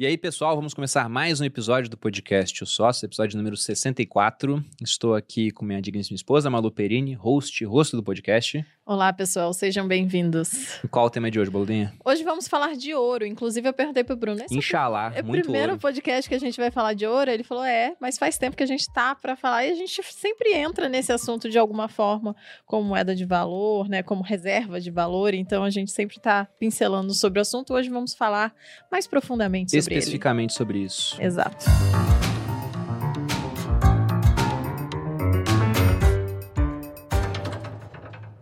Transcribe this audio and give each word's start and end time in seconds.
E 0.00 0.06
aí, 0.06 0.16
pessoal, 0.16 0.54
vamos 0.54 0.74
começar 0.74 1.08
mais 1.08 1.40
um 1.40 1.44
episódio 1.44 1.90
do 1.90 1.96
podcast 1.96 2.62
O 2.62 2.66
Sócio, 2.66 3.04
episódio 3.04 3.36
número 3.36 3.56
64. 3.56 4.64
Estou 4.80 5.16
aqui 5.16 5.50
com 5.50 5.64
minha 5.64 5.82
digníssima 5.82 6.14
esposa, 6.14 6.48
Malu 6.48 6.70
Perini, 6.70 7.14
host, 7.14 7.64
rosto 7.64 7.96
do 7.96 8.02
podcast. 8.04 8.64
Olá, 8.88 9.12
pessoal, 9.12 9.52
sejam 9.52 9.86
bem-vindos. 9.86 10.80
Qual 10.90 11.04
o 11.04 11.10
tema 11.10 11.30
de 11.30 11.38
hoje, 11.38 11.50
Boludinha? 11.50 11.92
Hoje 12.02 12.24
vamos 12.24 12.48
falar 12.48 12.74
de 12.74 12.94
ouro. 12.94 13.26
Inclusive, 13.26 13.68
eu 13.68 13.72
perguntei 13.74 14.02
pro 14.02 14.16
Bruno. 14.16 14.42
Esse 14.42 14.56
Inxalá, 14.56 15.12
é 15.14 15.20
o 15.20 15.26
muito 15.26 15.42
primeiro 15.42 15.72
ouro. 15.72 15.78
podcast 15.82 16.26
que 16.26 16.34
a 16.34 16.38
gente 16.38 16.58
vai 16.58 16.70
falar 16.70 16.94
de 16.94 17.06
ouro? 17.06 17.30
Ele 17.30 17.44
falou, 17.44 17.62
é, 17.62 17.94
mas 18.00 18.16
faz 18.16 18.38
tempo 18.38 18.56
que 18.56 18.62
a 18.62 18.66
gente 18.66 18.90
tá 18.90 19.14
para 19.14 19.36
falar 19.36 19.66
e 19.66 19.72
a 19.72 19.74
gente 19.74 20.02
sempre 20.04 20.54
entra 20.54 20.88
nesse 20.88 21.12
assunto 21.12 21.50
de 21.50 21.58
alguma 21.58 21.86
forma, 21.86 22.34
como 22.64 22.82
moeda 22.88 23.14
de 23.14 23.26
valor, 23.26 23.90
né, 23.90 24.02
como 24.02 24.22
reserva 24.22 24.80
de 24.80 24.90
valor. 24.90 25.34
Então, 25.34 25.64
a 25.64 25.70
gente 25.70 25.90
sempre 25.90 26.18
tá 26.18 26.48
pincelando 26.58 27.12
sobre 27.12 27.40
o 27.40 27.42
assunto. 27.42 27.74
Hoje 27.74 27.90
vamos 27.90 28.14
falar 28.14 28.54
mais 28.90 29.06
profundamente 29.06 29.70
sobre 29.70 29.96
Especificamente 29.98 30.54
sobre 30.54 30.78
isso. 30.78 31.14
ele. 31.18 31.26
Exato. 31.26 31.66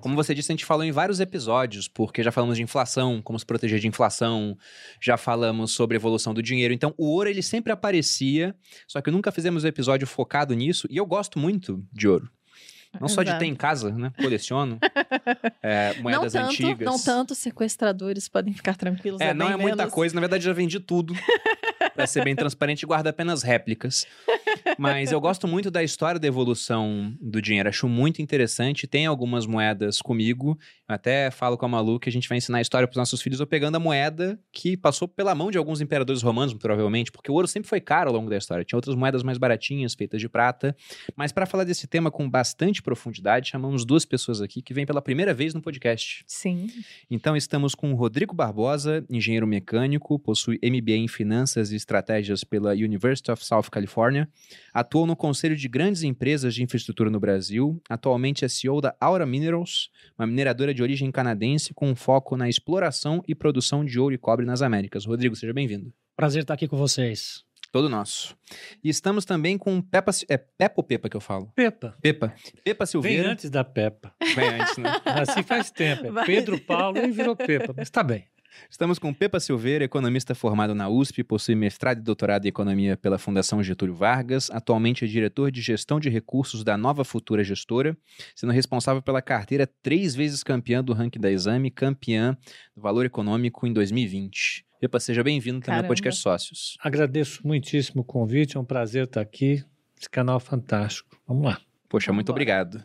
Como 0.07 0.15
você 0.15 0.33
disse, 0.33 0.53
a 0.53 0.55
gente 0.55 0.65
falou 0.65 0.85
em 0.85 0.93
vários 0.93 1.19
episódios, 1.19 1.89
porque 1.89 2.23
já 2.23 2.31
falamos 2.31 2.57
de 2.57 2.63
inflação, 2.63 3.21
como 3.21 3.37
se 3.37 3.45
proteger 3.45 3.81
de 3.81 3.89
inflação, 3.89 4.57
já 5.03 5.17
falamos 5.17 5.73
sobre 5.73 5.97
evolução 5.97 6.33
do 6.33 6.41
dinheiro. 6.41 6.73
Então, 6.73 6.95
o 6.97 7.07
ouro 7.07 7.29
ele 7.29 7.43
sempre 7.43 7.73
aparecia, 7.73 8.55
só 8.87 9.01
que 9.01 9.11
nunca 9.11 9.33
fizemos 9.33 9.65
um 9.65 9.67
episódio 9.67 10.07
focado 10.07 10.55
nisso, 10.55 10.87
e 10.89 10.97
eu 10.97 11.05
gosto 11.05 11.41
muito 11.41 11.85
de 11.93 12.07
ouro. 12.07 12.31
Não 13.01 13.09
só 13.09 13.23
de 13.23 13.31
Exato. 13.31 13.41
ter 13.41 13.47
em 13.47 13.55
casa, 13.55 13.91
né? 13.91 14.13
Coleciono. 14.21 14.79
é, 15.63 15.95
moedas 16.01 16.35
não 16.35 16.43
tanto, 16.43 16.53
antigas. 16.53 16.87
não 16.87 16.99
tanto 16.99 17.35
sequestradores 17.35 18.29
podem 18.29 18.53
ficar 18.53 18.77
tranquilos. 18.77 19.21
É, 19.21 19.29
É, 19.29 19.35
não 19.35 19.49
é 19.51 19.57
muita 19.57 19.77
menos. 19.79 19.93
coisa. 19.93 20.15
Na 20.15 20.21
verdade, 20.21 20.45
já 20.45 20.53
vendi 20.53 20.81
tudo. 20.81 21.15
pra 21.95 22.07
ser 22.07 22.25
bem 22.25 22.37
transparente, 22.37 22.85
guardo 22.85 23.07
apenas 23.07 23.43
réplicas. 23.43 24.07
Mas 24.79 25.13
eu 25.13 25.21
gosto 25.21 25.49
muito 25.49 25.71
da 25.71 25.83
história 25.83 26.21
da 26.21 26.27
evolução 26.27 27.15
do 27.21 27.41
dinheiro. 27.41 27.69
Acho 27.69 27.89
muito 27.89 28.21
interessante. 28.21 28.87
Tem 28.87 29.07
algumas 29.07 29.47
moedas 29.47 30.01
comigo. 30.01 30.59
Eu 30.89 30.95
até 30.95 31.31
falo 31.31 31.57
com 31.57 31.65
a 31.65 31.69
Malu 31.69 31.99
que 31.99 32.09
a 32.09 32.13
gente 32.13 32.29
vai 32.29 32.39
ensinar 32.39 32.59
a 32.59 32.61
história 32.61 32.87
pros 32.87 32.97
nossos 32.99 33.21
filhos 33.23 33.41
eu 33.41 33.47
pegando 33.47 33.77
a 33.77 33.81
moeda 33.81 34.39
que 34.53 34.77
passou 34.77 35.09
pela 35.09 35.35
mão 35.35 35.51
de 35.51 35.59
alguns 35.59 35.81
imperadores 35.81 36.23
romanos, 36.23 36.55
provavelmente, 36.55 37.11
porque 37.11 37.31
o 37.31 37.35
ouro 37.35 37.49
sempre 37.49 37.69
foi 37.69 37.81
caro 37.81 38.11
ao 38.11 38.17
longo 38.17 38.29
da 38.31 38.37
história. 38.37 38.65
Tinha 38.65 38.77
outras 38.77 38.95
moedas 38.95 39.23
mais 39.23 39.39
baratinhas, 39.39 39.95
feitas 39.95 40.21
de 40.21 40.29
prata. 40.29 40.77
Mas 41.17 41.33
para 41.33 41.47
falar 41.47 41.65
desse 41.65 41.87
tema 41.87 42.11
com 42.11 42.29
bastante 42.29 42.83
profundidade, 42.87 43.51
chamamos 43.51 43.85
duas 43.85 44.05
pessoas 44.05 44.41
aqui 44.41 44.63
que 44.63 44.73
vêm 44.73 44.87
pela 44.87 45.03
primeira 45.03 45.35
vez 45.35 45.53
no 45.53 45.61
podcast. 45.61 46.25
Sim. 46.25 46.69
Então 47.11 47.37
estamos 47.37 47.75
com 47.75 47.93
o 47.93 47.97
Rodrigo 47.97 48.33
Barbosa, 48.33 49.05
engenheiro 49.11 49.47
mecânico, 49.47 50.17
possui 50.21 50.61
MBA 50.63 50.93
em 50.93 51.09
Finanças 51.09 51.73
e 51.73 51.77
Estratégias 51.77 52.45
pela 52.45 52.71
University 52.71 53.33
of 53.33 53.45
South 53.45 53.65
California, 53.73 54.29
atuou 54.73 55.05
no 55.05 55.17
conselho 55.17 55.57
de 55.57 55.69
grandes 55.69 56.05
empresas 56.05 56.55
de 56.55 56.63
infraestrutura 56.63 57.11
no 57.11 57.19
Brasil, 57.19 57.83
atualmente 57.91 58.45
é 58.45 58.49
CEO 58.49 58.81
da 58.81 58.95
Aura 59.01 59.27
Minerals, 59.27 59.91
uma 60.17 60.27
mineradora 60.27 60.73
de 60.73 60.83
origem 60.83 61.11
canadense 61.11 61.75
com 61.75 61.95
foco 61.97 62.37
na 62.37 62.49
exploração 62.49 63.21
e 63.27 63.35
produção 63.35 63.85
de 63.85 63.99
ouro 63.99 64.15
e 64.15 64.19
cobre 64.19 64.47
nas 64.47 64.63
Américas. 64.63 65.05
Rodrigo, 65.05 65.35
seja 65.35 65.53
bem-vindo. 65.53 65.93
Prazer 66.15 66.43
estar 66.43 66.55
aqui 66.55 66.69
com 66.69 66.77
vocês. 66.77 67.46
Todo 67.77 67.91
nosso. 67.91 68.35
E 68.83 68.89
estamos 68.89 69.27
também 69.27 69.59
com 69.59 69.83
Peppa, 69.83 70.11
é 70.31 70.39
Peppa 70.39 70.75
ou 70.79 70.83
Pepa 70.83 71.11
que 71.11 71.17
eu 71.19 71.21
falo? 71.21 71.53
Pepa. 71.55 71.95
Pepa. 72.01 72.35
Pepa 72.65 72.85
Vem 72.87 72.91
Silveira. 72.91 73.31
antes 73.31 73.51
da 73.51 73.63
Pepa. 73.63 74.15
Vem 74.35 74.49
antes, 74.49 74.79
né? 74.79 74.99
Assim 75.05 75.43
faz 75.43 75.71
tempo. 75.71 76.07
É 76.07 76.11
Vai. 76.11 76.25
Pedro 76.25 76.59
Paulo 76.59 76.97
e 76.97 77.11
virou 77.11 77.37
Pepa, 77.37 77.75
mas 77.77 77.91
tá 77.91 78.03
bem. 78.03 78.25
Estamos 78.71 78.99
com 78.99 79.13
Pepa 79.13 79.39
Silveira, 79.39 79.85
economista 79.85 80.35
formado 80.35 80.75
na 80.75 80.89
USP, 80.89 81.23
possui 81.23 81.55
mestrado 81.55 81.99
e 81.99 82.03
doutorado 82.03 82.47
em 82.47 82.49
economia 82.49 82.97
pela 82.97 83.19
Fundação 83.19 83.63
Getúlio 83.63 83.95
Vargas, 83.95 84.51
atualmente 84.51 85.05
é 85.05 85.07
diretor 85.07 85.51
de 85.51 85.61
gestão 85.61 86.01
de 86.01 86.09
recursos 86.09 86.65
da 86.65 86.79
Nova 86.79 87.05
Futura 87.05 87.45
Gestora, 87.45 87.95
sendo 88.35 88.55
responsável 88.55 89.03
pela 89.03 89.21
carteira 89.21 89.69
três 89.83 90.15
vezes 90.15 90.43
campeã 90.43 90.83
do 90.83 90.95
ranking 90.95 91.21
da 91.21 91.31
Exame, 91.31 91.71
campeã 91.71 92.35
do 92.75 92.81
Valor 92.81 93.05
Econômico 93.05 93.67
em 93.67 93.73
2020. 93.75 94.66
Pepa, 94.79 95.01
seja 95.01 95.23
bem-vindo 95.25 95.61
também 95.61 95.77
ao 95.77 95.83
Caramba. 95.83 95.89
podcast 95.89 96.21
Sócios. 96.21 96.77
Agradeço 96.81 97.47
muitíssimo 97.47 98.03
o 98.03 98.05
convite, 98.05 98.57
é 98.57 98.61
um 98.61 98.65
prazer 98.65 99.05
estar 99.05 99.23
aqui. 99.23 99.65
Esse 99.99 100.09
canal 100.11 100.37
é 100.37 100.41
fantástico. 100.41 101.19
Vamos 101.27 101.45
lá. 101.47 101.61
Poxa, 101.89 102.13
muito 102.13 102.27
Vambora. 102.27 102.33
obrigado. 102.43 102.85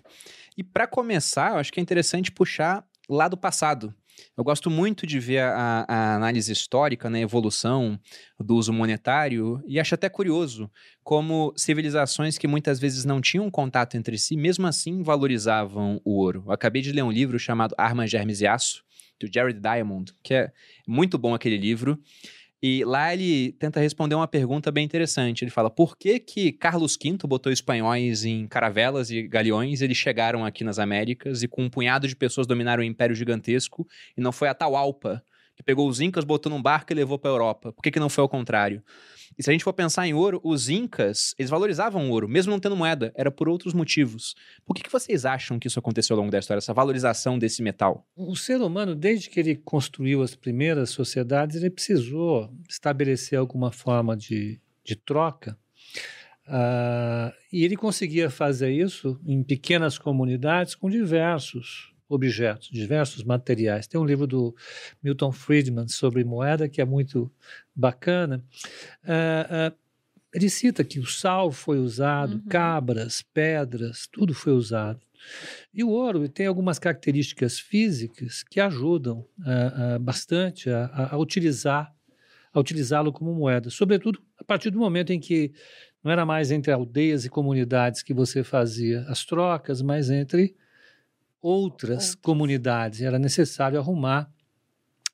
E 0.58 0.64
para 0.64 0.88
começar, 0.88 1.52
eu 1.52 1.58
acho 1.58 1.72
que 1.72 1.80
é 1.80 1.84
interessante 1.84 2.32
puxar 2.32 2.86
lá 3.10 3.28
do 3.28 3.36
passado. 3.36 3.94
Eu 4.38 4.44
gosto 4.44 4.70
muito 4.70 5.06
de 5.06 5.20
ver 5.20 5.40
a, 5.40 5.86
a 5.88 6.16
análise 6.16 6.52
histórica, 6.52 7.10
né, 7.10 7.20
a 7.20 7.24
evolução 7.24 8.00
do 8.40 8.56
uso 8.56 8.72
monetário, 8.72 9.62
e 9.66 9.80
acho 9.80 9.96
até 9.96 10.08
curioso 10.08 10.70
como 11.04 11.54
civilizações 11.58 12.38
que 12.38 12.48
muitas 12.48 12.80
vezes 12.80 13.04
não 13.04 13.20
tinham 13.20 13.50
contato 13.50 13.98
entre 13.98 14.18
si, 14.18 14.38
mesmo 14.38 14.68
assim 14.68 15.02
valorizavam 15.02 16.00
o 16.06 16.18
ouro. 16.20 16.44
Eu 16.46 16.52
acabei 16.52 16.82
de 16.82 16.92
ler 16.92 17.04
um 17.04 17.12
livro 17.12 17.40
chamado 17.40 17.74
Armas, 17.78 18.12
Germes 18.12 18.42
e 18.42 18.48
Aço, 18.48 18.84
do 19.26 19.34
Jared 19.34 19.60
Diamond, 19.60 20.14
que 20.24 20.34
é 20.34 20.52
muito 20.88 21.18
bom 21.18 21.34
aquele 21.34 21.58
livro. 21.58 22.00
E 22.64 22.84
lá 22.86 23.12
ele 23.12 23.54
tenta 23.54 23.80
responder 23.80 24.14
uma 24.14 24.28
pergunta 24.28 24.72
bem 24.72 24.86
interessante. 24.86 25.44
Ele 25.44 25.50
fala: 25.50 25.70
por 25.70 25.98
que 25.98 26.20
que 26.20 26.52
Carlos 26.52 26.96
V 27.02 27.18
botou 27.28 27.52
espanhóis 27.52 28.24
em 28.24 28.46
caravelas 28.48 29.10
e 29.10 29.28
galeões? 29.28 29.82
Eles 29.82 29.98
chegaram 29.98 30.46
aqui 30.46 30.64
nas 30.64 30.78
Américas 30.78 31.42
e 31.42 31.48
com 31.48 31.64
um 31.64 31.70
punhado 31.70 32.08
de 32.08 32.16
pessoas 32.16 32.46
dominaram 32.46 32.84
um 32.84 32.86
império 32.86 33.16
gigantesco 33.16 33.88
e 34.16 34.22
não 34.22 34.32
foi 34.32 34.48
a 34.48 34.52
Atahualpa 34.52 35.24
que 35.62 35.66
pegou 35.66 35.88
os 35.88 36.02
incas, 36.02 36.26
botou 36.26 36.52
num 36.52 36.62
barco 36.62 36.92
e 36.92 36.96
levou 36.96 37.18
para 37.18 37.30
Europa. 37.30 37.72
Por 37.72 37.82
que 37.82 37.92
que 37.92 38.00
não 38.00 38.10
foi 38.10 38.24
ao 38.24 38.30
contrário? 38.30 38.84
E 39.38 39.44
se 39.44 39.50
a 39.50 39.54
gente 39.54 39.64
for 39.64 39.74
pensar 39.74 40.06
em 40.06 40.14
ouro, 40.14 40.42
os 40.44 40.68
incas, 40.68 41.34
eles 41.40 41.50
valorizavam 41.50 42.10
ouro, 42.10 42.28
mesmo 42.28 42.52
não 42.52 42.60
tendo 42.60 42.76
moeda, 42.76 43.14
era 43.16 43.32
por 43.32 43.48
outros 43.48 43.74
motivos. 43.74 44.36
Por 44.66 44.74
que 44.74 44.84
que 44.84 44.92
vocês 44.92 45.26
acham 45.26 45.58
que 45.58 45.68
isso 45.68 45.80
aconteceu 45.80 46.16
ao 46.16 46.20
longo 46.20 46.32
da 46.32 46.40
história, 46.40 46.60
essa 46.60 46.74
valorização 46.74 47.40
desse 47.40 47.62
metal? 47.62 48.06
O 48.16 48.36
ser 48.36 48.60
humano, 48.62 48.94
desde 48.94 49.30
que 49.30 49.40
ele 49.40 49.56
construiu 49.56 50.22
as 50.22 50.36
primeiras 50.36 50.90
sociedades, 50.90 51.56
ele 51.58 51.70
precisou 51.70 52.52
estabelecer 52.70 53.40
alguma 53.40 53.72
forma 53.72 54.18
de, 54.18 54.60
de 54.84 54.96
troca. 54.96 55.58
Ah, 56.46 57.34
e 57.54 57.64
ele 57.64 57.78
conseguia 57.78 58.30
fazer 58.30 58.72
isso 58.72 59.20
em 59.26 59.42
pequenas 59.42 59.98
comunidades 59.98 60.76
com 60.76 60.90
diversos 60.90 61.92
objetos, 62.14 62.70
diversos 62.70 63.24
materiais. 63.24 63.88
Tem 63.88 64.00
um 64.00 64.06
livro 64.06 64.28
do 64.28 64.56
Milton 65.02 65.32
Friedman 65.32 65.88
sobre 65.88 66.24
moeda 66.24 66.68
que 66.70 66.82
é 66.82 66.86
muito 66.86 67.32
bacana. 67.76 68.44
Ah, 69.04 69.72
ah, 69.72 69.74
ele 70.34 70.50
cita 70.50 70.84
que 70.84 71.00
o 71.00 71.06
sal 71.06 71.52
foi 71.52 71.78
usado, 71.80 72.36
Uhum. 72.36 72.44
cabras, 72.50 73.22
pedras, 73.34 74.08
tudo 74.12 74.34
foi 74.34 74.54
usado. 74.54 75.00
E 75.74 75.84
o 75.84 75.90
ouro 75.90 76.28
tem 76.30 76.48
algumas 76.48 76.80
características 76.80 77.60
físicas 77.60 78.44
que 78.44 78.60
ajudam 78.60 79.26
ah, 79.46 79.96
ah, 79.96 80.00
bastante 80.00 80.70
a, 80.70 80.86
a- 80.86 81.16
a 81.16 81.18
utilizar 81.18 81.94
a 82.54 82.60
utilizá-lo 82.60 83.14
como 83.14 83.34
moeda, 83.34 83.70
sobretudo 83.70 84.22
a 84.38 84.44
partir 84.44 84.72
do 84.72 84.78
momento 84.78 85.14
em 85.14 85.22
que 85.22 85.54
não 86.04 86.12
era 86.12 86.26
mais 86.26 86.52
entre 86.52 86.70
aldeias 86.70 87.24
e 87.24 87.30
comunidades 87.30 88.04
que 88.04 88.14
você 88.14 88.44
fazia 88.44 89.06
as 89.08 89.24
trocas, 89.24 89.82
mas 89.82 90.10
entre 90.10 90.54
outras 91.42 92.16
comunidades. 92.16 93.02
Era 93.02 93.18
necessário 93.20 93.80
arrumar 93.80 94.30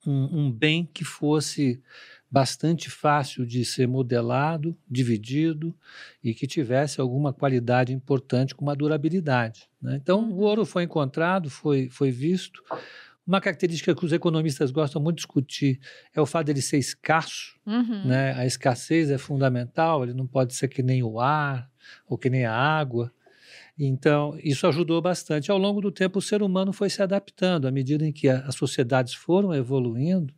um, 0.05 0.39
um 0.47 0.51
bem 0.51 0.85
que 0.93 1.03
fosse 1.03 1.81
bastante 2.29 2.89
fácil 2.89 3.45
de 3.45 3.63
ser 3.63 3.87
modelado, 3.87 4.77
dividido 4.89 5.73
e 6.21 6.33
que 6.33 6.45
tivesse 6.45 6.99
alguma 6.99 7.31
qualidade 7.31 7.93
importante 7.93 8.53
com 8.53 8.63
uma 8.65 8.75
durabilidade. 8.75 9.69
né? 9.81 9.95
Então, 10.01 10.19
Uhum. 10.21 10.33
o 10.33 10.39
ouro 10.39 10.65
foi 10.65 10.83
encontrado, 10.83 11.49
foi, 11.49 11.89
foi 11.89 12.11
visto. 12.11 12.61
Uma 13.25 13.39
característica 13.41 13.93
que 13.95 14.05
os 14.05 14.11
economistas 14.13 14.71
gostam 14.71 15.01
muito 15.01 15.17
de 15.17 15.21
discutir 15.21 15.79
é 16.13 16.19
o 16.21 16.25
fato 16.25 16.47
dele 16.47 16.61
ser 16.61 16.77
escasso. 16.77 17.57
Uhum. 17.65 18.05
Né? 18.07 18.33
A 18.33 18.45
escassez 18.45 19.09
é 19.09 19.17
fundamental, 19.17 20.03
ele 20.03 20.13
não 20.13 20.27
pode 20.27 20.53
ser 20.53 20.67
que 20.67 20.81
nem 20.83 21.03
o 21.03 21.19
ar 21.19 21.69
ou 22.07 22.17
que 22.17 22.29
nem 22.29 22.45
a 22.45 22.53
água. 22.53 23.11
Então, 23.77 24.37
isso 24.43 24.65
ajudou 24.65 25.01
bastante. 25.01 25.51
Ao 25.51 25.57
longo 25.57 25.79
do 25.81 25.91
tempo, 25.91 26.19
o 26.19 26.21
ser 26.21 26.41
humano 26.41 26.73
foi 26.73 26.89
se 26.89 27.01
adaptando. 27.01 27.67
À 27.67 27.71
medida 27.71 28.05
em 28.05 28.11
que 28.11 28.27
as 28.27 28.55
sociedades 28.55 29.13
foram 29.13 29.53
evoluindo, 29.53 30.33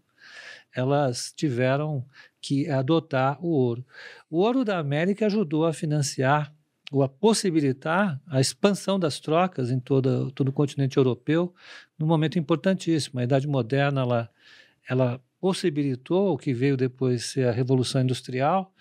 elas 0.76 1.34
tiveram 1.36 2.06
que 2.42 2.70
adotar 2.70 3.44
o 3.44 3.50
ouro. 3.50 3.86
O 4.30 4.40
ouro 4.40 4.66
da 4.66 4.78
América 4.78 5.26
ajudou 5.26 5.66
a 5.66 5.74
financiar 5.74 6.54
ou 6.92 7.04
a 7.04 7.10
possibilitar 7.10 8.20
a 8.28 8.42
expansão 8.42 9.00
das 9.00 9.20
trocas 9.20 9.72
em 9.72 9.80
toda, 9.80 10.30
todo 10.32 10.50
o 10.50 10.54
continente 10.54 10.98
europeu 10.98 11.54
num 11.98 12.08
momento 12.08 12.40
importantíssimo. 12.40 13.20
A 13.20 13.24
Idade 13.24 13.48
Moderna 13.48 14.02
ela, 14.02 14.30
ela 14.88 15.22
possibilitou 15.40 16.34
o 16.34 16.38
que 16.38 16.54
veio 16.54 16.76
depois 16.76 17.26
ser 17.26 17.48
a 17.48 17.52
Revolução 17.52 18.02
Industrial 18.02 18.74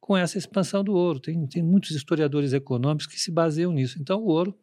com 0.00 0.16
essa 0.16 0.38
expansão 0.38 0.84
do 0.84 0.94
ouro. 0.94 1.20
Tem, 1.20 1.46
tem 1.46 1.62
muitos 1.62 1.90
historiadores 1.90 2.52
econômicos 2.52 3.06
que 3.06 3.20
se 3.20 3.30
baseiam 3.30 3.72
nisso. 3.72 3.98
Então, 4.00 4.20
o 4.20 4.26
ouro 4.26 4.56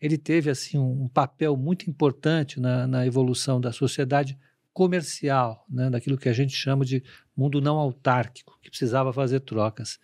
ele 0.00 0.18
teve 0.18 0.50
assim 0.50 0.78
um, 0.78 1.08
papel 1.08 1.56
muito 1.56 1.88
importante 1.88 2.60
na, 2.60 2.86
na 2.86 3.06
evolução 3.06 3.60
da 3.60 3.72
sociedade 3.72 4.38
comercial, 4.72 5.64
né, 5.70 5.88
daquilo 5.88 6.18
que 6.18 6.28
a 6.28 6.32
gente 6.32 6.54
chama 6.54 6.84
de 6.84 7.02
mundo 7.36 7.60
não 7.60 7.76
autárquico, 7.76 8.58
que 8.60 8.68
precisava 8.68 9.12
fazer 9.12 9.40
trocas. 9.40 9.98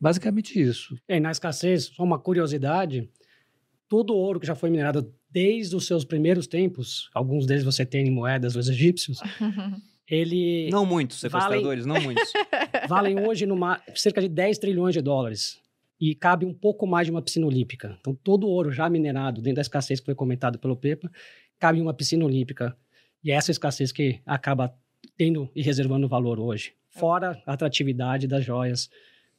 Basicamente 0.00 0.60
isso. 0.60 0.96
É, 1.08 1.16
e 1.16 1.20
na 1.20 1.30
escassez, 1.30 1.84
só 1.84 2.02
uma 2.02 2.18
curiosidade, 2.18 3.08
todo 3.88 4.12
o 4.12 4.16
ouro 4.16 4.40
que 4.40 4.46
já 4.46 4.54
foi 4.54 4.68
minerado 4.68 5.12
desde 5.30 5.76
os 5.76 5.86
seus 5.86 6.04
primeiros 6.04 6.46
tempos, 6.46 7.08
alguns 7.14 7.46
deles 7.46 7.64
você 7.64 7.86
tem 7.86 8.06
em 8.06 8.10
moedas 8.10 8.54
dos 8.54 8.68
egípcios, 8.68 9.20
ele 10.08 10.68
Não 10.70 10.86
muitos 10.86 11.20
sequestradores, 11.20 11.84
não 11.86 12.00
muitos. 12.00 12.32
valem 12.88 13.26
hoje 13.26 13.46
numa, 13.46 13.80
cerca 13.94 14.20
de 14.20 14.28
10 14.28 14.58
trilhões 14.58 14.94
de 14.94 15.00
dólares 15.00 15.60
e 16.00 16.14
cabe 16.14 16.44
um 16.44 16.54
pouco 16.54 16.86
mais 16.86 17.06
de 17.06 17.10
uma 17.10 17.22
piscina 17.22 17.46
olímpica. 17.46 17.96
Então, 18.00 18.14
todo 18.14 18.46
o 18.46 18.50
ouro 18.50 18.70
já 18.70 18.88
minerado, 18.88 19.40
dentro 19.40 19.56
da 19.56 19.62
escassez 19.62 20.00
que 20.00 20.06
foi 20.06 20.14
comentado 20.14 20.58
pelo 20.58 20.76
Pepa, 20.76 21.10
cabe 21.58 21.78
em 21.78 21.82
uma 21.82 21.94
piscina 21.94 22.24
olímpica. 22.24 22.76
E 23.24 23.32
é 23.32 23.34
essa 23.34 23.50
escassez 23.50 23.90
que 23.92 24.20
acaba 24.24 24.74
tendo 25.16 25.50
e 25.54 25.62
reservando 25.62 26.08
valor 26.08 26.38
hoje, 26.38 26.74
fora 26.90 27.40
a 27.46 27.52
atratividade 27.52 28.26
das 28.26 28.44
joias 28.44 28.90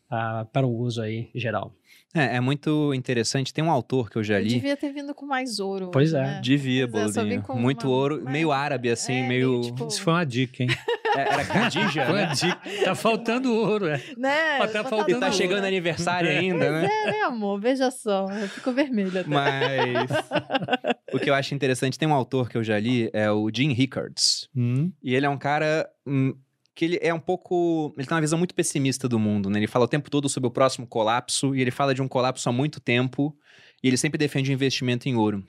ah, 0.09 0.45
para 0.51 0.65
o 0.65 0.75
uso 0.75 1.01
aí 1.01 1.30
geral. 1.36 1.74
É, 2.15 2.38
é 2.38 2.39
muito 2.39 2.94
interessante. 2.94 3.54
Tem 3.54 3.63
um 3.63 3.69
autor 3.69 4.09
que 4.09 4.18
eu 4.18 4.24
já 4.24 4.36
Eu 4.39 4.44
li. 4.44 4.50
devia 4.50 4.77
ter 4.77 4.92
vindo 4.94 5.13
com 5.13 5.25
mais 5.25 5.59
ouro. 5.59 5.92
Pois 5.92 6.13
é. 6.13 6.21
né? 6.21 6.39
Devia, 6.42 6.88
Pois 6.88 7.15
é, 7.18 7.19
Bolinho. 7.21 7.42
com 7.44 7.54
Muito 7.59 7.88
uma- 7.88 7.95
ouro, 7.95 8.24
meio 8.30 8.51
árabe, 8.51 8.89
assim, 8.89 9.13
É, 9.24 9.27
meio. 9.27 9.62
tipo- 9.62 9.88
Isso 9.88 10.01
foi 10.01 10.13
uma 10.13 10.25
dica, 10.25 10.63
hein? 10.63 10.69
É, 11.15 11.21
Era 11.33 11.44
Khadija, 11.45 12.06
Foi 12.06 12.13
uma 12.15 12.27
né? 12.27 12.33
dica. 12.33 12.62
Tá 12.86 12.95
faltando 12.95 13.54
ouro, 13.54 13.88
é. 13.88 14.01
Né? 14.18 14.57
Ó, 14.57 14.59
tá 14.59 14.68
Botar 14.68 14.83
faltando 14.86 15.18
E 15.18 15.19
tá 15.19 15.31
chegando 15.31 15.65
aniversário 15.65 16.30
ainda, 16.30 16.71
né? 16.81 16.86
É, 16.92 17.12
né, 17.12 17.21
amor? 17.24 17.59
Veja 17.59 17.89
só. 17.92 18.25
Eu 18.31 18.48
fico 18.50 18.71
vermelha 18.71 19.21
até. 19.21 19.30
Mas 19.30 20.09
o 21.13 21.19
que 21.19 21.30
eu 21.30 21.33
acho 21.33 21.54
interessante, 21.56 21.98
tem 21.98 22.07
um 22.07 22.13
autor 22.13 22.50
que 22.50 22.57
eu 22.57 22.63
já 22.63 22.80
li, 22.80 23.09
é 23.13 23.30
o 23.31 23.50
Jim 23.54 23.74
Rickards. 23.74 24.48
Hum, 24.56 24.92
E 25.04 25.13
ele 25.15 25.25
é 25.25 25.30
um 25.30 25.38
cara 25.38 25.88
hum, 26.06 26.33
que 26.78 26.86
ele 26.86 27.00
é 27.02 27.12
um 27.12 27.20
pouco. 27.20 27.92
Ele 27.98 28.06
tem 28.06 28.14
uma 28.14 28.22
visão 28.22 28.38
muito 28.38 28.54
pessimista 28.54 29.10
do 29.10 29.18
mundo, 29.18 29.50
né? 29.50 29.58
Ele 29.58 29.66
fala 29.66 29.86
o 29.86 29.88
tempo 29.88 30.12
todo 30.12 30.30
sobre 30.30 30.48
o 30.48 30.52
próximo 30.52 30.86
colapso, 30.86 31.56
e 31.56 31.60
ele 31.60 31.72
fala 31.72 31.92
de 31.92 32.04
um 32.04 32.08
colapso 32.08 32.48
há 32.48 32.52
muito 32.52 32.80
tempo, 32.80 33.36
e 33.84 33.88
ele 33.88 33.98
sempre 33.98 34.20
defende 34.20 34.52
o 34.52 34.54
investimento 34.54 35.10
em 35.10 35.16
ouro. 35.16 35.44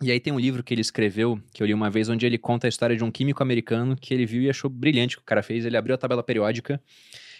E 0.00 0.12
aí 0.12 0.20
tem 0.20 0.32
um 0.32 0.38
livro 0.38 0.62
que 0.62 0.72
ele 0.72 0.80
escreveu, 0.80 1.42
que 1.52 1.60
eu 1.60 1.66
li 1.66 1.74
uma 1.74 1.90
vez, 1.90 2.08
onde 2.08 2.24
ele 2.24 2.38
conta 2.38 2.68
a 2.68 2.70
história 2.70 2.96
de 2.96 3.02
um 3.02 3.10
químico 3.10 3.42
americano 3.42 3.96
que 3.96 4.14
ele 4.14 4.24
viu 4.24 4.40
e 4.40 4.48
achou 4.48 4.70
brilhante 4.70 5.16
o 5.16 5.18
que 5.18 5.22
o 5.24 5.26
cara 5.26 5.42
fez. 5.42 5.64
Ele 5.64 5.76
abriu 5.76 5.96
a 5.96 5.98
tabela 5.98 6.22
periódica 6.22 6.80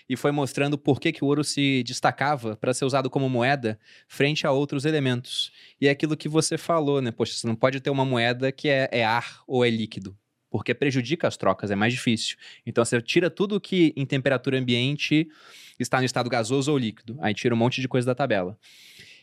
e 0.08 0.16
foi 0.16 0.32
mostrando 0.32 0.76
por 0.76 0.98
que, 0.98 1.12
que 1.12 1.22
o 1.22 1.28
ouro 1.28 1.44
se 1.44 1.84
destacava 1.84 2.56
para 2.56 2.74
ser 2.74 2.86
usado 2.86 3.08
como 3.08 3.30
moeda 3.30 3.78
frente 4.08 4.48
a 4.48 4.50
outros 4.50 4.84
elementos. 4.84 5.52
E 5.80 5.86
é 5.86 5.90
aquilo 5.90 6.16
que 6.16 6.28
você 6.28 6.58
falou, 6.58 7.00
né? 7.00 7.12
Poxa, 7.12 7.34
você 7.34 7.46
não 7.46 7.54
pode 7.54 7.78
ter 7.80 7.90
uma 7.90 8.04
moeda 8.04 8.50
que 8.50 8.68
é, 8.68 8.88
é 8.90 9.04
ar 9.04 9.44
ou 9.46 9.64
é 9.64 9.70
líquido. 9.70 10.16
Porque 10.50 10.74
prejudica 10.74 11.28
as 11.28 11.36
trocas, 11.36 11.70
é 11.70 11.76
mais 11.76 11.92
difícil. 11.92 12.36
Então 12.66 12.84
você 12.84 13.00
tira 13.00 13.28
tudo 13.28 13.60
que 13.60 13.92
em 13.96 14.06
temperatura 14.06 14.58
ambiente 14.58 15.28
está 15.78 15.98
no 15.98 16.04
estado 16.04 16.28
gasoso 16.30 16.72
ou 16.72 16.78
líquido. 16.78 17.16
Aí 17.20 17.34
tira 17.34 17.54
um 17.54 17.58
monte 17.58 17.80
de 17.80 17.88
coisa 17.88 18.06
da 18.06 18.14
tabela. 18.14 18.58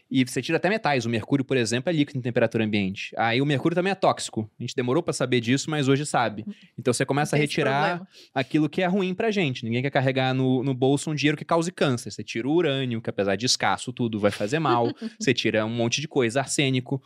E 0.09 0.23
você 0.23 0.41
tira 0.41 0.57
até 0.57 0.69
metais. 0.69 1.05
O 1.05 1.09
mercúrio, 1.09 1.43
por 1.43 1.57
exemplo, 1.57 1.89
é 1.89 1.93
líquido 1.93 2.19
em 2.19 2.21
temperatura 2.21 2.63
ambiente. 2.63 3.11
Aí 3.17 3.41
o 3.41 3.45
mercúrio 3.45 3.75
também 3.75 3.91
é 3.91 3.95
tóxico. 3.95 4.49
A 4.59 4.63
gente 4.63 4.75
demorou 4.75 5.01
para 5.01 5.13
saber 5.13 5.39
disso, 5.39 5.69
mas 5.69 5.87
hoje 5.87 6.05
sabe. 6.05 6.45
Então 6.77 6.93
você 6.93 7.05
começa 7.05 7.35
a 7.35 7.39
retirar 7.39 8.07
aquilo 8.33 8.69
que 8.69 8.81
é 8.81 8.85
ruim 8.85 9.15
pra 9.15 9.31
gente. 9.31 9.65
Ninguém 9.65 9.81
quer 9.81 9.89
carregar 9.89 10.33
no, 10.33 10.63
no 10.63 10.73
bolso 10.73 11.09
um 11.09 11.15
dinheiro 11.15 11.37
que 11.37 11.43
cause 11.43 11.71
câncer. 11.71 12.11
Você 12.11 12.23
tira 12.23 12.47
o 12.47 12.51
urânio, 12.51 13.01
que 13.01 13.09
apesar 13.09 13.35
de 13.35 13.47
escasso, 13.47 13.91
tudo 13.91 14.19
vai 14.19 14.31
fazer 14.31 14.59
mal. 14.59 14.87
você 15.19 15.33
tira 15.33 15.65
um 15.65 15.69
monte 15.69 15.99
de 16.01 16.07
coisa, 16.07 16.39
arsênico. 16.41 17.01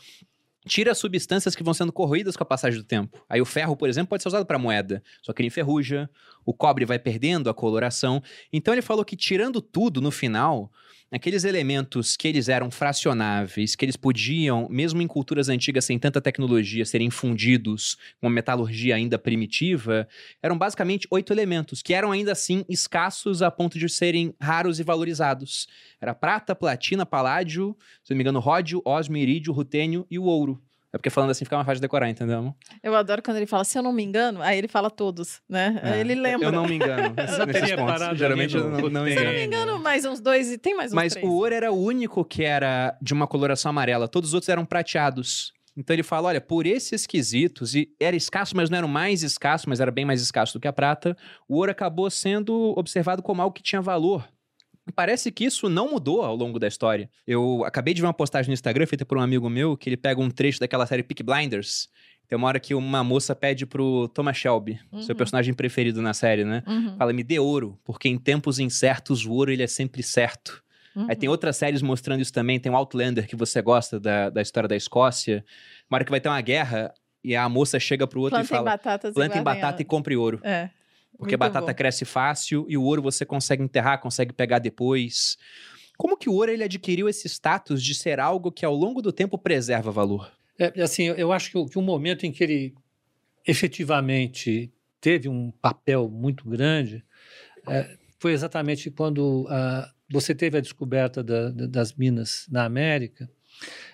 Tira 0.66 0.94
substâncias 0.94 1.56
que 1.56 1.64
vão 1.64 1.74
sendo 1.74 1.92
corroídas 1.92 2.36
com 2.36 2.44
a 2.44 2.46
passagem 2.46 2.80
do 2.80 2.86
tempo. 2.86 3.24
Aí 3.30 3.42
o 3.42 3.46
ferro, 3.46 3.78
por 3.78 3.88
exemplo, 3.88 4.10
pode 4.10 4.24
ser 4.24 4.30
usado 4.30 4.46
para 4.46 4.60
moeda, 4.60 5.02
só 5.22 5.32
que 5.32 5.42
ele 5.42 5.48
enferruja, 5.48 6.10
o 6.46 6.54
cobre 6.54 6.86
vai 6.86 7.00
perdendo 7.00 7.50
a 7.50 7.54
coloração. 7.54 8.22
Então 8.52 8.74
ele 8.74 8.82
falou 8.82 9.06
que 9.06 9.16
tirando 9.16 9.62
tudo 9.62 10.02
no 10.02 10.12
final, 10.12 10.72
aqueles 11.12 11.44
elementos 11.44 12.16
que 12.16 12.28
eles 12.28 12.50
eram 12.50 12.70
fracionáveis, 12.70 13.76
que 13.76 13.84
eles 13.84 13.96
podiam, 13.96 14.68
mesmo 14.70 15.02
em 15.02 15.08
culturas 15.08 15.50
antigas 15.50 15.86
sem 15.86 15.98
tanta 15.98 16.22
tecnologia, 16.22 16.86
serem 16.86 17.10
fundidos 17.10 17.96
com 18.20 18.28
uma 18.28 18.34
metalurgia 18.34 18.96
ainda 18.96 19.18
primitiva, 19.18 20.08
eram 20.42 20.58
basicamente 20.58 21.08
oito 21.10 21.34
elementos, 21.34 21.82
que 21.82 21.94
eram 21.94 22.12
ainda 22.12 22.32
assim 22.32 22.64
escassos 22.70 23.42
a 23.42 23.50
ponto 23.50 23.80
de 23.80 23.90
serem 23.90 24.34
raros 24.40 24.80
e 24.80 24.84
valorizados. 24.84 25.68
Era 26.00 26.14
prata, 26.14 26.56
platina, 26.56 27.06
paládio, 27.06 27.76
se 28.04 28.12
não 28.12 28.18
me 28.18 28.24
engano, 28.24 28.40
ródio, 28.40 28.82
ósmio, 28.86 29.22
irídio, 29.22 29.54
rutênio 29.54 30.06
e 30.10 30.20
o 30.20 30.24
ouro. 30.24 30.62
É 30.92 30.98
porque 30.98 31.10
falando 31.12 31.30
assim 31.30 31.46
fica 31.46 31.56
mais 31.56 31.66
fácil 31.66 31.76
de 31.78 31.82
decorar, 31.82 32.10
entendeu? 32.10 32.54
Eu 32.82 32.96
adoro 32.96 33.22
quando 33.22 33.38
ele 33.38 33.46
fala, 33.46 33.64
se 33.64 33.78
eu 33.78 33.84
não 33.84 33.94
me 33.94 34.04
engano, 34.04 34.42
aí 34.42 34.58
ele 34.58 34.68
fala 34.68 34.90
todos, 34.90 35.40
né? 35.48 35.80
Aí 35.84 35.98
É, 35.98 36.00
ele 36.02 36.16
lembra. 36.16 36.48
Eu 36.48 36.52
não 36.52 36.66
me 36.66 36.76
engano. 36.76 37.14
nesses- 37.16 37.38
Eu 37.38 37.46
nesses 37.46 37.62
teria 37.62 37.78
pontos. 37.78 38.18
Geralmente 38.18 38.56
eu 38.58 38.64
não, 38.70 38.90
não 38.90 39.04
me 39.04 39.12
engano. 39.12 39.12
Se 39.12 39.18
eu 39.20 39.24
não 39.26 39.32
me 39.34 39.46
engano, 39.46 39.80
mais 39.80 40.04
uns 40.06 40.20
dois 40.20 40.52
e 40.52 40.58
tem 40.58 40.76
mais 40.76 40.92
uns 40.92 40.96
Mas 40.96 41.14
três. 41.14 41.28
o 41.28 41.32
ouro 41.32 41.54
era 41.54 41.72
o 41.72 41.80
único 41.80 42.26
que 42.26 42.44
era 42.44 42.98
de 43.02 43.14
uma 43.14 43.28
coloração 43.28 43.70
amarela. 43.70 44.08
Todos 44.08 44.30
os 44.30 44.34
outros 44.34 44.50
eram 44.50 44.66
prateados. 44.66 45.54
Então 45.78 45.94
ele 45.96 46.02
fala: 46.04 46.30
olha, 46.30 46.42
por 46.42 46.66
esses 46.66 47.06
quesitos, 47.06 47.76
e 47.76 47.88
era 48.00 48.16
escasso, 48.16 48.56
mas 48.56 48.70
não 48.72 48.78
era 48.80 48.86
o 48.86 48.90
mais 48.90 49.22
escasso, 49.22 49.70
mas 49.70 49.80
era 49.80 49.92
bem 49.92 50.04
mais 50.06 50.22
escasso 50.22 50.54
do 50.54 50.60
que 50.60 50.68
a 50.68 50.74
prata, 50.74 51.16
o 51.48 51.56
ouro 51.58 51.70
acabou 51.72 52.10
sendo 52.10 52.74
observado 52.76 53.22
como 53.22 53.42
algo 53.44 53.54
que 53.54 53.62
tinha 53.64 53.82
valor. 53.82 54.28
E 54.90 54.92
parece 54.92 55.32
que 55.32 55.46
isso 55.46 55.70
não 55.70 55.92
mudou 55.92 56.24
ao 56.24 56.36
longo 56.36 56.58
da 56.58 56.68
história. 56.68 57.08
Eu 57.28 57.64
acabei 57.64 57.94
de 57.94 58.02
ver 58.02 58.08
uma 58.08 58.14
postagem 58.14 58.50
no 58.50 58.54
Instagram 58.56 58.88
feita 58.88 59.06
por 59.06 59.20
um 59.20 59.22
amigo 59.22 59.48
meu, 59.48 59.78
que 59.78 59.88
ele 59.88 59.96
pega 59.96 60.20
um 60.20 60.32
trecho 60.32 60.60
daquela 60.60 60.84
série 60.88 61.04
Peak 61.04 61.22
Blinders. 61.22 61.88
Tem 62.28 62.36
uma 62.36 62.48
hora 62.48 62.60
que 62.60 62.74
uma 62.74 63.04
moça 63.04 63.36
pede 63.36 63.68
pro 63.68 64.08
Thomas 64.08 64.36
Shelby, 64.36 64.80
seu 65.02 65.12
Uhum. 65.14 65.16
personagem 65.16 65.54
preferido 65.54 66.02
na 66.02 66.12
série, 66.14 66.44
né? 66.44 66.64
Uhum, 66.66 66.96
Fala, 66.98 67.14
me 67.14 67.24
dê 67.24 67.38
ouro, 67.40 67.80
porque 67.84 68.10
em 68.10 68.18
tempos 68.18 68.58
incertos 68.58 69.26
o 69.28 69.32
ouro 69.32 69.52
ele 69.52 69.62
é 69.62 69.68
sempre 69.68 70.02
certo. 70.02 70.64
uhum. 70.96 71.06
Aí 71.08 71.16
tem 71.16 71.30
outras 71.30 71.56
séries 71.56 71.84
mostrando 71.84 72.22
isso 72.22 72.34
também. 72.34 72.60
Tem 72.60 72.72
o 72.72 72.76
Outlander, 72.76 73.28
que 73.28 73.36
você 73.36 73.62
gosta 73.62 74.00
da, 74.00 74.32
da 74.32 74.42
história 74.42 74.68
da 74.68 74.76
Escócia. 74.76 75.46
Uma 75.88 75.98
hora 75.98 76.04
que 76.06 76.12
vai 76.12 76.20
ter 76.20 76.30
uma 76.30 76.42
guerra 76.42 76.92
e 77.24 77.36
a 77.36 77.48
moça 77.48 77.80
chega 77.80 78.08
pro 78.08 78.22
outro 78.22 78.38
Plantem 78.38 78.46
e 78.46 78.58
fala: 78.58 78.72
batatas 78.72 79.12
e 79.12 79.14
plantem 79.14 79.44
guardem 79.44 79.62
batata 79.62 79.82
e 79.84 79.86
compre 79.86 80.16
ouro. 80.18 80.40
É. 80.44 80.70
Porque 81.20 81.36
muito 81.38 81.40
batata 81.54 81.68
bom. 81.72 81.76
cresce 81.78 82.06
fácil 82.06 82.66
e 82.68 82.76
o 82.78 82.82
ouro 82.84 83.02
você 83.02 83.24
consegue 83.26 83.62
enterrar, 83.62 84.00
consegue 84.02 84.34
pegar 84.34 84.58
depois. 84.58 85.38
Como 85.98 86.18
que 86.18 86.30
o 86.30 86.34
ouro 86.34 86.50
ele 86.50 86.64
adquiriu 86.64 87.08
esse 87.10 87.28
status 87.28 87.84
de 87.84 87.94
ser 87.94 88.20
algo 88.20 88.52
que 88.52 88.66
ao 88.66 88.74
longo 88.74 89.02
do 89.02 89.12
tempo 89.12 89.38
preserva 89.38 89.92
valor? 89.92 90.32
É, 90.58 90.82
assim, 90.82 91.04
eu- 91.04 91.16
eu 91.16 91.32
acho 91.34 91.52
que 91.52 91.58
o, 91.58 91.66
que 91.68 91.78
o 91.78 91.82
momento 91.82 92.26
em 92.26 92.32
que 92.32 92.44
ele 92.44 92.74
efetivamente 93.46 94.72
teve 95.02 95.28
um 95.30 95.52
papel 95.52 96.10
muito 96.10 96.48
grande 96.50 97.04
é, 97.68 97.98
foi 98.20 98.32
exatamente 98.34 98.90
quando 98.90 99.46
ah, 99.50 99.92
você 100.10 100.34
teve 100.34 100.58
a 100.58 100.62
descoberta 100.62 101.24
da- 101.24 101.50
da- 101.50 101.68
das 101.68 101.94
minas 101.94 102.46
na 102.50 102.64
América, 102.66 103.30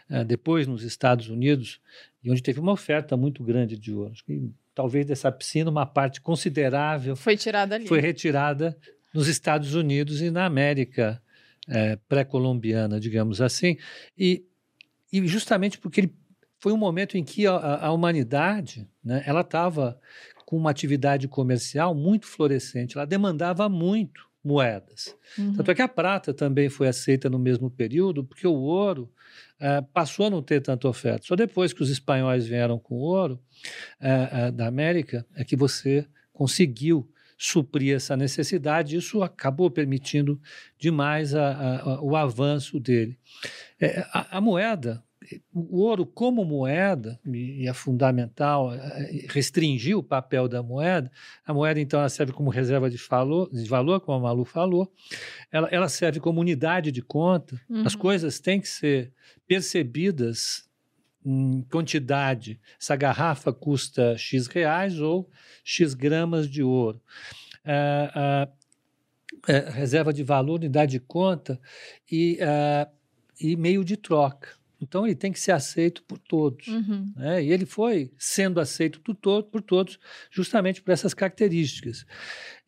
ah, 0.09 0.23
depois 0.23 0.67
nos 0.67 0.83
Estados 0.83 1.27
Unidos, 1.29 1.81
e 2.23 2.29
onde 2.31 2.41
teve 2.43 2.59
uma 2.59 2.71
oferta 2.71 3.17
muito 3.17 3.43
grande 3.43 3.77
de 3.77 3.91
ouro. 3.93 4.11
Acho 4.11 4.23
que 4.23 4.49
talvez 4.75 5.05
dessa 5.05 5.31
piscina 5.31 5.71
uma 5.71 5.85
parte 5.85 6.19
considerável 6.21 7.15
Foi 7.15 7.35
tirado 7.37 7.73
ali. 7.73 7.87
foi 7.87 7.99
retirada 8.01 8.77
nos 9.13 9.27
Estados 9.27 9.73
Unidos 9.73 10.21
e 10.21 10.29
na 10.29 10.45
América 10.45 11.21
eh, 11.67 11.97
pré-colombiana, 12.07 12.99
digamos 12.99 13.41
assim, 13.41 13.77
e, 14.17 14.45
e 15.11 15.25
justamente 15.27 15.79
porque 15.79 16.01
ele 16.01 16.13
foi 16.59 16.73
um 16.73 16.77
momento 16.77 17.17
em 17.17 17.23
que 17.23 17.47
a, 17.47 17.55
a- 17.55 17.85
a 17.87 17.91
humanidade, 17.91 18.87
né, 19.03 19.23
ela 19.25 19.41
estava 19.41 19.99
com 20.45 20.57
uma 20.57 20.69
atividade 20.69 21.27
comercial 21.27 21.95
muito 21.95 22.27
florescente, 22.27 22.97
ela 22.97 23.05
demandava 23.07 23.67
muito 23.69 24.27
moedas. 24.43 25.15
Uhum. 25.37 25.53
Tanto 25.55 25.71
é 25.71 25.75
que 25.75 25.81
a 25.81 25.87
prata 25.87 26.33
também 26.33 26.69
foi 26.69 26.87
aceita 26.87 27.29
no 27.29 27.39
mesmo 27.39 27.69
período, 27.71 28.23
porque 28.23 28.45
o 28.45 28.53
ouro 28.53 29.11
eh, 29.59 29.81
passou 29.93 30.27
a 30.27 30.29
não 30.29 30.41
ter 30.41 30.61
tanta 30.61 30.87
oferta. 30.87 31.25
Só 31.25 31.35
depois 31.35 31.73
que 31.73 31.81
os 31.83 31.89
espanhóis 31.89 32.45
vieram 32.47 32.77
com 32.79 32.95
ouro 32.95 33.39
eh, 33.99 34.29
eh, 34.31 34.51
da 34.51 34.67
América 34.67 35.25
é 35.35 35.43
que 35.43 35.55
você 35.55 36.05
conseguiu 36.33 37.09
suprir 37.37 37.95
essa 37.95 38.15
necessidade. 38.15 38.95
Isso 38.95 39.21
acabou 39.21 39.69
permitindo 39.69 40.39
demais 40.79 41.33
a- 41.35 41.51
a- 41.51 41.81
a- 41.95 42.01
o 42.01 42.15
avanço 42.15 42.79
dele. 42.79 43.17
A, 44.13 44.37
a 44.37 44.41
moeda, 44.41 45.03
o 45.53 45.81
ouro 45.81 46.05
como 46.05 46.43
moeda, 46.45 47.19
e, 47.25 47.67
é 47.67 47.73
fundamental 47.73 48.73
eh, 48.73 49.25
restringir 49.29 49.97
o 49.97 50.03
papel 50.03 50.47
da 50.47 50.61
moeda, 50.61 51.11
a 51.45 51.53
moeda, 51.53 51.79
então, 51.79 51.99
ela 51.99 52.09
serve 52.09 52.31
como 52.33 52.49
reserva 52.49 52.89
de, 52.89 52.97
falo- 52.97 53.49
de 53.51 53.67
valor, 53.67 53.99
como 54.01 54.17
a 54.17 54.21
Malu 54.21 54.45
falou, 54.45 54.91
ela, 55.51 55.67
ela 55.71 55.89
serve 55.89 56.19
como 56.19 56.39
unidade 56.41 56.91
de 56.91 57.01
conta, 57.01 57.59
as 57.83 57.93
Uhum. 57.93 57.99
coisas 57.99 58.39
têm 58.39 58.59
que 58.61 58.67
ser 58.67 59.11
percebidas 59.47 60.69
em 61.25 61.63
quantidade. 61.71 62.59
Essa 62.79 62.95
garrafa 62.95 63.51
custa 63.51 64.15
X 64.17 64.47
reais 64.47 64.99
ou 64.99 65.27
X 65.63 65.93
gramas 65.95 66.47
de 66.49 66.61
ouro. 66.61 67.01
Ah, 67.65 68.11
ah, 68.15 68.49
é, 69.47 69.69
reserva 69.71 70.13
de 70.13 70.23
valor, 70.23 70.55
unidade 70.59 70.93
de 70.93 70.99
conta 70.99 71.59
e, 72.11 72.37
ah, 72.41 72.87
e 73.39 73.55
meio 73.55 73.83
de 73.83 73.97
troca. 73.97 74.49
Então 74.87 75.05
ele 75.05 75.15
tem 75.15 75.31
que 75.31 75.39
ser 75.39 75.51
aceito 75.51 76.03
por 76.03 76.17
todos. 76.17 76.67
Uhum. 76.67 77.11
né? 77.15 77.43
E 77.43 77.51
ele 77.51 77.65
foi 77.65 78.11
sendo 78.17 78.59
aceito 78.59 79.01
por, 79.01 79.15
to 79.15 79.43
por 79.43 79.61
todos 79.61 79.99
justamente 80.31 80.81
por 80.81 80.91
essas 80.91 81.13
características. 81.13 82.05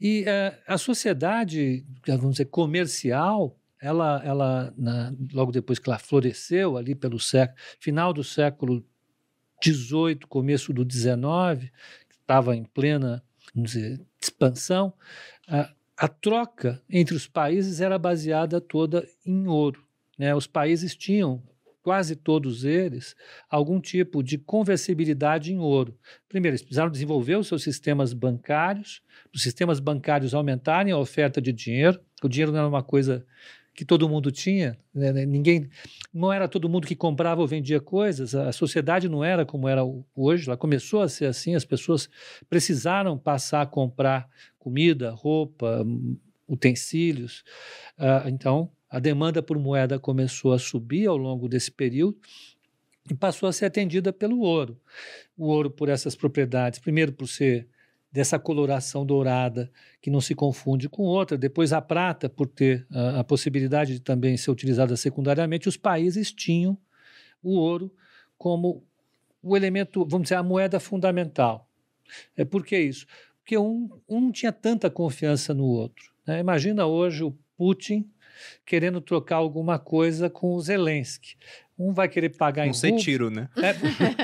E 0.02 0.24
eh, 0.28 0.58
a 0.68 0.78
sociedade, 0.78 1.86
vamos 2.06 2.32
dizer, 2.32 2.46
comercial, 2.46 3.58
ela, 3.80 4.22
ela 4.26 4.74
na- 4.78 5.14
logo 5.32 5.52
depois 5.52 5.78
que 5.80 5.90
ela 5.90 6.00
floresceu 6.00 6.76
ali 6.78 6.96
pelo 6.96 7.20
século, 7.20 7.58
final 7.80 8.12
do 8.12 8.24
século 8.24 8.84
XVIII, 9.64 10.20
começo 10.28 10.74
do 10.74 10.84
XIX, 10.90 11.72
que 12.10 12.16
estava 12.16 12.56
em 12.56 12.64
plena 12.64 13.24
vamos 13.54 13.72
dizer, 13.72 14.02
expansão, 14.22 14.94
a, 15.48 15.72
a 15.98 16.08
troca 16.08 16.82
entre 16.90 17.16
os 17.16 17.28
países 17.28 17.82
era 17.82 17.98
baseada 17.98 18.60
toda 18.62 19.08
em 19.26 19.48
ouro. 19.48 19.84
né? 20.18 20.36
Os 20.36 20.46
países 20.46 20.96
tinham, 20.96 21.42
quase 21.88 22.18
todos 22.18 22.66
eles, 22.66 23.16
algum 23.50 23.80
tipo 23.80 24.22
de 24.22 24.38
conversibilidade 24.38 25.54
em 25.54 25.58
ouro. 25.58 25.98
Primeiro, 26.28 26.52
eles 26.52 26.62
precisaram 26.62 26.92
desenvolver 26.92 27.38
os 27.38 27.48
seus 27.48 27.64
sistemas 27.64 28.12
bancários, 28.12 29.02
os 29.34 29.42
sistemas 29.42 29.80
bancários 29.80 30.34
aumentarem 30.34 30.92
a 30.92 30.98
oferta 30.98 31.42
de 31.42 31.54
dinheiro. 31.54 31.98
O 32.22 32.28
dinheiro 32.28 32.52
não 32.52 32.60
era 32.60 32.68
uma 32.68 32.84
coisa 32.84 33.26
que 33.74 33.86
todo 33.86 34.10
mundo 34.10 34.34
tinha, 34.34 34.78
né? 34.94 35.14
ninguém, 35.26 35.70
não 36.14 36.34
era 36.34 36.46
todo 36.50 36.68
mundo 36.68 36.86
que 36.86 36.94
comprava 36.94 37.40
ou 37.40 37.48
vendia 37.48 37.80
coisas. 37.80 38.36
A 38.36 38.52
sociedade 38.52 39.08
não 39.08 39.24
era 39.24 39.46
como 39.46 39.66
era 39.66 39.82
hoje. 40.14 40.50
Ela 40.50 40.58
começou 40.58 41.02
a 41.02 41.08
ser 41.08 41.28
assim. 41.28 41.56
As 41.56 41.64
pessoas 41.64 42.10
precisaram 42.50 43.18
passar 43.18 43.62
a 43.62 43.66
comprar 43.66 44.28
comida, 44.60 45.12
roupa, 45.12 45.86
utensílios. 46.50 47.46
Uh, 47.98 48.28
então, 48.28 48.70
a 48.90 49.00
demanda 49.00 49.42
por 49.42 49.58
moeda 49.58 50.00
começou 50.00 50.54
a 50.54 50.60
subir 50.60 51.08
ao 51.08 51.18
longo 51.18 51.48
desse 51.48 51.72
período 51.72 52.18
e 53.10 53.14
passou 53.14 53.48
a 53.48 53.54
ser 53.54 53.66
atendida 53.66 54.12
pelo 54.12 54.40
ouro. 54.40 54.80
O 55.38 55.48
ouro 55.48 55.70
por 55.70 55.90
essas 55.90 56.16
propriedades, 56.16 56.80
primeiro 56.80 57.14
por 57.14 57.28
ser 57.28 57.68
dessa 58.12 58.40
coloração 58.40 59.06
dourada 59.06 59.72
que 60.02 60.10
não 60.10 60.22
se 60.22 60.34
confunde 60.34 60.88
com 60.88 61.04
outra, 61.04 61.38
depois 61.38 61.74
a 61.74 61.82
prata 61.82 62.30
por 62.30 62.48
ter 62.48 62.88
a, 62.92 63.20
a 63.20 63.24
possibilidade 63.24 63.94
de 63.94 64.00
também 64.00 64.36
ser 64.38 64.50
utilizada 64.50 64.96
secundariamente, 64.96 65.68
os 65.68 65.78
países 65.78 66.32
tinham 66.32 66.78
o 67.44 67.52
ouro 67.58 67.94
como 68.38 68.84
o 69.42 69.56
elemento, 69.56 70.06
vamos 70.06 70.24
dizer, 70.26 70.36
a 70.36 70.44
moeda 70.44 70.80
fundamental. 70.80 71.70
É 72.36 72.46
por 72.46 72.66
que 72.66 72.78
isso? 72.80 73.06
Porque 73.40 73.58
um, 73.58 73.90
um 74.08 74.22
não 74.22 74.32
tinha 74.32 74.52
tanta 74.52 74.90
confiança 74.90 75.54
no 75.54 75.66
outro. 75.66 76.12
Né? 76.26 76.40
Imagina 76.40 76.86
hoje 76.86 77.24
o 77.24 77.38
Putin 77.58 78.10
querendo 78.66 79.00
trocar 79.02 79.38
alguma 79.38 79.78
coisa 79.80 80.30
com 80.30 80.54
o 80.54 80.62
Zelensky. 80.62 81.36
Um 81.80 81.94
vai 81.94 82.10
querer 82.10 82.30
pagar 82.30 82.64
não 82.64 82.72
em 82.72 82.74
sei 82.74 82.90
rublo. 82.92 83.04
tiro, 83.06 83.30
né? 83.30 83.50
É, 83.58 83.72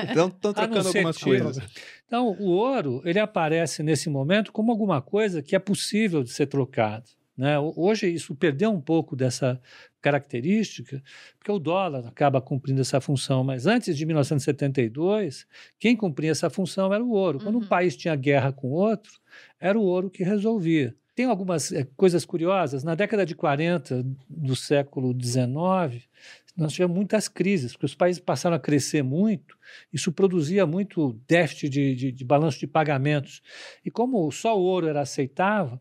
Estão 0.08 0.30
trocando 0.30 0.88
algumas 0.88 1.16
tiro. 1.16 1.44
coisas. 1.44 1.64
Então, 2.06 2.30
o 2.40 2.46
ouro, 2.50 3.00
ele 3.04 3.18
aparece 3.20 3.82
nesse 3.82 4.08
momento 4.10 4.50
como 4.52 4.72
alguma 4.72 5.00
coisa 5.00 5.40
que 5.42 5.54
é 5.54 5.58
possível 5.58 6.22
de 6.24 6.30
ser 6.30 6.46
trocado. 6.46 7.04
Né? 7.36 7.56
Hoje, 7.58 8.06
isso 8.12 8.34
perdeu 8.34 8.70
um 8.70 8.80
pouco 8.80 9.16
dessa 9.16 9.60
característica, 10.00 11.02
porque 11.38 11.50
o 11.50 11.58
dólar 11.58 12.06
acaba 12.06 12.40
cumprindo 12.40 12.80
essa 12.80 13.00
função. 13.00 13.42
Mas 13.42 13.66
antes 13.66 13.96
de 13.96 14.04
1972, 14.06 15.46
quem 15.78 15.96
cumpria 15.96 16.30
essa 16.30 16.48
função 16.50 16.92
era 16.92 17.02
o 17.02 17.10
ouro. 17.10 17.38
Quando 17.40 17.56
um 17.56 17.60
Uhum. 17.62 17.66
país 17.66 17.96
tinha 17.96 18.14
guerra 18.14 18.52
com 18.52 18.70
outro, 18.70 19.12
era 19.60 19.78
o 19.78 19.82
ouro 19.82 20.10
que 20.10 20.22
resolvia. 20.22 20.94
Tem 21.14 21.26
algumas 21.26 21.70
eh, 21.70 21.86
coisas 21.96 22.24
curiosas. 22.24 22.82
Na 22.82 22.94
década 22.94 23.24
de 23.24 23.34
40 23.34 24.04
do 24.28 24.56
século 24.56 25.16
XIX, 25.18 26.08
nós 26.56 26.72
tivemos 26.72 26.96
muitas 26.96 27.28
crises, 27.28 27.72
porque 27.72 27.86
os 27.86 27.94
países 27.94 28.20
passaram 28.20 28.56
a 28.56 28.60
crescer 28.60 29.02
muito, 29.02 29.56
isso 29.92 30.12
produzia 30.12 30.66
muito 30.66 31.12
déficit 31.26 31.68
de, 31.68 31.94
de, 31.94 32.12
de 32.12 32.24
balanço 32.24 32.58
de 32.58 32.66
pagamentos. 32.66 33.42
E 33.84 33.90
como 33.90 34.30
só 34.30 34.58
o 34.58 34.62
ouro 34.62 34.88
era 34.88 35.00
aceitável, 35.00 35.80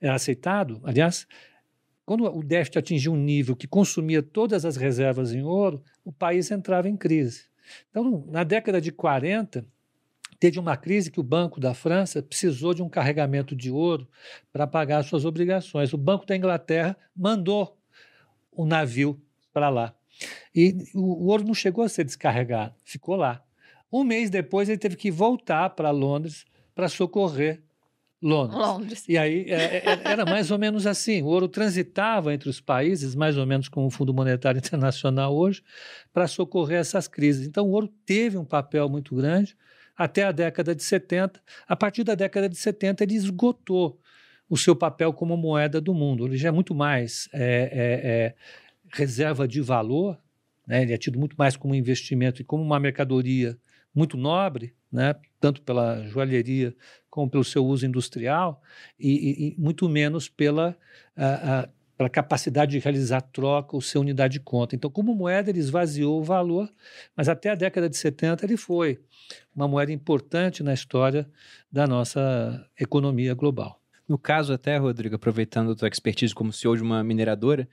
era 0.00 0.14
aceitado, 0.14 0.80
aliás, 0.84 1.26
quando 2.04 2.24
o 2.24 2.42
déficit 2.42 2.78
atingia 2.78 3.10
um 3.10 3.16
nível 3.16 3.56
que 3.56 3.66
consumia 3.66 4.22
todas 4.22 4.64
as 4.66 4.76
reservas 4.76 5.32
em 5.32 5.42
ouro, 5.42 5.82
o 6.04 6.12
país 6.12 6.50
entrava 6.50 6.88
em 6.88 6.96
crise. 6.96 7.46
Então, 7.90 8.26
na 8.28 8.44
década 8.44 8.78
de 8.80 8.92
40, 8.92 9.66
teve 10.44 10.58
uma 10.58 10.76
crise 10.76 11.10
que 11.10 11.18
o 11.18 11.22
Banco 11.22 11.58
da 11.58 11.72
França 11.72 12.22
precisou 12.22 12.74
de 12.74 12.82
um 12.82 12.88
carregamento 12.90 13.56
de 13.56 13.70
ouro 13.70 14.06
para 14.52 14.66
pagar 14.66 15.02
suas 15.02 15.24
obrigações. 15.24 15.94
O 15.94 15.96
Banco 15.96 16.26
da 16.26 16.36
Inglaterra 16.36 16.94
mandou 17.16 17.78
o 18.52 18.66
navio 18.66 19.18
para 19.54 19.70
lá. 19.70 19.94
E 20.54 20.76
o, 20.94 21.00
o 21.00 21.26
ouro 21.28 21.44
não 21.44 21.54
chegou 21.54 21.82
a 21.82 21.88
ser 21.88 22.04
descarregado, 22.04 22.74
ficou 22.84 23.16
lá. 23.16 23.42
Um 23.90 24.04
mês 24.04 24.28
depois, 24.28 24.68
ele 24.68 24.76
teve 24.76 24.96
que 24.96 25.10
voltar 25.10 25.70
para 25.70 25.90
Londres 25.90 26.44
para 26.74 26.90
socorrer 26.90 27.62
Londres. 28.20 28.58
Londres. 28.58 29.04
E 29.08 29.16
aí 29.16 29.46
é, 29.48 29.76
é, 29.76 30.00
era 30.04 30.26
mais 30.26 30.50
ou 30.50 30.58
menos 30.58 30.86
assim: 30.86 31.22
o 31.22 31.26
ouro 31.26 31.48
transitava 31.48 32.34
entre 32.34 32.50
os 32.50 32.60
países, 32.60 33.14
mais 33.14 33.38
ou 33.38 33.46
menos 33.46 33.66
como 33.66 33.86
o 33.86 33.90
Fundo 33.90 34.12
Monetário 34.12 34.58
Internacional 34.58 35.34
hoje, 35.34 35.62
para 36.12 36.28
socorrer 36.28 36.80
essas 36.80 37.08
crises. 37.08 37.46
Então, 37.46 37.66
o 37.66 37.70
ouro 37.70 37.88
teve 38.04 38.36
um 38.36 38.44
papel 38.44 38.90
muito 38.90 39.16
grande 39.16 39.56
até 39.96 40.24
a 40.24 40.32
década 40.32 40.74
de 40.74 40.82
70. 40.82 41.40
A 41.66 41.76
partir 41.76 42.04
da 42.04 42.14
década 42.14 42.48
de 42.48 42.56
70, 42.56 43.04
ele 43.04 43.14
esgotou 43.14 43.98
o 44.48 44.56
seu 44.56 44.76
papel 44.76 45.12
como 45.12 45.36
moeda 45.36 45.80
do 45.80 45.94
mundo. 45.94 46.26
Ele 46.26 46.36
já 46.36 46.48
é 46.48 46.52
muito 46.52 46.74
mais 46.74 47.28
é, 47.32 47.70
é, 47.72 48.34
reserva 48.92 49.48
de 49.48 49.60
valor, 49.60 50.18
né? 50.66 50.82
ele 50.82 50.92
é 50.92 50.98
tido 50.98 51.18
muito 51.18 51.34
mais 51.36 51.56
como 51.56 51.74
investimento 51.74 52.40
e 52.40 52.44
como 52.44 52.62
uma 52.62 52.78
mercadoria 52.78 53.58
muito 53.94 54.16
nobre, 54.16 54.74
né? 54.90 55.14
tanto 55.40 55.62
pela 55.62 56.04
joalheria 56.06 56.74
como 57.08 57.30
pelo 57.30 57.44
seu 57.44 57.64
uso 57.64 57.86
industrial, 57.86 58.60
e, 58.98 59.10
e, 59.10 59.48
e 59.48 59.54
muito 59.56 59.88
menos 59.88 60.28
pela, 60.28 60.76
a, 61.16 61.60
a, 61.60 61.68
pela 62.04 62.10
capacidade 62.10 62.72
de 62.72 62.78
realizar 62.78 63.22
troca 63.22 63.74
ou 63.74 63.80
ser 63.80 63.98
unidade 63.98 64.34
de 64.34 64.40
conta. 64.40 64.76
Então, 64.76 64.90
como 64.90 65.14
moeda, 65.14 65.50
ele 65.50 65.58
esvaziou 65.58 66.20
o 66.20 66.22
valor, 66.22 66.70
mas 67.16 67.28
até 67.28 67.50
a 67.50 67.54
década 67.54 67.88
de 67.88 67.96
70 67.96 68.44
ele 68.44 68.56
foi 68.56 69.00
uma 69.54 69.66
moeda 69.66 69.90
importante 69.92 70.62
na 70.62 70.74
história 70.74 71.26
da 71.72 71.86
nossa 71.86 72.66
economia 72.78 73.34
global. 73.34 73.80
No 74.06 74.18
caso 74.18 74.52
até, 74.52 74.76
Rodrigo, 74.76 75.14
aproveitando 75.14 75.72
a 75.72 75.74
tua 75.74 75.88
expertise 75.88 76.34
como 76.34 76.52
CEO 76.52 76.76
de 76.76 76.82
uma 76.82 77.02
mineradora, 77.02 77.66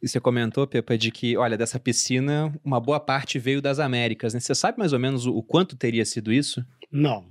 e 0.00 0.08
você 0.08 0.20
comentou, 0.20 0.66
Pepa, 0.66 0.96
de 0.96 1.10
que, 1.10 1.36
olha, 1.36 1.56
dessa 1.56 1.78
piscina, 1.78 2.54
uma 2.64 2.80
boa 2.80 3.00
parte 3.00 3.38
veio 3.38 3.60
das 3.60 3.78
Américas, 3.78 4.32
né? 4.32 4.40
Você 4.40 4.54
sabe 4.54 4.78
mais 4.78 4.92
ou 4.92 4.98
menos 4.98 5.26
o, 5.26 5.34
o 5.34 5.42
quanto 5.42 5.76
teria 5.76 6.04
sido 6.04 6.32
isso? 6.32 6.64
Não. 6.90 7.26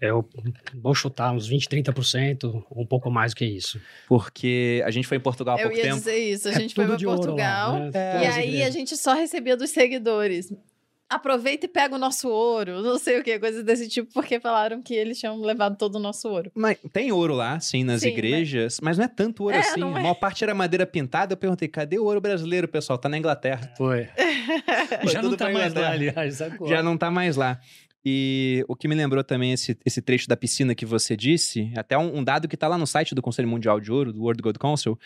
Eu 0.00 0.28
vou 0.74 0.94
chutar 0.94 1.32
uns 1.32 1.46
20, 1.46 1.68
30%, 1.68 2.64
um 2.74 2.84
pouco 2.86 3.10
mais 3.10 3.32
do 3.32 3.36
que 3.36 3.44
isso. 3.46 3.80
Porque 4.06 4.82
a 4.84 4.90
gente 4.90 5.06
foi 5.06 5.16
em 5.16 5.20
Portugal 5.20 5.56
há 5.56 5.60
Eu 5.60 5.64
pouco 5.68 5.76
ia 5.78 5.84
tempo. 5.84 5.96
dizer 5.96 6.16
isso. 6.16 6.48
A 6.48 6.52
É 6.52 6.54
gente 6.60 6.74
foi 6.74 6.86
tudo 6.86 6.98
para 6.98 7.08
ouro 7.08 7.20
lá, 7.36 7.64
Portugal. 7.66 7.78
né? 7.80 7.90
É. 7.94 8.22
E 8.22 8.26
aí 8.26 8.62
a 8.62 8.70
gente 8.70 8.96
só 8.96 9.14
recebia 9.14 9.56
dos 9.56 9.70
seguidores. 9.70 10.52
Aproveita 11.08 11.66
e 11.66 11.68
pega 11.68 11.94
o 11.94 11.98
nosso 11.98 12.28
ouro, 12.28 12.80
não 12.82 12.98
sei 12.98 13.20
o 13.20 13.22
que, 13.22 13.38
coisas 13.38 13.62
desse 13.62 13.88
tipo, 13.88 14.12
porque 14.12 14.40
falaram 14.40 14.82
que 14.82 14.92
eles 14.92 15.20
tinham 15.20 15.40
levado 15.40 15.76
todo 15.78 15.94
o 15.94 15.98
nosso 16.00 16.28
ouro. 16.28 16.50
Mas 16.52 16.78
tem 16.92 17.12
ouro 17.12 17.32
lá, 17.32 17.60
sim, 17.60 17.84
nas 17.84 18.00
Sim, 18.00 18.08
igrejas, 18.08 18.78
mas... 18.82 18.98
não 18.98 19.04
é 19.04 19.08
tanto 19.08 19.44
ouro 19.44 19.54
É, 19.54 19.60
assim. 19.60 19.80
A 19.84 19.86
é. 19.86 19.90
maior 19.90 20.14
parte 20.14 20.42
era 20.42 20.52
madeira 20.52 20.84
pintada. 20.84 21.32
Eu 21.34 21.36
perguntei, 21.36 21.68
cadê 21.68 21.96
o 21.96 22.04
ouro 22.04 22.20
brasileiro, 22.20 22.66
pessoal? 22.66 22.98
Tá 22.98 23.08
na 23.08 23.16
Inglaterra. 23.18 23.72
Foi. 23.78 24.08
Foi 25.00 25.12
Já 25.12 25.22
não 25.22 25.32
está 25.32 25.44
pra 25.44 25.54
mais 25.54 25.74
lá, 25.74 25.90
aliás, 25.90 26.42
agora. 26.42 26.70
Já 26.74 26.82
não 26.82 26.98
tá 26.98 27.08
mais 27.08 27.36
lá. 27.36 27.60
E 28.08 28.64
o 28.68 28.76
que 28.76 28.86
me 28.86 28.94
lembrou 28.94 29.24
também 29.24 29.52
esse, 29.52 29.76
esse 29.84 30.00
trecho 30.00 30.28
da 30.28 30.36
piscina 30.36 30.76
que 30.76 30.86
você 30.86 31.16
disse, 31.16 31.72
até 31.76 31.98
um, 31.98 32.18
um 32.18 32.22
dado 32.22 32.46
que 32.46 32.56
tá 32.56 32.68
lá 32.68 32.78
no 32.78 32.86
site 32.86 33.16
do 33.16 33.20
Conselho 33.20 33.48
Mundial 33.48 33.80
de 33.80 33.90
Ouro, 33.90 34.12
do 34.12 34.22
World 34.22 34.40
Gold 34.40 34.60
Council, 34.60 34.96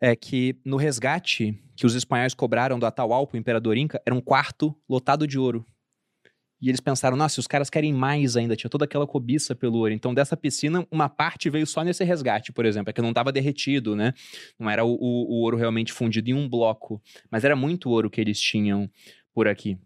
é 0.00 0.16
que 0.16 0.56
no 0.64 0.78
resgate 0.78 1.62
que 1.76 1.84
os 1.84 1.94
espanhóis 1.94 2.32
cobraram 2.32 2.78
do 2.78 2.86
Atahualpa, 2.86 3.36
o 3.36 3.38
imperador 3.38 3.76
Inca, 3.76 4.00
era 4.06 4.14
um 4.14 4.22
quarto 4.22 4.74
lotado 4.88 5.26
de 5.26 5.38
ouro. 5.38 5.66
E 6.58 6.70
eles 6.70 6.80
pensaram, 6.80 7.14
nossa, 7.14 7.38
os 7.38 7.46
caras 7.46 7.68
querem 7.68 7.92
mais 7.92 8.38
ainda, 8.38 8.56
tinha 8.56 8.70
toda 8.70 8.86
aquela 8.86 9.06
cobiça 9.06 9.54
pelo 9.54 9.76
ouro. 9.76 9.92
Então, 9.92 10.14
dessa 10.14 10.34
piscina, 10.34 10.86
uma 10.90 11.10
parte 11.10 11.50
veio 11.50 11.66
só 11.66 11.84
nesse 11.84 12.04
resgate, 12.04 12.54
por 12.54 12.64
exemplo, 12.64 12.88
é 12.88 12.92
que 12.94 13.02
não 13.02 13.10
estava 13.10 13.30
derretido, 13.30 13.94
né? 13.94 14.14
Não 14.58 14.70
era 14.70 14.82
o, 14.82 14.94
o, 14.94 15.34
o 15.34 15.42
ouro 15.42 15.58
realmente 15.58 15.92
fundido 15.92 16.30
em 16.30 16.32
um 16.32 16.48
bloco, 16.48 17.02
mas 17.30 17.44
era 17.44 17.54
muito 17.54 17.90
ouro 17.90 18.08
que 18.08 18.18
eles 18.18 18.40
tinham 18.40 18.90
por 19.34 19.46
aqui. 19.46 19.78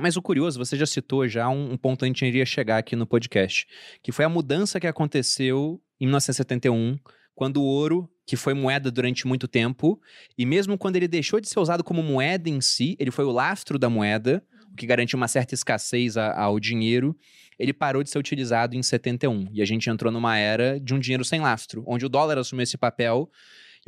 Mas 0.00 0.16
o 0.16 0.22
curioso, 0.22 0.58
você 0.58 0.76
já 0.76 0.86
citou 0.86 1.26
já 1.26 1.48
um, 1.48 1.76
ponto 1.76 2.04
onde 2.04 2.10
a 2.10 2.14
gente 2.14 2.26
iria 2.26 2.46
chegar 2.46 2.78
aqui 2.78 2.94
no 2.94 3.04
podcast, 3.04 3.66
que 4.00 4.12
foi 4.12 4.24
a 4.24 4.28
mudança 4.28 4.78
que 4.78 4.86
aconteceu 4.86 5.82
em 6.00 6.06
1971, 6.06 6.96
quando 7.34 7.60
o 7.60 7.64
ouro, 7.64 8.08
que 8.24 8.36
foi 8.36 8.54
moeda 8.54 8.92
durante 8.92 9.26
muito 9.26 9.48
tempo, 9.48 10.00
e 10.36 10.46
mesmo 10.46 10.78
quando 10.78 10.94
ele 10.94 11.08
deixou 11.08 11.40
de 11.40 11.48
ser 11.48 11.58
usado 11.58 11.82
como 11.82 12.00
moeda 12.00 12.48
em 12.48 12.60
si, 12.60 12.96
ele 13.00 13.10
foi 13.10 13.24
o 13.24 13.32
lastro 13.32 13.76
da 13.76 13.90
moeda, 13.90 14.40
o 14.72 14.76
que 14.76 14.86
garantiu 14.86 15.16
uma 15.16 15.26
certa 15.26 15.54
escassez 15.54 16.16
ao 16.16 16.60
dinheiro, 16.60 17.16
ele 17.58 17.72
parou 17.72 18.04
de 18.04 18.10
ser 18.10 18.18
utilizado 18.18 18.76
em 18.76 18.82
71. 18.82 19.48
E 19.52 19.60
a 19.60 19.64
gente 19.64 19.90
entrou 19.90 20.12
numa 20.12 20.38
era 20.38 20.78
de 20.78 20.94
um 20.94 20.98
dinheiro 21.00 21.24
sem 21.24 21.40
lastro, 21.40 21.82
onde 21.88 22.06
o 22.06 22.08
dólar 22.08 22.38
assumiu 22.38 22.62
esse 22.62 22.78
papel. 22.78 23.28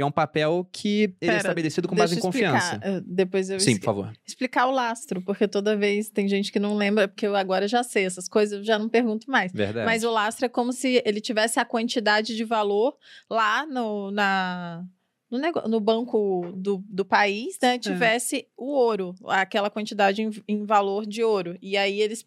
E 0.01 0.03
é 0.03 0.07
um 0.07 0.11
papel 0.11 0.67
que 0.73 1.15
é 1.21 1.27
Pera, 1.27 1.37
estabelecido 1.37 1.87
com 1.87 1.95
base 1.95 2.15
em 2.15 2.19
eu 2.19 2.25
explicar, 2.25 2.53
confiança. 2.53 2.81
eh, 2.83 3.03
Depois 3.05 3.51
eu 3.51 3.61
Sim, 3.61 3.77
por 3.77 3.85
favor. 3.85 4.13
explicar 4.27 4.67
o 4.67 4.71
lastro, 4.71 5.21
porque 5.21 5.47
toda 5.47 5.77
vez 5.77 6.09
tem 6.09 6.27
gente 6.27 6.51
que 6.51 6.59
não 6.59 6.75
lembra, 6.75 7.07
porque 7.07 7.27
eu 7.27 7.37
agora 7.37 7.69
já 7.69 7.83
sei 7.83 8.07
essas 8.07 8.27
coisas, 8.27 8.61
eu 8.61 8.65
já 8.65 8.79
não 8.79 8.89
pergunto 8.89 9.31
mais. 9.31 9.53
Verdade. 9.53 9.85
Mas 9.85 10.03
o 10.03 10.11
lastro 10.11 10.47
é 10.47 10.49
como 10.49 10.73
se 10.73 11.03
ele 11.05 11.21
tivesse 11.21 11.61
a 11.61 11.67
quantidade 11.67 12.35
de 12.35 12.45
valor 12.45 12.97
lá 13.29 13.67
no, 13.67 14.11
na, 14.11 14.83
no, 15.31 15.39
nego- 15.39 15.69
no 15.69 15.79
banco 15.81 16.51
do, 16.57 16.83
do 16.89 17.05
país, 17.05 17.59
É. 17.61 17.67
né? 17.73 17.79
Tivesse 17.79 18.47
o 18.57 18.69
ouro, 18.73 19.15
aquela 19.27 19.69
quantidade 19.69 20.23
em, 20.23 20.31
em 20.49 20.65
valor 20.65 21.05
de 21.05 21.23
ouro. 21.23 21.59
E 21.61 21.77
aí 21.77 22.01
eles 22.01 22.25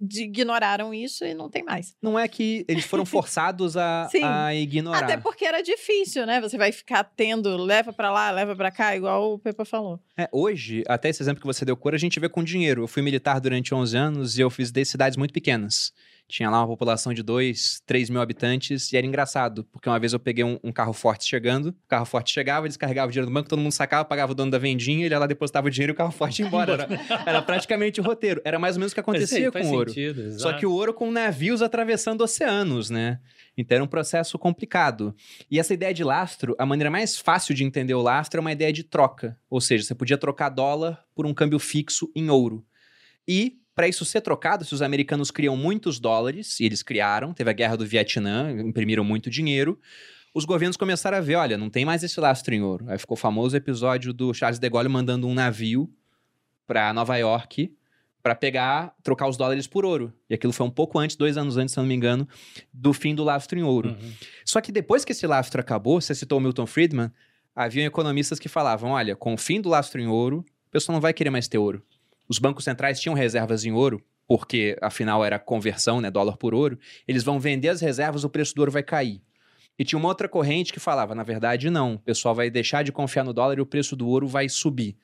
ignoraram 0.00 0.92
isso 0.92 1.24
e 1.24 1.34
não 1.34 1.48
tem 1.48 1.62
mais. 1.62 1.94
Não 2.02 2.18
é 2.18 2.26
que 2.28 2.64
eles 2.68 2.84
foram 2.84 3.04
forçados 3.06 3.76
a, 3.76 4.08
a 4.22 4.54
ignorar. 4.54 5.04
Até 5.04 5.16
porque 5.16 5.44
era 5.44 5.62
difícil, 5.62 6.26
né? 6.26 6.40
Você 6.40 6.56
vai 6.56 6.72
ficar 6.72 7.04
tendo, 7.04 7.56
leva 7.56 7.92
pra 7.92 8.10
lá, 8.10 8.30
leva 8.30 8.54
pra 8.54 8.70
cá, 8.70 8.96
igual 8.96 9.34
o 9.34 9.38
Pepa 9.38 9.64
falou. 9.64 10.00
É, 10.16 10.28
hoje, 10.32 10.82
até 10.88 11.08
esse 11.08 11.22
exemplo 11.22 11.40
que 11.40 11.46
você 11.46 11.64
deu 11.64 11.76
cor, 11.76 11.94
a 11.94 11.98
gente 11.98 12.18
vê 12.18 12.28
com 12.28 12.42
dinheiro. 12.42 12.82
Eu 12.82 12.88
fui 12.88 13.02
militar 13.02 13.40
durante 13.40 13.74
11 13.74 13.96
anos 13.96 14.38
e 14.38 14.40
eu 14.40 14.50
fiz 14.50 14.70
de 14.70 14.84
cidades 14.84 15.16
muito 15.16 15.32
pequenas. 15.32 15.92
Tinha 16.28 16.50
lá 16.50 16.60
uma 16.60 16.66
população 16.66 17.14
de 17.14 17.22
2, 17.22 17.82
3 17.86 18.10
mil 18.10 18.20
habitantes 18.20 18.92
e 18.92 18.96
era 18.96 19.06
engraçado, 19.06 19.64
porque 19.72 19.88
uma 19.88 19.98
vez 19.98 20.12
eu 20.12 20.20
peguei 20.20 20.44
um, 20.44 20.58
um 20.62 20.70
carro 20.70 20.92
forte 20.92 21.24
chegando, 21.24 21.70
o 21.70 21.88
carro 21.88 22.04
forte 22.04 22.32
chegava, 22.32 22.66
eles 22.66 22.76
carregavam 22.76 23.08
o 23.08 23.12
dinheiro 23.12 23.30
no 23.30 23.34
banco, 23.34 23.48
todo 23.48 23.60
mundo 23.60 23.72
sacava, 23.72 24.04
pagava 24.04 24.32
o 24.32 24.34
dono 24.34 24.50
da 24.50 24.58
vendinha, 24.58 25.06
ele 25.06 25.14
ia 25.14 25.18
lá 25.18 25.26
depositava 25.26 25.68
o 25.68 25.70
dinheiro 25.70 25.92
e 25.92 25.94
o 25.94 25.96
carro 25.96 26.12
forte 26.12 26.42
ia 26.42 26.48
embora. 26.48 26.72
Era, 26.72 26.88
era 27.26 27.42
praticamente 27.42 27.98
o 28.00 28.04
roteiro. 28.04 28.42
Era 28.44 28.58
mais 28.58 28.76
ou 28.76 28.80
menos 28.80 28.92
o 28.92 28.94
que 28.94 29.00
acontecia 29.00 29.50
com 29.50 29.58
o 29.58 29.72
ouro. 29.72 29.90
Só 30.38 30.52
que 30.52 30.66
o 30.66 30.72
ouro 30.72 30.92
com 30.92 31.10
navios 31.10 31.62
atravessando 31.62 32.20
oceanos, 32.20 32.90
né? 32.90 33.18
Então 33.56 33.74
era 33.74 33.84
um 33.84 33.88
processo 33.88 34.38
complicado. 34.38 35.14
E 35.50 35.58
essa 35.58 35.74
ideia 35.74 35.92
de 35.92 36.04
lastro, 36.04 36.54
a 36.58 36.66
maneira 36.66 36.90
mais 36.90 37.18
fácil 37.18 37.54
de 37.54 37.64
entender 37.64 37.94
o 37.94 38.02
lastro 38.02 38.38
é 38.38 38.40
uma 38.40 38.52
ideia 38.52 38.72
de 38.72 38.84
troca. 38.84 39.36
Ou 39.48 39.60
seja, 39.60 39.84
você 39.84 39.94
podia 39.94 40.18
trocar 40.18 40.50
dólar 40.50 41.02
por 41.14 41.26
um 41.26 41.34
câmbio 41.34 41.58
fixo 41.58 42.10
em 42.14 42.30
ouro. 42.30 42.64
E, 43.26 43.58
para 43.78 43.86
isso 43.86 44.04
ser 44.04 44.22
trocado, 44.22 44.64
se 44.64 44.74
os 44.74 44.82
americanos 44.82 45.30
criam 45.30 45.56
muitos 45.56 46.00
dólares, 46.00 46.58
e 46.58 46.64
eles 46.64 46.82
criaram, 46.82 47.32
teve 47.32 47.48
a 47.48 47.52
guerra 47.52 47.76
do 47.76 47.86
Vietnã, 47.86 48.50
imprimiram 48.50 49.04
muito 49.04 49.30
dinheiro, 49.30 49.78
os 50.34 50.44
governos 50.44 50.76
começaram 50.76 51.16
a 51.16 51.20
ver, 51.20 51.36
olha, 51.36 51.56
não 51.56 51.70
tem 51.70 51.84
mais 51.84 52.02
esse 52.02 52.18
lastro 52.18 52.52
em 52.52 52.60
ouro. 52.60 52.86
Aí 52.88 52.98
ficou 52.98 53.16
o 53.16 53.20
famoso 53.20 53.56
episódio 53.56 54.12
do 54.12 54.34
Charles 54.34 54.58
de 54.58 54.68
Gaulle 54.68 54.88
mandando 54.88 55.28
um 55.28 55.32
navio 55.32 55.88
para 56.66 56.92
Nova 56.92 57.16
York 57.18 57.72
para 58.20 58.34
pegar, 58.34 58.96
trocar 59.00 59.28
os 59.28 59.36
dólares 59.36 59.68
por 59.68 59.84
ouro. 59.84 60.12
E 60.28 60.34
aquilo 60.34 60.52
foi 60.52 60.66
um 60.66 60.70
pouco 60.70 60.98
antes, 60.98 61.14
dois 61.14 61.36
anos 61.36 61.56
antes, 61.56 61.72
se 61.72 61.78
não 61.78 61.86
me 61.86 61.94
engano, 61.94 62.26
do 62.74 62.92
fim 62.92 63.14
do 63.14 63.22
lastro 63.22 63.60
em 63.60 63.62
ouro. 63.62 63.90
Uhum. 63.90 64.12
Só 64.44 64.60
que 64.60 64.72
depois 64.72 65.04
que 65.04 65.12
esse 65.12 65.24
lastro 65.24 65.60
acabou, 65.60 66.00
você 66.00 66.16
citou 66.16 66.38
o 66.38 66.40
Milton 66.40 66.66
Friedman, 66.66 67.12
haviam 67.54 67.86
economistas 67.86 68.40
que 68.40 68.48
falavam: 68.48 68.90
olha, 68.90 69.14
com 69.14 69.34
o 69.34 69.38
fim 69.38 69.60
do 69.60 69.68
lastro 69.68 70.00
em 70.00 70.08
ouro, 70.08 70.44
o 70.66 70.70
pessoal 70.72 70.94
não 70.94 71.00
vai 71.00 71.12
querer 71.12 71.30
mais 71.30 71.46
ter 71.46 71.58
ouro. 71.58 71.80
Os 72.28 72.38
bancos 72.38 72.64
centrais 72.64 73.00
tinham 73.00 73.14
reservas 73.14 73.64
em 73.64 73.72
ouro, 73.72 74.02
porque 74.26 74.76
afinal 74.82 75.24
era 75.24 75.38
conversão, 75.38 76.00
né, 76.00 76.10
dólar 76.10 76.36
por 76.36 76.54
ouro. 76.54 76.78
Eles 77.06 77.24
vão 77.24 77.40
vender 77.40 77.68
as 77.68 77.80
reservas, 77.80 78.24
o 78.24 78.28
preço 78.28 78.54
do 78.54 78.60
ouro 78.60 78.72
vai 78.72 78.82
cair. 78.82 79.22
E 79.78 79.84
tinha 79.84 79.98
uma 79.98 80.08
outra 80.08 80.28
corrente 80.28 80.72
que 80.72 80.80
falava: 80.80 81.14
na 81.14 81.22
verdade, 81.22 81.70
não, 81.70 81.94
o 81.94 81.98
pessoal 81.98 82.34
vai 82.34 82.50
deixar 82.50 82.82
de 82.82 82.92
confiar 82.92 83.24
no 83.24 83.32
dólar 83.32 83.58
e 83.58 83.60
o 83.60 83.66
preço 83.66 83.96
do 83.96 84.08
ouro 84.08 84.26
vai 84.26 84.48
subir. 84.48 84.96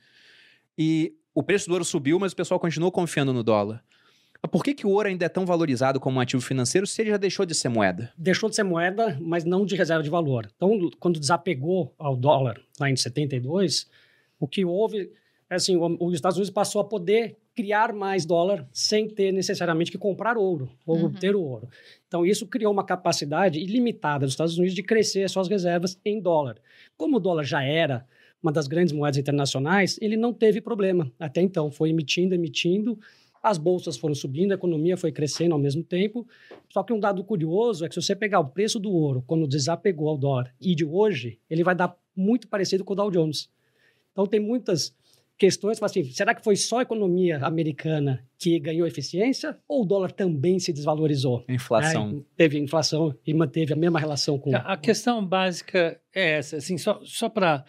E 0.76 1.14
o 1.35 1.43
preço 1.43 1.69
do 1.69 1.73
ouro 1.73 1.85
subiu, 1.85 2.19
mas 2.19 2.33
o 2.33 2.37
pessoal 2.37 2.61
continuou 2.61 2.93
confiando 2.93 3.33
no 3.33 3.43
dólar. 3.43 3.83
Por 4.50 4.62
que, 4.62 4.75
que 4.75 4.87
o 4.87 4.90
ouro 4.90 5.09
ainda 5.09 5.25
é 5.25 5.28
tão 5.28 5.47
valorizado 5.47 5.99
como 5.99 6.19
um 6.19 6.21
ativo 6.21 6.43
financeiro 6.43 6.87
se 6.87 7.00
ele 7.00 7.11
já 7.11 7.16
deixou 7.16 7.47
de 7.47 7.54
ser 7.54 7.71
moeda? 7.71 8.12
Deixou 8.16 8.50
de 8.50 8.57
ser 8.57 8.62
moeda, 8.62 9.16
mas 9.21 9.45
não 9.45 9.64
de 9.64 9.75
reserva 9.75 10.02
de 10.02 10.11
valor. 10.11 10.50
Então, 10.54 10.90
quando 11.00 11.19
desapegou 11.19 11.95
ao 11.99 12.14
dólar 12.14 12.61
lá 12.78 12.90
em 12.90 12.97
72, 12.97 13.88
o 14.38 14.47
que 14.47 14.64
houve 14.64 15.11
assim, 15.57 15.77
o- 15.77 15.97
os 16.01 16.15
Estados 16.15 16.37
Unidos 16.37 16.53
passou 16.53 16.81
a 16.81 16.85
poder 16.85 17.37
criar 17.55 17.93
mais 17.93 18.27
dólar 18.27 18.67
sem 18.73 19.09
ter 19.09 19.33
necessariamente 19.33 19.91
que 19.91 19.99
comprar 19.99 20.37
ouro 20.37 20.69
ou 20.87 20.97
Uhum. 20.99 21.05
obter 21.07 21.37
o 21.37 21.43
ouro. 21.43 21.69
Então, 22.09 22.27
isso 22.27 22.47
criou 22.47 22.73
uma 22.73 22.85
capacidade 22.85 23.59
ilimitada 23.61 24.25
dos 24.27 24.33
Estados 24.33 24.57
Unidos 24.59 24.75
de 24.75 24.83
crescer 24.83 25.23
as 25.25 25.33
suas 25.33 25.49
reservas 25.49 25.99
em 26.05 26.21
dólar. 26.21 26.57
Como 26.97 27.17
o 27.17 27.21
dólar 27.21 27.45
já 27.45 27.63
era 27.63 28.07
uma 28.43 28.51
das 28.53 28.67
grandes 28.67 28.93
moedas 28.93 29.19
internacionais, 29.19 29.99
ele 30.03 30.17
não 30.17 30.33
teve 30.33 30.61
problema 30.61 31.11
até 31.19 31.40
então. 31.40 31.71
Foi 31.71 31.90
emitindo, 31.90 32.35
emitindo, 32.35 32.99
as 33.43 33.57
bolsas 33.57 33.97
foram 33.97 34.14
subindo, 34.14 34.53
a 34.53 34.55
economia 34.55 34.97
foi 34.97 35.12
crescendo 35.12 35.53
ao 35.53 35.59
mesmo 35.59 35.83
tempo. 35.85 36.27
Só 36.71 36.83
que 36.83 36.93
um 36.93 36.99
dado 37.01 37.23
curioso 37.23 37.85
é 37.85 37.88
que 37.88 37.95
se 37.95 38.03
você 38.03 38.17
pegar 38.17 38.40
o 38.40 38.49
preço 38.49 38.79
do 38.81 38.90
ouro 38.90 39.23
quando 39.27 39.47
desapegou 39.47 40.09
ao 40.09 40.19
dólar 40.19 40.53
e 40.61 40.75
de 40.75 40.85
hoje, 40.85 41.38
ele 41.49 41.62
vai 41.62 41.75
dar 41.75 41.97
muito 42.17 42.49
parecido 42.49 42.85
com 42.85 42.95
o 42.95 42.97
Dow 42.97 43.11
Jones. 43.11 43.49
Então 44.12 44.27
tem 44.27 44.40
muitas 44.40 44.95
questões, 45.38 45.83
assim, 45.83 46.05
será 46.05 46.35
que 46.35 46.44
foi 46.44 46.57
só 46.57 46.79
a 46.79 46.83
economia 46.83 47.38
americana 47.38 48.25
que 48.38 48.59
ganhou 48.59 48.87
eficiência 48.87 49.57
ou 49.66 49.83
o 49.83 49.85
dólar 49.87 50.12
também 50.12 50.59
se 50.59 50.73
desvalorizou? 50.73 51.44
Inflação. 51.49 52.12
Né? 52.12 52.23
Teve 52.37 52.59
inflação 52.59 53.16
e 53.27 53.33
manteve 53.33 53.73
a 53.73 53.77
mesma 53.77 53.99
relação 53.99 54.38
com... 54.38 54.55
A 54.55 54.75
a 54.75 54.77
questão 54.77 55.25
básica 55.25 56.01
é 56.12 56.33
essa, 56.33 56.57
assim, 56.57 56.77
só, 56.77 57.01
só 57.05 57.29
para. 57.29 57.64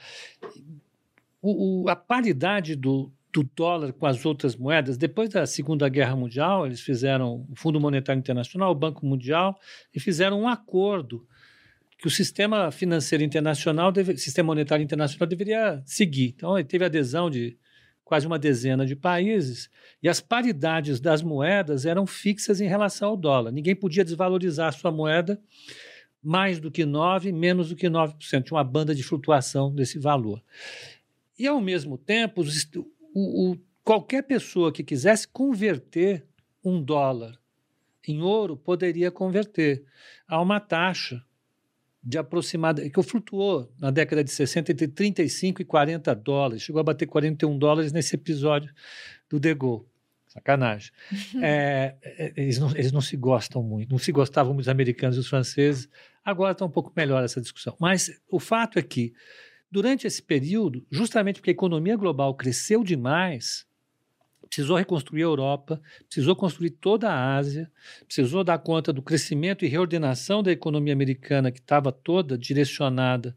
A 1.87 1.95
paridade 1.95 2.75
do, 2.75 3.11
do 3.31 3.43
dólar 3.55 3.93
com 3.93 4.07
as 4.07 4.25
outras 4.25 4.55
moedas, 4.55 4.97
depois 4.97 5.29
da 5.29 5.45
Segunda 5.45 5.87
Guerra 5.87 6.15
Mundial, 6.15 6.65
eles 6.65 6.81
fizeram 6.81 7.45
o 7.47 7.55
Fundo 7.55 7.79
Monetário 7.79 8.19
Internacional, 8.19 8.71
o 8.71 8.75
Banco 8.75 9.05
Mundial, 9.05 9.55
e 9.93 9.99
fizeram 9.99 10.41
um 10.41 10.47
acordo 10.47 11.27
que 11.97 12.07
o 12.07 12.11
sistema 12.11 12.71
financeiro 12.71 13.23
internacional, 13.23 13.91
deve, 13.91 14.17
sistema 14.17 14.47
monetário 14.47 14.83
internacional 14.83 15.27
deveria 15.27 15.81
seguir. 15.85 16.33
Então, 16.35 16.57
ele 16.57 16.67
teve 16.67 16.85
adesão 16.85 17.29
de 17.29 17.57
quase 18.03 18.27
uma 18.27 18.37
dezena 18.37 18.85
de 18.85 18.95
países, 18.95 19.69
e 20.03 20.07
as 20.07 20.21
paridades 20.21 20.99
das 20.99 21.23
moedas 21.23 21.87
eram 21.87 22.05
fixas 22.05 22.61
em 22.61 22.67
relação 22.67 23.09
ao 23.09 23.17
dólar. 23.17 23.51
Ninguém 23.51 23.75
podia 23.75 24.05
desvalorizar 24.05 24.67
a 24.69 24.71
sua 24.71 24.91
moeda 24.91 25.41
mais 26.21 26.59
do 26.59 26.69
que 26.69 26.85
9, 26.85 27.31
menos 27.31 27.69
do 27.69 27.75
que 27.75 27.89
9%. 27.89 28.43
Tinha 28.45 28.57
uma 28.57 28.63
banda 28.63 28.93
de 28.93 29.01
flutuação 29.01 29.73
desse 29.73 29.97
valor. 29.97 30.39
E, 31.37 31.47
ao 31.47 31.59
mesmo 31.59 31.97
tempo, 31.97 32.43
o- 33.13 33.51
o- 33.51 33.57
qualquer 33.83 34.21
pessoa 34.23 34.71
que 34.71 34.83
quisesse 34.83 35.27
converter 35.27 36.25
um 36.63 36.81
dólar 36.81 37.39
em 38.07 38.21
ouro 38.21 38.55
poderia 38.55 39.09
converter 39.09 39.83
a 40.27 40.39
uma 40.39 40.59
taxa 40.59 41.24
de 42.05 42.19
aproximada, 42.19 42.87
que 42.87 43.03
flutuou 43.03 43.71
na 43.79 43.89
década 43.89 44.23
de 44.23 44.29
60 44.29 44.71
entre 44.71 44.87
35 44.87 45.63
e 45.63 45.65
40 45.65 46.13
dólares, 46.13 46.61
chegou 46.61 46.79
a 46.79 46.83
bater 46.83 47.07
41 47.07 47.57
dólares 47.57 47.91
nesse 47.91 48.15
episódio 48.15 48.71
do 49.27 49.39
De 49.39 49.55
Gaulle. 49.55 49.85
Sacanagem. 50.27 50.91
É, 51.41 51.95
é, 52.03 52.33
eles, 52.35 52.59
não, 52.59 52.69
eles 52.71 52.91
não 52.91 53.01
se 53.01 53.15
gostam 53.15 53.63
muito, 53.63 53.89
não 53.89 53.97
se 53.97 54.11
gostavam 54.11 54.53
muito 54.53 54.65
os 54.65 54.69
americanos 54.69 55.15
e 55.15 55.19
os 55.19 55.27
franceses. 55.27 55.89
Agora 56.23 56.51
está 56.51 56.65
um 56.65 56.69
pouco 56.69 56.91
melhor 56.95 57.23
essa 57.23 57.41
discussão. 57.41 57.75
Mas 57.79 58.11
o 58.29 58.39
fato 58.39 58.77
é 58.77 58.81
que, 58.81 59.13
durante 59.71 60.05
esse 60.05 60.21
período, 60.21 60.85
justamente 60.91 61.37
porque 61.37 61.51
a 61.51 61.53
economia 61.53 61.95
global 61.95 62.35
cresceu 62.35 62.83
demais, 62.83 63.64
precisou 64.47 64.77
reconstruir 64.77 65.21
a 65.21 65.25
Europa, 65.25 65.81
precisou 66.07 66.35
construir 66.35 66.71
toda 66.71 67.09
a 67.09 67.35
Ásia, 67.35 67.71
precisou 68.05 68.43
dar 68.43 68.57
conta 68.59 68.93
do 68.93 69.01
crescimento 69.01 69.65
e 69.65 69.67
reordenação 69.67 70.41
da 70.41 70.51
economia 70.51 70.93
americana, 70.93 71.51
que 71.51 71.59
estava 71.59 71.91
toda 71.91 72.37
direcionada 72.37 73.35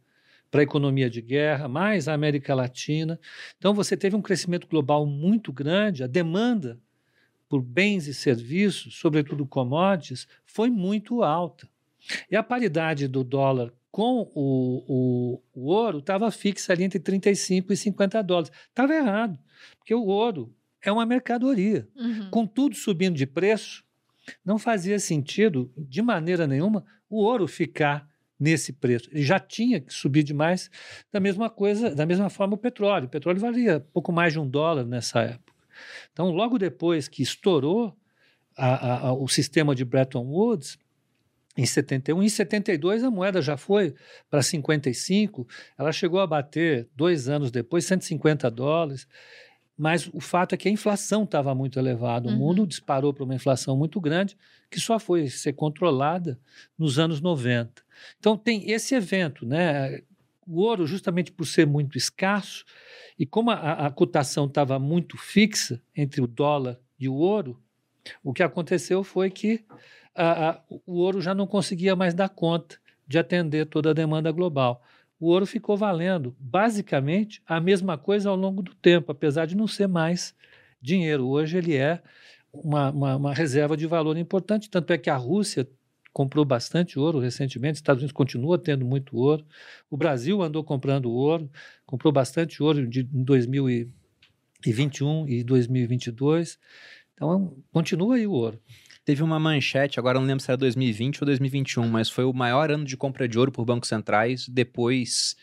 para 0.50 0.60
a 0.60 0.64
economia 0.64 1.10
de 1.10 1.20
guerra, 1.20 1.68
mais 1.68 2.08
a 2.08 2.14
América 2.14 2.54
Latina. 2.54 3.20
Então, 3.58 3.74
você 3.74 3.96
teve 3.96 4.16
um 4.16 4.22
crescimento 4.22 4.66
global 4.66 5.04
muito 5.06 5.52
grande, 5.52 6.02
a 6.02 6.06
demanda 6.06 6.78
por 7.48 7.62
bens 7.62 8.06
e 8.06 8.14
serviços, 8.14 8.96
sobretudo 8.96 9.46
commodities, 9.46 10.28
foi 10.44 10.70
muito 10.70 11.22
alta. 11.22 11.68
E 12.30 12.36
a 12.36 12.42
paridade 12.42 13.08
do 13.08 13.24
dólar 13.24 13.72
com 13.90 14.30
o, 14.34 14.84
o, 14.86 15.42
o 15.54 15.66
ouro 15.66 15.98
estava 15.98 16.30
fixa 16.30 16.72
ali 16.72 16.84
entre 16.84 17.00
35 17.00 17.72
e 17.72 17.76
50 17.76 18.22
dólares. 18.22 18.52
Estava 18.68 18.94
errado, 18.94 19.38
porque 19.78 19.94
o 19.94 20.04
ouro 20.04 20.54
é 20.82 20.92
uma 20.92 21.06
mercadoria. 21.06 21.88
Uhum. 21.96 22.30
Com 22.30 22.46
tudo 22.46 22.74
subindo 22.74 23.16
de 23.16 23.26
preço, 23.26 23.84
não 24.44 24.58
fazia 24.58 24.98
sentido, 24.98 25.72
de 25.76 26.02
maneira 26.02 26.46
nenhuma, 26.46 26.84
o 27.08 27.22
ouro 27.22 27.46
ficar 27.46 28.08
nesse 28.38 28.72
preço. 28.72 29.08
Ele 29.10 29.22
já 29.22 29.40
tinha 29.40 29.80
que 29.80 29.92
subir 29.92 30.22
demais, 30.22 30.70
da 31.12 31.18
mesma 31.18 31.50
coisa, 31.50 31.94
da 31.94 32.06
mesma 32.06 32.30
forma 32.30 32.54
o 32.54 32.58
petróleo. 32.58 33.06
O 33.06 33.10
petróleo 33.10 33.40
valia 33.40 33.80
pouco 33.92 34.12
mais 34.12 34.32
de 34.32 34.38
um 34.38 34.48
dólar 34.48 34.84
nessa 34.84 35.20
época. 35.20 35.52
Então, 36.12 36.30
logo 36.30 36.58
depois 36.58 37.08
que 37.08 37.22
estourou 37.22 37.96
a, 38.56 38.68
a, 38.68 39.08
a, 39.08 39.12
o 39.12 39.28
sistema 39.28 39.74
de 39.74 39.84
Bretton 39.84 40.24
Woods, 40.24 40.78
em 41.56 41.66
71, 41.66 42.22
em 42.22 42.28
72 42.28 43.02
a 43.02 43.10
moeda 43.10 43.42
já 43.42 43.56
foi 43.56 43.92
para 44.30 44.42
55, 44.42 45.46
ela 45.76 45.90
chegou 45.90 46.20
a 46.20 46.26
bater, 46.26 46.88
dois 46.94 47.28
anos 47.28 47.50
depois, 47.50 47.84
150 47.84 48.48
dólares. 48.48 49.08
Mas 49.78 50.10
o 50.12 50.20
fato 50.20 50.54
é 50.54 50.58
que 50.58 50.68
a 50.68 50.72
inflação 50.72 51.22
estava 51.22 51.54
muito 51.54 51.78
elevada. 51.78 52.28
O 52.28 52.32
Uhum. 52.32 52.38
mundo 52.38 52.66
disparou 52.66 53.14
para 53.14 53.22
uma 53.24 53.34
inflação 53.34 53.76
muito 53.76 54.00
grande, 54.00 54.36
que 54.68 54.80
só 54.80 54.98
foi 54.98 55.28
ser 55.28 55.52
controlada 55.52 56.38
nos 56.76 56.98
anos 56.98 57.20
90. 57.20 57.82
Então, 58.18 58.36
tem 58.36 58.70
esse 58.70 58.94
evento, 58.96 59.46
né? 59.46 60.02
o 60.50 60.62
ouro, 60.62 60.86
justamente 60.86 61.30
por 61.30 61.44
ser 61.44 61.66
muito 61.66 61.98
escasso, 61.98 62.64
e 63.18 63.26
como 63.26 63.50
a, 63.50 63.86
a 63.86 63.90
cotação 63.90 64.46
estava 64.46 64.78
muito 64.78 65.18
fixa 65.18 65.78
entre 65.94 66.22
o 66.22 66.26
dólar 66.26 66.80
e 66.98 67.06
o 67.06 67.14
ouro, 67.14 67.62
o 68.24 68.32
que 68.32 68.42
aconteceu 68.42 69.04
foi 69.04 69.30
que 69.30 69.62
a, 70.14 70.48
a, 70.50 70.60
o 70.86 70.94
ouro 71.00 71.20
já 71.20 71.34
não 71.34 71.46
conseguia 71.46 71.94
mais 71.94 72.14
dar 72.14 72.30
conta 72.30 72.78
de 73.06 73.18
atender 73.18 73.66
toda 73.66 73.90
a 73.90 73.92
demanda 73.92 74.32
global. 74.32 74.82
O 75.20 75.28
ouro 75.28 75.46
ficou 75.46 75.76
valendo 75.76 76.34
basicamente 76.38 77.42
a 77.46 77.60
mesma 77.60 77.98
coisa 77.98 78.30
ao 78.30 78.36
longo 78.36 78.62
do 78.62 78.74
tempo, 78.74 79.10
apesar 79.10 79.46
de 79.46 79.56
não 79.56 79.66
ser 79.66 79.88
mais 79.88 80.34
dinheiro. 80.80 81.26
Hoje 81.26 81.58
ele 81.58 81.74
é 81.74 82.00
uma, 82.52 82.90
uma, 82.90 83.16
uma 83.16 83.34
reserva 83.34 83.76
de 83.76 83.86
valor 83.86 84.16
importante, 84.16 84.70
tanto 84.70 84.92
é 84.92 84.98
que 84.98 85.10
a 85.10 85.16
Rússia 85.16 85.68
comprou 86.12 86.44
bastante 86.44 86.98
ouro 86.98 87.18
recentemente, 87.18 87.74
os 87.74 87.78
Estados 87.78 88.02
Unidos 88.02 88.12
continua 88.12 88.58
tendo 88.58 88.84
muito 88.84 89.16
ouro, 89.16 89.44
o 89.90 89.96
Brasil 89.96 90.42
andou 90.42 90.64
comprando 90.64 91.10
ouro, 91.10 91.50
comprou 91.86 92.12
bastante 92.12 92.62
ouro 92.62 92.88
de, 92.88 93.00
em 93.00 93.22
2021 93.22 95.28
e 95.28 95.44
2022, 95.44 96.58
então 97.14 97.56
continua 97.72 98.16
aí 98.16 98.26
o 98.26 98.32
ouro. 98.32 98.58
Teve 99.08 99.22
uma 99.22 99.40
manchete, 99.40 99.98
agora 99.98 100.20
não 100.20 100.26
lembro 100.26 100.44
se 100.44 100.50
era 100.50 100.56
2020 100.58 101.22
ou 101.22 101.24
2021, 101.24 101.88
mas 101.88 102.10
foi 102.10 102.24
o 102.24 102.32
maior 102.34 102.70
ano 102.70 102.84
de 102.84 102.94
compra 102.94 103.26
de 103.26 103.38
ouro 103.38 103.50
por 103.50 103.64
bancos 103.64 103.88
centrais 103.88 104.46
depois 104.46 105.34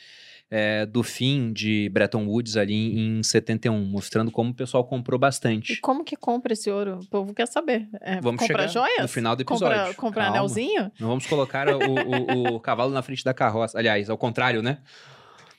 é, 0.52 0.86
do 0.86 1.02
fim 1.02 1.52
de 1.52 1.90
Bretton 1.90 2.28
Woods 2.28 2.58
ali 2.58 2.96
em 2.96 3.24
71, 3.24 3.84
mostrando 3.86 4.30
como 4.30 4.52
o 4.52 4.54
pessoal 4.54 4.84
comprou 4.84 5.20
bastante. 5.20 5.74
E 5.74 5.78
como 5.78 6.04
que 6.04 6.16
compra 6.16 6.54
esse 6.54 6.70
ouro? 6.70 7.00
O 7.00 7.10
povo 7.10 7.34
quer 7.34 7.48
saber. 7.48 7.90
É, 8.02 8.22
vamos 8.22 8.40
compra 8.40 8.68
chegar 8.68 8.68
joias? 8.68 9.02
no 9.02 9.08
final 9.08 9.36
do 9.36 9.42
episódio. 9.42 9.78
Compra, 9.80 9.94
compra 9.96 10.24
Calma. 10.26 10.38
anelzinho? 10.38 10.92
Não 11.00 11.08
vamos 11.08 11.26
colocar 11.26 11.68
o, 11.68 11.80
o, 11.80 12.56
o 12.58 12.60
cavalo 12.60 12.92
na 12.92 13.02
frente 13.02 13.24
da 13.24 13.34
carroça. 13.34 13.80
Aliás, 13.80 14.12
ao 14.12 14.18
contrário, 14.20 14.62
né? 14.62 14.78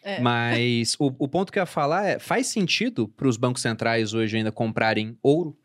É. 0.05 0.21
Mas 0.21 0.95
o, 1.01 1.07
o 1.19 1.27
ponto 1.27 1.51
que 1.51 1.59
eu 1.59 1.63
ia 1.63 1.67
falar 1.67 2.07
é: 2.07 2.21
faz 2.21 2.47
sentido 2.47 3.09
para 3.09 3.27
os 3.27 3.37
bancos 3.37 3.63
centrais 3.63 4.15
hoje 4.15 4.37
ainda 4.37 4.53
comprarem 4.53 5.19
ouro? 5.25 5.59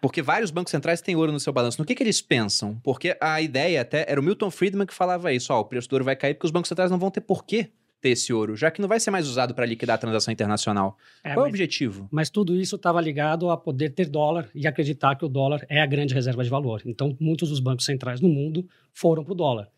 Porque 0.00 0.22
vários 0.22 0.50
bancos 0.50 0.70
centrais 0.70 1.00
têm 1.00 1.16
ouro 1.16 1.32
no 1.32 1.40
seu 1.40 1.52
balanço. 1.52 1.80
No 1.80 1.84
que, 1.86 1.94
que 1.94 2.02
eles 2.02 2.20
pensam? 2.22 2.78
Porque 2.82 3.16
a 3.20 3.40
ideia 3.40 3.80
até 3.82 4.04
era 4.08 4.20
o 4.20 4.22
Milton 4.22 4.50
Friedman 4.50 4.86
que 4.86 4.94
falava 4.94 5.32
isso: 5.32 5.52
ó, 5.52 5.60
o 5.60 5.64
preço 5.64 5.88
do 5.88 5.92
ouro 5.94 6.04
vai 6.04 6.16
cair 6.16 6.34
porque 6.34 6.46
os 6.46 6.50
bancos 6.52 6.68
centrais 6.68 6.90
não 6.90 6.98
vão 6.98 7.10
ter 7.10 7.20
porquê 7.20 7.70
ter 8.00 8.10
esse 8.10 8.32
ouro, 8.32 8.54
já 8.54 8.70
que 8.70 8.80
não 8.80 8.86
vai 8.88 9.00
ser 9.00 9.10
mais 9.10 9.26
usado 9.26 9.52
para 9.54 9.66
liquidar 9.66 9.96
a 9.96 9.98
transação 9.98 10.30
internacional. 10.32 10.96
É, 11.24 11.30
Qual 11.34 11.38
é 11.38 11.38
o 11.38 11.42
mas, 11.46 11.48
objetivo? 11.50 12.08
mas 12.12 12.30
tudo 12.30 12.54
isso 12.54 12.76
estava 12.76 13.00
ligado 13.00 13.50
a 13.50 13.56
poder 13.56 13.90
ter 13.90 14.06
dólar 14.08 14.48
e 14.54 14.68
acreditar 14.68 15.16
que 15.16 15.24
o 15.24 15.28
dólar 15.28 15.66
é 15.68 15.80
a 15.80 15.86
grande 15.86 16.14
reserva 16.14 16.44
de 16.44 16.48
valor. 16.48 16.80
Então, 16.86 17.16
muitos 17.18 17.48
dos 17.48 17.58
bancos 17.58 17.84
centrais 17.84 18.20
no 18.20 18.28
mundo 18.28 18.68
foram 18.92 19.24
para 19.24 19.32
o 19.32 19.34
dólar. 19.34 19.68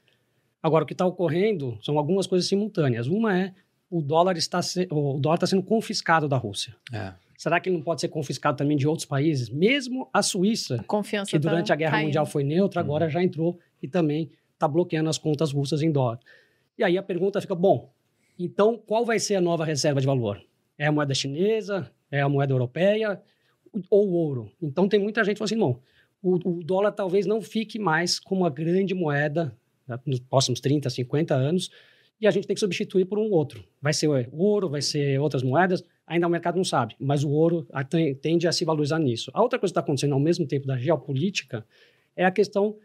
Agora, 0.62 0.84
o 0.84 0.86
que 0.86 0.92
está 0.92 1.06
ocorrendo 1.06 1.78
são 1.82 1.96
algumas 1.96 2.26
coisas 2.26 2.46
simultâneas. 2.46 3.06
Uma 3.06 3.38
é 3.38 3.54
o 3.90 4.02
dólar 4.02 4.36
está 4.36 4.60
se- 4.60 4.86
o 4.90 5.18
dólar 5.18 5.36
está 5.36 5.46
sendo 5.46 5.62
confiscado 5.62 6.28
da 6.28 6.36
Rússia. 6.36 6.76
É. 6.92 7.14
Será 7.40 7.58
que 7.58 7.70
ele 7.70 7.76
não 7.76 7.82
pode 7.82 8.02
ser 8.02 8.08
confiscado 8.08 8.58
também 8.58 8.76
de 8.76 8.86
outros 8.86 9.06
países? 9.06 9.48
Mesmo 9.48 10.10
a 10.12 10.22
Suíça, 10.22 10.84
Confiança 10.86 11.30
que 11.30 11.38
durante 11.38 11.68
tá 11.68 11.72
a 11.72 11.76
Guerra 11.76 11.92
caindo. 11.92 12.04
Mundial 12.08 12.26
foi 12.26 12.44
neutra, 12.44 12.82
agora 12.82 13.08
já 13.08 13.22
entrou 13.22 13.58
e 13.82 13.88
também 13.88 14.30
está 14.52 14.68
bloqueando 14.68 15.08
as 15.08 15.16
contas 15.16 15.50
russas 15.50 15.80
em 15.80 15.90
dólar. 15.90 16.20
E 16.76 16.84
aí 16.84 16.98
a 16.98 17.02
pergunta 17.02 17.40
fica, 17.40 17.54
bom, 17.54 17.90
então 18.38 18.76
qual 18.76 19.06
vai 19.06 19.18
ser 19.18 19.36
a 19.36 19.40
nova 19.40 19.64
reserva 19.64 20.02
de 20.02 20.06
valor? 20.06 20.38
É 20.76 20.86
a 20.86 20.92
moeda 20.92 21.14
chinesa? 21.14 21.90
É 22.10 22.20
a 22.20 22.28
moeda 22.28 22.52
europeia? 22.52 23.18
Ou 23.88 24.06
o 24.06 24.12
ouro? 24.12 24.52
Então 24.60 24.86
tem 24.86 25.00
muita 25.00 25.24
gente 25.24 25.36
que 25.36 25.38
fala 25.38 25.46
assim, 25.46 25.56
não, 25.56 25.80
o, 26.22 26.58
o 26.58 26.62
dólar 26.62 26.92
talvez 26.92 27.24
não 27.24 27.40
fique 27.40 27.78
mais 27.78 28.20
como 28.20 28.44
a 28.44 28.50
grande 28.50 28.92
moeda 28.92 29.56
né, 29.88 29.98
nos 30.04 30.20
próximos 30.20 30.60
30, 30.60 30.90
50 30.90 31.34
anos, 31.34 31.70
e 32.20 32.26
a 32.26 32.30
gente 32.30 32.46
tem 32.46 32.52
que 32.52 32.60
substituir 32.60 33.06
por 33.06 33.18
um 33.18 33.30
outro. 33.30 33.64
Vai 33.80 33.94
ser 33.94 34.08
o 34.08 34.38
ouro, 34.38 34.68
vai 34.68 34.82
ser 34.82 35.18
outras 35.18 35.42
moedas, 35.42 35.82
ainda 36.10 36.26
o 36.26 36.30
mercado 36.30 36.56
não 36.56 36.64
sabe, 36.64 36.96
mas 36.98 37.22
o 37.22 37.30
ouro 37.30 37.64
tende 38.20 38.48
a 38.48 38.52
se 38.52 38.64
valorizar 38.64 38.98
nisso. 38.98 39.30
A 39.32 39.40
outra 39.40 39.60
coisa 39.60 39.70
que 39.70 39.78
está 39.78 39.80
acontecendo 39.80 40.12
ao 40.12 40.18
mesmo 40.18 40.44
tempo 40.44 40.66
da 40.66 40.76
geopolítica 40.76 41.64
é 42.16 42.24
a 42.24 42.32
questão, 42.32 42.76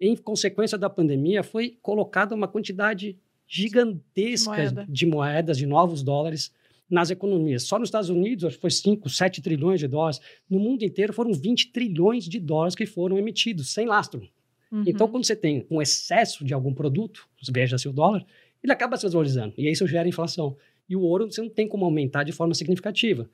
em 0.00 0.16
consequência 0.16 0.78
da 0.78 0.88
pandemia, 0.88 1.42
foi 1.42 1.76
colocada 1.82 2.36
uma 2.36 2.46
quantidade 2.46 3.18
gigantesca 3.48 4.52
Moeda. 4.52 4.86
de 4.88 5.06
moedas, 5.06 5.58
de 5.58 5.66
novos 5.66 6.04
dólares 6.04 6.54
nas 6.88 7.10
economias. 7.10 7.64
Só 7.64 7.80
nos 7.80 7.88
Estados 7.88 8.10
Unidos 8.10 8.44
acho 8.44 8.54
que 8.56 8.60
foi 8.60 8.70
5, 8.70 9.10
7 9.10 9.42
trilhões 9.42 9.80
de 9.80 9.88
dólares. 9.88 10.20
No 10.48 10.60
mundo 10.60 10.84
inteiro 10.84 11.12
foram 11.12 11.32
20 11.32 11.72
trilhões 11.72 12.26
de 12.28 12.38
dólares 12.38 12.76
que 12.76 12.86
foram 12.86 13.18
emitidos, 13.18 13.72
sem 13.72 13.86
lastro. 13.86 14.22
Uhum. 14.70 14.84
Então, 14.86 15.08
quando 15.08 15.24
você 15.24 15.34
tem 15.34 15.66
um 15.68 15.82
excesso 15.82 16.44
de 16.44 16.54
algum 16.54 16.72
produto, 16.72 17.28
veja-se 17.50 17.88
o 17.88 17.92
dólar, 17.92 18.24
ele 18.62 18.72
acaba 18.72 18.96
se 18.96 19.04
desvalorizando. 19.04 19.54
E 19.58 19.68
isso 19.68 19.84
gera 19.86 20.08
inflação. 20.08 20.56
E 20.88 20.96
o 20.96 21.00
ouro 21.02 21.30
você 21.30 21.40
não 21.42 21.48
tem 21.50 21.68
como 21.68 21.84
aumentar 21.84 22.24
de 22.24 22.32
forma 22.32 22.54
significativa. 22.54 23.28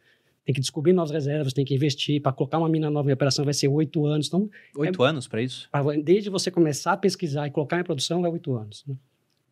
Tem 0.44 0.54
que 0.54 0.60
descobrir 0.60 0.92
novas 0.92 1.10
reservas, 1.10 1.52
tem 1.54 1.64
que 1.64 1.74
investir. 1.74 2.20
Para 2.20 2.32
colocar 2.32 2.58
uma 2.58 2.68
mina 2.68 2.90
nova 2.90 3.08
em 3.08 3.12
operação 3.14 3.44
vai 3.44 3.54
ser 3.54 3.68
oito 3.68 4.04
anos. 4.04 4.26
Então, 4.28 4.50
Oito 4.76 5.02
anos 5.02 5.26
para 5.26 5.40
isso? 5.40 5.68
pra- 5.70 5.82
desde 6.02 6.28
você 6.28 6.50
começar 6.50 6.92
a 6.92 6.96
pesquisar 6.96 7.46
e 7.46 7.50
colocar 7.50 7.80
em 7.80 7.84
produção, 7.84 8.20
vai 8.20 8.30
oito 8.30 8.54
anos. 8.54 8.84
né? 8.86 8.94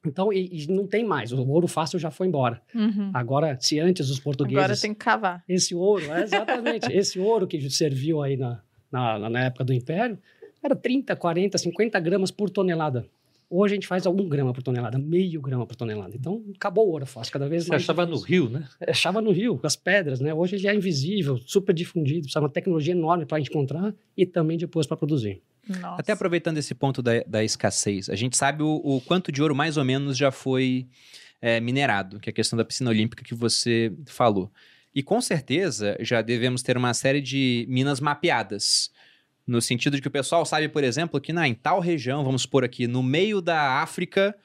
Então, 0.05 0.33
e, 0.33 0.65
e 0.65 0.67
não 0.67 0.87
tem 0.87 1.05
mais. 1.05 1.33
O 1.33 1.49
ouro 1.49 1.69
fácil 1.69 1.99
já 1.99 2.11
foi 2.11 2.27
embora. 2.27 2.61
Uhum. 2.75 3.11
Agora, 3.15 3.57
se 3.61 3.79
antes 3.79 4.11
os 4.11 4.19
portugueses... 4.19 4.59
Agora 4.65 4.77
tem 4.77 4.93
que 4.93 4.99
cavar. 4.99 5.45
Esse 5.49 5.75
ouro, 5.75 6.05
é, 6.13 6.25
exatamente. 6.25 6.91
esse 6.93 7.19
ouro 7.21 7.47
que 7.47 7.71
serviu 7.71 8.21
aí 8.21 8.37
na, 8.37 8.61
na, 8.91 9.31
na 9.31 9.45
época 9.45 9.65
do 9.65 9.73
Império 9.73 10.19
era 10.63 10.75
30, 10.77 11.15
40, 11.17 11.57
50 11.57 12.01
gramas 12.01 12.31
por 12.33 12.51
tonelada. 12.51 13.07
Hoje 13.55 13.75
a 13.75 13.77
gente 13.77 13.87
faz 13.87 14.07
um 14.07 14.17
grama 14.29 14.51
por 14.55 14.63
tonelada, 14.63 14.99
meio 14.99 15.39
grama 15.43 15.67
por 15.67 15.77
tonelada. 15.77 16.17
Então, 16.17 16.43
acabou 16.57 16.89
o 16.89 16.93
ouro 16.93 17.05
fácil, 17.05 17.31
cada 17.31 17.47
vez 17.47 17.65
Você 17.65 17.69
mais. 17.69 17.83
achava 17.83 18.07
no 18.07 18.17
difícil. 18.17 18.47
Rio, 18.47 18.51
né? 18.51 18.67
Achava 18.89 19.21
no 19.21 19.31
rio, 19.31 19.59
com 19.59 19.67
as 19.67 19.77
pedras, 19.77 20.21
né? 20.21 20.33
Hoje 20.33 20.57
ele 20.57 20.67
é 20.67 20.75
invisível, 20.75 21.37
super 21.45 21.75
difundido, 21.75 22.23
precisa 22.23 22.41
de 22.41 22.47
uma 22.47 22.51
tecnologia 22.51 22.95
enorme 22.95 23.27
para 23.27 23.39
encontrar 23.39 23.95
e 24.17 24.25
também 24.25 24.57
depois 24.57 24.87
para 24.87 24.97
produzir. 24.97 25.43
Nossa. 25.69 26.01
Até 26.01 26.13
aproveitando 26.13 26.57
esse 26.57 26.75
ponto 26.75 27.03
da, 27.03 27.23
da 27.27 27.45
escassez, 27.45 28.09
a 28.09 28.17
gente 28.17 28.39
sabe 28.39 28.63
o, 28.63 28.81
o 28.83 29.03
quanto 29.03 29.31
de 29.31 29.43
ouro 29.43 29.55
mais 29.55 29.77
ou 29.77 29.85
menos 29.85 30.17
já 30.17 30.31
foi 30.31 30.87
é, 31.41 31.61
minerado, 31.61 32.19
que 32.21 32.31
é 32.31 32.33
a 32.33 32.35
questão 32.35 32.57
da 32.57 32.65
piscina 32.65 32.89
olímpica 32.89 33.23
que 33.23 33.35
você 33.35 33.93
falou. 34.07 34.51
E 34.95 35.03
com 35.03 35.21
certeza 35.21 35.97
já 36.01 36.23
devemos 36.23 36.63
ter 36.63 36.77
uma 36.77 36.95
série 36.95 37.21
de 37.21 37.67
minas 37.69 38.01
mapeadas. 38.01 38.91
No 39.47 39.61
sentido 39.61 39.97
de 39.97 40.03
que 40.03 40.09
o 40.09 40.11
pessoal 40.11 40.45
sabe, 40.45 40.69
por 40.69 40.85
exemplo, 40.85 41.21
que 41.21 41.33
na, 41.33 41.49
em 41.49 41.55
tal 41.55 41.81
região, 41.81 42.25
vamos 42.25 42.43
supor 42.43 42.65
aqui, 42.65 42.87
no 42.87 43.03
meio 43.03 43.41
da 43.41 43.81
África, 43.83 44.37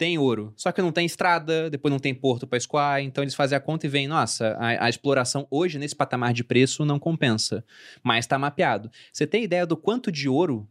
tem 0.00 0.16
ouro. 0.16 0.52
Só 0.56 0.72
que 0.72 0.80
não 0.80 0.90
tem 0.90 1.04
estrada, 1.04 1.68
depois 1.68 1.92
não 1.92 1.98
tem 1.98 2.14
porto 2.14 2.46
para 2.46 2.56
escoar, 2.56 3.02
então 3.02 3.22
eles 3.22 3.34
fazem 3.34 3.54
a 3.54 3.60
conta 3.60 3.84
e 3.84 3.88
veem, 3.90 4.08
nossa, 4.08 4.56
a, 4.58 4.86
a 4.86 4.88
exploração 4.88 5.46
hoje 5.50 5.78
nesse 5.78 5.94
patamar 5.94 6.32
de 6.32 6.42
preço 6.42 6.86
não 6.86 6.98
compensa. 6.98 7.62
Mas 8.02 8.24
está 8.24 8.38
mapeado. 8.38 8.90
Você 9.12 9.26
tem 9.26 9.44
ideia 9.44 9.66
do 9.66 9.76
quanto 9.76 10.10
de 10.10 10.26
ouro 10.26 10.66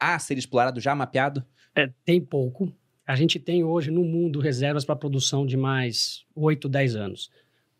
há 0.00 0.16
a 0.16 0.18
ser 0.18 0.36
explorado 0.36 0.80
já 0.80 0.96
mapeado? 0.96 1.44
É, 1.76 1.90
tem 2.04 2.20
pouco. 2.20 2.72
A 3.06 3.14
gente 3.14 3.38
tem 3.38 3.62
hoje 3.62 3.92
no 3.92 4.02
mundo 4.02 4.40
reservas 4.40 4.84
para 4.84 4.96
produção 4.96 5.46
de 5.46 5.56
mais 5.56 6.24
8, 6.34 6.68
10 6.68 6.96
anos. 6.96 7.30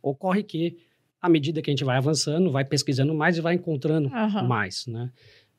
Ocorre 0.01 0.45
que, 0.45 0.79
à 1.23 1.29
medida 1.29 1.63
que 1.63 1.71
a 1.71 1.73
gente 1.73 1.85
vai 1.85 1.97
avançando, 1.97 2.51
vai 2.51 2.65
pesquisando 2.65 3.15
mais 3.15 3.39
e 3.39 3.41
vai 3.41 3.55
encontrando 3.55 4.09
Aham. 4.13 4.43
mais, 4.43 4.87
né? 4.89 5.11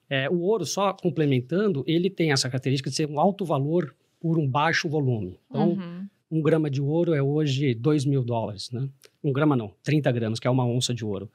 É, 0.10 0.30
o 0.30 0.42
ouro, 0.42 0.66
só 0.66 0.92
complementando, 0.94 1.84
ele 1.88 2.10
tem 2.10 2.34
essa 2.34 2.50
característica 2.50 2.90
de 2.90 2.96
ser 2.98 3.10
um 3.10 3.18
alto 3.20 3.46
valor 3.46 3.96
por 4.20 4.38
um 4.38 4.46
baixo 4.48 4.90
volume. 4.90 5.40
Então, 5.50 5.70
Uhum. 5.70 6.08
um 6.30 6.42
grama 6.42 6.70
de 6.70 6.82
ouro 6.82 7.14
é 7.14 7.22
hoje 7.22 7.74
2 7.74 8.04
mil 8.06 8.24
dólares, 8.24 8.70
né? 8.72 8.88
Um 9.24 9.32
grama 9.32 9.56
não, 9.56 9.74
30 9.82 10.12
gramas, 10.12 10.40
que 10.40 10.48
é 10.48 10.52
uma 10.52 10.66
onça 10.66 10.94
de 10.94 11.06
ouro. 11.06 11.32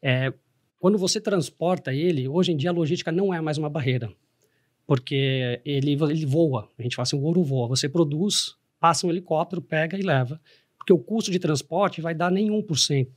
É, 0.00 0.32
quando 0.80 0.96
você 0.96 1.20
transporta 1.20 1.92
ele, 1.94 2.26
hoje 2.26 2.52
em 2.52 2.56
dia 2.56 2.70
a 2.70 2.72
logística 2.72 3.12
não 3.12 3.32
é 3.32 3.40
mais 3.40 3.58
uma 3.58 3.68
barreira, 3.68 4.10
porque 4.86 5.60
ele, 5.64 5.92
ele 5.92 6.26
voa. 6.26 6.68
A 6.78 6.82
gente 6.82 6.96
fala 6.96 7.04
assim, 7.04 7.16
o 7.16 7.22
ouro 7.22 7.42
voa. 7.42 7.68
Você 7.68 7.88
produz, 7.88 8.56
passa 8.80 9.06
um 9.06 9.10
helicóptero, 9.10 9.60
pega 9.60 9.98
e 9.98 10.02
leva. 10.02 10.40
Porque 10.78 10.92
o 10.92 10.98
custo 10.98 11.30
de 11.30 11.38
transporte 11.38 12.00
vai 12.00 12.14
dar 12.14 12.30
nem 12.30 12.48
1% 12.50 13.08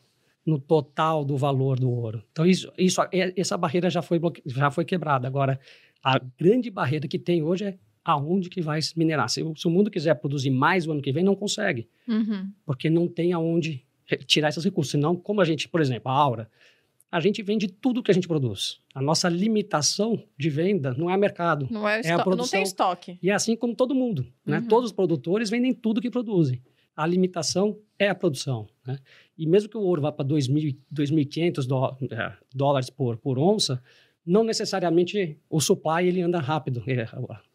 no 0.46 0.60
total 0.60 1.24
do 1.26 1.38
valor 1.38 1.80
do 1.80 1.90
ouro. 1.90 2.24
Então, 2.32 2.46
isso, 2.46 2.72
isso, 2.78 3.02
é- 3.12 3.34
essa 3.36 3.58
barreira 3.58 3.90
já 3.90 4.02
foi, 4.02 4.18
bloque- 4.20 4.42
já 4.46 4.72
foi 4.72 4.86
quebrada. 4.86 5.28
Agora, 5.28 5.60
a 6.04 6.20
grande 6.40 6.70
barreira 6.72 7.08
que 7.08 7.20
tem 7.20 7.44
hoje 7.44 7.66
é 7.66 7.78
aonde 8.04 8.50
que 8.50 8.62
vai 8.62 8.82
se 8.82 8.98
minerar. 8.98 9.30
Se, 9.30 9.44
o- 9.44 9.56
se 9.56 9.68
o 9.68 9.70
mundo 9.70 9.92
quiser 9.92 10.16
produzir 10.16 10.50
mais 10.50 10.88
o 10.88 10.92
ano 10.92 11.02
que 11.02 11.12
vem, 11.12 11.24
não 11.24 11.36
consegue 11.36 11.88
Uhum. 12.08 12.50
porque 12.66 12.90
não 12.90 13.08
tem 13.08 13.34
aonde 13.34 13.86
tirar 14.26 14.50
esses 14.50 14.64
recursos. 14.64 14.92
Senão, 14.92 15.16
como 15.16 15.42
a 15.42 15.46
gente, 15.46 15.68
por 15.70 15.82
exemplo, 15.82 16.10
a 16.12 16.16
Aura, 16.16 16.50
a 17.12 17.20
gente 17.20 17.44
vende 17.44 17.68
tudo 17.68 18.02
que 18.02 18.10
a 18.10 18.14
gente 18.14 18.28
produz. 18.28 18.80
A 18.96 19.02
nossa 19.02 19.28
limitação 19.30 20.24
de 20.38 20.50
venda 20.50 20.94
não 20.98 21.10
é 21.12 21.18
mercado. 21.18 21.68
Não, 21.70 21.88
é 21.88 21.94
É 21.94 21.96
a 21.96 22.00
esto- 22.00 22.18
não 22.18 22.24
produção. 22.24 22.52
tem 22.52 22.64
estoque. 22.64 23.20
E 23.22 23.30
é 23.30 23.34
assim 23.34 23.56
como 23.56 23.76
todo 23.76 23.94
mundo. 23.94 24.26
Né? 24.46 24.60
Uhum. 24.60 24.68
Todos 24.68 24.90
os 24.90 24.96
produtores 24.96 25.50
vendem 25.50 25.74
tudo 25.74 26.02
que 26.02 26.10
produzem. 26.10 26.62
A 26.96 27.06
limitação 27.06 27.78
é 28.00 28.10
a 28.10 28.16
produção. 28.16 28.68
Né? 28.88 28.98
E 29.38 29.46
mesmo 29.46 29.70
que 29.70 29.78
o 29.78 29.82
ouro 29.82 30.02
vá 30.02 30.12
para 30.12 30.26
2.000 30.26 30.76
2.500 30.92 31.68
dó- 31.68 31.98
é, 32.10 32.32
dólares 32.56 32.90
por, 32.90 33.18
por 33.18 33.38
onça, 33.38 33.82
não 34.26 34.44
necessariamente 34.44 35.38
o 35.50 35.60
supply 35.60 36.08
ele 36.08 36.22
anda 36.22 36.40
rápido. 36.40 36.84
É, 36.88 37.06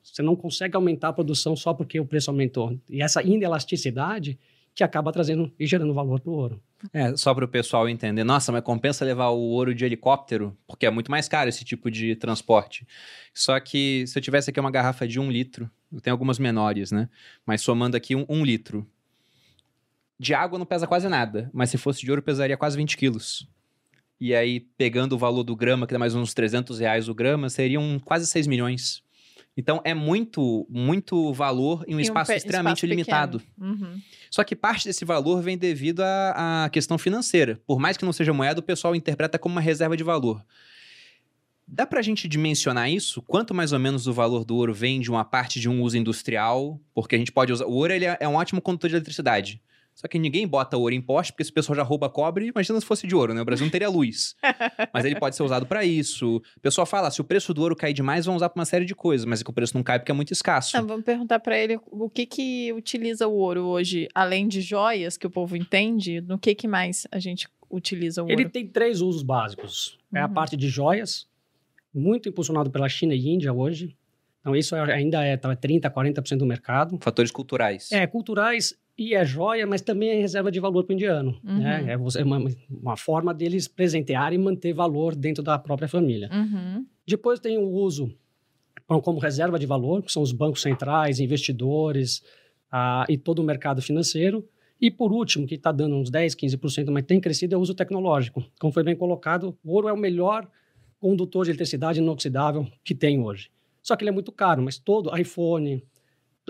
Você 0.02 0.22
não 0.22 0.36
consegue 0.36 0.76
aumentar 0.76 1.08
a 1.08 1.12
produção 1.12 1.56
só 1.56 1.72
porque 1.74 1.98
o 1.98 2.06
preço 2.06 2.30
aumentou. 2.30 2.78
E 2.88 3.02
essa 3.02 3.22
inelasticidade 3.22 4.38
que 4.74 4.82
acaba 4.82 5.12
trazendo 5.12 5.52
e 5.58 5.66
gerando 5.66 5.94
valor 5.94 6.18
para 6.20 6.30
o 6.30 6.34
ouro. 6.34 6.62
É, 6.92 7.16
só 7.16 7.32
para 7.32 7.44
o 7.44 7.48
pessoal 7.48 7.88
entender. 7.88 8.24
Nossa, 8.24 8.50
mas 8.50 8.62
compensa 8.64 9.04
levar 9.04 9.28
o 9.28 9.38
ouro 9.38 9.72
de 9.72 9.84
helicóptero? 9.84 10.56
Porque 10.66 10.84
é 10.84 10.90
muito 10.90 11.10
mais 11.12 11.28
caro 11.28 11.48
esse 11.48 11.64
tipo 11.64 11.88
de 11.88 12.16
transporte. 12.16 12.84
Só 13.32 13.58
que 13.60 14.04
se 14.08 14.18
eu 14.18 14.22
tivesse 14.22 14.50
aqui 14.50 14.58
uma 14.58 14.72
garrafa 14.72 15.06
de 15.06 15.20
um 15.20 15.30
litro, 15.30 15.70
tenho 16.02 16.12
algumas 16.12 16.40
menores, 16.40 16.90
né? 16.90 17.08
Mas 17.46 17.62
somando 17.62 17.96
aqui 17.96 18.16
um, 18.16 18.26
um 18.28 18.44
litro. 18.44 18.84
De 20.24 20.32
água 20.32 20.58
não 20.58 20.64
pesa 20.64 20.86
quase 20.86 21.06
nada, 21.06 21.50
mas 21.52 21.68
se 21.68 21.76
fosse 21.76 22.00
de 22.00 22.10
ouro 22.10 22.22
pesaria 22.22 22.56
quase 22.56 22.78
20 22.78 22.96
quilos. 22.96 23.46
E 24.18 24.34
aí, 24.34 24.60
pegando 24.78 25.12
o 25.12 25.18
valor 25.18 25.42
do 25.44 25.54
grama, 25.54 25.86
que 25.86 25.92
dá 25.92 25.98
mais 25.98 26.14
uns 26.14 26.32
300 26.32 26.78
reais 26.78 27.08
o 27.10 27.14
grama, 27.14 27.50
seriam 27.50 27.98
quase 28.02 28.26
6 28.26 28.46
milhões. 28.46 29.02
Então, 29.54 29.82
é 29.84 29.92
muito, 29.92 30.66
muito 30.70 31.30
valor 31.34 31.84
em 31.86 31.94
um 31.94 31.98
Em 31.98 32.00
um 32.00 32.00
espaço 32.00 32.30
pe- 32.32 32.38
extremamente 32.38 32.78
espaço 32.78 32.86
limitado. 32.90 33.42
Uhum. 33.60 34.00
Só 34.30 34.42
que 34.42 34.56
parte 34.56 34.86
desse 34.86 35.04
valor 35.04 35.42
vem 35.42 35.58
devido 35.58 36.00
à, 36.00 36.64
à 36.64 36.68
questão 36.70 36.96
financeira. 36.96 37.60
Por 37.66 37.78
mais 37.78 37.96
que 37.98 38.04
não 38.04 38.12
seja 38.12 38.32
moeda, 38.32 38.60
o 38.60 38.62
pessoal 38.62 38.96
interpreta 38.96 39.38
como 39.38 39.54
uma 39.56 39.60
reserva 39.60 39.94
de 39.96 40.02
valor. 40.02 40.42
Dá 41.68 41.86
pra 41.86 42.02
gente 42.02 42.26
dimensionar 42.26 42.90
isso? 42.90 43.20
Quanto 43.22 43.54
mais 43.54 43.72
ou 43.72 43.78
menos 43.78 44.06
o 44.06 44.12
valor 44.12 44.44
do 44.44 44.56
ouro 44.56 44.72
vem 44.74 45.00
de 45.00 45.10
uma 45.10 45.24
parte 45.24 45.60
de 45.60 45.68
um 45.68 45.82
uso 45.82 45.96
industrial? 45.98 46.80
Porque 46.94 47.14
a 47.14 47.18
gente 47.18 47.30
pode 47.32 47.52
usar. 47.52 47.66
O 47.66 47.72
ouro 47.72 47.92
ele 47.92 48.06
é 48.06 48.16
é 48.20 48.28
um 48.28 48.34
ótimo 48.34 48.60
condutor 48.62 48.88
de 48.90 48.96
eletricidade. 48.96 49.60
Só 49.94 50.08
que 50.08 50.18
ninguém 50.18 50.46
bota 50.46 50.76
ouro 50.76 50.92
em 50.94 51.00
poste, 51.00 51.32
porque 51.32 51.42
esse 51.42 51.52
pessoal 51.52 51.76
já 51.76 51.82
rouba 51.82 52.10
cobre, 52.10 52.48
imagina 52.48 52.80
se 52.80 52.86
fosse 52.86 53.06
de 53.06 53.14
ouro, 53.14 53.32
né? 53.32 53.40
O 53.40 53.44
Brasil 53.44 53.64
não 53.64 53.70
teria 53.70 53.88
luz. 53.88 54.34
mas 54.92 55.04
ele 55.04 55.14
pode 55.18 55.36
ser 55.36 55.42
usado 55.44 55.66
pra 55.66 55.84
isso. 55.84 56.42
O 56.56 56.60
pessoal 56.60 56.84
fala, 56.86 57.10
se 57.12 57.20
o 57.20 57.24
preço 57.24 57.54
do 57.54 57.62
ouro 57.62 57.76
cair 57.76 57.92
demais, 57.94 58.26
vão 58.26 58.34
usar 58.34 58.48
pra 58.48 58.58
uma 58.60 58.64
série 58.66 58.84
de 58.84 58.94
coisas, 58.94 59.24
mas 59.24 59.40
é 59.40 59.44
que 59.44 59.50
o 59.50 59.52
preço 59.52 59.76
não 59.76 59.84
cai 59.84 59.98
porque 60.00 60.10
é 60.10 60.14
muito 60.14 60.32
escasso. 60.32 60.76
Não, 60.76 60.86
vamos 60.86 61.04
perguntar 61.04 61.38
pra 61.38 61.56
ele 61.56 61.78
o 61.86 62.10
que 62.10 62.26
que 62.26 62.72
utiliza 62.72 63.28
o 63.28 63.34
ouro 63.34 63.62
hoje, 63.66 64.08
além 64.14 64.48
de 64.48 64.60
joias 64.60 65.16
que 65.16 65.26
o 65.26 65.30
povo 65.30 65.56
entende, 65.56 66.20
no 66.20 66.38
que 66.38 66.54
que 66.56 66.66
mais 66.66 67.06
a 67.12 67.18
gente 67.20 67.48
utiliza 67.70 68.22
o 68.22 68.24
ouro? 68.26 68.34
Ele 68.40 68.48
tem 68.48 68.66
três 68.66 69.00
usos 69.00 69.22
básicos. 69.22 69.96
É 70.12 70.20
a 70.20 70.26
Uhum. 70.26 70.34
parte 70.34 70.56
de 70.56 70.68
joias, 70.68 71.26
muito 71.94 72.28
impulsionado 72.28 72.68
pela 72.70 72.88
China 72.88 73.14
e 73.14 73.28
Índia 73.28 73.52
hoje. 73.52 73.96
Então, 74.40 74.54
isso 74.54 74.74
ainda 74.76 75.24
é 75.24 75.36
tá, 75.38 75.54
30%, 75.56 75.88
40% 75.90 76.36
do 76.38 76.44
mercado. 76.46 76.98
Fatores 77.00 77.30
culturais. 77.30 77.90
É, 77.90 78.06
culturais 78.06 78.74
e 78.96 79.14
é 79.14 79.24
joia, 79.24 79.66
mas 79.66 79.82
também 79.82 80.10
é 80.10 80.20
reserva 80.20 80.50
de 80.50 80.60
valor 80.60 80.84
para 80.84 80.92
o 80.92 80.94
indiano. 80.94 81.38
Uhum. 81.44 81.58
Né? 81.58 81.86
É 81.88 81.92
é 81.92 82.24
uma, 82.24 82.44
uma 82.70 82.96
forma 82.96 83.34
deles 83.34 83.66
presentearem 83.66 84.38
e 84.38 84.42
manter 84.42 84.72
valor 84.72 85.14
dentro 85.14 85.42
da 85.42 85.58
própria 85.58 85.88
família. 85.88 86.30
Uhum. 86.32 86.86
Depois 87.06 87.40
tem 87.40 87.58
o 87.58 87.68
uso 87.68 88.14
como 88.86 89.18
reserva 89.18 89.58
de 89.58 89.66
valor, 89.66 90.02
que 90.02 90.12
são 90.12 90.22
os 90.22 90.32
bancos 90.32 90.62
centrais, 90.62 91.18
investidores 91.18 92.22
ah, 92.70 93.04
e 93.08 93.16
todo 93.16 93.40
o 93.40 93.44
mercado 93.44 93.82
financeiro. 93.82 94.46
E 94.80 94.90
por 94.90 95.12
último, 95.12 95.46
que 95.46 95.54
está 95.54 95.72
dando 95.72 95.96
uns 95.96 96.10
10, 96.10 96.34
15%, 96.34 96.90
mas 96.90 97.04
tem 97.04 97.20
crescido, 97.20 97.54
é 97.54 97.58
o 97.58 97.60
uso 97.60 97.74
tecnológico. 97.74 98.44
Como 98.60 98.72
foi 98.72 98.82
bem 98.82 98.94
colocado, 98.94 99.56
o 99.64 99.72
ouro 99.72 99.88
é 99.88 99.92
o 99.92 99.96
melhor 99.96 100.46
condutor 101.00 101.44
de 101.44 101.50
eletricidade 101.50 102.00
inoxidável 102.00 102.66
que 102.84 102.94
tem 102.94 103.20
hoje. 103.20 103.50
Só 103.82 103.96
que 103.96 104.02
ele 104.02 104.10
é 104.10 104.12
muito 104.12 104.32
caro, 104.32 104.62
mas 104.62 104.78
todo 104.78 105.14
iPhone, 105.16 105.82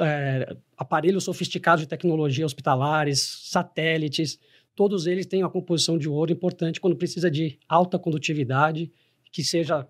é, 0.00 0.56
aparelhos 0.76 1.24
sofisticados 1.24 1.82
de 1.82 1.88
tecnologia 1.88 2.44
hospitalares, 2.46 3.20
satélites, 3.44 4.38
todos 4.74 5.06
eles 5.06 5.26
têm 5.26 5.42
uma 5.42 5.50
composição 5.50 5.96
de 5.98 6.08
ouro 6.08 6.32
importante 6.32 6.80
quando 6.80 6.96
precisa 6.96 7.30
de 7.30 7.58
alta 7.68 7.98
condutividade 7.98 8.90
que 9.30 9.42
seja 9.44 9.86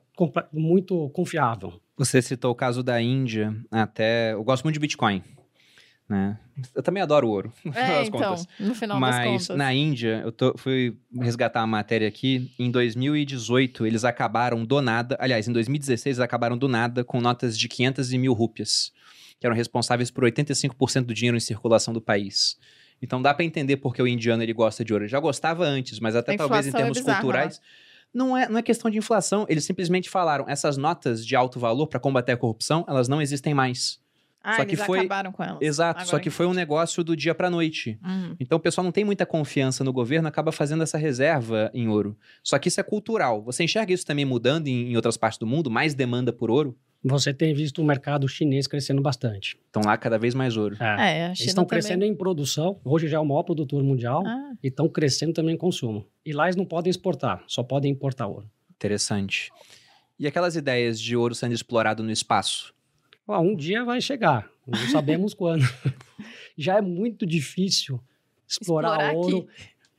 muito 0.52 1.08
confiável. 1.10 1.80
Você 1.96 2.20
citou 2.22 2.50
o 2.50 2.54
caso 2.54 2.82
da 2.82 3.00
Índia, 3.00 3.54
até. 3.70 4.32
Eu 4.32 4.42
gosto 4.42 4.64
muito 4.64 4.74
de 4.74 4.80
Bitcoin. 4.80 5.22
Né? 6.08 6.38
Eu 6.74 6.82
também 6.82 7.02
adoro 7.02 7.28
ouro, 7.28 7.50
no 7.64 7.72
final 7.72 7.86
É, 7.90 7.98
das 7.98 8.08
então, 8.08 8.20
contas. 8.20 8.48
no 8.60 8.74
final 8.74 9.00
das 9.00 9.10
Mas 9.16 9.26
contas. 9.46 9.56
na 9.56 9.72
Índia, 9.72 10.20
eu 10.22 10.30
tô- 10.30 10.54
fui 10.58 10.98
resgatar 11.18 11.62
a 11.62 11.66
matéria 11.66 12.06
aqui. 12.06 12.52
Em 12.58 12.70
2018, 12.70 13.86
eles 13.86 14.04
acabaram 14.04 14.64
do 14.66 14.82
nada. 14.82 15.16
Aliás, 15.18 15.48
em 15.48 15.52
2016, 15.52 16.18
eles 16.18 16.24
acabaram 16.24 16.58
do 16.58 16.68
nada 16.68 17.02
com 17.04 17.20
notas 17.22 17.58
de 17.58 17.68
500 17.68 18.12
e 18.12 18.18
mil 18.18 18.34
rúpias, 18.34 18.92
que 19.40 19.46
eram 19.46 19.54
responsáveis 19.56 20.10
por 20.10 20.24
85% 20.24 21.04
do 21.04 21.14
dinheiro 21.14 21.36
em 21.36 21.40
circulação 21.40 21.92
do 21.92 22.00
país. 22.00 22.56
Então 23.02 23.20
dá 23.20 23.34
pra 23.34 23.44
entender 23.44 23.76
porque 23.78 24.00
o 24.00 24.06
indiano 24.06 24.42
ele 24.42 24.52
gosta 24.52 24.84
de 24.84 24.92
ouro. 24.92 25.04
Ele 25.04 25.10
já 25.10 25.20
gostava 25.20 25.64
antes, 25.64 26.00
mas 26.00 26.16
até 26.16 26.36
talvez 26.36 26.66
em 26.66 26.70
é 26.70 26.72
termos 26.72 26.98
bizarra, 26.98 27.20
culturais. 27.20 27.60
Não 28.12 28.36
é, 28.36 28.48
não 28.48 28.58
é 28.58 28.62
questão 28.62 28.90
de 28.90 28.96
inflação, 28.96 29.44
eles 29.48 29.64
simplesmente 29.64 30.08
falaram: 30.08 30.44
essas 30.48 30.76
notas 30.76 31.26
de 31.26 31.34
alto 31.34 31.58
valor 31.58 31.88
para 31.88 31.98
combater 31.98 32.32
a 32.32 32.36
corrupção, 32.36 32.84
elas 32.88 33.08
não 33.08 33.20
existem 33.20 33.52
mais. 33.52 33.98
ah, 34.42 34.54
só 34.56 34.62
eles 34.62 34.78
que 34.78 34.86
foi- 34.86 35.00
acabaram 35.00 35.32
com 35.32 35.42
elas. 35.42 35.58
Exato, 35.60 36.02
só 36.02 36.08
Agora 36.10 36.22
que 36.22 36.30
foi 36.30 36.46
um 36.46 36.52
negócio 36.54 37.02
do 37.02 37.16
dia 37.16 37.34
pra 37.34 37.50
noite. 37.50 37.98
Hum. 38.06 38.36
Então 38.38 38.56
o 38.56 38.60
pessoal 38.60 38.84
não 38.84 38.92
tem 38.92 39.04
muita 39.04 39.26
confiança 39.26 39.82
no 39.82 39.92
governo, 39.92 40.28
acaba 40.28 40.52
fazendo 40.52 40.82
essa 40.84 40.96
reserva 40.96 41.70
em 41.74 41.88
ouro. 41.88 42.16
Só 42.42 42.56
que 42.58 42.68
isso 42.68 42.78
é 42.78 42.84
cultural. 42.84 43.42
Você 43.42 43.64
enxerga 43.64 43.92
isso 43.92 44.06
também 44.06 44.24
mudando 44.24 44.68
em, 44.68 44.92
em 44.92 44.96
outras 44.96 45.16
partes 45.16 45.38
do 45.38 45.46
mundo? 45.46 45.68
Mais 45.70 45.92
demanda 45.94 46.32
por 46.32 46.50
ouro? 46.50 46.78
Você 47.06 47.34
tem 47.34 47.52
visto 47.52 47.82
o 47.82 47.84
mercado 47.84 48.26
chinês 48.26 48.66
crescendo 48.66 49.02
bastante. 49.02 49.58
Então 49.68 49.82
lá 49.84 49.96
cada 49.98 50.18
vez 50.18 50.34
mais 50.34 50.56
ouro. 50.56 50.76
É, 50.80 50.86
a 50.86 51.26
Eles 51.28 51.40
estão 51.40 51.64
também. 51.64 51.68
crescendo 51.68 52.04
em 52.04 52.14
produção, 52.14 52.80
hoje 52.82 53.08
já 53.08 53.18
é 53.18 53.20
o 53.20 53.26
maior 53.26 53.42
produtor 53.42 53.82
mundial, 53.82 54.22
Ah, 54.26 54.52
e 54.62 54.68
estão 54.68 54.88
crescendo 54.88 55.34
também 55.34 55.54
em 55.54 55.58
consumo. 55.58 56.06
E 56.24 56.32
lá 56.32 56.46
eles 56.46 56.56
não 56.56 56.64
podem 56.64 56.90
exportar, 56.90 57.44
só 57.46 57.62
podem 57.62 57.92
importar 57.92 58.26
ouro. 58.26 58.48
Interessante. 58.70 59.50
E 60.18 60.26
aquelas 60.26 60.56
ideias 60.56 60.98
de 60.98 61.14
ouro 61.14 61.34
sendo 61.34 61.52
explorado 61.52 62.02
no 62.02 62.10
espaço? 62.10 62.72
Ó, 63.28 63.38
um 63.40 63.54
dia 63.54 63.84
vai 63.84 64.00
chegar, 64.00 64.48
não 64.66 64.78
sabemos 64.88 65.34
quando. 65.34 65.62
Já 66.56 66.78
é 66.78 66.80
muito 66.80 67.26
difícil 67.26 68.00
explorar, 68.48 68.92
Explorar 68.96 69.14
ouro 69.14 69.46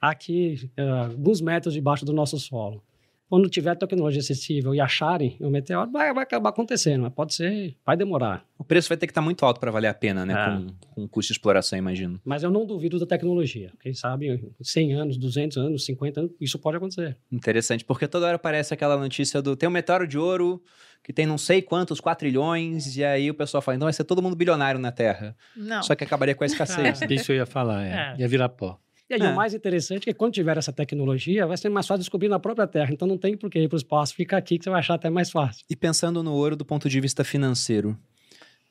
aqui, 0.01 0.71
ah, 0.77 1.07
alguns 1.11 1.39
metros 1.41 1.73
debaixo 1.73 2.03
do 2.05 2.13
nosso 2.13 2.39
solo. 2.39 2.81
Quando 3.27 3.49
tiver 3.49 3.75
tecnologia 3.75 4.19
acessível 4.19 4.75
e 4.75 4.79
acharem 4.79 5.35
o 5.39 5.49
meteoro, 5.49 5.91
vai, 5.91 6.13
vai 6.13 6.23
acabar 6.23 6.49
acontecendo, 6.49 7.01
mas 7.01 7.13
pode 7.13 7.33
ser, 7.33 7.75
vai 7.85 7.97
demorar. 7.97 8.45
O 8.57 8.63
preço 8.63 8.87
vai 8.87 8.97
ter 8.97 9.07
que 9.07 9.11
estar 9.11 9.21
muito 9.21 9.43
alto 9.45 9.59
para 9.59 9.71
valer 9.71 9.87
a 9.87 9.93
pena, 9.93 10.25
né? 10.25 10.33
É. 10.33 10.45
Com, 10.45 10.67
com 10.93 11.03
o 11.05 11.09
custo 11.09 11.33
de 11.33 11.37
exploração, 11.37 11.77
imagino. 11.77 12.19
Mas 12.23 12.43
eu 12.43 12.51
não 12.51 12.65
duvido 12.65 12.99
da 12.99 13.05
tecnologia. 13.05 13.71
Quem 13.81 13.93
sabe 13.93 14.47
100 14.61 14.93
anos, 14.93 15.17
200 15.17 15.57
anos, 15.57 15.85
50 15.85 16.19
anos, 16.19 16.31
isso 16.39 16.59
pode 16.59 16.77
acontecer. 16.77 17.17
Interessante, 17.31 17.83
porque 17.83 18.07
toda 18.07 18.27
hora 18.27 18.35
aparece 18.35 18.73
aquela 18.73 18.95
notícia 18.95 19.41
do 19.41 19.55
tem 19.55 19.67
um 19.67 19.71
meteoro 19.71 20.07
de 20.07 20.17
ouro 20.17 20.61
que 21.03 21.13
tem 21.13 21.25
não 21.25 21.37
sei 21.37 21.61
quantos 21.61 21.99
quatrilhões, 21.99 22.97
e 22.97 23.03
aí 23.03 23.29
o 23.29 23.35
pessoal 23.35 23.61
fala, 23.61 23.75
então 23.75 23.85
vai 23.85 23.93
ser 23.93 24.03
todo 24.03 24.23
mundo 24.23 24.35
bilionário 24.35 24.79
na 24.79 24.91
Terra. 24.91 25.35
não. 25.55 25.83
Só 25.83 25.93
que 25.93 26.03
acabaria 26.03 26.33
com 26.33 26.43
a 26.43 26.47
escassez. 26.47 27.01
É 27.01 27.05
Isso 27.13 27.31
eu 27.31 27.37
ia 27.37 27.45
falar, 27.45 27.85
é. 27.85 27.89
É. 27.89 28.21
Ia 28.21 28.27
virar 28.27 28.49
pó. 28.49 28.79
E 29.09 29.13
aí, 29.13 29.21
É. 29.21 29.31
o 29.31 29.35
mais 29.35 29.53
interessante 29.53 30.09
é 30.09 30.13
que 30.13 30.17
quando 30.17 30.33
tiver 30.33 30.57
essa 30.57 30.73
tecnologia, 30.73 31.45
vai 31.45 31.57
ser 31.57 31.69
mais 31.69 31.85
fácil 31.85 31.99
descobrir 31.99 32.27
na 32.27 32.39
própria 32.39 32.65
Terra. 32.67 32.91
Então 32.91 33.07
não 33.07 33.17
tem 33.17 33.37
por 33.37 33.49
que 33.49 33.59
ir 33.59 33.67
para 33.67 33.75
o 33.75 33.77
espaço, 33.77 34.15
fica 34.15 34.35
aqui 34.37 34.57
que 34.57 34.63
você 34.63 34.69
vai 34.69 34.79
achar 34.79 34.95
até 34.95 35.09
mais 35.09 35.29
fácil. 35.29 35.63
E 35.69 35.75
pensando 35.75 36.23
no 36.23 36.33
ouro 36.33 36.55
do 36.55 36.65
ponto 36.65 36.89
de 36.89 36.99
vista 36.99 37.23
financeiro, 37.23 37.97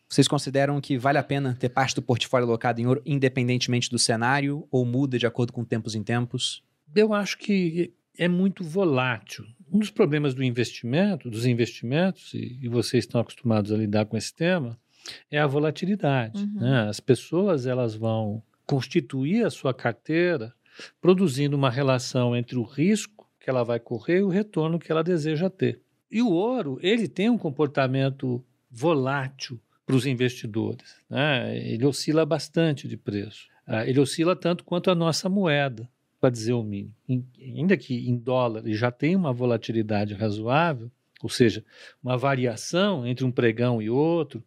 vocês 0.09 0.27
consideram 0.29 0.81
que 0.81 0.99
vale 0.99 1.19
a 1.19 1.23
pena 1.23 1.57
ter 1.59 1.69
parte 1.69 1.95
do 1.95 2.03
portfólio 2.03 2.47
alocado 2.49 2.81
em 2.81 2.87
ouro, 2.87 3.01
independentemente 3.07 3.89
do 3.91 3.99
cenário, 3.99 4.67
ou 4.71 4.85
muda 4.85 5.19
de 5.19 5.27
acordo 5.27 5.53
com 5.53 5.65
tempos 5.65 5.95
em 5.95 6.03
tempos? 6.03 6.63
Eu 6.95 7.15
acho 7.15 7.39
que 7.39 7.93
é 8.19 8.29
muito 8.29 8.63
volátil. 8.63 9.45
Um 9.73 9.79
dos 9.79 9.91
problemas 9.91 10.35
do 10.35 10.43
investimento, 10.45 11.31
dos 11.31 11.47
investimentos, 11.47 12.33
e, 12.35 12.59
e 12.63 12.69
vocês 12.69 13.05
estão 13.05 13.21
acostumados 13.21 13.73
a 13.73 13.77
lidar 13.77 14.05
com 14.07 14.17
esse 14.17 14.33
tema, 14.35 14.79
é 15.31 15.39
a 15.39 15.47
volatilidade. 15.47 16.41
Uhum. 16.43 16.61
né? 16.61 16.89
As 16.89 17.01
pessoas 17.01 17.67
elas 17.67 17.95
vão 17.95 18.43
constituir 18.67 19.45
a 19.45 19.51
sua 19.51 19.73
carteira 19.75 20.55
produzindo 21.01 21.57
uma 21.57 21.71
relação 21.71 22.35
entre 22.37 22.57
o 22.57 22.63
risco 22.63 23.29
que 23.39 23.49
ela 23.49 23.63
vai 23.63 23.79
correr 23.79 24.19
e 24.19 24.23
o 24.23 24.29
retorno 24.29 24.79
que 24.79 24.91
ela 24.91 25.05
deseja 25.05 25.49
ter. 25.51 25.81
E 26.11 26.23
o 26.23 26.31
ouro, 26.31 26.79
ele 26.83 27.07
tem 27.09 27.29
um 27.29 27.39
comportamento 27.39 28.45
volátil 28.71 29.61
para 29.87 29.97
os 29.97 30.07
investidores. 30.07 30.97
né? 31.09 31.57
Ele 31.59 31.85
oscila 31.85 32.25
bastante 32.25 32.89
de 32.89 32.97
preço. 32.97 33.49
Ah, 33.67 33.87
Ele 33.87 34.01
oscila 34.01 34.35
tanto 34.37 34.65
quanto 34.65 34.91
a 34.91 34.95
nossa 34.95 35.29
moeda, 35.29 35.89
para 36.21 36.31
dizer 36.31 36.55
o 36.55 36.63
mínimo. 36.63 36.95
Ainda 37.39 37.77
que 37.77 38.09
em 38.09 38.17
dólar 38.17 38.63
já 38.67 38.91
tem 38.91 39.15
uma 39.15 39.33
volatilidade 39.33 40.15
razoável, 40.15 40.91
ou 41.23 41.29
seja, 41.29 41.65
uma 42.03 42.17
variação 42.17 43.07
entre 43.07 43.25
um 43.25 43.31
pregão 43.31 43.81
e 43.81 43.89
outro, 43.91 44.43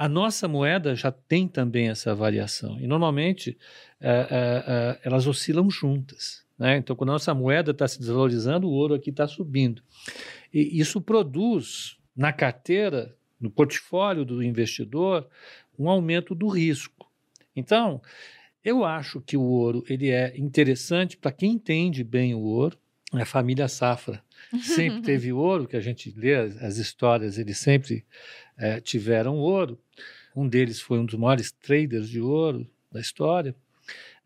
a 0.00 0.08
nossa 0.08 0.48
moeda 0.48 0.94
já 0.94 1.12
tem 1.12 1.46
também 1.46 1.90
essa 1.90 2.14
variação. 2.14 2.80
E 2.80 2.86
normalmente 2.86 3.58
eh, 4.00 4.28
eh, 4.30 4.64
eh, 4.66 5.00
elas 5.04 5.26
oscilam 5.26 5.68
juntas. 5.68 6.42
né? 6.58 6.78
Então, 6.78 6.96
quando 6.96 7.10
a 7.10 7.12
nossa 7.12 7.34
moeda 7.34 7.72
está 7.72 7.86
se 7.86 7.98
desvalorizando, 7.98 8.66
o 8.66 8.72
ouro 8.72 8.94
aqui 8.94 9.10
está 9.10 9.28
subindo. 9.28 9.82
E 10.54 10.80
isso 10.80 11.02
produz 11.02 11.98
na 12.16 12.32
carteira, 12.32 13.14
no 13.38 13.50
portfólio 13.50 14.24
do 14.24 14.42
investidor, 14.42 15.28
um 15.78 15.90
aumento 15.90 16.34
do 16.34 16.48
risco. 16.48 17.06
Então, 17.54 18.00
eu 18.64 18.86
acho 18.86 19.20
que 19.20 19.36
o 19.36 19.42
ouro 19.42 19.84
ele 19.86 20.08
é 20.08 20.32
interessante 20.38 21.14
para 21.14 21.30
quem 21.30 21.52
entende 21.52 22.02
bem 22.02 22.34
o 22.34 22.40
ouro. 22.40 22.78
A 23.12 23.26
família 23.26 23.68
Safra 23.68 24.24
sempre 24.62 25.02
teve 25.02 25.32
ouro, 25.32 25.66
que 25.66 25.76
a 25.76 25.80
gente 25.80 26.12
lê 26.16 26.34
as, 26.34 26.56
as 26.62 26.76
histórias, 26.76 27.38
eles 27.38 27.58
sempre 27.58 28.04
eh, 28.58 28.80
tiveram 28.80 29.36
ouro. 29.36 29.78
Um 30.34 30.48
deles 30.48 30.80
foi 30.80 30.98
um 30.98 31.04
dos 31.04 31.18
maiores 31.18 31.50
traders 31.52 32.08
de 32.08 32.20
ouro 32.20 32.66
da 32.90 33.00
história. 33.00 33.54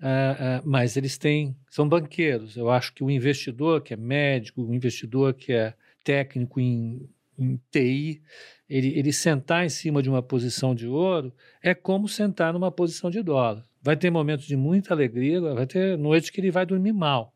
Uh, 0.00 0.60
uh, 0.60 0.62
mas 0.64 0.96
eles 0.96 1.16
têm, 1.16 1.56
são 1.70 1.88
banqueiros. 1.88 2.56
Eu 2.56 2.70
acho 2.70 2.92
que 2.92 3.02
o 3.02 3.10
investidor 3.10 3.80
que 3.80 3.94
é 3.94 3.96
médico, 3.96 4.62
o 4.62 4.74
investidor 4.74 5.32
que 5.34 5.52
é 5.52 5.72
técnico 6.02 6.60
em, 6.60 7.08
em 7.38 7.58
TI, 7.70 8.20
ele, 8.68 8.98
ele 8.98 9.12
sentar 9.12 9.64
em 9.64 9.68
cima 9.68 10.02
de 10.02 10.10
uma 10.10 10.22
posição 10.22 10.74
de 10.74 10.86
ouro 10.86 11.32
é 11.62 11.74
como 11.74 12.08
sentar 12.08 12.52
numa 12.52 12.70
posição 12.70 13.10
de 13.10 13.22
dólar. 13.22 13.64
Vai 13.80 13.96
ter 13.96 14.10
momentos 14.10 14.46
de 14.46 14.56
muita 14.56 14.92
alegria, 14.92 15.40
vai 15.40 15.66
ter 15.66 15.96
noites 15.96 16.30
que 16.30 16.40
ele 16.40 16.50
vai 16.50 16.66
dormir 16.66 16.92
mal. 16.92 17.34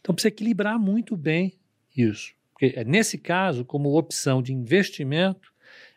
Então 0.00 0.14
precisa 0.14 0.28
equilibrar 0.28 0.78
muito 0.78 1.16
bem 1.16 1.59
isso. 2.00 2.32
Porque 2.52 2.74
é, 2.76 2.84
nesse 2.84 3.18
caso, 3.18 3.64
como 3.64 3.96
opção 3.96 4.42
de 4.42 4.52
investimento, 4.52 5.52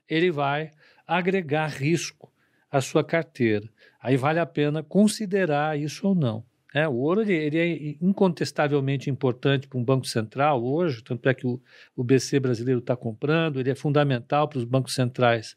ele 0.10 0.32
vai 0.32 0.72
agregar 1.06 1.68
risco 1.68 2.32
à 2.72 2.82
sua 2.82 3.04
carteira. 3.04 3.70
Aí 4.02 4.18
vale 4.18 4.40
a 4.40 4.46
pena 4.46 4.84
considerar 4.84 5.80
isso 5.80 6.08
ou 6.08 6.16
não. 6.16 6.44
É, 6.74 6.88
o 6.88 6.96
ouro 6.96 7.22
ele, 7.22 7.34
ele, 7.34 7.58
é 7.60 7.96
incontestavelmente 8.02 9.08
importante 9.08 9.68
para 9.68 9.78
um 9.78 9.84
banco 9.84 10.08
central 10.08 10.64
hoje, 10.64 11.04
tanto 11.04 11.30
é 11.30 11.34
que 11.34 11.46
o, 11.46 11.62
o 11.96 12.04
BC 12.04 12.40
brasileiro 12.40 12.80
está 12.80 12.96
comprando, 12.96 13.60
ele 13.60 13.70
é 13.70 13.76
fundamental 13.76 14.48
para 14.48 14.58
os 14.58 14.66
bancos 14.66 14.96
centrais 14.96 15.56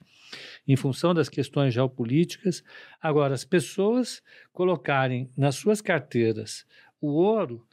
em 0.68 0.76
função 0.76 1.14
das 1.14 1.30
questões 1.30 1.72
geopolíticas. 1.72 2.62
Agora, 3.00 3.32
as 3.32 3.44
pessoas 3.44 4.22
colocarem 4.52 5.30
nas 5.34 5.54
suas 5.54 5.80
carteiras 5.80 6.66
o 7.00 7.08
ouro 7.12 7.66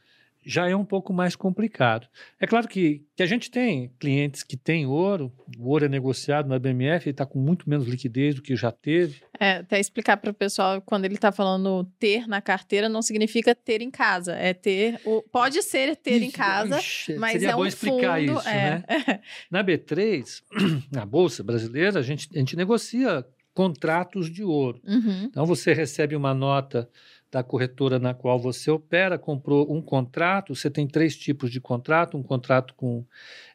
já 0.44 0.68
é 0.68 0.76
um 0.76 0.84
pouco 0.84 1.12
mais 1.12 1.34
complicado. 1.34 2.06
É 2.40 2.46
claro 2.46 2.68
que, 2.68 3.04
que 3.16 3.22
a 3.22 3.26
gente 3.26 3.50
tem 3.50 3.92
clientes 3.98 4.42
que 4.42 4.56
têm 4.56 4.86
ouro, 4.86 5.32
o 5.58 5.68
ouro 5.68 5.86
é 5.86 5.88
negociado 5.88 6.48
na 6.48 6.58
BMF, 6.58 7.06
ele 7.06 7.12
está 7.12 7.24
com 7.24 7.38
muito 7.38 7.68
menos 7.68 7.86
liquidez 7.86 8.34
do 8.34 8.42
que 8.42 8.54
já 8.54 8.70
teve. 8.70 9.22
É, 9.38 9.56
até 9.56 9.80
explicar 9.80 10.16
para 10.16 10.30
o 10.30 10.34
pessoal, 10.34 10.80
quando 10.82 11.04
ele 11.04 11.14
está 11.14 11.32
falando 11.32 11.84
ter 11.98 12.26
na 12.26 12.40
carteira, 12.40 12.88
não 12.88 13.02
significa 13.02 13.54
ter 13.54 13.80
em 13.80 13.90
casa, 13.90 14.34
é 14.34 14.52
ter, 14.52 15.00
o, 15.04 15.22
pode 15.22 15.62
ser 15.62 15.96
ter 15.96 16.22
em 16.22 16.30
casa, 16.30 16.78
ixi, 16.78 17.14
mas 17.14 17.32
seria 17.32 17.50
é 17.50 17.52
bom 17.52 17.62
um 17.62 17.66
explicar 17.66 18.20
fundo, 18.20 18.38
isso, 18.38 18.48
é. 18.48 18.84
né? 18.88 19.20
Na 19.50 19.64
B3, 19.64 20.42
na 20.92 21.04
Bolsa 21.06 21.42
Brasileira, 21.42 21.98
a 21.98 22.02
gente, 22.02 22.28
a 22.34 22.38
gente 22.38 22.56
negocia 22.56 23.24
contratos 23.54 24.30
de 24.30 24.42
ouro. 24.42 24.80
Uhum. 24.84 25.24
Então, 25.24 25.46
você 25.46 25.72
recebe 25.72 26.16
uma 26.16 26.34
nota 26.34 26.90
da 27.34 27.42
corretora 27.42 27.98
na 27.98 28.14
qual 28.14 28.38
você 28.38 28.70
opera, 28.70 29.18
comprou 29.18 29.66
um 29.74 29.82
contrato, 29.82 30.54
você 30.54 30.70
tem 30.70 30.86
três 30.86 31.16
tipos 31.16 31.50
de 31.50 31.60
contrato, 31.60 32.16
um 32.16 32.22
contrato 32.22 32.72
com 32.76 33.04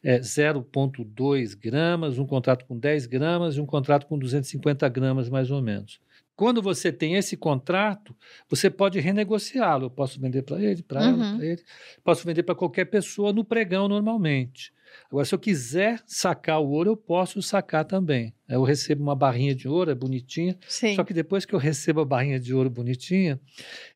é, 0.04 0.20
0,2 0.20 1.56
gramas, 1.58 2.18
um 2.20 2.26
contrato 2.26 2.66
com 2.66 2.78
10 2.78 3.06
gramas 3.06 3.56
e 3.56 3.62
um 3.62 3.66
contrato 3.66 4.06
com 4.06 4.20
250 4.20 4.88
gramas, 4.90 5.30
mais 5.30 5.50
ou 5.50 5.62
menos. 5.62 6.02
Quando 6.36 6.62
você 6.62 6.92
tem 6.92 7.16
esse 7.16 7.38
contrato, 7.38 8.14
você 8.50 8.70
pode 8.70 9.00
renegociá-lo. 9.00 9.86
Eu 9.86 9.90
posso 9.90 10.20
vender 10.20 10.42
para 10.42 10.62
ele, 10.62 10.84
para 10.84 11.02
Uhum. 11.02 11.08
ela, 11.24 11.38
para 11.38 11.46
ele. 11.46 11.62
Posso 12.04 12.26
vender 12.26 12.44
para 12.44 12.56
qualquer 12.56 12.86
pessoa 12.86 13.32
no 13.32 13.46
pregão 13.46 13.88
normalmente. 13.88 14.74
Agora, 15.10 15.26
se 15.26 15.34
eu 15.34 15.40
quiser 15.40 16.02
sacar 16.06 16.60
o 16.62 16.70
ouro, 16.70 16.92
eu 16.92 16.98
posso 16.98 17.42
sacar 17.42 17.84
também. 17.86 18.34
Eu 18.48 18.64
recebo 18.64 19.02
uma 19.02 19.16
barrinha 19.16 19.56
de 19.56 19.68
ouro, 19.68 19.90
é 19.90 19.96
bonitinha. 19.96 20.58
Sim. 20.68 20.96
Só 20.96 21.04
que 21.04 21.14
depois 21.14 21.46
que 21.46 21.54
eu 21.54 21.60
recebo 21.60 22.02
a 22.02 22.06
barrinha 22.06 22.40
de 22.40 22.54
ouro 22.54 22.70
bonitinha, 22.70 23.40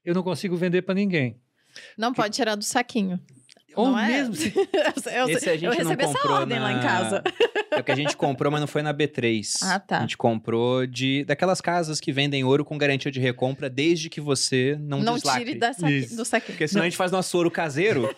eu 0.04 0.14
não 0.14 0.24
consigo 0.24 0.56
vender 0.56 0.82
para 0.82 0.96
ninguém. 0.96 1.40
Não 1.98 2.14
pode 2.14 2.36
tirar 2.36 2.56
do 2.56 2.64
saquinho. 2.64 3.20
Ou 3.76 3.92
Não 3.92 4.00
é? 4.00 4.08
mesmo 4.10 4.36
se 4.36 4.54
eu, 5.16 5.28
Esse 5.30 5.50
a 5.50 5.54
gente 5.54 5.66
eu 5.66 5.72
não 5.72 5.78
recebi 5.78 6.04
essa 6.04 6.14
comprou 6.14 6.34
ordem 6.38 6.60
lá 6.60 6.72
em 6.72 6.76
na- 6.76 6.82
casa. 6.82 7.24
É 7.72 7.80
o 7.80 7.84
que 7.84 7.92
a 7.92 7.96
gente 7.96 8.16
comprou, 8.16 8.52
mas 8.52 8.62
não 8.62 8.68
foi 8.68 8.82
na 8.84 8.94
B3. 8.94 9.58
Ah, 9.64 9.80
tá. 9.80 9.98
A 9.98 10.02
gente 10.02 10.16
comprou 10.18 10.86
de 10.86 11.24
daquelas 11.26 11.60
casas 11.60 12.00
que 12.00 12.12
vendem 12.12 12.44
ouro 12.44 12.64
com 12.64 12.78
garantia 12.78 13.12
de 13.12 13.20
recompra 13.20 13.70
desde 13.70 14.10
que 14.10 14.22
você 14.22 14.78
não, 14.80 15.00
Não 15.02 15.16
deslacre. 15.16 15.46
tire 15.46 15.58
da 15.60 15.72
Isso. 15.72 16.16
do 16.16 16.24
saquinho. 16.24 16.54
Porque 16.54 16.68
senão 16.68 16.82
a 16.84 16.86
gente 16.86 16.98
faz 16.98 17.12
nosso 17.12 17.36
ouro 17.36 17.50
caseiro 17.50 18.14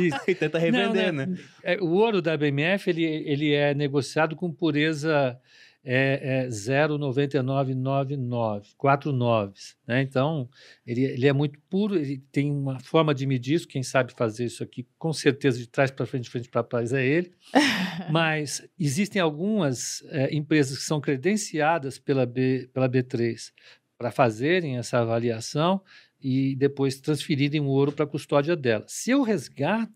Isso. 0.00 0.18
e 0.28 0.34
tenta 0.34 0.58
revender, 0.58 1.12
Não, 1.12 1.26
né? 1.26 1.36
É, 1.64 1.76
o 1.80 1.88
ouro 1.90 2.22
da 2.22 2.36
BMF 2.36 2.88
ele, 2.90 3.04
ele 3.04 3.52
é 3.52 3.74
negociado 3.74 4.36
com 4.36 4.52
pureza 4.52 5.36
é, 5.84 6.44
é 6.44 6.48
0,9999, 6.48 8.74
quatro 8.76 9.12
noves. 9.12 9.76
Né? 9.86 10.02
Então, 10.02 10.48
ele, 10.86 11.04
ele 11.04 11.26
é 11.26 11.32
muito 11.32 11.58
puro, 11.68 11.96
ele 11.96 12.22
tem 12.30 12.52
uma 12.52 12.78
forma 12.80 13.14
de 13.14 13.26
medir 13.26 13.54
isso. 13.54 13.66
Quem 13.66 13.82
sabe 13.82 14.12
fazer 14.12 14.44
isso 14.44 14.62
aqui, 14.62 14.86
com 14.98 15.12
certeza, 15.12 15.58
de 15.58 15.66
trás 15.66 15.90
para 15.90 16.06
frente, 16.06 16.24
de 16.24 16.30
frente 16.30 16.48
para 16.48 16.62
trás, 16.62 16.92
é 16.92 17.04
ele. 17.04 17.32
Mas 18.10 18.66
existem 18.78 19.20
algumas 19.20 20.04
é, 20.08 20.32
empresas 20.34 20.78
que 20.78 20.84
são 20.84 21.00
credenciadas 21.00 21.98
pela, 21.98 22.24
B, 22.24 22.70
pela 22.72 22.88
B3 22.88 23.52
para 23.98 24.10
fazerem 24.10 24.78
essa 24.78 24.98
avaliação 24.98 25.82
e 26.20 26.56
depois 26.56 27.00
transferirem 27.00 27.60
o 27.60 27.66
ouro 27.66 27.92
para 27.92 28.04
a 28.04 28.08
custódia 28.08 28.56
dela. 28.56 28.84
Se 28.88 29.10
eu 29.10 29.22
resgato, 29.22 29.92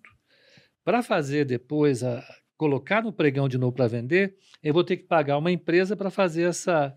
para 0.84 1.02
fazer 1.02 1.44
depois, 1.44 2.04
a, 2.04 2.24
colocar 2.56 3.02
no 3.02 3.12
pregão 3.12 3.48
de 3.48 3.58
novo 3.58 3.72
para 3.72 3.86
vender, 3.86 4.34
eu 4.66 4.74
vou 4.74 4.82
ter 4.82 4.96
que 4.96 5.04
pagar 5.04 5.38
uma 5.38 5.52
empresa 5.52 5.96
para 5.96 6.10
fazer 6.10 6.42
essa, 6.42 6.92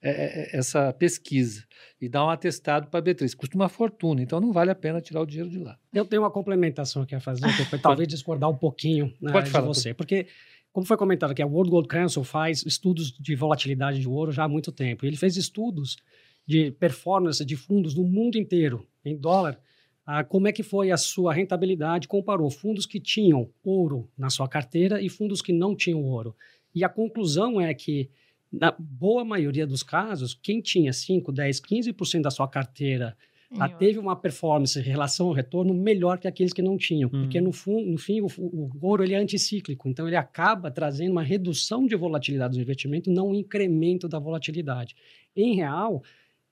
é, 0.00 0.10
é, 0.54 0.56
essa 0.58 0.90
pesquisa 0.94 1.64
e 2.00 2.08
dar 2.08 2.24
um 2.24 2.30
atestado 2.30 2.86
para 2.88 2.98
a 2.98 3.02
B3. 3.02 3.36
Custa 3.36 3.54
uma 3.56 3.68
fortuna, 3.68 4.22
então 4.22 4.40
não 4.40 4.52
vale 4.52 4.70
a 4.70 4.74
pena 4.74 5.02
tirar 5.02 5.20
o 5.20 5.26
dinheiro 5.26 5.50
de 5.50 5.58
lá. 5.58 5.78
Eu 5.92 6.06
tenho 6.06 6.22
uma 6.22 6.30
complementação 6.30 7.02
aqui 7.02 7.14
a 7.14 7.20
fazer, 7.20 7.42
que 7.68 7.78
talvez 7.78 8.08
discordar 8.08 8.48
um 8.48 8.56
pouquinho 8.56 9.12
né, 9.20 9.32
Pode 9.32 9.46
de 9.46 9.52
falar, 9.52 9.66
você. 9.66 9.92
Porque, 9.92 10.28
como 10.72 10.86
foi 10.86 10.96
comentado 10.96 11.32
aqui, 11.32 11.42
a 11.42 11.46
World 11.46 11.70
Gold 11.70 11.88
Council 11.88 12.24
faz 12.24 12.64
estudos 12.64 13.12
de 13.12 13.36
volatilidade 13.36 14.00
de 14.00 14.08
ouro 14.08 14.32
já 14.32 14.44
há 14.44 14.48
muito 14.48 14.72
tempo. 14.72 15.04
Ele 15.04 15.16
fez 15.16 15.36
estudos 15.36 15.98
de 16.46 16.70
performance 16.70 17.44
de 17.44 17.54
fundos 17.54 17.94
no 17.94 18.04
mundo 18.04 18.38
inteiro, 18.38 18.88
em 19.04 19.14
dólar, 19.14 19.60
ah, 20.06 20.24
como 20.24 20.48
é 20.48 20.52
que 20.52 20.62
foi 20.62 20.90
a 20.90 20.96
sua 20.96 21.32
rentabilidade, 21.32 22.08
comparou 22.08 22.50
fundos 22.50 22.86
que 22.86 22.98
tinham 22.98 23.50
ouro 23.62 24.10
na 24.16 24.30
sua 24.30 24.48
carteira 24.48 25.00
e 25.02 25.08
fundos 25.08 25.42
que 25.42 25.52
não 25.52 25.76
tinham 25.76 26.02
ouro. 26.02 26.34
E 26.74 26.84
a 26.84 26.88
conclusão 26.88 27.60
é 27.60 27.72
que, 27.74 28.08
na 28.52 28.74
boa 28.78 29.24
maioria 29.24 29.66
dos 29.66 29.82
casos, 29.82 30.34
quem 30.34 30.60
tinha 30.60 30.92
5, 30.92 31.32
10, 31.32 31.60
15% 31.60 32.22
da 32.22 32.30
sua 32.30 32.48
carteira 32.48 33.16
ah, 33.58 33.68
teve 33.68 33.98
uma 33.98 34.14
performance 34.14 34.78
em 34.78 34.82
relação 34.82 35.26
ao 35.26 35.32
retorno 35.32 35.74
melhor 35.74 36.18
que 36.18 36.28
aqueles 36.28 36.52
que 36.52 36.62
não 36.62 36.76
tinham, 36.78 37.10
Uhum. 37.12 37.22
porque 37.22 37.40
no, 37.40 37.50
fun- 37.52 37.84
no 37.84 37.98
fim 37.98 38.20
o, 38.20 38.26
o 38.38 38.70
ouro 38.80 39.02
ele 39.02 39.12
é 39.14 39.18
anticíclico, 39.18 39.88
então 39.88 40.06
ele 40.06 40.14
acaba 40.14 40.70
trazendo 40.70 41.10
uma 41.10 41.22
redução 41.24 41.84
de 41.84 41.96
volatilidade 41.96 42.56
do 42.56 42.62
investimento, 42.62 43.10
não 43.10 43.30
um 43.30 43.34
incremento 43.34 44.06
da 44.08 44.20
volatilidade. 44.20 44.94
Em 45.34 45.56
real, 45.56 46.00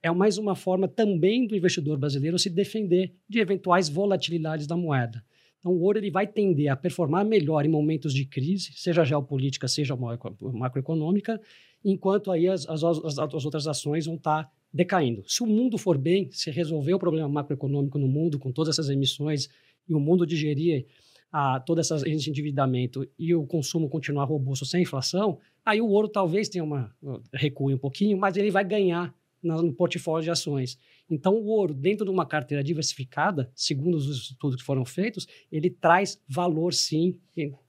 é 0.02 0.10
mais 0.10 0.38
uma 0.38 0.56
forma 0.56 0.88
também 0.88 1.46
do 1.46 1.54
investidor 1.56 1.96
brasileiro 1.98 2.36
se 2.36 2.50
defender 2.50 3.12
de 3.28 3.38
eventuais 3.38 3.88
volatilidades 3.88 4.66
da 4.66 4.76
moeda. 4.76 5.24
Então, 5.60 5.72
o 5.72 5.80
ouro 5.82 5.98
ele 5.98 6.10
vai 6.10 6.26
tender 6.26 6.68
a 6.70 6.76
performar 6.76 7.24
melhor 7.24 7.64
em 7.64 7.68
momentos 7.68 8.14
de 8.14 8.24
crise, 8.24 8.70
seja 8.74 9.04
geopolítica, 9.04 9.66
seja 9.66 9.96
macro- 9.96 10.36
macroeconômica, 10.52 11.40
enquanto 11.84 12.30
aí 12.30 12.48
as, 12.48 12.68
as, 12.68 12.82
as- 12.84 13.18
as 13.18 13.44
outras 13.44 13.66
ações 13.66 14.06
vão 14.06 14.14
estar 14.16 14.50
decaindo. 14.72 15.22
Se 15.26 15.42
o 15.42 15.46
mundo 15.46 15.76
for 15.78 15.96
bem, 15.98 16.28
se 16.30 16.50
resolver 16.50 16.94
o 16.94 16.98
problema 16.98 17.28
macroeconômico 17.28 17.98
no 17.98 18.06
mundo, 18.06 18.38
com 18.38 18.52
todas 18.52 18.74
essas 18.74 18.90
emissões, 18.90 19.48
e 19.88 19.94
o 19.94 20.00
mundo 20.00 20.26
digerir 20.26 20.86
ah, 21.32 21.60
todo 21.60 21.78
essa- 21.80 21.96
esse 22.08 22.30
endividamento 22.30 23.06
e 23.18 23.34
o 23.34 23.44
consumo 23.46 23.88
continuar 23.90 24.24
robusto 24.24 24.64
sem 24.64 24.82
inflação, 24.82 25.38
aí 25.64 25.78
o 25.80 25.88
ouro 25.88 26.08
talvez 26.08 26.48
tenha 26.48 26.64
uma 26.64 26.94
recue 27.34 27.74
um 27.74 27.78
pouquinho, 27.78 28.16
mas 28.16 28.36
ele 28.36 28.50
vai 28.50 28.64
ganhar 28.64 29.14
no 29.42 29.72
portfólio 29.74 30.24
de 30.24 30.30
ações. 30.30 30.78
Então, 31.10 31.34
o 31.34 31.46
ouro, 31.46 31.72
dentro 31.72 32.04
de 32.04 32.10
uma 32.10 32.26
carteira 32.26 32.62
diversificada, 32.62 33.50
segundo 33.54 33.96
os 33.96 34.06
estudos 34.30 34.56
que 34.56 34.62
foram 34.62 34.84
feitos, 34.84 35.26
ele 35.50 35.70
traz 35.70 36.20
valor, 36.28 36.74
sim, 36.74 37.18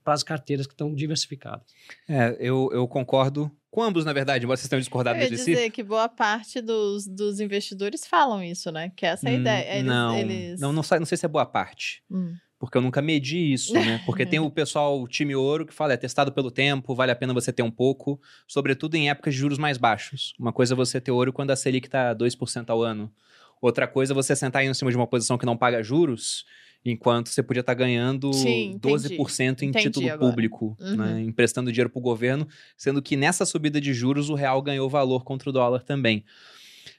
para 0.04 0.12
as 0.14 0.22
carteiras 0.22 0.66
que 0.66 0.74
estão 0.74 0.94
diversificadas. 0.94 1.64
É, 2.08 2.36
eu, 2.38 2.68
eu 2.72 2.86
concordo 2.86 3.50
com 3.70 3.82
ambos, 3.82 4.04
na 4.04 4.12
verdade, 4.12 4.44
embora 4.44 4.56
vocês 4.56 4.68
tenham 4.68 4.78
Eu 4.80 4.82
discordado 4.82 5.18
ia 5.20 5.28
si. 5.28 5.34
dizer 5.36 5.70
que 5.70 5.82
boa 5.82 6.08
parte 6.08 6.60
dos, 6.60 7.06
dos 7.06 7.40
investidores 7.40 8.06
falam 8.06 8.42
isso, 8.42 8.70
né? 8.72 8.92
Que 8.96 9.06
essa 9.06 9.28
é 9.28 9.32
a 9.32 9.36
Hum, 9.36 9.40
ideia. 9.40 9.72
Eles, 9.78 9.86
não, 9.86 10.18
eles... 10.18 10.60
não, 10.60 10.72
não, 10.72 10.82
sei- 10.82 10.98
não 10.98 11.06
sei 11.06 11.16
se 11.16 11.24
é 11.24 11.28
boa 11.28 11.46
parte. 11.46 12.02
Hum. 12.10 12.34
Porque 12.58 12.76
eu 12.76 12.82
nunca 12.82 13.00
medi 13.00 13.54
isso, 13.54 13.72
né? 13.72 14.02
Porque 14.04 14.26
tem 14.26 14.38
o 14.38 14.50
pessoal, 14.50 15.00
o 15.00 15.08
time 15.08 15.34
ouro, 15.34 15.64
que 15.64 15.72
fala, 15.72 15.94
é 15.94 15.96
testado 15.96 16.30
pelo 16.30 16.50
tempo, 16.50 16.94
vale 16.94 17.10
a 17.10 17.16
pena 17.16 17.32
você 17.32 17.50
ter 17.52 17.62
um 17.62 17.70
pouco, 17.70 18.20
sobretudo 18.46 18.96
em 18.96 19.08
épocas 19.08 19.32
de 19.32 19.40
juros 19.40 19.56
mais 19.56 19.78
baixos. 19.78 20.34
Uma 20.38 20.52
coisa 20.52 20.74
é 20.74 20.76
você 20.76 21.00
ter 21.00 21.10
ouro 21.10 21.32
quando 21.32 21.52
a 21.52 21.56
Selic 21.56 21.88
tá 21.88 22.12
2% 22.12 22.68
ao 22.68 22.82
ano. 22.82 23.10
Outra 23.60 23.86
coisa 23.86 24.12
é 24.12 24.14
você 24.14 24.34
sentar 24.34 24.62
aí 24.62 24.68
em 24.68 24.74
cima 24.74 24.90
de 24.90 24.96
uma 24.96 25.06
posição 25.06 25.36
que 25.36 25.44
não 25.46 25.56
paga 25.56 25.82
juros, 25.82 26.44
enquanto 26.84 27.28
você 27.28 27.42
podia 27.42 27.60
estar 27.60 27.74
ganhando 27.74 28.32
Sim, 28.32 28.72
entendi. 28.72 29.16
12% 29.18 29.62
em 29.62 29.68
Entendi 29.68 29.84
título 29.84 30.10
agora. 30.10 30.30
público, 30.30 30.76
Uhum. 30.80 30.96
né? 30.96 31.20
emprestando 31.22 31.70
dinheiro 31.70 31.90
para 31.90 31.98
o 31.98 32.02
governo, 32.02 32.48
sendo 32.76 33.02
que 33.02 33.16
nessa 33.16 33.44
subida 33.44 33.78
de 33.80 33.92
juros 33.92 34.30
o 34.30 34.34
real 34.34 34.62
ganhou 34.62 34.88
valor 34.88 35.22
contra 35.24 35.50
o 35.50 35.52
dólar 35.52 35.82
também. 35.82 36.24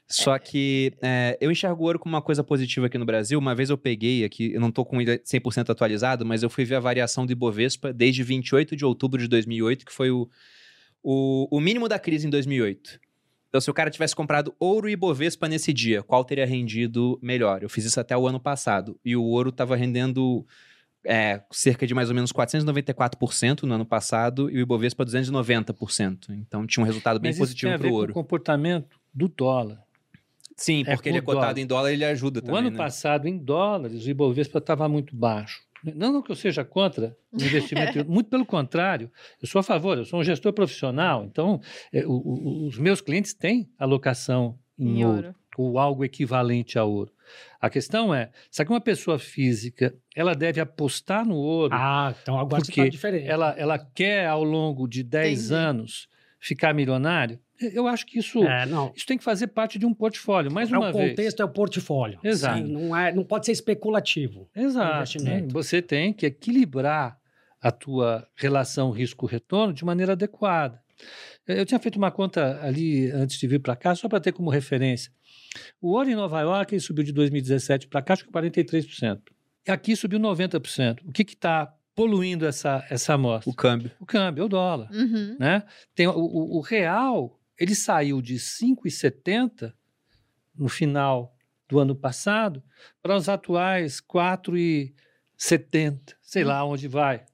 Só 0.06 0.38
que 0.38 0.92
é, 1.02 1.38
eu 1.40 1.50
enxergo 1.50 1.82
o 1.82 1.86
ouro 1.86 1.98
como 1.98 2.14
uma 2.14 2.20
coisa 2.22 2.44
positiva 2.44 2.86
aqui 2.86 2.98
no 2.98 3.04
Brasil. 3.06 3.38
Uma 3.38 3.54
vez 3.54 3.70
eu 3.70 3.78
peguei 3.78 4.24
aqui, 4.24 4.52
eu 4.52 4.60
não 4.60 4.70
tô 4.70 4.84
com 4.84 5.00
ele 5.00 5.18
100% 5.18 5.70
atualizado, 5.70 6.24
mas 6.26 6.42
eu 6.42 6.50
fui 6.50 6.64
ver 6.66 6.74
a 6.76 6.80
variação 6.80 7.24
do 7.24 7.32
Ibovespa 7.32 7.92
desde 7.92 8.22
28 8.22 8.76
de 8.76 8.84
outubro 8.84 9.20
de 9.20 9.26
2008, 9.26 9.86
que 9.86 9.92
foi 9.92 10.10
o, 10.10 10.28
o, 11.02 11.48
o 11.56 11.60
mínimo 11.60 11.88
da 11.88 11.98
crise 11.98 12.26
em 12.26 12.30
2008. 12.30 13.00
Então, 13.52 13.60
se 13.60 13.70
o 13.70 13.74
cara 13.74 13.90
tivesse 13.90 14.16
comprado 14.16 14.54
ouro 14.58 14.88
e 14.88 14.96
Bovespa 14.96 15.46
nesse 15.46 15.74
dia, 15.74 16.02
qual 16.02 16.24
teria 16.24 16.46
rendido 16.46 17.18
melhor? 17.20 17.62
Eu 17.62 17.68
fiz 17.68 17.84
isso 17.84 18.00
até 18.00 18.16
o 18.16 18.26
ano 18.26 18.40
passado. 18.40 18.98
E 19.04 19.14
o 19.14 19.22
ouro 19.22 19.50
estava 19.50 19.76
rendendo 19.76 20.46
é, 21.04 21.42
cerca 21.50 21.86
de 21.86 21.92
mais 21.92 22.08
ou 22.08 22.14
menos 22.14 22.32
494% 22.32 23.64
no 23.64 23.74
ano 23.74 23.84
passado 23.84 24.48
e 24.50 24.56
o 24.56 24.60
Ibovespa 24.60 25.04
290%. 25.04 26.30
Então 26.30 26.66
tinha 26.66 26.82
um 26.82 26.86
resultado 26.86 27.20
bem 27.20 27.32
Mas 27.32 27.38
positivo 27.38 27.78
para 27.78 27.88
o 27.88 27.92
ouro. 27.92 28.14
Com 28.14 28.20
o 28.20 28.22
comportamento 28.22 28.98
do 29.12 29.28
dólar. 29.28 29.82
Sim, 30.56 30.84
É 30.86 30.94
porque 30.94 31.10
ele 31.10 31.18
é 31.18 31.20
cotado 31.20 31.40
dólar. 31.48 31.58
em 31.58 31.66
dólar, 31.66 31.92
ele 31.92 32.06
ajuda 32.06 32.38
O 32.38 32.42
também. 32.42 32.58
ano 32.60 32.70
né? 32.70 32.76
passado, 32.78 33.28
em 33.28 33.36
dólares, 33.36 34.06
o 34.06 34.08
Ibovespa 34.08 34.60
estava 34.60 34.88
muito 34.88 35.14
baixo. 35.14 35.60
Não, 35.94 36.12
não 36.12 36.22
que 36.22 36.30
eu 36.30 36.36
seja 36.36 36.64
contra 36.64 37.16
o 37.32 37.42
investimento, 37.42 38.04
muito 38.08 38.28
pelo 38.30 38.44
contrário, 38.46 39.10
eu 39.40 39.48
sou 39.48 39.58
a 39.58 39.62
favor, 39.62 39.98
eu 39.98 40.04
sou 40.04 40.20
um 40.20 40.24
gestor 40.24 40.52
profissional, 40.52 41.24
então 41.24 41.60
é, 41.92 42.06
o- 42.06 42.10
o- 42.12 42.66
os 42.68 42.78
meus 42.78 43.00
clientes 43.00 43.34
têm 43.34 43.68
alocação 43.78 44.58
em, 44.78 44.98
Em 45.00 45.04
ouro, 45.04 45.16
ouro. 45.28 45.34
ou 45.58 45.78
algo 45.78 46.04
equivalente 46.04 46.78
a 46.78 46.84
ouro. 46.84 47.12
A 47.60 47.70
questão 47.70 48.14
é, 48.14 48.30
será 48.50 48.66
que 48.66 48.72
uma 48.72 48.80
pessoa 48.80 49.18
física, 49.18 49.94
ela 50.14 50.34
deve 50.34 50.60
apostar 50.60 51.26
no 51.26 51.36
ouro, 51.36 51.74
Ah, 51.74 52.14
então 52.22 52.38
agora 52.38 52.62
Porque 52.62 52.74
você 52.74 52.82
tá 52.84 52.88
diferente. 52.88 53.26
ela, 53.28 53.50
ela 53.58 53.78
quer 53.78 54.26
ao 54.26 54.44
longo 54.44 54.86
de 54.86 55.02
10 55.02 55.46
Entendi. 55.46 55.54
anos 55.54 56.08
ficar 56.38 56.74
milionário? 56.74 57.38
Eu 57.74 57.86
acho 57.86 58.04
que 58.06 58.18
isso, 58.18 58.42
É, 58.44 58.66
não. 58.66 58.92
isso 58.96 59.06
tem 59.06 59.16
que 59.18 59.24
fazer 59.24 59.48
parte 59.48 59.78
de 59.78 59.86
um 59.86 59.94
portfólio, 59.94 60.50
mais 60.52 60.70
é 60.72 60.76
uma 60.78 60.90
o 60.90 60.92
vez. 60.92 61.10
contexto, 61.10 61.40
é 61.40 61.44
o 61.44 61.48
portfólio. 61.48 62.18
Exato. 62.22 62.58
Sim, 62.58 62.64
não, 62.72 62.96
é, 62.96 63.12
não 63.12 63.24
pode 63.24 63.46
ser 63.46 63.52
especulativo. 63.52 64.48
Exato. 64.54 64.96
investimento. 64.96 65.52
Você 65.52 65.80
tem 65.82 66.12
que 66.12 66.26
equilibrar 66.26 67.18
a 67.60 67.70
tua 67.70 68.26
relação 68.36 68.90
risco-retorno 68.90 69.72
de 69.72 69.84
maneira 69.84 70.12
adequada. 70.12 70.80
Eu 71.46 71.64
tinha 71.66 71.78
feito 71.80 71.96
uma 71.96 72.10
conta 72.10 72.60
ali 72.62 73.10
antes 73.10 73.38
de 73.38 73.46
vir 73.46 73.58
para 73.60 73.74
cá, 73.76 73.94
só 73.94 74.08
para 74.08 74.20
ter 74.20 74.32
como 74.32 74.50
referência. 74.50 75.10
O 75.80 75.92
ouro 75.92 76.08
em 76.08 76.14
Nova 76.14 76.40
York 76.40 76.74
ele 76.74 76.80
subiu 76.80 77.04
de 77.04 77.12
2017 77.12 77.88
para 77.88 78.00
cá, 78.02 78.12
acho 78.14 78.24
que 78.24 78.30
43%. 78.32 79.20
E 79.66 79.70
aqui 79.70 79.94
subiu 79.96 80.18
90%. 80.20 81.00
O 81.04 81.12
que 81.12 81.22
está 81.22 81.72
poluindo 81.94 82.46
essa, 82.46 82.84
essa 82.88 83.14
amostra? 83.14 83.50
O 83.50 83.54
câmbio. 83.54 83.90
O 84.00 84.06
câmbio, 84.06 84.42
é 84.42 84.44
o 84.44 84.48
dólar. 84.48 84.88
Uhum. 84.92 85.36
né? 85.38 85.62
Tem 85.94 86.06
o, 86.06 86.12
o- 86.12 86.56
o 86.58 86.60
real, 86.60 87.38
ele 87.58 87.74
saiu 87.74 88.22
de 88.22 88.36
5,70 88.36 89.72
no 90.54 90.68
final 90.68 91.36
do 91.68 91.78
ano 91.78 91.94
passado 91.94 92.62
para 93.00 93.16
os 93.16 93.28
atuais 93.28 94.00
4,70, 94.00 96.14
sei 96.20 96.44
lá 96.44 96.64
onde 96.64 96.88
vai. 96.88 97.24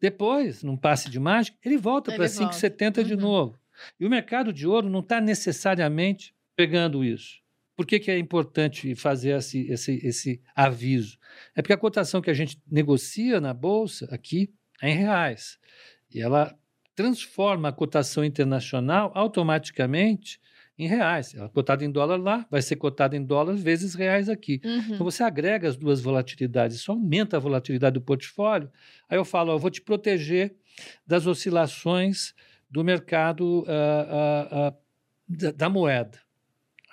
Depois, 0.00 0.62
num 0.62 0.76
passe 0.76 1.10
de 1.10 1.18
mágica, 1.18 1.56
ele 1.64 1.78
volta 1.78 2.12
para 2.12 2.26
volta. 2.28 2.52
5,70 2.52 3.02
de 3.04 3.14
Uhum. 3.14 3.20
novo. 3.20 3.58
E 3.98 4.06
o 4.06 4.10
mercado 4.10 4.52
de 4.52 4.66
ouro 4.66 4.88
não 4.88 5.00
está 5.00 5.20
necessariamente 5.20 6.34
pegando 6.54 7.04
isso. 7.04 7.40
Por 7.74 7.86
que, 7.86 7.98
que 8.00 8.10
é 8.10 8.18
importante 8.18 8.94
fazer 8.94 9.36
esse, 9.36 9.66
esse, 9.70 10.06
esse 10.06 10.42
aviso? 10.54 11.18
É 11.54 11.60
porque 11.60 11.74
a 11.74 11.78
cotação 11.78 12.22
que 12.22 12.30
a 12.30 12.34
gente 12.34 12.60
negocia 12.66 13.38
na 13.40 13.52
Bolsa 13.52 14.08
aqui 14.10 14.52
é 14.80 14.90
em 14.90 14.96
reais. 14.96 15.58
E 16.10 16.20
ela 16.20 16.58
transforma 16.96 17.68
a 17.68 17.72
cotação 17.72 18.24
internacional 18.24 19.12
automaticamente 19.14 20.40
em 20.78 20.88
reais. 20.88 21.34
Ela 21.34 21.46
é 21.46 21.48
cotada 21.48 21.84
em 21.84 21.90
dólar 21.90 22.16
lá, 22.16 22.46
vai 22.50 22.60
ser 22.60 22.76
cotada 22.76 23.16
em 23.16 23.22
dólar 23.24 23.54
vezes 23.54 23.94
reais 23.94 24.28
aqui. 24.28 24.60
Uhum. 24.64 24.94
Então 24.94 25.04
você 25.04 25.22
agrega 25.22 25.68
as 25.68 25.76
duas 25.76 26.00
volatilidades, 26.00 26.76
isso 26.76 26.90
aumenta 26.90 27.36
a 27.36 27.40
volatilidade 27.40 27.94
do 27.94 28.00
portfólio. 28.00 28.70
Aí 29.08 29.16
eu 29.16 29.24
falo, 29.24 29.52
ó, 29.52 29.54
eu 29.54 29.58
vou 29.58 29.70
te 29.70 29.80
proteger 29.80 30.54
das 31.06 31.26
oscilações 31.26 32.34
do 32.70 32.82
mercado 32.82 33.64
ah, 33.68 34.06
ah, 34.10 34.48
ah, 34.68 34.74
da, 35.28 35.50
da 35.52 35.68
moeda. 35.70 36.18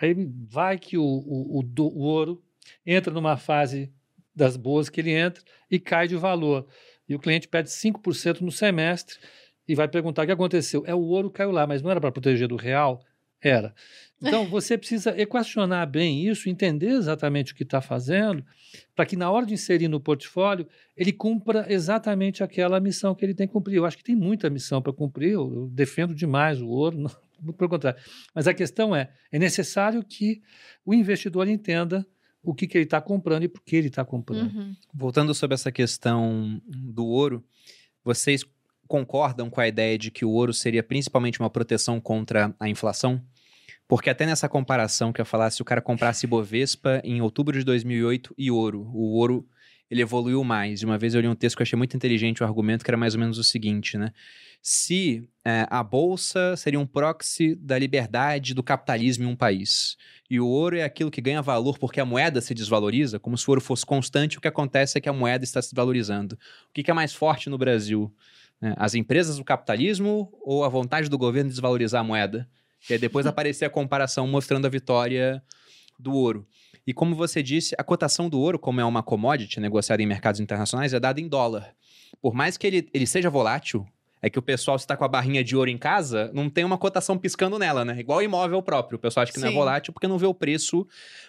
Aí 0.02 0.14
vai 0.50 0.78
que 0.78 0.98
o, 0.98 1.04
o, 1.04 1.60
o 1.60 1.64
do- 1.64 1.88
o 1.88 2.00
ouro 2.02 2.44
entra 2.86 3.14
numa 3.14 3.38
fase 3.38 3.92
das 4.36 4.58
boas 4.58 4.90
que 4.90 5.00
ele 5.02 5.12
entra 5.12 5.44
e 5.70 5.80
cai 5.80 6.08
de 6.08 6.16
valor. 6.16 6.68
E 7.08 7.16
o 7.16 7.20
cliente 7.20 7.48
perde 7.48 7.70
5% 7.70 8.42
no 8.42 8.52
semestre 8.52 9.18
e 9.68 9.76
vai 9.76 9.88
perguntar 9.88 10.24
o 10.24 10.26
que 10.26 10.32
aconteceu. 10.32 10.84
É 10.86 10.94
o 10.94 11.02
ouro 11.02 11.30
caiu 11.30 11.52
lá, 11.52 11.66
mas 11.66 11.82
não 11.82 11.92
era 11.92 12.02
para 12.02 12.12
proteger 12.12 12.48
do 12.48 12.56
real? 12.56 13.02
Era. 13.42 13.74
Então 14.22 14.46
você 14.48 14.78
precisa 14.78 15.20
equacionar 15.20 15.86
bem 15.90 16.26
isso, 16.26 16.50
entender 16.50 16.92
exatamente 16.92 17.52
o 17.52 17.56
que 17.56 17.64
está 17.64 17.82
fazendo, 17.82 18.44
para 18.96 19.06
que 19.06 19.18
na 19.18 19.30
hora 19.30 19.46
de 19.46 19.54
inserir 19.54 19.90
no 19.90 20.00
portfólio 20.00 20.66
ele 20.96 21.12
cumpra 21.12 21.66
exatamente 21.68 22.42
aquela 22.42 22.80
missão 22.80 23.14
que 23.14 23.26
ele 23.26 23.34
tem 23.34 23.46
que 23.46 23.52
cumprir. 23.52 23.76
Eu 23.76 23.86
acho 23.86 23.98
que 23.98 24.04
tem 24.04 24.16
muita 24.16 24.50
missão 24.50 24.82
para 24.82 24.94
cumprir, 24.94 25.34
eu, 25.34 25.54
eu 25.54 25.68
defendo 25.68 26.16
demais 26.16 26.62
o 26.62 26.70
ouro, 26.70 26.98
não, 26.98 27.12
muito 27.42 27.58
pelo 27.58 27.70
contrário. 27.70 28.02
Mas 28.34 28.48
a 28.48 28.54
questão 28.54 28.96
é: 28.96 29.12
é 29.30 29.38
necessário 29.38 30.02
que 30.04 30.42
o 30.86 30.94
investidor 30.94 31.48
entenda 31.50 32.08
o 32.42 32.54
que, 32.54 32.66
que 32.68 32.78
ele 32.78 32.86
está 32.86 33.02
comprando 33.02 33.44
e 33.44 33.48
por 33.48 33.62
que 33.62 33.76
ele 33.76 33.88
está 33.88 34.04
comprando. 34.04 34.54
Uhum. 34.54 34.76
Voltando 34.94 35.34
sobre 35.34 35.56
essa 35.56 35.72
questão 35.72 36.62
do 36.66 37.06
ouro, 37.06 37.44
vocês 38.04 38.46
concordam 38.94 39.50
com 39.50 39.60
a 39.60 39.68
ideia 39.68 39.98
de 39.98 40.12
que 40.12 40.24
o 40.24 40.30
ouro 40.30 40.54
seria 40.54 40.84
principalmente 40.84 41.40
uma 41.40 41.50
proteção 41.50 42.00
contra 42.00 42.54
a 42.60 42.70
inflação? 42.70 43.20
Porque 43.88 44.08
até 44.08 44.24
nessa 44.24 44.48
comparação 44.48 45.12
que 45.12 45.20
eu 45.20 45.26
falasse, 45.26 45.56
se 45.56 45.62
o 45.64 45.66
cara 45.66 45.82
comprasse 45.82 46.28
Bovespa 46.28 47.02
em 47.04 47.20
outubro 47.20 47.58
de 47.58 47.66
2008 47.66 48.36
e 48.38 48.52
ouro, 48.52 48.88
o 48.94 49.18
ouro 49.18 49.48
ele 49.90 50.04
evoluiu 50.04 50.44
mais. 50.44 50.82
E 50.82 50.86
uma 50.86 50.96
vez 50.96 51.16
eu 51.16 51.22
li 51.22 51.28
um 51.28 51.34
texto 51.34 51.56
que 51.56 51.64
eu 51.64 51.66
achei 51.66 51.76
muito 51.76 51.98
inteligente 51.98 52.44
o 52.44 52.46
argumento, 52.46 52.86
que 52.86 52.92
era 52.92 52.98
mais 52.98 53.16
ou 53.16 53.20
menos 53.20 53.40
o 53.40 53.44
seguinte, 53.44 53.98
né? 53.98 54.12
Se 54.62 55.28
é, 55.44 55.66
a 55.72 55.84
bolsa 55.84 56.56
seria 56.56 56.80
um 56.80 56.86
proxy 56.86 57.56
da 57.56 57.80
liberdade 57.80 58.54
do 58.54 58.62
capitalismo 58.62 59.24
em 59.24 59.28
um 59.28 59.36
país, 59.36 59.98
e 60.30 60.40
o 60.40 60.48
ouro 60.48 60.78
é 60.78 60.84
aquilo 60.84 61.10
que 61.10 61.20
ganha 61.20 61.42
valor 61.42 61.80
porque 61.80 62.00
a 62.00 62.06
moeda 62.06 62.42
se 62.42 62.54
desvaloriza, 62.54 63.20
como 63.20 63.36
se 63.38 63.48
o 63.48 63.52
ouro 63.52 63.62
fosse 63.62 63.86
constante, 63.86 64.38
o 64.38 64.42
que 64.42 64.48
acontece 64.48 65.00
é 65.00 65.02
que 65.02 65.10
a 65.10 65.14
moeda 65.14 65.44
está 65.44 65.60
se 65.64 65.70
desvalorizando. 65.70 66.36
O 66.70 66.74
que, 66.74 66.84
que 66.84 66.92
é 66.92 66.94
mais 66.94 67.12
forte 67.12 67.50
no 67.50 67.58
Brasil? 67.58 68.14
Né? 68.64 68.74
As 68.78 68.96
empresas 68.96 69.36
do 69.36 69.44
capitalismo 69.44 70.32
ou 70.42 70.64
a 70.64 70.70
vontade 70.70 71.10
do 71.10 71.18
governo 71.18 71.50
de 71.50 71.56
desvalorizar 71.56 72.00
a 72.00 72.04
moeda? 72.04 72.48
E 72.90 72.94
aí 72.94 73.00
depois 73.00 73.26
aparecer 73.28 73.66
a 73.66 73.70
comparação 73.70 74.26
mostrando 74.26 74.66
a 74.66 74.70
vitória 74.70 75.44
do 76.00 76.14
ouro. 76.14 76.48
E 76.88 76.94
como 76.94 77.14
você 77.14 77.44
disse, 77.44 77.76
a 77.78 77.84
cotação 77.84 78.30
do 78.30 78.40
ouro, 78.40 78.58
como 78.58 78.80
é 78.80 78.86
uma 78.86 79.04
commodity 79.04 79.60
negociada 79.60 80.02
em 80.02 80.06
mercados 80.06 80.40
internacionais, 80.40 80.94
é 80.94 81.00
dada 81.00 81.20
em 81.20 81.28
dólar. 81.28 81.76
Por 82.22 82.34
mais 82.34 82.56
que 82.56 82.66
ele, 82.66 82.90
ele 82.94 83.06
seja 83.06 83.30
volátil, 83.30 83.86
é 84.22 84.30
que 84.30 84.40
o 84.40 84.42
pessoal, 84.42 84.80
se 84.80 84.86
está 84.86 84.96
com 84.96 85.04
a 85.04 85.10
barrinha 85.10 85.44
de 85.44 85.58
ouro 85.58 85.70
em 85.70 85.78
casa, 85.78 86.32
não 86.34 86.50
tem 86.50 86.64
uma 86.64 86.78
cotação 86.78 87.18
piscando 87.18 87.60
nela, 87.60 87.84
né? 87.84 88.00
Igual 88.00 88.20
o 88.20 88.22
imóvel 88.22 88.62
próprio. 88.62 88.96
O 88.96 89.00
pessoal 89.00 89.24
acha 89.24 89.34
que 89.34 89.40
não 89.40 89.48
é 89.48 89.52
Sim. 89.52 89.58
volátil 89.58 89.92
porque 89.92 90.08
não 90.08 90.18
vê 90.18 90.26
o 90.26 90.34
preço 90.34 90.88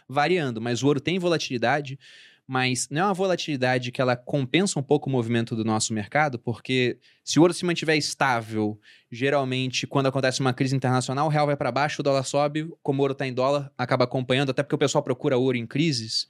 variando. 0.09 0.61
Mas 0.61 0.85
o 0.85 0.87
ouro 0.87 1.01
tem 1.01 1.19
volatilidade, 1.19 1.99
mas 2.47 2.89
não 2.91 3.01
é 3.01 3.05
uma 3.07 3.15
volatilidade 3.15 3.91
que 3.91 4.01
ela 4.01 4.15
compensa 4.15 4.79
um 4.79 4.83
pouco 4.83 5.09
o 5.09 5.13
movimento 5.13 5.57
do 5.57 5.65
nosso 5.65 5.95
mercado, 5.95 6.39
porque 6.39 6.99
se 7.25 7.39
o 7.39 7.43
ouro 7.43 7.55
se 7.55 7.65
mantiver 7.65 7.97
estável, 7.97 8.79
geralmente, 9.11 9.87
quando 9.87 10.07
acontece 10.07 10.41
uma 10.41 10.53
crise 10.53 10.77
internacional, 10.77 11.27
o 11.27 11.31
real 11.31 11.47
vai 11.47 11.57
para 11.57 11.73
baixo, 11.73 12.01
o 12.01 12.05
dólar 12.05 12.25
sobe, 12.25 12.69
como 12.83 13.01
o 13.01 13.03
ouro 13.03 13.13
está 13.13 13.27
em 13.27 13.33
dólar, 13.33 13.73
acaba 13.79 14.05
acompanhando, 14.05 14.51
até 14.51 14.63
porque 14.63 14.75
o 14.75 14.79
pessoal 14.79 15.03
procura 15.03 15.39
ouro 15.39 15.57
em 15.57 15.67
crises. 15.67 16.29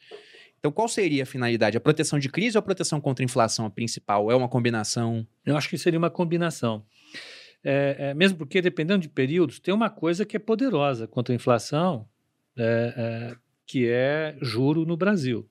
Então, 0.65 0.73
qual 0.73 0.89
seria 0.89 1.25
a 1.25 1.27
finalidade? 1.27 1.77
A 1.77 1.81
proteção 1.81 2.19
de 2.19 2.29
crise 2.29 2.57
ou 2.57 2.61
a 2.61 2.63
proteção 2.63 3.01
contra 3.01 3.23
a 3.23 3.27
inflação 3.27 3.67
a 3.67 3.71
principal? 3.71 4.31
É 4.31 4.35
uma 4.35 4.49
combinação? 4.49 5.27
Eu 5.45 5.57
acho 5.59 5.69
que 5.69 5.77
seria 5.77 5.99
uma 5.99 6.09
combinação. 6.09 6.87
É, 7.63 7.97
é, 7.99 8.15
mesmo 8.15 8.39
porque, 8.39 8.63
dependendo 8.63 9.01
de 9.01 9.09
períodos, 9.09 9.59
tem 9.59 9.75
uma 9.75 9.91
coisa 9.91 10.25
que 10.25 10.37
é 10.37 10.41
poderosa 10.41 11.07
contra 11.07 11.35
a 11.35 11.37
inflação, 11.37 12.09
é, 12.57 12.95
é, 12.97 13.37
que 13.67 13.89
é 13.89 14.37
juro 14.41 14.87
no 14.87 14.97
Brasil. 14.97 15.47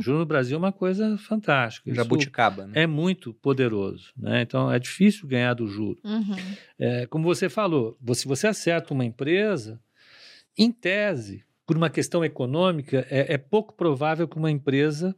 Juro 0.00 0.18
no 0.18 0.26
Brasil 0.26 0.54
é 0.54 0.58
uma 0.58 0.72
coisa 0.72 1.18
fantástica. 1.18 1.92
Jabuticaba, 1.92 2.66
né? 2.66 2.82
é 2.82 2.86
muito 2.86 3.34
poderoso. 3.34 4.12
Né? 4.16 4.42
Então, 4.42 4.70
é 4.70 4.78
difícil 4.78 5.26
ganhar 5.26 5.54
do 5.54 5.66
juro. 5.66 5.98
Uhum. 6.04 6.36
É, 6.78 7.06
como 7.06 7.24
você 7.24 7.48
falou, 7.48 7.98
se 8.14 8.26
você 8.26 8.46
acerta 8.46 8.94
uma 8.94 9.04
empresa, 9.04 9.80
em 10.56 10.70
tese, 10.70 11.44
por 11.66 11.76
uma 11.76 11.90
questão 11.90 12.24
econômica, 12.24 13.06
é, 13.10 13.34
é 13.34 13.38
pouco 13.38 13.74
provável 13.74 14.28
que 14.28 14.36
uma 14.36 14.50
empresa 14.50 15.16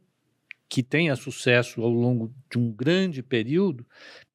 que 0.67 0.81
tenha 0.81 1.15
sucesso 1.15 1.81
ao 1.81 1.89
longo 1.89 2.33
de 2.49 2.57
um 2.57 2.71
grande 2.71 3.21
período 3.21 3.85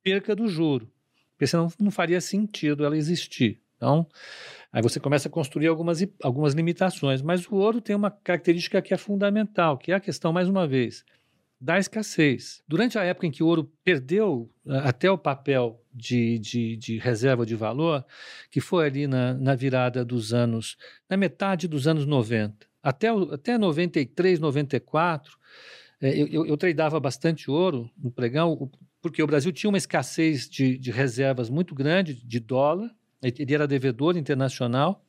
perca 0.02 0.34
do 0.34 0.48
juro, 0.48 0.90
porque 1.32 1.46
senão 1.46 1.68
não 1.78 1.90
faria 1.90 2.20
sentido 2.20 2.84
ela 2.84 2.96
existir. 2.96 3.60
Então, 3.76 4.06
aí 4.72 4.82
você 4.82 5.00
começa 5.00 5.28
a 5.28 5.30
construir 5.30 5.66
algumas, 5.66 5.98
algumas 6.22 6.54
limitações, 6.54 7.22
mas 7.22 7.46
o 7.46 7.56
ouro 7.56 7.80
tem 7.80 7.96
uma 7.96 8.10
característica 8.10 8.80
que 8.80 8.94
é 8.94 8.96
fundamental, 8.96 9.76
que 9.76 9.92
é 9.92 9.94
a 9.94 10.00
questão, 10.00 10.32
mais 10.32 10.48
uma 10.48 10.66
vez, 10.66 11.04
da 11.60 11.78
escassez. 11.78 12.62
Durante 12.66 12.98
a 12.98 13.04
época 13.04 13.26
em 13.26 13.30
que 13.30 13.42
o 13.42 13.46
ouro 13.46 13.70
perdeu 13.84 14.50
até 14.66 15.10
o 15.10 15.18
papel 15.18 15.82
de, 15.92 16.38
de, 16.38 16.76
de 16.76 16.98
reserva 16.98 17.44
de 17.44 17.54
valor, 17.54 18.04
que 18.50 18.60
foi 18.60 18.86
ali 18.86 19.06
na, 19.06 19.34
na 19.34 19.54
virada 19.54 20.04
dos 20.04 20.32
anos, 20.32 20.76
na 21.08 21.16
metade 21.16 21.68
dos 21.68 21.86
anos 21.86 22.06
90, 22.06 22.66
até, 22.82 23.08
até 23.08 23.58
93, 23.58 24.38
94, 24.38 25.36
eh, 26.00 26.22
eu, 26.22 26.26
eu, 26.28 26.46
eu 26.46 26.56
tradeava 26.56 26.98
bastante 26.98 27.50
ouro 27.50 27.90
no 27.96 28.10
pregão, 28.10 28.70
porque 29.02 29.22
o 29.22 29.26
Brasil 29.26 29.52
tinha 29.52 29.68
uma 29.68 29.78
escassez 29.78 30.48
de, 30.48 30.78
de 30.78 30.90
reservas 30.90 31.50
muito 31.50 31.74
grande 31.74 32.14
de 32.14 32.40
dólar, 32.40 32.90
ele 33.22 33.54
era 33.54 33.66
devedor 33.66 34.16
internacional, 34.16 35.04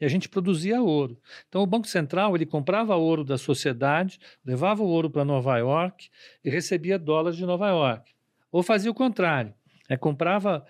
e 0.00 0.04
a 0.04 0.08
gente 0.08 0.28
produzia 0.28 0.80
ouro. 0.80 1.20
Então 1.48 1.62
o 1.62 1.66
Banco 1.66 1.88
Central 1.88 2.34
ele 2.36 2.46
comprava 2.46 2.94
ouro 2.96 3.24
da 3.24 3.36
sociedade, 3.36 4.18
levava 4.44 4.82
o 4.82 4.86
ouro 4.86 5.10
para 5.10 5.24
Nova 5.24 5.56
York 5.58 6.08
e 6.44 6.50
recebia 6.50 6.98
dólares 6.98 7.36
de 7.36 7.44
Nova 7.44 7.68
York. 7.68 8.12
Ou 8.52 8.62
fazia 8.62 8.90
o 8.90 8.94
contrário, 8.94 9.52
é, 9.88 9.96
comprava 9.96 10.64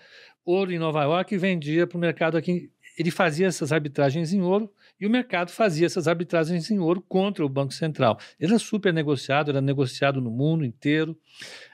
ouro 0.44 0.72
em 0.72 0.78
Nova 0.78 1.02
York 1.02 1.34
e 1.34 1.38
vendia 1.38 1.86
para 1.86 1.96
o 1.96 2.00
mercado 2.00 2.36
aqui. 2.36 2.70
Ele 2.98 3.10
fazia 3.10 3.46
essas 3.46 3.70
arbitragens 3.70 4.32
em 4.32 4.40
ouro 4.40 4.72
e 5.00 5.06
o 5.06 5.10
mercado 5.10 5.50
fazia 5.50 5.86
essas 5.86 6.08
arbitragens 6.08 6.70
em 6.70 6.78
ouro 6.78 7.00
contra 7.00 7.44
o 7.44 7.48
Banco 7.48 7.72
Central. 7.72 8.18
Era 8.38 8.58
super 8.58 8.92
negociado, 8.92 9.50
era 9.50 9.60
negociado 9.60 10.20
no 10.20 10.30
mundo 10.30 10.64
inteiro. 10.64 11.16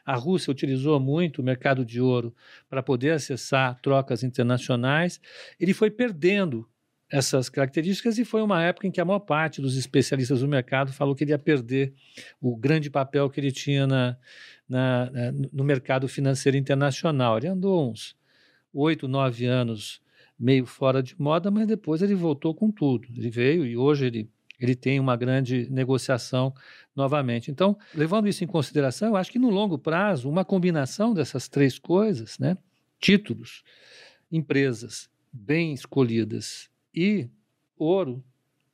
A 0.05 0.14
Rússia 0.14 0.51
utilizou 0.51 1.01
muito 1.01 1.41
o 1.41 1.45
mercado 1.45 1.85
de 1.85 2.01
ouro 2.01 2.35
para 2.68 2.83
poder 2.83 3.12
acessar 3.12 3.81
trocas 3.81 4.22
internacionais. 4.22 5.20
Ele 5.59 5.72
foi 5.72 5.91
perdendo 5.91 6.68
essas 7.11 7.49
características 7.49 8.18
e 8.18 8.25
foi 8.25 8.43
uma 8.43 8.62
época 8.62 8.87
em 8.87 8.91
que 8.91 9.01
a 9.01 9.05
maior 9.05 9.20
parte 9.20 9.61
dos 9.61 9.77
especialistas 9.77 10.41
do 10.41 10.49
mercado 10.49 10.93
falou 10.93 11.14
que 11.14 11.22
ele 11.22 11.31
ia 11.31 11.39
perder 11.39 11.95
o 12.41 12.57
grande 12.57 12.91
papel 12.91 13.31
que 13.31 13.41
ele 13.41 13.53
tinha 13.53 13.87
na, 13.87 14.16
na 14.68 15.11
no 15.53 15.62
mercado 15.64 16.09
financeiro 16.09 16.57
internacional. 16.57 17.39
Ele 17.39 17.49
andou 17.49 17.91
uns 17.91 18.16
oito, 18.72 19.07
nove 19.07 19.47
anos 19.47 20.03
meio 20.39 20.66
fora 20.66 21.03
de 21.03 21.18
moda, 21.20 21.51
mas 21.51 21.66
depois 21.66 22.03
ele 22.03 22.14
voltou 22.14 22.55
com 22.55 22.70
tudo. 22.70 23.09
Ele 23.16 23.30
veio 23.30 23.64
e 23.64 23.76
hoje 23.76 24.07
ele, 24.07 24.30
ele 24.59 24.74
tem 24.74 24.99
uma 24.99 25.16
grande 25.16 25.68
negociação 25.70 26.53
novamente. 26.95 27.51
Então, 27.51 27.76
levando 27.95 28.28
isso 28.28 28.45
em 28.45 28.47
consideração, 28.47 29.09
eu 29.09 29.16
acho 29.16 29.30
que 29.30 29.39
no 29.39 29.51
longo 29.51 29.78
prazo, 29.78 30.28
uma 30.28 30.45
combinação 30.45 31.14
dessas 31.14 31.49
três 31.49 31.78
coisas, 31.78 32.39
né, 32.39 32.57
títulos, 33.01 33.62
empresas 34.30 35.09
bem 35.32 35.72
escolhidas 35.72 36.68
e 36.95 37.28
ouro, 37.76 38.24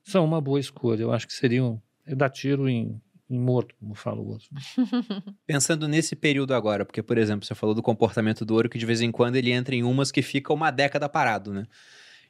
são 0.03 0.25
uma 0.25 0.41
boa 0.41 0.59
escolha. 0.59 1.03
Eu 1.03 1.11
acho 1.11 1.27
que 1.27 1.33
seriam. 1.33 1.81
É 2.03 2.15
dar 2.15 2.29
tiro 2.29 2.67
em 2.67 2.99
morto, 3.37 3.75
como 3.79 3.93
fala 3.95 4.19
o 4.19 4.27
outro. 4.27 4.49
Pensando 5.45 5.87
nesse 5.87 6.15
período 6.15 6.53
agora, 6.53 6.85
porque, 6.85 7.01
por 7.01 7.17
exemplo, 7.17 7.45
você 7.45 7.55
falou 7.55 7.75
do 7.75 7.81
comportamento 7.81 8.45
do 8.45 8.53
ouro, 8.53 8.69
que 8.69 8.77
de 8.77 8.85
vez 8.85 9.01
em 9.01 9.11
quando 9.11 9.35
ele 9.35 9.51
entra 9.51 9.75
em 9.75 9.83
umas 9.83 10.11
que 10.11 10.21
fica 10.21 10.53
uma 10.53 10.71
década 10.71 11.07
parado, 11.09 11.53
né? 11.53 11.67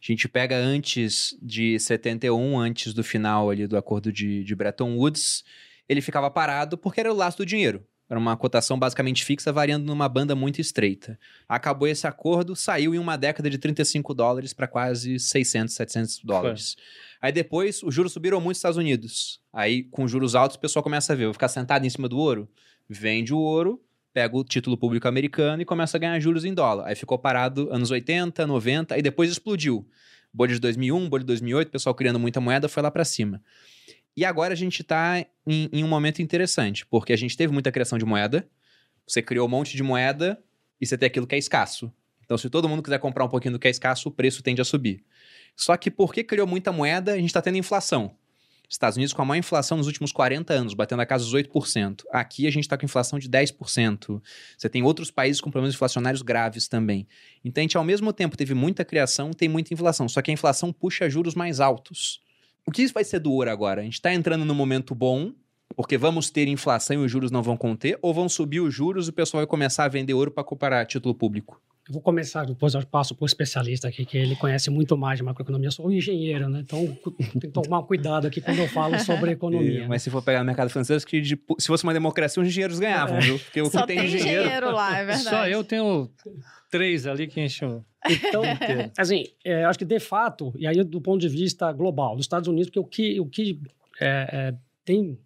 A 0.02 0.04
gente 0.04 0.28
pega 0.28 0.58
antes 0.58 1.38
de 1.42 1.80
71, 1.80 2.60
antes 2.60 2.94
do 2.94 3.04
final 3.04 3.50
ali 3.50 3.68
do 3.68 3.78
acordo 3.78 4.12
de, 4.12 4.44
de 4.44 4.56
Bretton 4.56 4.96
Woods, 4.98 5.44
ele 5.88 6.02
ficava 6.02 6.32
parado 6.32 6.78
porque 6.78 7.00
era 7.00 7.14
o 7.14 7.16
laço 7.16 7.38
do 7.38 7.46
dinheiro. 7.46 7.86
Era 8.12 8.20
uma 8.20 8.36
cotação 8.36 8.78
basicamente 8.78 9.24
fixa, 9.24 9.54
variando 9.54 9.86
numa 9.86 10.10
banda 10.10 10.36
muito 10.36 10.60
estreita. 10.60 11.18
Acabou 11.48 11.88
esse 11.88 12.06
acordo, 12.06 12.58
saiu 12.58 12.94
em 12.94 13.00
uma 13.00 13.16
década 13.16 13.50
de 13.50 13.58
35 13.58 14.14
dólares 14.14 14.52
para 14.52 14.68
quase 14.68 15.18
600, 15.18 15.74
700 15.74 16.20
dólares. 16.22 16.74
Foi. 16.74 16.84
Aí 17.22 17.32
depois, 17.32 17.82
os 17.82 17.96
juros 17.96 18.12
subiram 18.12 18.42
muito 18.42 18.50
nos 18.50 18.58
Estados 18.58 18.76
Unidos. 18.76 19.40
Aí, 19.54 19.84
com 19.84 20.10
juros 20.10 20.36
altos, 20.36 20.58
o 20.58 20.60
pessoal 20.60 20.84
começa 20.84 21.14
a 21.14 21.16
ver, 21.16 21.24
vou 21.24 21.34
ficar 21.34 21.48
sentado 21.48 21.86
em 21.86 21.90
cima 21.90 22.10
do 22.10 22.18
ouro? 22.18 22.50
Vende 22.90 23.34
o 23.34 23.40
ouro, 23.40 23.82
pega 24.14 24.36
o 24.36 24.44
título 24.44 24.76
público 24.76 25.08
americano 25.08 25.62
e 25.62 25.66
começa 25.66 25.96
a 25.96 26.00
ganhar 26.00 26.20
juros 26.20 26.44
em 26.44 26.54
dólar. 26.54 26.88
Aí 26.88 26.96
ficou 26.96 27.18
parado 27.18 27.74
anos 27.74 27.92
80, 27.92 28.46
90, 28.46 28.94
aí 28.94 29.02
depois 29.02 29.32
explodiu. 29.32 29.88
Bolha 30.34 30.54
de 30.54 30.60
2001, 30.60 31.08
bolha 31.08 31.22
de 31.22 31.28
2008, 31.28 31.70
o 31.70 31.72
pessoal 31.72 31.96
criando 31.96 32.20
muita 32.20 32.42
moeda, 32.42 32.68
foi 32.68 32.84
lá 32.84 32.92
para 32.92 33.06
cima. 33.06 33.42
E 34.16 34.26
agora 34.26 34.54
a 34.54 34.58
gente 34.58 34.82
está 34.82 35.20
em, 35.48 35.70
em, 35.72 35.84
um 35.84 35.88
momento 35.88 36.22
interessante, 36.22 36.86
porque 36.86 37.14
a 37.14 37.18
gente 37.18 37.36
teve 37.38 37.54
muita 37.54 37.72
criação 37.72 37.98
de 37.98 38.06
moeda, 38.06 38.48
você 39.08 39.22
criou 39.22 39.48
um 39.48 39.50
monte 39.50 39.76
de 39.76 39.84
moeda 39.84 40.42
e 40.80 40.86
você 40.86 40.98
tem 40.98 41.08
aquilo 41.08 41.26
que 41.26 41.36
é 41.36 41.38
escasso. 41.38 41.92
Então, 42.24 42.38
se 42.38 42.50
todo 42.50 42.70
mundo 42.70 42.82
quiser 42.82 43.00
comprar 43.00 43.26
um 43.26 43.30
pouquinho 43.30 43.54
do 43.54 43.60
que 43.60 43.68
é 43.68 43.72
escasso, 43.72 44.10
o 44.10 44.12
preço 44.12 44.42
tende 44.42 44.62
a 44.62 44.66
subir. 44.66 45.04
Só 45.56 45.76
que 45.76 45.92
porque 45.92 46.24
criou 46.24 46.48
muita 46.48 46.72
moeda, 46.72 47.14
a 47.14 47.18
gente 47.18 47.28
está 47.28 47.42
tendo 47.42 47.58
inflação. 47.58 48.16
Estados 48.70 48.96
Unidos 48.96 49.12
com 49.12 49.22
a 49.22 49.26
maior 49.26 49.40
inflação 49.40 49.78
nos 49.78 49.86
últimos 49.86 50.14
40 50.14 50.54
anos, 50.54 50.74
batendo 50.74 51.02
a 51.02 51.06
casa 51.06 51.26
dos 51.26 51.34
8%. 51.34 52.04
Aqui 52.10 52.48
a 52.48 52.50
gente 52.50 52.64
está 52.64 52.78
com 52.78 52.86
inflação 52.86 53.20
de 53.20 53.30
10%. 53.30 54.22
Você 54.58 54.70
tem 54.70 54.82
outros 54.82 55.12
países 55.12 55.42
com 55.42 55.52
problemas 55.52 55.76
inflacionários 55.76 56.22
graves 56.22 56.70
também. 56.70 57.06
Então 57.44 57.62
a 57.62 57.64
gente, 57.64 57.76
ao 57.76 57.84
mesmo 57.84 58.14
tempo, 58.14 58.38
teve 58.38 58.54
muita 58.54 58.86
criação, 58.86 59.32
tem 59.32 59.50
muita 59.50 59.74
inflação. 59.74 60.08
Só 60.08 60.22
que 60.22 60.32
a 60.32 60.34
inflação 60.34 60.72
puxa 60.72 61.10
juros 61.10 61.36
mais 61.36 61.60
altos. 61.60 62.22
O 62.66 62.72
que 62.72 62.84
isso 62.84 62.94
vai 62.94 63.04
ser 63.04 63.20
do 63.20 63.32
ouro 63.32 63.50
agora? 63.50 63.82
A 63.82 63.84
gente 63.84 63.96
está 63.96 64.14
entrando 64.14 64.46
num 64.46 64.54
momento 64.54 64.94
bom, 64.94 65.34
porque 65.76 65.98
vamos 65.98 66.30
ter 66.30 66.48
inflação 66.48 66.96
e 67.02 67.06
os 67.06 67.12
juros 67.12 67.32
não 67.32 67.42
vão 67.42 67.58
conter, 67.58 67.98
ou 68.02 68.14
vão 68.14 68.30
subir 68.30 68.60
os 68.60 68.74
juros 68.74 69.08
e 69.08 69.10
o 69.10 69.14
pessoal 69.14 69.42
vai 69.42 69.48
começar 69.48 69.86
a 69.86 69.90
vender 69.90 70.14
ouro 70.14 70.32
para 70.32 70.44
comparar 70.44 70.86
título 70.86 71.16
público? 71.16 71.62
Eu 71.88 71.94
vou 71.94 72.02
começar, 72.02 72.46
depois 72.46 72.74
eu 72.74 72.86
passo 72.86 73.16
para 73.16 73.24
o 73.24 73.26
especialista 73.26 73.88
aqui, 73.88 74.06
que 74.06 74.18
ele 74.18 74.36
conhece 74.36 74.70
muito 74.70 74.96
mais 74.96 75.18
de 75.18 75.24
macroeconomia. 75.24 75.68
Eu 75.68 75.72
sou 75.72 75.88
um 75.88 75.92
engenheiro, 75.92 76.48
né? 76.48 76.60
Então 76.60 76.86
tem 77.18 77.40
que 77.40 77.48
tomar 77.48 77.82
cuidado 77.84 78.28
aqui 78.28 78.40
quando 78.40 78.60
eu 78.60 78.68
falo 78.68 79.00
sobre 79.00 79.32
economia. 79.34 79.84
E, 79.84 79.88
mas 79.88 80.04
se 80.04 80.10
for 80.10 80.22
pegar 80.22 80.40
no 80.40 80.46
mercado 80.46 80.70
financeiro, 80.70 81.04
que 81.06 81.20
de, 81.20 81.40
se 81.58 81.68
fosse 81.68 81.84
uma 81.84 81.94
democracia, 81.94 82.42
os 82.42 82.48
engenheiros 82.48 82.80
ganhavam, 82.80 83.18
é. 83.18 83.22
viu? 83.22 83.40
Porque 83.40 83.62
o 83.62 83.66
Só 83.66 83.82
que 83.82 83.88
tem, 83.88 83.98
tem 83.98 84.06
engenheiro... 84.06 84.44
engenheiro 84.44 84.72
lá, 84.72 84.98
é 84.98 85.06
verdade. 85.06 85.30
Só 85.30 85.48
eu 85.48 85.64
tenho 85.64 86.10
três 86.70 87.08
ali 87.08 87.28
que 87.28 87.42
enchem 87.42 87.84
então, 88.10 88.42
assim, 88.98 89.26
é, 89.46 89.64
acho 89.66 89.78
que 89.78 89.86
de 89.86 90.00
fato, 90.00 90.52
e 90.58 90.66
aí 90.66 90.84
do 90.84 91.02
ponto 91.02 91.22
de 91.22 91.30
vista 91.30 91.72
global, 91.72 92.16
dos 92.16 92.26
Estados 92.26 92.48
Unidos, 92.48 92.70
porque 92.70 92.80
o 92.80 92.86
que, 92.86 93.20
o 93.20 93.26
que 93.28 93.60
é, 94.00 94.30
é, 94.32 94.56
tem, 94.84 95.20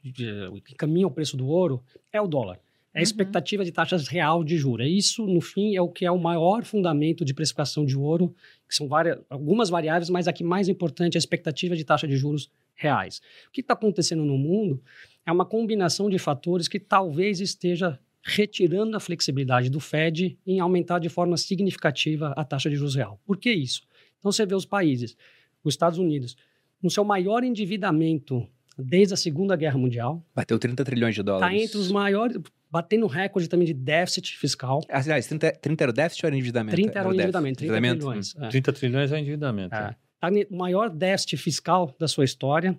o 0.52 0.62
que 0.62 0.76
caminha 0.76 1.08
o 1.08 1.12
preço 1.12 1.38
do 1.38 1.48
ouro 1.48 1.84
é 2.12 2.20
o 2.20 2.28
dólar. 2.28 2.60
É 2.96 3.00
a 3.00 3.02
uhum. 3.02 3.04
expectativa 3.04 3.62
uhum. 3.62 3.66
de 3.66 3.74
taxas 3.74 4.08
real 4.08 4.42
de 4.42 4.58
juros. 4.58 4.88
Isso, 4.88 5.28
no 5.28 5.42
fim, 5.42 5.76
é 5.76 5.82
o 5.82 5.90
que 5.90 6.06
é 6.06 6.12
o 6.12 6.18
maior 6.18 6.64
fundamento 6.64 7.26
de 7.26 7.34
precificação 7.34 7.86
de 7.86 7.98
ouro, 7.98 8.34
que 8.68 8.74
são 8.74 8.88
várias, 8.88 9.20
algumas 9.30 9.70
variáveis, 9.70 10.10
mas 10.10 10.30
a 10.30 10.34
que 10.34 10.46
mais 10.46 10.70
importante 10.70 11.16
é 11.16 11.18
a 11.18 11.20
expectativa 11.20 11.76
de 11.76 11.84
taxa 11.84 12.08
de 12.08 12.16
juros 12.16 12.50
reais. 12.74 13.22
O 13.50 13.52
que 13.52 13.60
está 13.60 13.74
acontecendo 13.74 14.24
no 14.24 14.38
mundo 14.38 14.82
é 15.26 15.32
uma 15.32 15.46
combinação 15.46 16.10
de 16.10 16.18
fatores 16.18 16.70
que 16.70 16.80
talvez 16.80 17.42
esteja 17.42 18.00
retirando 18.24 18.96
a 18.96 19.00
flexibilidade 19.00 19.70
do 19.70 19.82
Fed 19.82 20.40
em 20.48 20.62
aumentar 20.62 21.00
de 21.00 21.10
forma 21.10 21.36
significativa 21.36 22.34
a 22.38 22.46
taxa 22.46 22.70
de 22.70 22.78
juros 22.78 22.96
real. 22.96 23.20
Por 23.26 23.38
que 23.38 23.52
isso? 23.52 23.82
Então 24.20 24.32
você 24.32 24.46
vê 24.46 24.56
os 24.56 24.66
países, 24.66 25.18
os 25.64 25.74
Estados 25.74 26.00
Unidos, 26.00 26.36
no 26.82 26.90
seu 26.90 27.04
maior 27.04 27.44
endividamento 27.44 28.48
desde 28.78 29.14
a 29.14 29.18
Segunda 29.18 29.56
Guerra 29.56 29.78
Mundial. 29.78 30.24
Bateu 30.36 30.60
30 30.60 30.84
trilhões 30.84 31.16
de 31.16 31.24
dólares. 31.24 31.56
Está 31.56 31.64
entre 31.64 31.78
os 31.78 31.92
maiores, 31.92 32.38
batendo 32.70 33.08
recorde 33.08 33.48
também 33.48 33.66
de 33.66 33.74
déficit 33.74 34.38
fiscal. 34.38 34.82
Aliás, 34.90 35.28
30, 35.28 35.52
30 35.54 35.84
era 35.84 35.92
o 35.92 35.94
déficit 35.94 36.26
ou 36.26 36.28
era 36.28 36.36
endividamento? 36.36 36.76
30 36.76 37.00
era 37.00 37.08
o 37.08 37.14
endividamento, 37.14 37.58
30 37.58 37.78
endividamento? 37.78 38.06
trilhões. 38.06 38.36
É. 38.38 38.50
30 38.50 38.74
trilhões 38.74 39.12
é 39.12 39.20
endividamento. 39.20 39.76
É. 39.76 39.96
Está 40.16 40.32
no 40.32 40.58
maior 40.58 40.90
déficit 40.90 41.38
fiscal 41.38 41.96
da 42.00 42.08
sua 42.08 42.26
história 42.26 42.78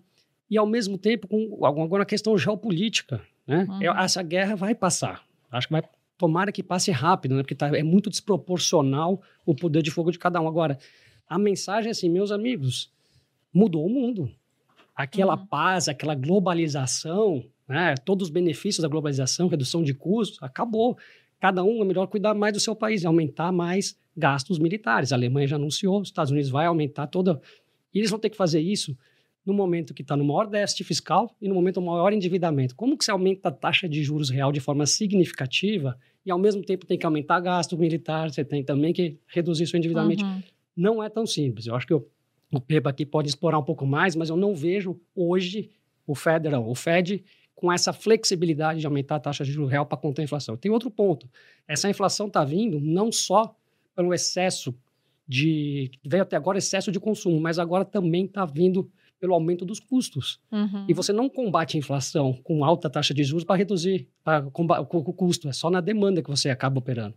e, 0.50 0.58
ao 0.58 0.66
mesmo 0.66 0.98
tempo, 0.98 1.26
com 1.26 1.64
alguma 1.64 2.04
questão 2.04 2.36
geopolítica. 2.36 3.20
Né? 3.46 3.66
Uhum. 3.68 3.98
Essa 3.98 4.22
guerra 4.22 4.56
vai 4.56 4.74
passar. 4.74 5.24
Acho 5.50 5.68
que 5.68 5.72
vai 5.72 5.82
tomara 6.18 6.50
que 6.50 6.62
passe 6.62 6.90
rápido, 6.90 7.34
né? 7.34 7.42
Porque 7.42 7.54
tá, 7.54 7.68
é 7.76 7.82
muito 7.82 8.10
desproporcional 8.10 9.20
o 9.44 9.54
poder 9.54 9.82
de 9.82 9.90
fogo 9.90 10.10
de 10.10 10.18
cada 10.18 10.40
um. 10.40 10.48
Agora, 10.48 10.78
a 11.28 11.38
mensagem 11.38 11.88
é 11.88 11.92
assim, 11.92 12.08
meus 12.08 12.30
amigos, 12.30 12.92
mudou 13.52 13.86
o 13.86 13.90
mundo. 13.90 14.30
Aquela 14.96 15.36
uhum. 15.36 15.46
paz, 15.46 15.88
aquela 15.88 16.14
globalização, 16.14 17.44
né? 17.68 17.94
todos 18.04 18.28
os 18.28 18.30
benefícios 18.30 18.82
da 18.82 18.88
globalização, 18.88 19.46
redução 19.46 19.82
de 19.82 19.92
custos, 19.92 20.42
acabou. 20.42 20.96
Cada 21.38 21.62
um 21.62 21.82
é 21.82 21.84
melhor 21.84 22.06
cuidar 22.06 22.34
mais 22.34 22.54
do 22.54 22.60
seu 22.60 22.74
país 22.74 23.02
e 23.02 23.06
aumentar 23.06 23.52
mais 23.52 23.98
gastos 24.16 24.58
militares. 24.58 25.12
A 25.12 25.16
Alemanha 25.16 25.46
já 25.46 25.56
anunciou, 25.56 26.00
os 26.00 26.08
Estados 26.08 26.32
Unidos 26.32 26.48
vai 26.48 26.64
aumentar 26.64 27.06
toda. 27.08 27.40
E 27.92 27.98
eles 27.98 28.10
vão 28.10 28.18
ter 28.18 28.30
que 28.30 28.36
fazer 28.36 28.60
isso 28.60 28.96
no 29.44 29.54
momento 29.54 29.94
que 29.94 30.02
está 30.02 30.16
no 30.16 30.24
maior 30.24 30.46
déficit 30.48 30.82
fiscal 30.82 31.36
e 31.40 31.48
no 31.48 31.54
momento 31.54 31.76
do 31.76 31.82
maior 31.82 32.12
endividamento. 32.12 32.74
Como 32.74 32.98
que 32.98 33.04
você 33.04 33.12
aumenta 33.12 33.48
a 33.48 33.52
taxa 33.52 33.88
de 33.88 34.02
juros 34.02 34.28
real 34.28 34.50
de 34.50 34.58
forma 34.58 34.84
significativa 34.86 35.96
e 36.24 36.30
ao 36.30 36.38
mesmo 36.38 36.64
tempo 36.64 36.84
tem 36.84 36.98
que 36.98 37.06
aumentar 37.06 37.38
gasto 37.38 37.78
militar, 37.78 38.30
você 38.30 38.44
tem 38.44 38.64
também 38.64 38.92
que 38.92 39.16
reduzir 39.28 39.66
seu 39.66 39.78
endividamento? 39.78 40.24
Uhum. 40.24 40.42
Não 40.76 41.02
é 41.02 41.08
tão 41.08 41.24
simples. 41.24 41.66
Eu 41.66 41.76
acho 41.76 41.86
que 41.86 41.94
o 42.52 42.60
PEPA 42.60 42.90
aqui 42.90 43.04
pode 43.04 43.28
explorar 43.28 43.58
um 43.58 43.64
pouco 43.64 43.86
mais, 43.86 44.14
mas 44.14 44.28
eu 44.28 44.36
não 44.36 44.54
vejo 44.54 45.00
hoje 45.14 45.70
o 46.06 46.14
Federal, 46.14 46.68
o 46.68 46.74
Fed, 46.74 47.24
com 47.54 47.72
essa 47.72 47.92
flexibilidade 47.92 48.80
de 48.80 48.86
aumentar 48.86 49.16
a 49.16 49.20
taxa 49.20 49.44
de 49.44 49.50
juros 49.50 49.70
real 49.70 49.86
para 49.86 49.98
conter 49.98 50.22
a 50.22 50.24
inflação. 50.24 50.56
Tem 50.56 50.70
outro 50.70 50.90
ponto. 50.90 51.28
Essa 51.66 51.88
inflação 51.88 52.26
está 52.26 52.44
vindo 52.44 52.78
não 52.78 53.10
só 53.10 53.56
pelo 53.94 54.12
excesso 54.12 54.74
de... 55.26 55.90
veio 56.04 56.22
até 56.22 56.36
agora 56.36 56.58
excesso 56.58 56.92
de 56.92 57.00
consumo, 57.00 57.40
mas 57.40 57.58
agora 57.58 57.84
também 57.84 58.26
está 58.26 58.44
vindo 58.44 58.88
pelo 59.18 59.34
aumento 59.34 59.64
dos 59.64 59.80
custos. 59.80 60.38
Uhum. 60.52 60.84
E 60.86 60.92
você 60.92 61.12
não 61.12 61.28
combate 61.28 61.76
a 61.76 61.78
inflação 61.78 62.34
com 62.44 62.64
alta 62.64 62.90
taxa 62.90 63.14
de 63.14 63.24
juros 63.24 63.44
para 63.44 63.56
reduzir 63.56 64.06
pra 64.22 64.46
o 64.46 65.12
custo, 65.12 65.48
é 65.48 65.52
só 65.52 65.70
na 65.70 65.80
demanda 65.80 66.22
que 66.22 66.28
você 66.28 66.50
acaba 66.50 66.78
operando. 66.78 67.14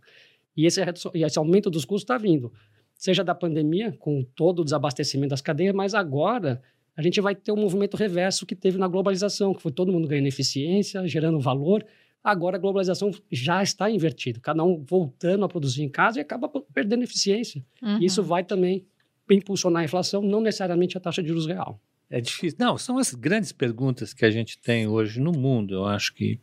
E 0.56 0.66
esse, 0.66 0.80
e 1.14 1.22
esse 1.22 1.38
aumento 1.38 1.70
dos 1.70 1.84
custos 1.84 2.02
está 2.02 2.18
vindo, 2.18 2.52
seja 3.00 3.24
da 3.24 3.34
pandemia, 3.34 3.96
com 3.98 4.22
todo 4.22 4.60
o 4.60 4.64
desabastecimento 4.64 5.30
das 5.30 5.40
cadeias, 5.40 5.74
mas 5.74 5.94
agora 5.94 6.60
a 6.94 7.00
gente 7.00 7.18
vai 7.18 7.34
ter 7.34 7.50
um 7.50 7.56
movimento 7.56 7.96
reverso 7.96 8.44
que 8.44 8.54
teve 8.54 8.76
na 8.76 8.86
globalização, 8.86 9.54
que 9.54 9.62
foi 9.62 9.72
todo 9.72 9.90
mundo 9.90 10.06
ganhando 10.06 10.26
eficiência, 10.26 11.08
gerando 11.08 11.40
valor. 11.40 11.82
Agora 12.22 12.58
a 12.58 12.60
globalização 12.60 13.10
já 13.32 13.62
está 13.62 13.90
invertida, 13.90 14.38
cada 14.38 14.62
um 14.62 14.84
voltando 14.84 15.46
a 15.46 15.48
produzir 15.48 15.82
em 15.82 15.88
casa 15.88 16.18
e 16.18 16.20
acaba 16.20 16.46
perdendo 16.74 17.02
eficiência. 17.02 17.64
Uhum. 17.82 18.02
Isso 18.02 18.22
vai 18.22 18.44
também 18.44 18.84
impulsionar 19.30 19.80
a 19.80 19.84
inflação, 19.86 20.20
não 20.20 20.42
necessariamente 20.42 20.98
a 20.98 21.00
taxa 21.00 21.22
de 21.22 21.28
juros 21.28 21.46
real. 21.46 21.80
É 22.10 22.20
difícil. 22.20 22.58
Não, 22.60 22.76
são 22.76 22.98
as 22.98 23.14
grandes 23.14 23.50
perguntas 23.50 24.12
que 24.12 24.26
a 24.26 24.30
gente 24.30 24.58
tem 24.58 24.86
hoje 24.86 25.20
no 25.20 25.32
mundo. 25.32 25.72
Eu 25.72 25.86
acho 25.86 26.12
que 26.12 26.38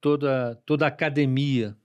toda, 0.00 0.60
toda 0.66 0.84
a 0.84 0.88
academia 0.88 1.76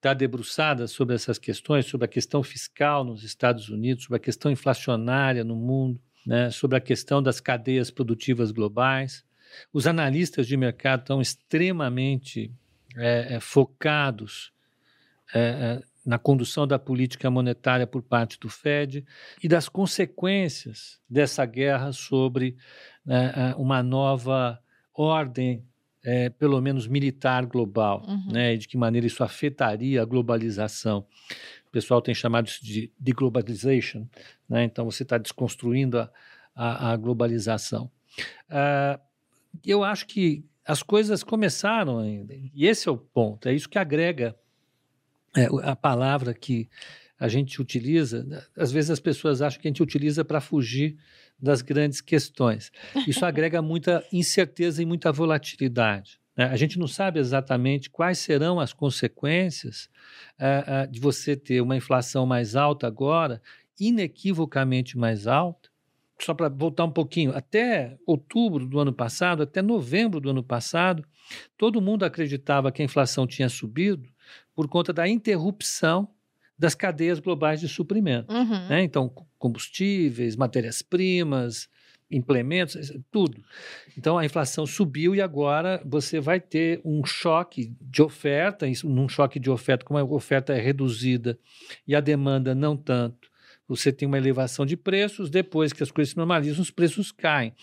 está 0.00 0.14
debruçada 0.14 0.88
sobre 0.88 1.14
essas 1.14 1.38
questões, 1.38 1.84
sobre 1.84 2.06
a 2.06 2.08
questão 2.08 2.42
fiscal 2.42 3.04
nos 3.04 3.22
Estados 3.22 3.68
Unidos, 3.68 4.04
sobre 4.04 4.16
a 4.16 4.20
questão 4.20 4.50
inflacionária 4.50 5.44
no 5.44 5.54
mundo, 5.54 6.00
né, 6.26 6.50
sobre 6.50 6.78
a 6.78 6.80
questão 6.80 7.22
das 7.22 7.38
cadeias 7.38 7.90
produtivas 7.90 8.50
globais. 8.50 9.22
Os 9.70 9.86
analistas 9.86 10.46
de 10.46 10.56
mercado 10.56 11.00
estão 11.00 11.20
extremamente 11.20 12.50
é, 12.96 13.34
é, 13.34 13.40
focados 13.40 14.52
é, 15.34 15.40
é 15.40 15.90
na 16.04 16.18
condução 16.18 16.66
da 16.66 16.78
política 16.78 17.30
monetária 17.30 17.86
por 17.86 18.02
parte 18.02 18.40
do 18.40 18.48
Fed 18.48 19.04
e 19.42 19.46
das 19.46 19.68
consequências 19.68 20.98
dessa 21.08 21.44
guerra 21.44 21.92
sobre 21.92 22.56
né, 23.04 23.54
uma 23.58 23.82
nova 23.82 24.58
ordem 24.94 25.62
é, 26.02 26.30
pelo 26.30 26.60
menos 26.60 26.86
militar 26.86 27.46
global, 27.46 28.04
uhum. 28.06 28.32
né? 28.32 28.56
de 28.56 28.66
que 28.66 28.76
maneira 28.76 29.06
isso 29.06 29.22
afetaria 29.22 30.02
a 30.02 30.04
globalização. 30.04 31.06
O 31.66 31.70
pessoal 31.70 32.00
tem 32.02 32.14
chamado 32.14 32.48
isso 32.48 32.64
de 32.64 32.90
deglobalization, 32.98 34.06
né? 34.48 34.64
então 34.64 34.84
você 34.84 35.02
está 35.02 35.18
desconstruindo 35.18 35.98
a, 35.98 36.10
a, 36.54 36.92
a 36.92 36.96
globalização. 36.96 37.90
Uh, 38.48 39.00
eu 39.64 39.84
acho 39.84 40.06
que 40.06 40.44
as 40.64 40.82
coisas 40.82 41.22
começaram 41.22 41.98
ainda, 41.98 42.34
e 42.34 42.66
esse 42.66 42.88
é 42.88 42.92
o 42.92 42.96
ponto, 42.96 43.48
é 43.48 43.54
isso 43.54 43.68
que 43.68 43.78
agrega 43.78 44.36
é, 45.36 45.46
a 45.62 45.76
palavra 45.76 46.34
que 46.34 46.68
a 47.18 47.28
gente 47.28 47.60
utiliza, 47.60 48.48
às 48.56 48.72
vezes 48.72 48.90
as 48.90 49.00
pessoas 49.00 49.42
acham 49.42 49.60
que 49.60 49.68
a 49.68 49.70
gente 49.70 49.82
utiliza 49.82 50.24
para 50.24 50.40
fugir 50.40 50.96
das 51.40 51.62
grandes 51.62 52.00
questões. 52.00 52.70
Isso 53.06 53.24
agrega 53.26 53.62
muita 53.62 54.04
incerteza 54.12 54.82
e 54.82 54.86
muita 54.86 55.12
volatilidade. 55.12 56.20
Né? 56.36 56.44
A 56.44 56.56
gente 56.56 56.78
não 56.78 56.86
sabe 56.86 57.18
exatamente 57.18 57.90
quais 57.90 58.18
serão 58.18 58.60
as 58.60 58.72
consequências 58.72 59.88
uh, 60.38 60.88
uh, 60.88 60.90
de 60.90 61.00
você 61.00 61.36
ter 61.36 61.60
uma 61.60 61.76
inflação 61.76 62.26
mais 62.26 62.56
alta 62.56 62.86
agora, 62.86 63.42
inequivocamente 63.78 64.96
mais 64.96 65.26
alta. 65.26 65.70
Só 66.20 66.34
para 66.34 66.50
voltar 66.50 66.84
um 66.84 66.90
pouquinho, 66.90 67.34
até 67.34 67.96
outubro 68.06 68.66
do 68.66 68.78
ano 68.78 68.92
passado, 68.92 69.42
até 69.42 69.62
novembro 69.62 70.20
do 70.20 70.28
ano 70.28 70.42
passado, 70.42 71.02
todo 71.56 71.80
mundo 71.80 72.04
acreditava 72.04 72.70
que 72.70 72.82
a 72.82 72.84
inflação 72.84 73.26
tinha 73.26 73.48
subido 73.48 74.08
por 74.54 74.68
conta 74.68 74.92
da 74.92 75.08
interrupção 75.08 76.08
das 76.60 76.74
cadeias 76.74 77.18
globais 77.18 77.58
de 77.58 77.66
suprimento. 77.66 78.30
Uhum. 78.30 78.68
Né? 78.68 78.82
Então, 78.82 79.10
combustíveis, 79.38 80.36
matérias-primas, 80.36 81.70
implementos, 82.10 82.92
tudo. 83.10 83.42
Então 83.96 84.18
a 84.18 84.26
inflação 84.26 84.66
subiu 84.66 85.14
e 85.14 85.22
agora 85.22 85.80
você 85.86 86.20
vai 86.20 86.38
ter 86.38 86.78
um 86.84 87.02
choque 87.02 87.72
de 87.80 88.02
oferta, 88.02 88.66
num 88.84 89.08
choque 89.08 89.40
de 89.40 89.48
oferta, 89.48 89.86
como 89.86 89.98
a 89.98 90.04
oferta 90.04 90.52
é 90.52 90.60
reduzida 90.60 91.38
e 91.88 91.94
a 91.94 92.00
demanda 92.00 92.54
não 92.54 92.76
tanto. 92.76 93.30
Você 93.66 93.90
tem 93.90 94.06
uma 94.06 94.18
elevação 94.18 94.66
de 94.66 94.76
preços, 94.76 95.30
depois 95.30 95.72
que 95.72 95.82
as 95.82 95.90
coisas 95.90 96.10
se 96.10 96.16
normalizam, 96.16 96.60
os 96.60 96.72
preços 96.72 97.10
caem. 97.10 97.54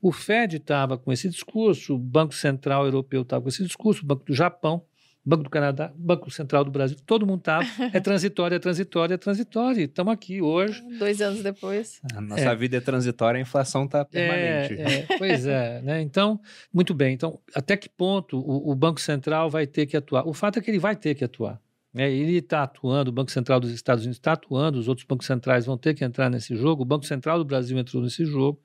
O 0.00 0.10
Fed 0.10 0.56
estava 0.56 0.96
com 0.96 1.12
esse 1.12 1.28
discurso, 1.28 1.96
o 1.96 1.98
Banco 1.98 2.32
Central 2.32 2.86
Europeu 2.86 3.22
estava 3.22 3.42
com 3.42 3.48
esse 3.48 3.64
discurso, 3.64 4.04
o 4.04 4.06
Banco 4.06 4.24
do 4.24 4.32
Japão 4.32 4.84
Banco 5.28 5.42
do 5.42 5.50
Canadá, 5.50 5.92
Banco 5.94 6.30
Central 6.30 6.64
do 6.64 6.70
Brasil, 6.70 6.96
todo 7.04 7.26
mundo 7.26 7.40
estava. 7.40 7.68
É 7.92 8.00
transitório, 8.00 8.54
é 8.54 8.58
transitório, 8.58 9.14
é 9.14 9.16
transitório. 9.16 9.84
Estamos 9.84 10.12
aqui 10.12 10.40
hoje. 10.40 10.82
Dois 10.98 11.20
anos 11.20 11.42
depois. 11.42 12.00
A 12.14 12.20
nossa 12.20 12.40
é. 12.40 12.56
vida 12.56 12.76
é 12.76 12.80
transitória, 12.80 13.38
a 13.38 13.40
inflação 13.40 13.84
está 13.84 14.04
permanente. 14.04 14.80
É, 14.80 14.94
é, 14.94 15.18
pois 15.18 15.46
é, 15.46 15.82
né? 15.82 16.00
Então, 16.00 16.40
muito 16.72 16.94
bem. 16.94 17.12
Então, 17.12 17.38
até 17.54 17.76
que 17.76 17.88
ponto 17.88 18.38
o, 18.38 18.70
o, 18.70 18.74
Banco 18.74 19.00
Central 19.00 19.50
vai 19.50 19.66
ter 19.66 19.86
que 19.86 19.96
atuar? 19.96 20.26
O 20.26 20.32
fato 20.32 20.58
é 20.58 20.62
que 20.62 20.70
ele 20.70 20.78
vai 20.78 20.96
ter 20.96 21.14
que 21.14 21.24
atuar. 21.24 21.60
Né? 21.92 22.10
Ele 22.10 22.38
está 22.38 22.62
atuando, 22.62 23.10
o 23.10 23.12
Banco 23.12 23.30
Central 23.30 23.60
dos 23.60 23.70
Estados 23.70 24.04
Unidos 24.04 24.18
está 24.18 24.32
atuando, 24.32 24.78
os 24.78 24.88
outros 24.88 25.06
bancos 25.06 25.26
centrais 25.26 25.66
vão 25.66 25.76
ter 25.76 25.94
que 25.94 26.04
entrar 26.04 26.30
nesse 26.30 26.56
jogo, 26.56 26.82
o 26.82 26.86
Banco 26.86 27.04
Central 27.04 27.38
do 27.38 27.44
Brasil 27.44 27.78
entrou 27.78 28.02
nesse 28.02 28.24
jogo. 28.24 28.60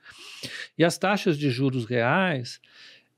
E 0.77 0.83
as 0.83 0.97
taxas 0.97 1.37
de 1.37 1.49
juros 1.49 1.85
reais 1.85 2.59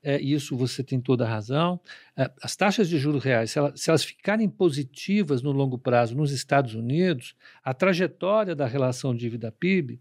é, 0.05 0.21
isso 0.21 0.55
você 0.55 0.83
tem 0.83 1.01
toda 1.01 1.25
a 1.25 1.27
razão. 1.27 1.81
É, 2.15 2.29
as 2.39 2.55
taxas 2.55 2.87
de 2.87 2.99
juros 2.99 3.23
reais, 3.23 3.49
se, 3.49 3.57
elas, 3.57 3.81
se 3.81 3.89
elas 3.89 4.03
ficarem 4.03 4.47
positivas 4.47 5.41
no 5.41 5.51
longo 5.51 5.79
prazo 5.79 6.15
nos 6.15 6.31
Estados 6.31 6.75
Unidos, 6.75 7.35
a 7.63 7.73
trajetória 7.73 8.55
da 8.55 8.67
relação 8.67 9.15
dívida-PIB 9.15 9.99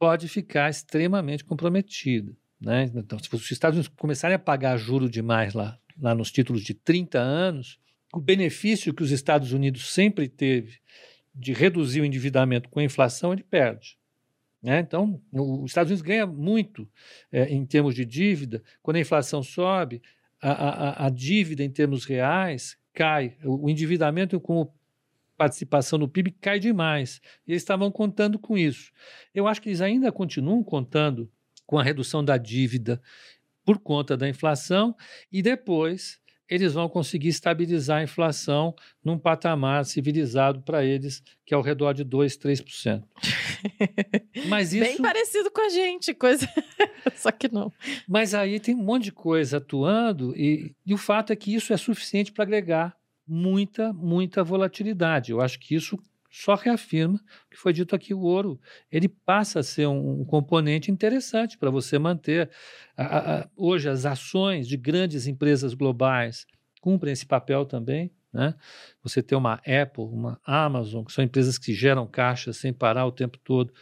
pode 0.00 0.26
ficar 0.26 0.68
extremamente 0.68 1.44
comprometida. 1.44 2.36
Né? 2.60 2.90
Então, 2.92 3.20
se 3.20 3.32
os 3.32 3.50
Estados 3.52 3.76
Unidos 3.76 3.94
começarem 3.96 4.34
a 4.34 4.38
pagar 4.38 4.76
juro 4.76 5.08
demais 5.08 5.54
lá, 5.54 5.78
lá 5.96 6.12
nos 6.12 6.32
títulos 6.32 6.62
de 6.62 6.74
30 6.74 7.20
anos, 7.20 7.78
o 8.12 8.18
benefício 8.18 8.92
que 8.92 9.04
os 9.04 9.12
Estados 9.12 9.52
Unidos 9.52 9.92
sempre 9.94 10.28
teve 10.28 10.80
de 11.32 11.52
reduzir 11.52 12.00
o 12.00 12.04
endividamento 12.04 12.68
com 12.68 12.80
a 12.80 12.84
inflação, 12.84 13.32
ele 13.32 13.44
perde. 13.44 13.96
Né? 14.62 14.80
Então, 14.80 15.20
os 15.32 15.70
Estados 15.70 15.90
Unidos 15.90 16.02
ganha 16.02 16.26
muito 16.26 16.88
é, 17.32 17.44
em 17.44 17.64
termos 17.64 17.94
de 17.94 18.04
dívida. 18.04 18.62
Quando 18.82 18.96
a 18.96 19.00
inflação 19.00 19.42
sobe, 19.42 20.02
a, 20.40 20.50
a, 20.50 21.06
a 21.06 21.10
dívida 21.10 21.62
em 21.62 21.70
termos 21.70 22.04
reais 22.04 22.78
cai. 22.92 23.36
O, 23.42 23.66
o 23.66 23.70
endividamento 23.70 24.38
com 24.40 24.70
participação 25.36 25.98
no 25.98 26.08
PIB 26.08 26.32
cai 26.32 26.58
demais. 26.58 27.20
E 27.46 27.52
eles 27.52 27.62
estavam 27.62 27.90
contando 27.90 28.38
com 28.38 28.58
isso. 28.58 28.92
Eu 29.34 29.48
acho 29.48 29.62
que 29.62 29.70
eles 29.70 29.80
ainda 29.80 30.12
continuam 30.12 30.62
contando 30.62 31.30
com 31.66 31.78
a 31.78 31.82
redução 31.82 32.22
da 32.22 32.36
dívida 32.36 33.00
por 33.64 33.78
conta 33.78 34.16
da 34.16 34.28
inflação 34.28 34.94
e 35.30 35.40
depois 35.40 36.20
eles 36.50 36.72
vão 36.72 36.88
conseguir 36.88 37.28
estabilizar 37.28 37.98
a 37.98 38.02
inflação 38.02 38.74
num 39.04 39.16
patamar 39.16 39.84
civilizado 39.84 40.60
para 40.62 40.84
eles, 40.84 41.22
que 41.46 41.54
é 41.54 41.56
ao 41.56 41.62
redor 41.62 41.92
de 41.92 42.02
2, 42.02 42.36
3%. 42.36 43.04
Mas 44.48 44.72
isso... 44.72 44.84
Bem 44.84 44.96
parecido 44.96 45.50
com 45.50 45.64
a 45.64 45.68
gente, 45.68 46.12
coisa. 46.12 46.48
Só 47.14 47.30
que 47.30 47.50
não. 47.50 47.72
Mas 48.08 48.34
aí 48.34 48.58
tem 48.58 48.74
um 48.74 48.82
monte 48.82 49.04
de 49.04 49.12
coisa 49.12 49.58
atuando, 49.58 50.36
e, 50.36 50.74
e 50.84 50.92
o 50.92 50.98
fato 50.98 51.32
é 51.32 51.36
que 51.36 51.54
isso 51.54 51.72
é 51.72 51.76
suficiente 51.76 52.32
para 52.32 52.42
agregar 52.42 52.96
muita, 53.26 53.92
muita 53.92 54.42
volatilidade. 54.42 55.30
Eu 55.30 55.40
acho 55.40 55.60
que 55.60 55.76
isso 55.76 55.96
só 56.30 56.54
reafirma 56.54 57.16
o 57.16 57.50
que 57.50 57.56
foi 57.56 57.72
dito 57.72 57.94
aqui: 57.94 58.14
o 58.14 58.20
ouro 58.20 58.60
ele 58.90 59.08
passa 59.08 59.60
a 59.60 59.62
ser 59.62 59.86
um, 59.86 60.20
um 60.20 60.24
componente 60.24 60.90
interessante 60.90 61.58
para 61.58 61.70
você 61.70 61.98
manter. 61.98 62.50
A, 62.96 63.40
a, 63.40 63.48
hoje, 63.56 63.88
as 63.88 64.06
ações 64.06 64.68
de 64.68 64.76
grandes 64.76 65.26
empresas 65.26 65.74
globais 65.74 66.46
cumprem 66.80 67.12
esse 67.12 67.26
papel 67.26 67.66
também. 67.66 68.12
Né? 68.32 68.54
Você 69.02 69.22
ter 69.22 69.34
uma 69.34 69.54
Apple, 69.54 70.04
uma 70.04 70.40
Amazon, 70.44 71.04
que 71.04 71.12
são 71.12 71.24
empresas 71.24 71.58
que 71.58 71.74
geram 71.74 72.06
caixa 72.06 72.52
sem 72.52 72.72
parar 72.72 73.04
o 73.06 73.12
tempo 73.12 73.36
todo, 73.38 73.72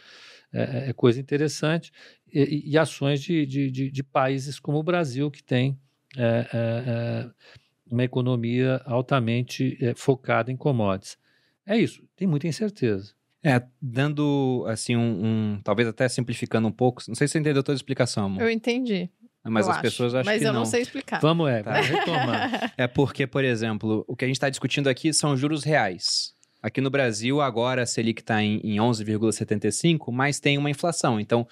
é, 0.51 0.61
é, 0.61 0.89
é 0.89 0.93
coisa 0.93 1.19
interessante. 1.19 1.91
E, 2.31 2.71
e 2.71 2.77
ações 2.77 3.21
de, 3.21 3.45
de, 3.45 3.69
de, 3.69 3.91
de, 3.91 4.03
países 4.03 4.59
como 4.59 4.79
o 4.79 4.83
Brasil, 4.83 5.29
que 5.29 5.43
tem 5.43 5.79
é, 6.17 6.23
é, 6.23 6.49
é 6.53 7.29
uma 7.91 8.03
economia 8.03 8.81
altamente 8.85 9.77
é, 9.79 9.93
focada 9.93 10.51
em 10.51 10.57
commodities. 10.57 11.17
É 11.69 11.77
isso, 11.77 12.03
tem 12.15 12.27
muita 12.27 12.47
incerteza. 12.47 13.13
É, 13.43 13.61
dando 13.81 14.65
assim 14.67 14.97
um, 14.97 15.25
um, 15.55 15.61
talvez 15.63 15.87
até 15.87 16.09
simplificando 16.09 16.67
um 16.67 16.71
pouco, 16.71 17.01
não 17.07 17.15
sei 17.15 17.27
se 17.27 17.33
você 17.33 17.39
entendeu 17.39 17.63
toda 17.63 17.75
a 17.75 17.77
explicação, 17.77 18.25
amor. 18.25 18.41
Eu 18.41 18.49
entendi. 18.49 19.09
Mas 19.43 19.65
eu 19.65 19.71
as 19.71 19.77
acho. 19.77 19.81
pessoas 19.83 20.15
acham 20.15 20.25
Mas 20.25 20.39
que 20.39 20.45
não. 20.45 20.51
Mas 20.51 20.55
eu 20.55 20.59
não 20.59 20.65
sei 20.65 20.81
explicar. 20.81 21.19
Vamos, 21.21 21.49
é, 21.49 21.63
tá. 21.63 21.79
retomar. 21.79 22.73
é 22.77 22.87
porque, 22.87 23.25
por 23.25 23.43
exemplo, 23.43 24.03
o 24.07 24.15
que 24.15 24.25
a 24.25 24.27
gente 24.27 24.35
está 24.35 24.49
discutindo 24.49 24.89
aqui 24.89 25.13
são 25.13 25.37
juros 25.37 25.63
reais. 25.63 26.33
Aqui 26.61 26.81
no 26.81 26.89
Brasil, 26.89 27.39
agora 27.39 27.83
a 27.83 27.85
Selic 27.85 28.21
está 28.21 28.43
em, 28.43 28.59
em 28.61 28.77
11,75, 28.77 30.11
mas 30.11 30.41
tem 30.41 30.57
uma 30.57 30.69
inflação. 30.69 31.19
Então, 31.19 31.47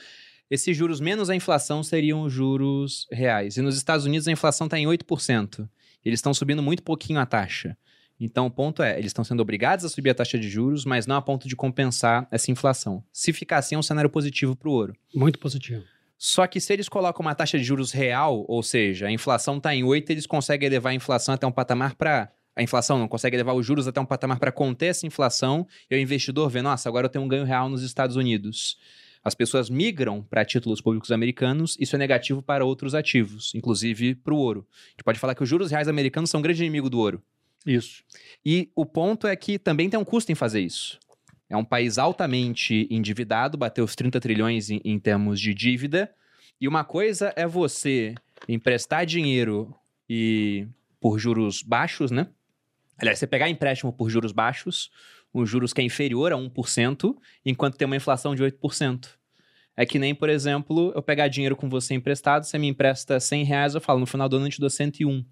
esses 0.50 0.76
juros 0.76 1.00
menos 1.00 1.30
a 1.30 1.36
inflação 1.36 1.82
seriam 1.82 2.30
juros 2.30 3.08
reais. 3.12 3.56
E 3.56 3.62
nos 3.62 3.78
Estados 3.78 4.06
Unidos 4.06 4.28
a 4.28 4.32
inflação 4.32 4.68
está 4.68 4.78
em 4.78 4.86
8%. 4.86 5.68
Eles 6.04 6.20
estão 6.20 6.34
subindo 6.34 6.62
muito 6.62 6.84
pouquinho 6.84 7.20
a 7.20 7.26
taxa. 7.26 7.78
Então, 8.20 8.48
o 8.48 8.52
ponto 8.52 8.82
é, 8.82 8.94
eles 8.98 9.08
estão 9.08 9.24
sendo 9.24 9.42
obrigados 9.42 9.86
a 9.86 9.90
subir 9.90 10.10
a 10.10 10.16
taxa 10.16 10.40
de 10.40 10.50
juros, 10.50 10.86
mas 10.86 11.06
não 11.06 11.16
a 11.16 11.22
ponto 11.22 11.48
de 11.48 11.56
compensar 11.56 12.28
essa 12.32 12.52
inflação. 12.52 13.04
Se 13.12 13.32
ficar 13.32 13.58
assim, 13.58 13.76
é 13.76 13.78
um 13.78 13.84
cenário 13.84 14.10
positivo 14.10 14.56
para 14.56 14.70
o 14.70 14.72
ouro. 14.72 14.96
Muito 15.14 15.38
positivo. 15.38 15.84
Só 16.18 16.48
que 16.48 16.60
se 16.60 16.74
eles 16.74 16.90
colocam 16.90 17.24
uma 17.24 17.36
taxa 17.36 17.60
de 17.60 17.64
juros 17.64 17.92
real, 17.92 18.44
ou 18.48 18.64
seja, 18.64 19.06
a 19.08 19.12
inflação 19.12 19.58
está 19.58 19.76
em 19.76 19.84
8, 19.84 20.10
eles 20.10 20.26
conseguem 20.26 20.66
elevar 20.66 20.92
a 20.92 20.96
inflação 20.96 21.34
até 21.34 21.46
um 21.46 21.52
patamar 21.52 21.96
para. 21.96 22.32
A 22.56 22.64
inflação 22.64 22.98
não 22.98 23.08
consegue 23.08 23.38
levar 23.38 23.54
os 23.54 23.64
juros 23.64 23.88
até 23.88 24.02
um 24.02 24.06
patamar 24.06 24.40
para 24.40 24.52
conter 24.52 24.88
essa 24.88 25.06
inflação 25.06 25.68
e 25.92 25.96
o 25.96 26.00
investidor 26.00 26.50
vê, 26.50 26.60
nossa, 26.60 26.90
agora 26.90 27.06
eu 27.06 27.10
tenho 27.10 27.24
um 27.24 27.28
ganho 27.28 27.44
real 27.44 27.70
nos 27.70 27.84
Estados 27.84 28.16
Unidos. 28.16 28.80
As 29.24 29.36
pessoas 29.36 29.70
migram 29.70 30.24
para 30.24 30.44
títulos 30.44 30.82
públicos 30.82 31.12
americanos, 31.12 31.78
isso 31.80 31.96
é 31.96 32.00
negativo 32.00 32.42
para 32.42 32.66
outros 32.66 32.96
ativos, 32.96 33.54
inclusive 33.54 34.16
para 34.16 34.34
o 34.34 34.38
ouro. 34.38 34.66
A 34.72 34.90
gente 34.92 35.04
pode 35.04 35.20
falar 35.20 35.36
que 35.36 35.44
os 35.44 35.50
juros 35.50 35.70
reais 35.70 35.88
americanos 35.88 36.32
são 36.32 36.40
um 36.40 36.42
grande 36.42 36.64
inimigo 36.64 36.90
do 36.90 36.98
ouro. 36.98 37.22
Isso. 37.68 38.02
E 38.46 38.72
o 38.74 38.86
ponto 38.86 39.28
é 39.28 39.36
que 39.36 39.60
também 39.60 39.90
tem 39.90 40.00
um 40.00 40.06
custo 40.06 40.32
em 40.32 40.36
fazer 40.36 40.62
isso. 40.62 40.98
É 41.50 41.58
um 41.58 41.66
país 41.66 41.98
altamente 41.98 42.88
endividado, 42.90 43.58
bateu 43.58 43.84
os 43.84 43.94
30 43.94 44.20
trilhões 44.22 44.70
em, 44.70 44.82
em 44.86 44.98
termos 44.98 45.40
de 45.40 45.54
dívida. 45.54 46.10
E 46.60 46.68
uma 46.68 46.86
coisa 46.86 47.34
é 47.36 47.46
você 47.46 48.16
emprestar 48.48 49.06
dinheiro 49.06 49.76
e 50.10 50.66
por 51.00 51.20
juros 51.20 51.62
baixos, 51.62 52.10
né? 52.10 52.28
Aliás, 52.98 53.20
você 53.20 53.28
pegar 53.28 53.50
empréstimo 53.50 53.92
por 53.94 54.10
juros 54.10 54.32
baixos, 54.32 54.90
os 55.34 55.50
juros 55.50 55.74
que 55.74 55.82
é 55.82 55.84
inferior 55.84 56.32
a 56.32 56.36
1%, 56.36 57.16
enquanto 57.46 57.78
tem 57.78 57.86
uma 57.86 57.96
inflação 57.96 58.34
de 58.34 58.44
8%. 58.44 59.10
É 59.76 59.86
que 59.86 60.00
nem, 60.00 60.16
por 60.16 60.30
exemplo, 60.30 60.92
eu 60.96 61.04
pegar 61.04 61.28
dinheiro 61.28 61.56
com 61.56 61.70
você 61.70 61.94
emprestado, 61.94 62.46
você 62.46 62.58
me 62.58 62.68
empresta 62.68 63.20
100 63.20 63.44
reais, 63.44 63.76
eu 63.76 63.82
falo, 63.82 64.00
no 64.00 64.08
final 64.08 64.28
do 64.28 64.38
ano 64.38 64.48
eu 64.48 64.52
te 64.52 64.60
dou 64.60 64.70
101. 64.70 65.24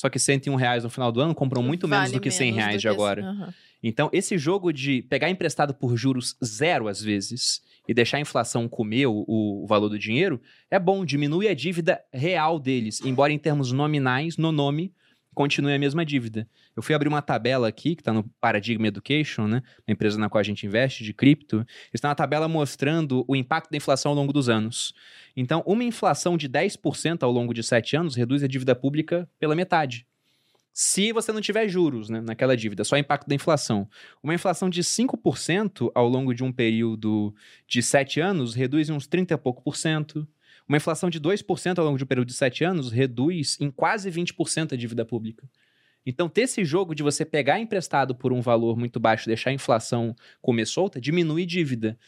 Só 0.00 0.08
que 0.08 0.18
101 0.18 0.54
reais 0.54 0.82
no 0.82 0.88
final 0.88 1.12
do 1.12 1.20
ano 1.20 1.34
compram 1.34 1.62
muito 1.62 1.86
Vale 1.86 2.00
menos 2.00 2.12
do 2.12 2.20
que 2.20 2.30
100 2.30 2.52
menos 2.52 2.64
reais 2.64 2.80
de 2.80 2.88
agora. 2.88 3.22
Aham. 3.22 3.54
Então, 3.82 4.08
esse 4.14 4.38
jogo 4.38 4.72
de 4.72 5.02
pegar 5.02 5.28
emprestado 5.28 5.74
por 5.74 5.94
juros 5.94 6.38
zero, 6.42 6.88
às 6.88 7.02
vezes, 7.02 7.60
e 7.86 7.92
deixar 7.92 8.16
a 8.16 8.20
inflação 8.20 8.66
comer 8.66 9.06
o, 9.08 9.26
o 9.28 9.66
valor 9.66 9.90
do 9.90 9.98
dinheiro, 9.98 10.40
é 10.70 10.78
bom, 10.78 11.04
diminui 11.04 11.48
a 11.48 11.54
dívida 11.54 12.00
real 12.10 12.58
deles, 12.58 13.02
embora 13.04 13.30
em 13.30 13.38
termos 13.38 13.72
nominais, 13.72 14.38
no 14.38 14.50
nome, 14.50 14.90
continue 15.34 15.72
a 15.72 15.78
mesma 15.78 16.04
dívida. 16.04 16.48
Eu 16.76 16.82
fui 16.82 16.94
abrir 16.94 17.08
uma 17.08 17.22
tabela 17.22 17.68
aqui, 17.68 17.94
que 17.94 18.02
está 18.02 18.12
no 18.12 18.24
Paradigm 18.40 18.84
Education, 18.84 19.46
né? 19.46 19.62
Uma 19.86 19.92
empresa 19.92 20.18
na 20.18 20.28
qual 20.28 20.40
a 20.40 20.44
gente 20.44 20.66
investe 20.66 21.04
de 21.04 21.12
cripto. 21.12 21.64
Está 21.92 22.08
uma 22.08 22.14
tabela 22.14 22.48
mostrando 22.48 23.24
o 23.28 23.36
impacto 23.36 23.70
da 23.70 23.76
inflação 23.76 24.10
ao 24.10 24.16
longo 24.16 24.32
dos 24.32 24.48
anos. 24.48 24.92
Então, 25.36 25.62
uma 25.66 25.84
inflação 25.84 26.36
de 26.36 26.48
10% 26.48 27.22
ao 27.22 27.30
longo 27.30 27.54
de 27.54 27.62
7 27.62 27.96
anos 27.96 28.14
reduz 28.14 28.42
a 28.42 28.46
dívida 28.46 28.74
pública 28.74 29.28
pela 29.38 29.54
metade. 29.54 30.06
Se 30.72 31.12
você 31.12 31.32
não 31.32 31.40
tiver 31.40 31.68
juros 31.68 32.08
né, 32.08 32.20
naquela 32.20 32.56
dívida, 32.56 32.84
só 32.84 32.96
impacto 32.96 33.28
da 33.28 33.34
inflação. 33.34 33.88
Uma 34.22 34.34
inflação 34.34 34.70
de 34.70 34.82
5% 34.82 35.90
ao 35.94 36.08
longo 36.08 36.32
de 36.32 36.44
um 36.44 36.52
período 36.52 37.34
de 37.66 37.82
7 37.82 38.20
anos 38.20 38.54
reduz 38.54 38.88
em 38.88 38.92
uns 38.92 39.06
30 39.06 39.34
e 39.34 39.36
pouco 39.36 39.62
por 39.62 39.76
cento. 39.76 40.26
Uma 40.70 40.76
inflação 40.76 41.10
de 41.10 41.20
2% 41.20 41.80
ao 41.80 41.84
longo 41.84 41.98
de 41.98 42.04
um 42.04 42.06
período 42.06 42.28
de 42.28 42.34
7 42.34 42.62
anos 42.62 42.92
reduz 42.92 43.56
em 43.58 43.72
quase 43.72 44.08
20% 44.08 44.72
a 44.72 44.76
dívida 44.76 45.04
pública. 45.04 45.50
Então, 46.06 46.28
ter 46.28 46.42
esse 46.42 46.64
jogo 46.64 46.94
de 46.94 47.02
você 47.02 47.24
pegar 47.24 47.58
emprestado 47.58 48.14
por 48.14 48.32
um 48.32 48.40
valor 48.40 48.78
muito 48.78 49.00
baixo 49.00 49.26
deixar 49.26 49.50
a 49.50 49.52
inflação 49.52 50.14
comer 50.40 50.66
solta, 50.66 51.00
diminui 51.00 51.44
dívida. 51.44 51.98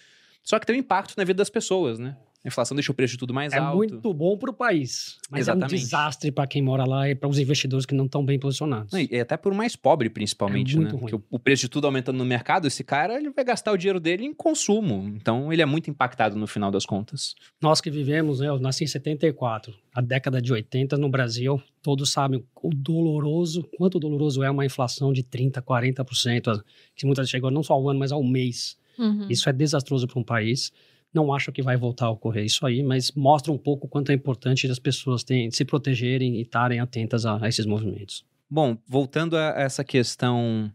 Só 0.44 0.60
que 0.60 0.66
tem 0.66 0.76
um 0.76 0.78
impacto 0.78 1.14
na 1.16 1.24
vida 1.24 1.38
das 1.38 1.50
pessoas, 1.50 1.98
né? 1.98 2.16
A 2.44 2.48
inflação 2.48 2.74
deixa 2.74 2.90
o 2.90 2.94
preço 2.94 3.12
de 3.12 3.18
tudo 3.18 3.32
mais 3.32 3.52
É 3.52 3.58
alto. 3.58 3.76
muito 3.76 4.12
bom 4.12 4.36
para 4.36 4.50
o 4.50 4.52
país, 4.52 5.16
mas 5.30 5.38
é 5.46 5.52
Exatamente. 5.52 5.74
um 5.74 5.78
desastre 5.78 6.32
para 6.32 6.46
quem 6.46 6.60
mora 6.60 6.84
lá 6.84 7.08
e 7.08 7.14
para 7.14 7.28
os 7.28 7.38
investidores 7.38 7.86
que 7.86 7.94
não 7.94 8.06
estão 8.06 8.24
bem 8.24 8.38
posicionados. 8.38 8.92
Não, 8.92 8.98
e 9.00 9.20
até 9.20 9.36
por 9.36 9.54
mais 9.54 9.76
pobre, 9.76 10.10
principalmente, 10.10 10.72
É 10.74 10.76
né? 10.76 10.82
muito 10.82 10.96
ruim. 10.96 11.10
Porque 11.10 11.14
o, 11.16 11.36
o 11.36 11.38
preço 11.38 11.62
de 11.62 11.68
tudo 11.68 11.86
aumentando 11.86 12.18
no 12.18 12.24
mercado, 12.24 12.66
esse 12.66 12.82
cara 12.82 13.16
ele 13.16 13.30
vai 13.30 13.44
gastar 13.44 13.70
o 13.72 13.76
dinheiro 13.76 14.00
dele 14.00 14.24
em 14.24 14.34
consumo. 14.34 15.12
Então, 15.16 15.52
ele 15.52 15.62
é 15.62 15.66
muito 15.66 15.88
impactado 15.88 16.34
no 16.36 16.46
final 16.48 16.70
das 16.72 16.84
contas. 16.84 17.34
Nós 17.60 17.80
que 17.80 17.90
vivemos, 17.90 18.40
né, 18.40 18.48
eu 18.48 18.58
nasci 18.58 18.82
em 18.82 18.88
74, 18.88 19.72
a 19.94 20.00
década 20.00 20.42
de 20.42 20.52
80 20.52 20.96
no 20.96 21.08
Brasil, 21.08 21.62
todos 21.80 22.10
sabem 22.10 22.44
o 22.60 22.70
doloroso, 22.74 23.62
quanto 23.76 24.00
doloroso 24.00 24.42
é 24.42 24.50
uma 24.50 24.64
inflação 24.66 25.12
de 25.12 25.22
30%, 25.22 25.62
40%, 25.62 26.62
que 26.96 27.06
muitas 27.06 27.22
vezes 27.22 27.30
chegou 27.30 27.50
não 27.50 27.62
só 27.62 27.74
ao 27.74 27.88
ano, 27.88 28.00
mas 28.00 28.10
ao 28.12 28.22
mês. 28.24 28.76
Uhum. 28.98 29.26
Isso 29.30 29.48
é 29.48 29.52
desastroso 29.52 30.06
para 30.06 30.18
um 30.20 30.24
país. 30.24 30.72
Não 31.12 31.32
acho 31.32 31.52
que 31.52 31.62
vai 31.62 31.76
voltar 31.76 32.06
a 32.06 32.10
ocorrer 32.10 32.44
isso 32.44 32.64
aí, 32.66 32.82
mas 32.82 33.12
mostra 33.12 33.52
um 33.52 33.58
pouco 33.58 33.86
o 33.86 33.88
quanto 33.88 34.10
é 34.10 34.14
importante 34.14 34.70
as 34.70 34.78
pessoas 34.78 35.22
terem, 35.22 35.50
se 35.50 35.64
protegerem 35.64 36.36
e 36.36 36.42
estarem 36.42 36.80
atentas 36.80 37.26
a, 37.26 37.44
a 37.44 37.48
esses 37.48 37.66
movimentos. 37.66 38.24
Bom, 38.48 38.76
voltando 38.86 39.36
a 39.36 39.54
essa 39.56 39.82
questão 39.82 40.72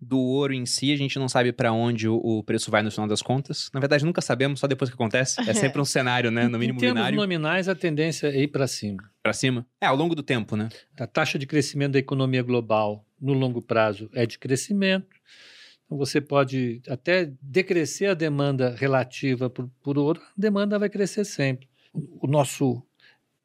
do 0.00 0.18
ouro 0.20 0.52
em 0.52 0.66
si, 0.66 0.92
a 0.92 0.96
gente 0.96 1.18
não 1.18 1.28
sabe 1.28 1.52
para 1.52 1.72
onde 1.72 2.08
o, 2.08 2.16
o 2.16 2.42
preço 2.42 2.70
vai 2.70 2.82
no 2.82 2.90
final 2.90 3.08
das 3.08 3.22
contas. 3.22 3.70
Na 3.72 3.80
verdade, 3.80 4.04
nunca 4.04 4.20
sabemos, 4.20 4.60
só 4.60 4.66
depois 4.66 4.90
que 4.90 4.94
acontece. 4.94 5.40
É 5.48 5.54
sempre 5.54 5.80
um 5.80 5.84
cenário, 5.86 6.30
né? 6.30 6.46
No 6.48 6.58
mínimo 6.58 6.78
em 6.78 6.80
termos 6.80 6.96
binário, 6.96 7.16
nominais, 7.16 7.68
a 7.68 7.74
tendência 7.74 8.28
é 8.28 8.42
ir 8.42 8.48
para 8.48 8.66
cima. 8.66 9.02
para 9.22 9.32
cima. 9.32 9.66
É, 9.80 9.86
ao 9.86 9.96
longo 9.96 10.14
do 10.14 10.22
tempo, 10.22 10.56
né? 10.56 10.68
A 10.98 11.06
taxa 11.06 11.38
de 11.38 11.46
crescimento 11.46 11.92
da 11.92 11.98
economia 11.98 12.42
global 12.42 13.04
no 13.20 13.32
longo 13.32 13.62
prazo 13.62 14.10
é 14.12 14.26
de 14.26 14.38
crescimento. 14.38 15.08
Então 15.86 15.98
você 15.98 16.20
pode 16.20 16.80
até 16.88 17.30
decrescer 17.40 18.10
a 18.10 18.14
demanda 18.14 18.74
relativa 18.74 19.50
por, 19.50 19.68
por 19.82 19.98
ouro, 19.98 20.20
a 20.20 20.32
demanda 20.36 20.78
vai 20.78 20.88
crescer 20.88 21.24
sempre. 21.24 21.68
O, 21.92 22.26
o 22.26 22.30
nosso 22.30 22.82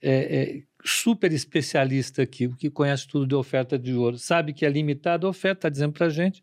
é, 0.01 0.41
é, 0.57 0.63
super 0.83 1.31
especialista 1.33 2.21
aqui, 2.21 2.47
o 2.47 2.55
que 2.55 2.69
conhece 2.69 3.07
tudo 3.07 3.27
de 3.27 3.35
oferta 3.35 3.77
de 3.77 3.93
ouro, 3.93 4.17
sabe 4.17 4.53
que 4.53 4.65
é 4.65 4.69
limitada 4.69 5.27
a 5.27 5.29
oferta, 5.29 5.59
está 5.59 5.69
dizendo 5.69 5.93
para 5.93 6.07
a 6.07 6.09
gente. 6.09 6.41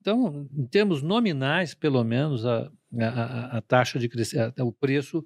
Então, 0.00 0.46
em 0.56 0.66
termos 0.66 1.02
nominais, 1.02 1.74
pelo 1.74 2.02
menos, 2.04 2.44
a, 2.46 2.70
a, 2.98 3.58
a- 3.58 3.60
taxa 3.62 3.98
de 3.98 4.08
crescimento, 4.08 4.58
o 4.66 4.72
preço 4.72 5.24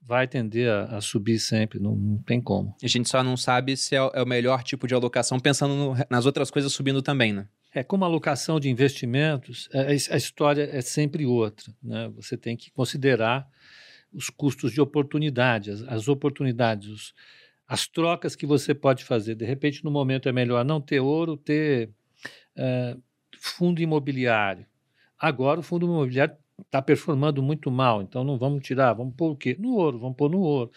vai 0.00 0.26
tender 0.28 0.68
a, 0.70 0.96
a 0.96 1.00
subir 1.00 1.38
sempre, 1.38 1.78
não, 1.80 1.94
não 1.96 2.18
tem 2.18 2.40
como. 2.40 2.74
A 2.82 2.86
gente 2.86 3.08
só 3.08 3.22
não 3.22 3.36
sabe 3.36 3.76
se 3.76 3.94
é, 3.96 4.02
o- 4.02 4.10
é 4.14 4.22
o 4.22 4.26
melhor 4.26 4.62
tipo 4.62 4.86
de 4.86 4.94
alocação, 4.94 5.38
pensando 5.40 5.74
no- 5.74 5.94
nas 6.10 6.24
outras 6.26 6.50
coisas 6.50 6.72
subindo 6.72 7.02
também, 7.02 7.32
né? 7.32 7.46
É, 7.74 7.82
como 7.82 8.04
alocação 8.04 8.60
de 8.60 8.68
investimentos, 8.68 9.68
a, 9.72 10.14
a 10.14 10.16
história 10.16 10.68
é 10.70 10.80
sempre 10.82 11.24
outra. 11.24 11.72
Né? 11.82 12.08
Você 12.16 12.36
tem 12.36 12.56
que 12.56 12.70
considerar 12.70 13.46
os 14.12 14.28
custos 14.28 14.72
de 14.72 14.80
oportunidade, 14.80 15.70
as, 15.70 15.82
as 15.84 16.08
oportunidades, 16.08 16.88
os- 16.88 17.14
as 17.66 17.86
trocas 17.88 18.36
que 18.36 18.44
você 18.44 18.74
pode 18.74 19.04
fazer. 19.04 19.34
De 19.34 19.46
repente, 19.46 19.82
no 19.84 19.90
momento 19.90 20.28
é 20.28 20.32
melhor 20.32 20.64
não 20.64 20.80
ter 20.80 21.00
ouro, 21.00 21.36
ter 21.36 21.90
eh, 22.56 22.96
fundo 23.38 23.80
imobiliário. 23.82 24.66
Agora, 25.18 25.60
o 25.60 25.62
fundo 25.62 25.86
imobiliário 25.86 26.36
está 26.62 26.82
performando 26.82 27.42
muito 27.42 27.70
mal, 27.70 28.02
então 28.02 28.24
não 28.24 28.38
vamos 28.38 28.62
tirar, 28.64 28.92
vamos 28.94 29.14
pôr 29.16 29.32
o 29.32 29.36
quê? 29.36 29.56
No 29.58 29.74
ouro, 29.76 29.98
vamos 29.98 30.16
pôr 30.16 30.30
no 30.30 30.40
ouro. 30.40 30.70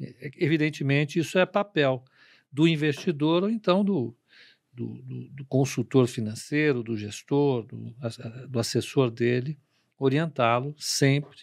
Eh, 0.00 0.30
Evidentemente, 0.38 1.18
isso 1.18 1.38
é 1.38 1.46
papel 1.46 2.04
do 2.52 2.66
investidor 2.68 3.44
ou 3.44 3.50
então 3.50 3.84
do, 3.84 4.16
do, 4.78 5.02
do- 5.02 5.28
do 5.30 5.44
consultor 5.46 6.06
financeiro, 6.06 6.82
do 6.82 6.96
gestor, 6.96 7.66
do, 7.66 7.94
do 8.48 8.58
assessor 8.58 9.10
dele, 9.10 9.58
orientá-lo 9.98 10.74
sempre, 10.78 11.38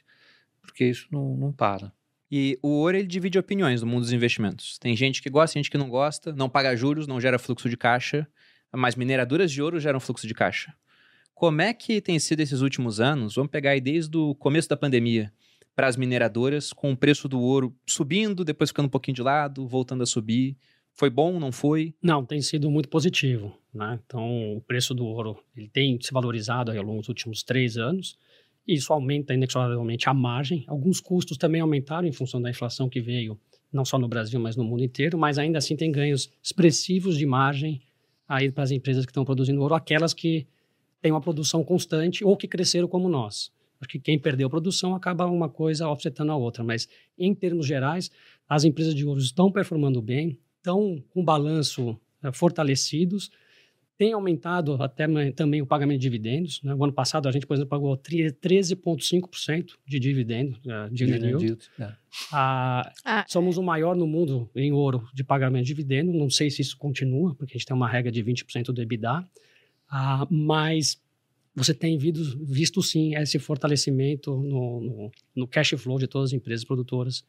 porque 0.62 0.86
isso 0.86 1.08
não, 1.12 1.36
não 1.36 1.52
para. 1.52 1.92
E 2.32 2.58
o 2.62 2.70
ouro, 2.70 2.98
ele 2.98 3.08
divide 3.08 3.38
opiniões 3.38 3.82
no 3.82 3.88
mundo 3.88 4.02
dos 4.02 4.14
investimentos. 4.14 4.78
Tem 4.80 4.96
gente 4.96 5.22
que 5.22 5.30
gosta, 5.30 5.60
gente 5.60 5.70
que 5.70 5.78
não 5.78 5.90
gosta, 5.90 6.34
não 6.34 6.50
paga 6.50 6.76
juros, 6.76 7.06
não 7.08 7.20
gera 7.22 7.38
fluxo 7.38 7.70
de 7.70 7.78
caixa, 7.78 8.28
mas 8.74 8.96
mineradoras 8.96 9.52
de 9.52 9.62
ouro 9.62 9.80
geram 9.80 10.00
fluxo 10.00 10.28
de 10.28 10.34
caixa. 10.34 10.74
Como 11.34 11.62
é 11.62 11.74
que 11.74 12.02
tem 12.02 12.18
sido 12.18 12.40
esses 12.40 12.62
últimos 12.62 13.00
anos? 13.00 13.36
Vamos 13.36 13.52
pegar 13.52 13.72
aí 13.72 13.82
desde 13.82 14.18
o 14.18 14.34
começo 14.36 14.70
da 14.70 14.78
pandemia 14.78 15.32
para 15.76 15.88
as 15.88 15.98
mineradoras, 15.98 16.72
com 16.72 16.94
o 16.94 16.98
preço 16.98 17.28
do 17.28 17.40
ouro 17.40 17.76
subindo, 17.86 18.46
depois 18.46 18.70
ficando 18.70 18.86
um 18.86 18.90
pouquinho 18.90 19.16
de 19.16 19.22
lado, 19.22 19.68
voltando 19.68 20.02
a 20.04 20.06
subir. 20.06 20.58
Foi 20.96 21.10
bom, 21.10 21.40
não 21.40 21.52
foi? 21.52 21.94
Não, 22.02 22.26
tem 22.26 22.42
sido 22.42 22.72
muito 22.72 22.88
positivo. 22.88 23.54
Né? 23.74 24.00
Então, 24.06 24.56
o 24.56 24.62
preço 24.62 24.94
do 24.94 25.06
ouro 25.06 25.38
ele 25.56 25.68
tem 25.68 26.00
se 26.02 26.14
valorizado 26.14 26.72
ao 26.72 26.84
longo 26.84 27.02
dos 27.02 27.10
últimos 27.10 27.44
três 27.44 27.78
anos. 27.78 28.18
E 28.66 28.76
isso 28.76 28.94
aumenta 28.94 29.34
inexoravelmente 29.34 30.08
a 30.08 30.14
margem. 30.14 30.64
Alguns 30.68 31.02
custos 31.02 31.38
também 31.38 31.60
aumentaram 31.60 32.08
em 32.08 32.14
função 32.14 32.42
da 32.42 32.50
inflação 32.50 32.88
que 32.88 33.02
veio, 33.02 33.38
não 33.72 33.84
só 33.84 34.00
no 34.00 34.08
Brasil, 34.08 34.40
mas 34.40 34.56
no 34.56 34.64
mundo 34.64 34.84
inteiro. 34.84 35.18
Mas 35.18 35.38
ainda 35.38 35.58
assim 35.58 35.76
tem 35.76 35.92
ganhos 35.92 36.32
expressivos 36.42 37.18
de 37.18 37.26
margem 37.26 37.82
aí 38.28 38.50
para 38.50 38.64
as 38.64 38.72
empresas 38.72 39.06
que 39.06 39.12
estão 39.12 39.26
produzindo 39.26 39.62
ouro, 39.62 39.76
aquelas 39.76 40.14
que 40.14 40.48
têm 41.02 41.12
uma 41.12 41.22
produção 41.22 41.62
constante 41.62 42.24
ou 42.24 42.38
que 42.38 42.48
cresceram 42.48 42.88
como 42.88 43.10
nós. 43.10 43.52
Porque 43.78 44.00
quem 44.00 44.18
perdeu 44.18 44.50
produção 44.50 44.96
acaba 44.96 45.26
uma 45.26 45.50
coisa 45.50 45.90
offsetando 45.90 46.32
a 46.32 46.38
outra. 46.38 46.64
Mas, 46.64 46.88
em 47.20 47.36
termos 47.36 47.68
gerais, 47.68 48.10
as 48.48 48.64
empresas 48.64 48.96
de 48.96 49.06
ouro 49.06 49.20
estão 49.20 49.52
performando 49.52 50.02
bem, 50.02 50.40
estão 50.66 51.04
com 51.14 51.24
balanço 51.24 51.96
eh, 52.24 52.32
fortalecidos, 52.34 53.30
tem 53.98 54.12
aumentado 54.12 54.74
até 54.84 55.08
também 55.32 55.62
o 55.62 55.66
pagamento 55.66 56.00
de 56.00 56.02
dividendos. 56.02 56.62
Né? 56.64 56.74
O 56.76 56.84
ano 56.84 56.92
passado 56.92 57.30
a 57.30 57.32
gente, 57.32 57.46
por 57.48 57.54
exemplo, 57.54 57.70
pagou 57.70 57.96
tri- 57.96 58.30
13,5% 58.32 59.78
de 59.88 60.00
dividendo, 60.00 60.58
eh, 60.68 60.90
dividend 60.92 61.26
yield. 61.28 61.38
Dividend 61.38 61.44
yield, 61.46 61.70
é. 61.80 61.96
Ah, 62.34 62.92
Ah, 63.06 63.26
somos 63.28 63.58
o 63.58 63.64
maior 63.64 63.96
no 63.96 64.06
mundo 64.08 64.50
em 64.56 64.72
ouro 64.74 65.08
de 65.14 65.24
pagamento 65.24 65.64
de 65.64 65.68
dividendo. 65.68 66.12
Não 66.12 66.30
sei 66.30 66.50
se 66.50 66.62
isso 66.62 66.78
continua, 66.78 67.34
porque 67.36 67.54
a 67.54 67.58
gente 67.58 67.66
tem 67.68 67.76
uma 67.76 67.88
regra 67.88 68.12
de 68.12 68.22
20% 68.24 68.74
do 68.74 68.82
EBITDA. 68.82 69.26
Ah, 69.90 70.28
mas 70.30 71.02
você 71.56 71.74
tem 71.74 71.98
visto, 71.98 72.38
visto 72.44 72.82
sim 72.84 73.16
esse 73.16 73.40
fortalecimento 73.40 74.36
no, 74.36 74.82
no, 74.82 75.12
no 75.36 75.48
cash 75.48 75.70
flow 75.78 75.98
de 75.98 76.08
todas 76.08 76.32
as 76.32 76.34
empresas 76.34 76.66
produtoras, 76.66 77.24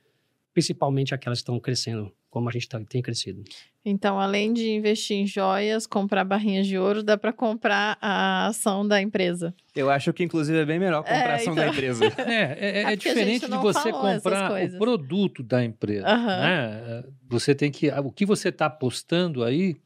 principalmente 0.57 1.15
aquelas 1.15 1.41
que 1.41 1.43
estão 1.43 1.61
crescendo, 1.61 2.11
como 2.31 2.49
a 2.49 2.53
gente 2.53 2.67
tá- 2.67 2.81
tem 2.89 3.03
crescido. 3.03 3.45
Então, 3.85 4.19
além 4.19 4.55
de 4.55 4.71
investir 4.71 5.15
em 5.15 5.27
joias, 5.27 5.87
comprar 5.87 6.25
barrinhas 6.25 6.67
de 6.67 6.79
ouro, 6.79 7.03
dá 7.03 7.19
para 7.19 7.31
comprar 7.31 7.99
a 8.01 8.47
ação 8.47 8.89
da 8.89 8.99
empresa. 9.03 9.55
Eu 9.75 9.91
acho 9.91 10.15
que, 10.15 10.25
inclusive, 10.25 10.57
é 10.59 10.65
bem 10.65 10.79
melhor 10.79 11.03
comprar 11.03 11.33
É, 11.33 11.35
ação 11.35 11.55
da 11.55 11.65
então. 11.67 11.75
empresa. 11.75 12.05
É, 12.27 12.43
é, 12.59 12.79
é 12.79 12.83
É 12.85 12.87
a 12.87 12.95
diferente 12.95 13.45
de 13.51 13.57
você 13.59 13.93
comprar 13.93 14.51
o 14.65 14.79
produto 14.79 15.43
da 15.43 15.63
empresa. 15.63 16.09
Aham. 16.09 16.37
né? 16.41 17.05
Você 17.29 17.55
tem 17.55 17.71
que. 17.71 17.91
O 17.91 18.11
que 18.11 18.25
você 18.25 18.49
está 18.49 18.65
apostando 18.65 19.45
aí, 19.45 19.77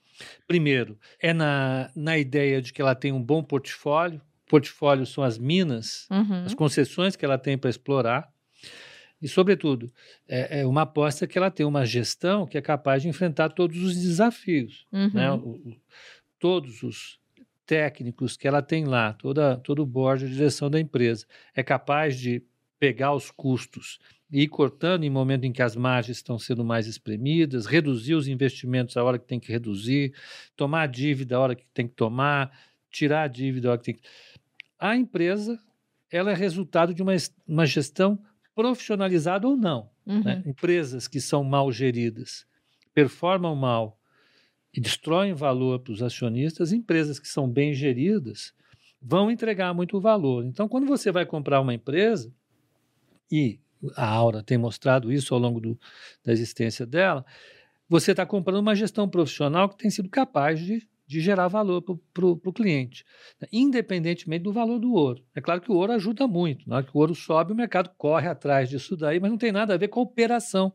primeiro, 0.47 0.97
é 1.21 1.33
na, 1.33 1.91
na 1.97 2.17
ideia 2.17 2.63
de 2.63 2.73
que 2.73 2.81
ela 2.81 2.95
tem 2.95 3.11
um 3.11 3.21
bom 3.21 3.43
portfólio, 3.43 4.21
portfólio 4.49 5.05
são 5.05 5.25
as 5.25 5.37
minas, 5.37 6.07
Uhum. 6.13 6.45
as 6.47 6.55
concessões 6.55 7.17
que 7.17 7.25
ela 7.25 7.39
tem 7.39 7.59
para 7.59 7.69
explorar. 7.71 8.29
E, 9.21 9.29
sobretudo, 9.29 9.93
é, 10.27 10.61
é 10.61 10.67
uma 10.67 10.83
aposta 10.83 11.27
que 11.27 11.37
ela 11.37 11.51
tem 11.51 11.67
uma 11.67 11.85
gestão 11.85 12.47
que 12.47 12.57
é 12.57 12.63
capaz 12.63 13.03
de 13.03 13.09
enfrentar 13.09 13.51
todos 13.51 13.83
os 13.83 13.95
desafios. 13.95 14.87
Uhum. 14.93 15.11
né? 15.13 15.31
O- 15.33 15.37
o- 15.37 15.77
todos 16.39 16.83
os 16.83 17.19
técnicos 17.67 18.37
que 18.37 18.49
ela 18.49 18.63
tem 18.63 18.85
lá, 18.85 19.13
toda, 19.13 19.57
todo 19.59 19.83
o 19.83 19.87
board 19.87 20.27
de 20.27 20.33
direção 20.35 20.71
da 20.71 20.81
empresa, 20.81 21.27
é 21.55 21.63
capaz 21.63 22.19
de 22.19 22.43
pegar 22.79 23.15
os 23.15 23.31
custos 23.31 23.99
e 24.33 24.43
ir 24.43 24.49
cortando 24.49 25.05
em 25.05 25.11
momento 25.11 25.45
em 25.45 25.53
que 25.53 25.61
as 25.63 25.77
margens 25.77 26.17
estão 26.17 26.39
sendo 26.39 26.65
mais 26.65 26.87
espremidas, 26.87 27.67
reduzir 27.67 28.15
os 28.15 28.27
investimentos 28.27 28.97
a 28.97 29.05
hora 29.05 29.19
que 29.19 29.27
tem 29.27 29.39
que 29.39 29.53
reduzir, 29.53 30.15
tomar 30.57 30.83
a 30.83 30.87
dívida 30.87 31.37
a 31.37 31.41
hora 31.41 31.55
que 31.55 31.65
tem 31.75 31.87
que 31.87 31.95
tomar, 31.95 32.51
tirar 32.91 33.25
a 33.25 33.29
dívida 33.29 33.69
a 33.69 33.73
hora 33.73 33.79
que 33.79 33.85
tem 33.85 33.95
que. 33.95 34.03
A 34.79 34.97
empresa 34.97 35.59
ela 36.11 36.31
é 36.31 36.35
resultado 36.35 36.95
de 36.95 37.03
uma, 37.03 37.13
uma 37.47 37.67
gestão 37.67 38.19
profissionalizada 38.61 39.49
ou 39.49 39.57
não 39.57 39.89
Uhum. 40.07 40.23
né? 40.25 40.43
Empresas 40.45 41.07
que 41.07 41.21
são 41.21 41.45
mal 41.45 41.71
geridas, 41.71 42.45
performam 42.93 43.55
mal 43.55 43.97
e 44.75 44.81
destroem 44.81 45.33
valor 45.35 45.79
para 45.81 45.93
os 45.93 46.03
acionistas, 46.03 46.73
empresas 46.73 47.19
que 47.19 47.29
são 47.29 47.49
bem 47.49 47.73
geridas 47.73 48.53
vão 49.01 49.31
entregar 49.31 49.73
muito 49.73 50.01
valor. 50.01 50.45
Então, 50.45 50.69
quando 50.69 50.87
você 50.87 51.13
vai 51.13 51.25
comprar 51.25 51.61
uma 51.61 51.73
empresa, 51.75 52.33
e 53.31 53.61
a 53.97 54.05
Aura 54.07 54.43
tem 54.43 54.59
mostrado 54.59 55.13
isso 55.13 55.33
ao 55.33 55.41
longo 55.41 55.61
do- 55.61 55.79
da 56.25 56.33
existência 56.33 56.85
dela, 56.85 57.25
você 57.89 58.11
está 58.11 58.27
comprando 58.27 58.59
uma 58.61 58.75
gestão 58.75 59.09
profissional 59.09 59.69
que 59.69 59.77
tem 59.77 59.91
sido 59.91 60.09
capaz 60.09 60.61
de, 60.61 60.87
de 61.11 61.21
gerar 61.21 61.49
valor 61.49 61.83
para 61.83 62.25
o 62.25 62.53
cliente, 62.53 63.05
né? 63.41 63.49
independentemente 63.53 64.45
do 64.45 64.53
valor 64.53 64.79
do 64.79 64.93
ouro. 64.95 65.25
É 65.35 65.41
claro 65.41 65.61
que 65.61 65.73
o 65.73 65.75
ouro 65.75 65.93
ajuda 65.93 66.29
muito. 66.29 66.69
Na 66.69 66.77
hora 66.77 66.85
que 66.85 66.97
o 66.97 67.01
ouro 67.01 67.17
sobe, 67.17 67.53
o 67.53 67.57
mercado 67.57 67.91
corre 67.99 68.29
atrás 68.29 68.69
disso 68.71 68.97
daí, 68.97 69.19
mas 69.19 69.29
não 69.29 69.37
tem 69.37 69.51
nada 69.51 69.75
a 69.75 69.77
ver 69.77 69.89
com 69.89 69.99
a 69.99 70.05
operação 70.05 70.73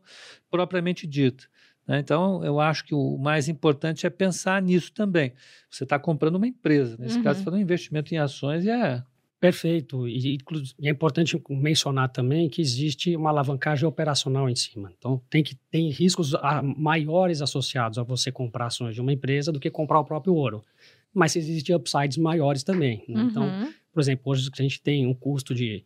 propriamente 0.50 1.06
dita. 1.06 1.44
né? 1.88 2.00
Então, 2.00 2.44
eu 2.44 2.60
acho 2.60 2.84
que 2.84 2.94
o 2.94 3.16
mais 3.16 3.48
importante 3.48 4.06
é 4.06 4.10
pensar 4.10 4.60
nisso 4.60 4.92
também. 4.92 5.32
Você 5.70 5.84
está 5.84 5.98
comprando 5.98 6.34
uma 6.36 6.46
empresa, 6.46 6.96
nesse 6.98 7.16
Uhum. 7.16 7.22
caso, 7.24 7.42
fazendo 7.42 7.58
um 7.58 7.62
investimento 7.62 8.12
em 8.14 8.18
ações 8.18 8.64
e 8.64 8.68
é 8.70 9.02
Perfeito. 9.38 10.08
E, 10.08 10.38
é 10.82 10.90
importante 10.90 11.40
mencionar 11.50 12.08
também 12.08 12.48
que 12.48 12.60
existe 12.62 13.14
uma 13.14 13.30
alavancagem 13.30 13.86
operacional 13.86 14.48
em 14.48 14.56
cima. 14.56 14.92
Então, 14.96 15.20
tem 15.28 15.42
que 15.42 15.54
tem 15.70 15.90
riscos 15.90 16.34
ah, 16.34 16.62
maiores 16.62 17.42
associados 17.42 17.98
a 17.98 18.02
você 18.02 18.32
comprar 18.32 18.66
ações 18.66 18.94
de 18.94 19.00
uma 19.00 19.12
empresa 19.12 19.52
do 19.52 19.60
que 19.60 19.70
comprar 19.70 20.00
o 20.00 20.04
próprio 20.04 20.34
ouro. 20.34 20.64
Mas 21.12 21.36
existem 21.36 21.74
upsides 21.76 22.16
maiores 22.16 22.62
também. 22.62 23.04
né? 23.08 23.22
Então, 23.30 23.44
Uhum. 23.44 23.72
por 23.92 24.00
exemplo, 24.00 24.32
hoje 24.32 24.50
a 24.52 24.62
gente 24.62 24.80
tem 24.80 25.06
um 25.06 25.14
custo 25.14 25.54
de 25.54 25.84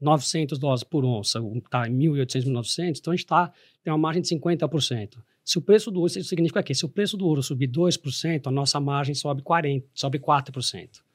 900 0.00 0.58
dólares 0.58 0.82
por 0.84 1.04
onça, 1.04 1.38
está 1.64 1.88
em 1.88 1.96
1.800, 1.98 2.44
1.900, 2.44 2.98
então 2.98 3.12
a 3.12 3.16
gente 3.16 3.26
tá, 3.26 3.50
tem 3.82 3.90
uma 3.92 3.98
margem 3.98 4.20
de 4.22 4.28
50%. 4.28 5.16
Se 5.42 5.58
o 5.58 5.62
preço 5.62 5.90
do 5.90 6.00
ouro, 6.00 6.10
isso 6.10 6.28
significa 6.28 6.62
que 6.62 6.74
se 6.74 6.84
o 6.84 6.88
preço 6.88 7.16
do 7.16 7.26
ouro 7.26 7.42
subir 7.42 7.68
2%, 7.68 8.46
a 8.46 8.50
nossa 8.50 8.78
margem 8.80 9.14
sobe 9.14 9.42
40%, 9.42 9.84
sobe 9.94 10.18
4%. 10.18 11.05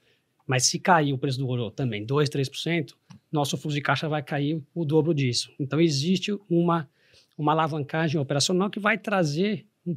Mas 0.52 0.66
se 0.66 0.78
cair 0.80 1.14
o 1.14 1.18
preço 1.18 1.39
do 1.39 1.47
ouro 1.47 1.72
também 1.72 2.06
2%, 2.06 2.28
3%, 2.28 2.91
nosso 3.32 3.56
fluxo 3.56 3.74
de 3.74 3.82
caixa 3.82 4.10
vai 4.10 4.22
cair 4.22 4.62
o 4.76 4.84
dobro 4.84 5.14
disso. 5.14 5.49
Então 5.58 5.80
existe 5.80 6.38
uma, 6.49 6.89
uma 7.38 7.54
alavancagem 7.54 8.20
operacional 8.20 8.70
que 8.70 8.78
vai 8.78 8.97
trazer 8.97 9.66
um- 9.88 9.95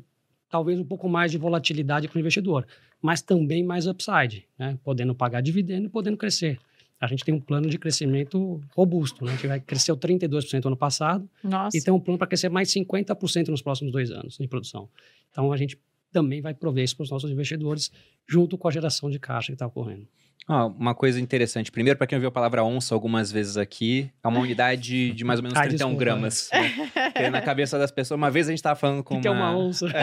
talvez 0.48 0.78
um 0.78 0.84
pouco 0.84 1.08
mais 1.08 1.32
de 1.32 1.38
volatilidade 1.38 2.06
para 2.06 2.16
o 2.16 2.20
investidor, 2.20 2.64
mas 3.02 3.20
também 3.20 3.64
mais 3.64 3.88
upside, 3.88 4.46
né? 4.56 4.78
podendo 4.84 5.12
pagar 5.12 5.40
dividendo 5.40 5.86
e 5.86 5.88
podendo 5.88 6.16
crescer. 6.16 6.56
A 7.00 7.08
gente 7.08 7.24
tem 7.24 7.34
um 7.34 7.40
plano 7.40 7.68
de 7.68 7.76
crescimento 7.76 8.60
robusto, 8.76 9.24
né? 9.24 9.32
a 9.32 9.34
gente 9.34 9.48
vai 9.48 9.58
crescer 9.58 9.92
32% 9.96 10.66
ano 10.66 10.76
passado 10.76 11.28
Nossa. 11.42 11.76
e 11.76 11.82
tem 11.82 11.92
um 11.92 11.98
plano 11.98 12.16
para 12.16 12.28
crescer 12.28 12.48
mais 12.48 12.68
50% 12.72 13.48
nos 13.48 13.60
próximos 13.60 13.90
dois 13.90 14.12
anos 14.12 14.38
em 14.38 14.46
produção. 14.46 14.88
Então 15.32 15.52
a 15.52 15.56
gente 15.56 15.76
também 16.12 16.40
vai 16.40 16.54
prover 16.54 16.84
isso 16.84 16.94
para 16.94 17.02
os 17.02 17.10
nossos 17.10 17.28
investidores, 17.28 17.90
junto 18.24 18.56
com 18.56 18.68
a 18.68 18.70
geração 18.70 19.10
de 19.10 19.18
caixa 19.18 19.48
que 19.48 19.54
está 19.54 19.66
ocorrendo. 19.66 20.06
Ó, 20.46 20.66
uma 20.66 20.94
coisa 20.94 21.18
interessante. 21.18 21.72
Primeiro, 21.72 21.96
para 21.96 22.06
quem 22.06 22.16
ouviu 22.16 22.28
a 22.28 22.30
palavra 22.30 22.62
onça 22.62 22.94
algumas 22.94 23.32
vezes 23.32 23.56
aqui, 23.56 24.10
é 24.22 24.28
uma 24.28 24.40
unidade 24.40 25.10
de 25.12 25.24
mais 25.24 25.38
ou 25.38 25.42
menos 25.42 25.56
Ah, 25.58 25.62
31 25.62 25.76
desculpa. 25.88 25.98
gramas. 26.04 26.50
né? 26.52 27.30
Na 27.30 27.40
cabeça 27.40 27.78
das 27.78 27.90
pessoas, 27.90 28.18
uma 28.18 28.30
vez 28.30 28.46
a 28.46 28.50
gente 28.50 28.58
estava 28.58 28.78
falando 28.78 29.02
com 29.02 29.22
que 29.22 29.26
é 29.26 29.30
uma, 29.30 29.52
uma 29.52 29.58
onça. 29.58 29.86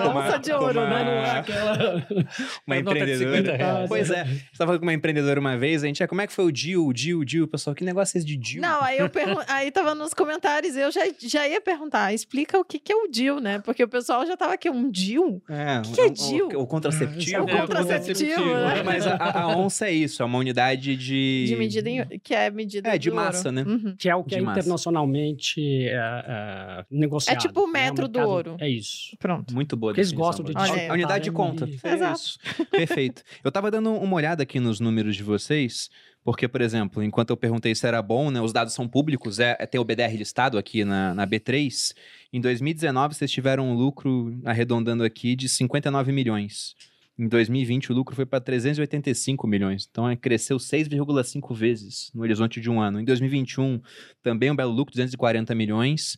Uma 0.00 0.26
onça 0.26 0.38
de 0.38 0.50
ouro, 0.52 0.80
uma- 0.80 0.88
né? 0.88 1.04
Não 1.04 1.12
é 1.12 1.38
aquela. 1.40 2.06
uma 2.66 2.76
A 2.76 2.82
nota 2.82 3.04
de 3.04 3.16
50 3.18 3.24
empreendedora. 3.38 3.56
reais. 3.58 3.88
Pois 3.88 4.10
é, 4.10 4.20
a 4.20 4.24
gente 4.24 4.44
tava 4.56 4.68
falando 4.68 4.78
com 4.80 4.86
uma 4.86 4.94
empreendedora 4.94 5.38
uma 5.38 5.58
vez, 5.58 5.84
a 5.84 5.86
gente, 5.86 6.02
ah, 6.02 6.08
como 6.08 6.22
é 6.22 6.26
que 6.26 6.32
foi 6.32 6.46
o 6.46 6.52
deal, 6.52 6.86
o 6.86 6.92
deal, 6.94 7.18
o 7.20 7.24
deal? 7.26 7.44
O 7.44 7.48
pessoal, 7.48 7.76
que 7.76 7.84
negócio 7.84 8.16
é 8.16 8.18
esse 8.20 8.26
de 8.26 8.36
deal? 8.38 8.62
Não, 8.62 8.82
aí 8.82 8.98
eu 8.98 9.10
pergun- 9.10 9.42
aí 9.46 9.70
tava 9.70 9.94
nos 9.94 10.14
comentários, 10.14 10.74
eu 10.74 10.90
já, 10.90 11.02
já 11.18 11.46
ia 11.46 11.60
perguntar, 11.60 12.14
explica 12.14 12.58
o 12.58 12.64
que, 12.64 12.78
que 12.78 12.90
é 12.92 12.96
o 12.96 13.06
DIL, 13.08 13.40
né? 13.40 13.58
Porque 13.58 13.84
o 13.84 13.88
pessoal 13.88 14.24
já 14.26 14.38
tava 14.38 14.54
aqui, 14.54 14.70
um 14.70 14.90
DIL? 14.90 15.42
É, 15.50 15.82
que 15.82 16.00
é 16.00 16.04
o- 16.06 16.10
DIU? 16.10 16.48
O, 16.54 16.62
o 16.62 16.66
contraceptivo. 16.66 17.36
É 17.36 17.42
o 17.42 17.66
contraceptivo, 17.68 18.44
né? 18.54 18.82
Mas 18.82 19.06
a, 19.06 19.16
a- 19.16 19.39
a 19.40 19.48
onça 19.58 19.86
é 19.88 19.92
isso, 19.92 20.22
é 20.22 20.24
uma 20.24 20.38
unidade 20.38 20.96
de... 20.96 21.44
De 21.46 21.56
medida 21.56 21.88
em, 21.90 22.06
que 22.20 22.34
é 22.34 22.50
medida 22.50 22.88
É, 22.88 22.98
de 22.98 23.10
do 23.10 23.14
ouro. 23.16 23.24
massa, 23.26 23.50
né? 23.52 23.62
Uhum. 23.62 23.94
Que 23.98 24.08
é 24.08 24.14
o 24.14 24.22
que 24.22 24.30
De 24.30 24.36
é 24.36 24.40
massa. 24.42 24.60
internacionalmente 24.60 25.60
é, 25.88 25.94
é, 25.94 26.84
negociado. 26.90 27.36
É 27.36 27.38
tipo 27.40 27.60
o 27.62 27.66
né? 27.66 27.72
metro 27.84 28.06
do 28.08 28.18
mercado- 28.18 28.30
ouro. 28.32 28.56
É 28.60 28.68
isso. 28.68 29.16
Pronto. 29.18 29.54
Muito 29.54 29.76
boa 29.76 29.92
eles 29.92 30.12
gostam 30.12 30.44
de. 30.44 30.52
A 30.56 30.92
unidade 30.92 31.24
de 31.24 31.32
conta. 31.32 31.68
É 31.84 31.92
Exato. 31.94 32.18
isso. 32.20 32.38
Perfeito. 32.70 33.22
Eu 33.42 33.50
tava 33.52 33.70
dando 33.70 33.90
uma 33.92 34.16
olhada 34.16 34.42
aqui 34.42 34.60
nos 34.60 34.80
números 34.80 35.16
de 35.16 35.22
vocês, 35.22 35.88
porque, 36.22 36.46
por 36.46 36.60
exemplo, 36.60 37.02
enquanto 37.02 37.30
eu 37.30 37.36
perguntei 37.36 37.74
se 37.74 37.86
era 37.86 38.00
bom, 38.02 38.30
né, 38.30 38.40
os 38.40 38.52
dados 38.52 38.74
são 38.74 38.86
públicos, 38.86 39.38
é, 39.38 39.56
é 39.58 39.66
tem 39.66 39.80
o 39.80 39.84
BDR 39.84 40.14
listado 40.16 40.58
aqui 40.58 40.84
na, 40.84 41.14
na 41.14 41.26
B3. 41.26 41.94
Em 42.32 42.40
2019, 42.40 43.14
vocês 43.14 43.30
tiveram 43.30 43.70
um 43.70 43.74
lucro, 43.74 44.38
arredondando 44.44 45.02
aqui, 45.02 45.34
de 45.34 45.48
59 45.48 46.12
milhões. 46.12 46.74
Em 47.20 47.28
2020, 47.28 47.92
o 47.92 47.94
lucro 47.94 48.16
foi 48.16 48.24
para 48.24 48.40
385 48.40 49.46
milhões. 49.46 49.86
Então, 49.90 50.08
é, 50.08 50.16
cresceu 50.16 50.56
6,5 50.56 51.54
vezes 51.54 52.10
no 52.14 52.22
horizonte 52.22 52.62
de 52.62 52.70
um 52.70 52.80
ano. 52.80 52.98
Em 52.98 53.04
2021, 53.04 53.78
também 54.22 54.50
um 54.50 54.56
belo 54.56 54.72
lucro, 54.72 54.90
240 54.92 55.54
milhões. 55.54 56.16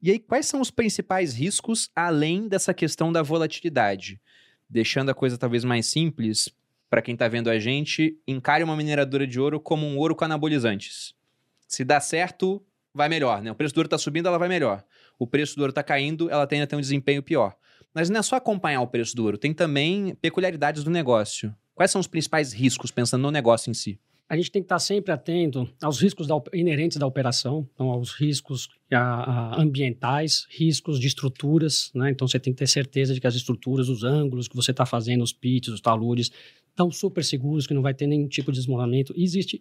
E 0.00 0.08
aí, 0.08 0.20
quais 0.20 0.46
são 0.46 0.60
os 0.60 0.70
principais 0.70 1.34
riscos, 1.34 1.90
além 1.96 2.46
dessa 2.46 2.72
questão 2.72 3.10
da 3.12 3.22
volatilidade? 3.22 4.20
Deixando 4.70 5.10
a 5.10 5.14
coisa 5.14 5.36
talvez 5.36 5.64
mais 5.64 5.86
simples, 5.86 6.48
para 6.88 7.02
quem 7.02 7.14
está 7.14 7.26
vendo 7.26 7.50
a 7.50 7.58
gente, 7.58 8.16
encare 8.24 8.62
uma 8.62 8.76
mineradora 8.76 9.26
de 9.26 9.40
ouro 9.40 9.58
como 9.58 9.84
um 9.84 9.98
ouro 9.98 10.14
com 10.14 10.26
anabolizantes. 10.26 11.12
Se 11.66 11.84
dá 11.84 11.98
certo, 11.98 12.64
vai 12.94 13.08
melhor, 13.08 13.42
né? 13.42 13.50
O 13.50 13.54
preço 13.56 13.74
do 13.74 13.78
ouro 13.78 13.88
está 13.88 13.98
subindo, 13.98 14.28
ela 14.28 14.38
vai 14.38 14.48
melhor. 14.48 14.84
O 15.18 15.26
preço 15.26 15.56
do 15.56 15.62
ouro 15.62 15.70
está 15.70 15.82
caindo, 15.82 16.30
ela 16.30 16.46
tende 16.46 16.62
a 16.62 16.66
ter 16.68 16.76
um 16.76 16.80
desempenho 16.80 17.20
pior. 17.20 17.56
Mas 17.96 18.10
não 18.10 18.20
é 18.20 18.22
só 18.22 18.36
acompanhar 18.36 18.82
o 18.82 18.86
preço 18.86 19.16
do 19.16 19.24
ouro, 19.24 19.38
tem 19.38 19.54
também 19.54 20.14
peculiaridades 20.20 20.84
do 20.84 20.90
negócio. 20.90 21.56
Quais 21.74 21.90
são 21.90 21.98
os 21.98 22.06
principais 22.06 22.52
riscos, 22.52 22.90
pensando 22.90 23.22
no 23.22 23.30
negócio 23.30 23.70
em 23.70 23.74
si? 23.74 23.98
A 24.28 24.36
gente 24.36 24.50
tem 24.50 24.60
que 24.60 24.66
estar 24.66 24.78
sempre 24.78 25.12
atento 25.12 25.66
aos 25.82 25.98
riscos 25.98 26.26
da 26.26 26.34
inerentes 26.52 26.98
da 26.98 27.06
operação, 27.06 27.66
então 27.72 27.88
aos 27.88 28.12
riscos 28.12 28.68
ah, 28.92 29.54
ah, 29.54 29.62
ambientais, 29.62 30.46
riscos 30.50 31.00
de 31.00 31.06
estruturas, 31.06 31.90
né? 31.94 32.10
Então 32.10 32.28
você 32.28 32.38
tem 32.38 32.52
que 32.52 32.58
ter 32.58 32.66
certeza 32.66 33.14
de 33.14 33.20
que 33.20 33.26
as 33.26 33.34
estruturas, 33.34 33.88
os 33.88 34.04
ângulos 34.04 34.46
que 34.46 34.56
você 34.56 34.72
está 34.72 34.84
fazendo, 34.84 35.24
os 35.24 35.32
pits, 35.32 35.72
os 35.72 35.80
taludes, 35.80 36.30
estão 36.68 36.90
super 36.90 37.24
seguros, 37.24 37.66
que 37.66 37.72
não 37.72 37.80
vai 37.80 37.94
ter 37.94 38.06
nenhum 38.06 38.28
tipo 38.28 38.52
de 38.52 38.58
desmoronamento. 38.58 39.14
Existe 39.16 39.58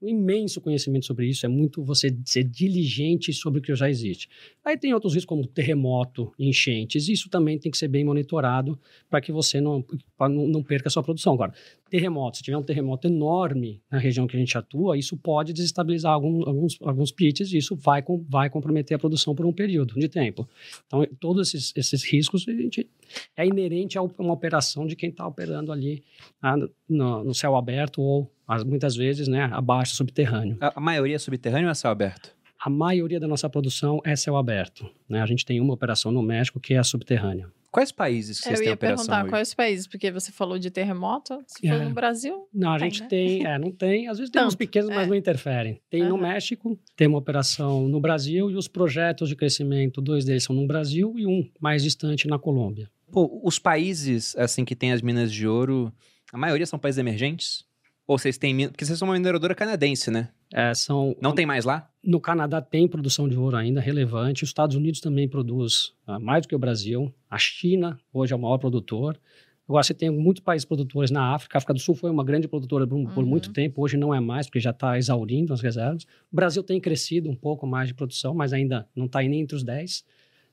um 0.00 0.08
imenso 0.08 0.60
conhecimento 0.60 1.06
sobre 1.06 1.26
isso, 1.26 1.44
é 1.44 1.48
muito 1.48 1.82
você 1.82 2.16
ser 2.24 2.44
diligente 2.44 3.32
sobre 3.32 3.58
o 3.58 3.62
que 3.62 3.74
já 3.74 3.90
existe. 3.90 4.28
Aí 4.64 4.76
tem 4.76 4.94
outros 4.94 5.14
riscos 5.14 5.28
como 5.28 5.46
terremoto, 5.46 6.32
enchentes, 6.38 7.08
isso 7.08 7.28
também 7.28 7.58
tem 7.58 7.70
que 7.70 7.76
ser 7.76 7.88
bem 7.88 8.04
monitorado 8.04 8.78
para 9.10 9.20
que 9.20 9.32
você 9.32 9.60
não, 9.60 9.84
não, 10.20 10.62
perca 10.62 10.88
a 10.88 10.90
sua 10.90 11.02
produção. 11.02 11.34
Agora, 11.34 11.52
terremoto, 11.90 12.36
se 12.36 12.42
tiver 12.44 12.56
um 12.56 12.62
terremoto 12.62 13.08
enorme 13.08 13.82
na 13.90 13.98
região 13.98 14.26
que 14.26 14.36
a 14.36 14.38
gente 14.38 14.56
atua, 14.56 14.96
isso 14.96 15.16
pode 15.16 15.52
desestabilizar 15.52 16.12
algum, 16.12 16.46
alguns, 16.48 16.78
alguns 16.80 17.10
pits 17.10 17.52
e 17.52 17.58
isso 17.58 17.74
vai, 17.74 18.04
vai 18.28 18.48
comprometer 18.48 18.94
a 18.94 18.98
produção 18.98 19.34
por 19.34 19.46
um 19.46 19.52
período 19.52 19.94
de 19.94 20.08
tempo. 20.08 20.48
Então, 20.86 21.04
todos 21.18 21.48
esses, 21.48 21.72
esses 21.76 22.04
riscos 22.04 22.46
a 22.48 22.52
gente, 22.52 22.88
é 23.36 23.44
inerente 23.44 23.98
a 23.98 24.02
uma 24.02 24.32
operação 24.32 24.86
de 24.86 24.94
quem 24.94 25.10
está 25.10 25.26
operando 25.26 25.72
ali 25.72 26.04
ah, 26.40 26.56
no, 26.88 27.24
no 27.24 27.34
céu 27.34 27.56
aberto 27.56 28.00
ou, 28.00 28.30
as- 28.48 28.64
muitas 28.64 28.96
vezes, 28.96 29.28
né, 29.28 29.48
abaixo, 29.52 29.94
subterrâneo. 29.94 30.56
A, 30.60 30.72
a 30.76 30.80
maioria 30.80 31.16
é 31.16 31.18
subterrâneo 31.18 31.66
ou 31.66 31.70
é 31.70 31.74
céu 31.74 31.90
aberto? 31.90 32.34
A 32.60 32.68
maioria 32.68 33.20
da 33.20 33.28
nossa 33.28 33.48
produção 33.48 34.00
é 34.04 34.16
céu 34.16 34.36
aberto. 34.36 34.90
Né? 35.08 35.20
A 35.22 35.26
gente 35.26 35.44
tem 35.44 35.60
uma 35.60 35.72
operação 35.74 36.10
no 36.10 36.22
México 36.22 36.58
que 36.58 36.74
é 36.74 36.78
a 36.78 36.82
subterrânea. 36.82 37.48
Quais 37.70 37.92
países 37.92 38.38
que 38.38 38.44
vocês 38.44 38.58
Eu 38.58 38.62
têm 38.64 38.68
ia 38.70 38.74
operação 38.74 39.04
perguntar 39.04 39.22
hoje? 39.24 39.30
quais 39.30 39.54
países, 39.54 39.86
porque 39.86 40.10
você 40.10 40.32
falou 40.32 40.58
de 40.58 40.70
terremoto. 40.70 41.38
Se 41.46 41.68
for 41.68 41.74
É. 41.80 41.84
no 41.84 41.90
Brasil, 41.94 42.48
Não, 42.52 42.72
a 42.72 42.78
Tem, 42.78 42.90
gente 42.90 43.02
né? 43.02 43.08
tem, 43.08 43.46
é, 43.46 43.58
não 43.58 43.70
tem, 43.70 44.08
às 44.08 44.16
vezes 44.18 44.30
tem 44.32 44.40
uns 44.42 44.46
Tanto, 44.54 44.56
pequenos, 44.58 44.88
mas 44.88 45.06
é. 45.06 45.06
não 45.06 45.14
interferem. 45.14 45.78
Tem 45.90 46.02
no 46.02 46.14
Aham. 46.16 46.22
México, 46.22 46.76
tem 46.96 47.06
uma 47.06 47.18
operação 47.18 47.86
no 47.86 48.00
Brasil 48.00 48.50
e 48.50 48.56
os 48.56 48.66
projetos 48.66 49.28
de 49.28 49.36
crescimento, 49.36 50.00
dois 50.00 50.24
deles 50.24 50.42
são 50.44 50.56
no 50.56 50.66
Brasil 50.66 51.14
e 51.18 51.26
um 51.26 51.46
mais 51.60 51.82
distante 51.82 52.26
na 52.26 52.38
Colômbia. 52.38 52.90
Pô, 53.12 53.38
os 53.44 53.58
países, 53.58 54.34
assim, 54.36 54.64
que 54.64 54.74
têm 54.74 54.90
as 54.92 55.02
minas 55.02 55.30
de 55.30 55.46
ouro, 55.46 55.92
a 56.32 56.38
maioria 56.38 56.66
são 56.66 56.78
países 56.78 56.98
emergentes? 56.98 57.64
Ou 58.08 58.18
vocês 58.18 58.38
têm. 58.38 58.68
Porque 58.68 58.86
vocês 58.86 58.98
são 58.98 59.06
uma 59.06 59.14
mineradora 59.14 59.54
canadense, 59.54 60.10
né? 60.10 60.30
É, 60.52 60.72
são, 60.72 61.14
Não 61.20 61.34
tem 61.34 61.44
mais 61.44 61.66
lá? 61.66 61.90
No 62.02 62.18
Canadá 62.18 62.62
tem 62.62 62.88
produção 62.88 63.28
de 63.28 63.36
ouro 63.36 63.54
ainda 63.54 63.82
relevante. 63.82 64.42
Os 64.44 64.48
Estados 64.48 64.74
Unidos 64.74 64.98
também 65.00 65.28
produz 65.28 65.92
ah, 66.06 66.18
mais 66.18 66.40
do 66.42 66.48
que 66.48 66.54
o 66.54 66.58
Brasil. 66.58 67.12
A 67.30 67.36
China 67.36 68.00
hoje 68.10 68.32
é 68.32 68.36
o 68.36 68.38
maior 68.38 68.56
produtor. 68.56 69.20
Agora 69.68 69.82
você 69.82 69.92
tem 69.92 70.08
muitos 70.08 70.42
países 70.42 70.64
produtores 70.64 71.10
na 71.10 71.34
África. 71.34 71.56
A 71.56 71.58
África 71.58 71.74
do 71.74 71.80
Sul 71.80 71.94
foi 71.94 72.10
uma 72.10 72.24
grande 72.24 72.48
produtora 72.48 72.86
por, 72.86 73.10
por 73.12 73.22
Uhum. 73.22 73.28
muito 73.28 73.52
tempo. 73.52 73.82
Hoje 73.82 73.98
não 73.98 74.14
é 74.14 74.20
mais, 74.20 74.46
porque 74.46 74.58
já 74.58 74.70
está 74.70 74.96
exaurindo 74.96 75.52
as 75.52 75.60
reservas. 75.60 76.04
O 76.32 76.36
Brasil 76.36 76.62
tem 76.62 76.80
crescido 76.80 77.28
um 77.28 77.36
pouco 77.36 77.66
mais 77.66 77.88
de 77.88 77.94
produção, 77.94 78.34
mas 78.34 78.54
ainda 78.54 78.88
não 78.96 79.04
está 79.04 79.20
nem 79.20 79.40
entre 79.42 79.54
os 79.54 79.62
10. 79.62 80.02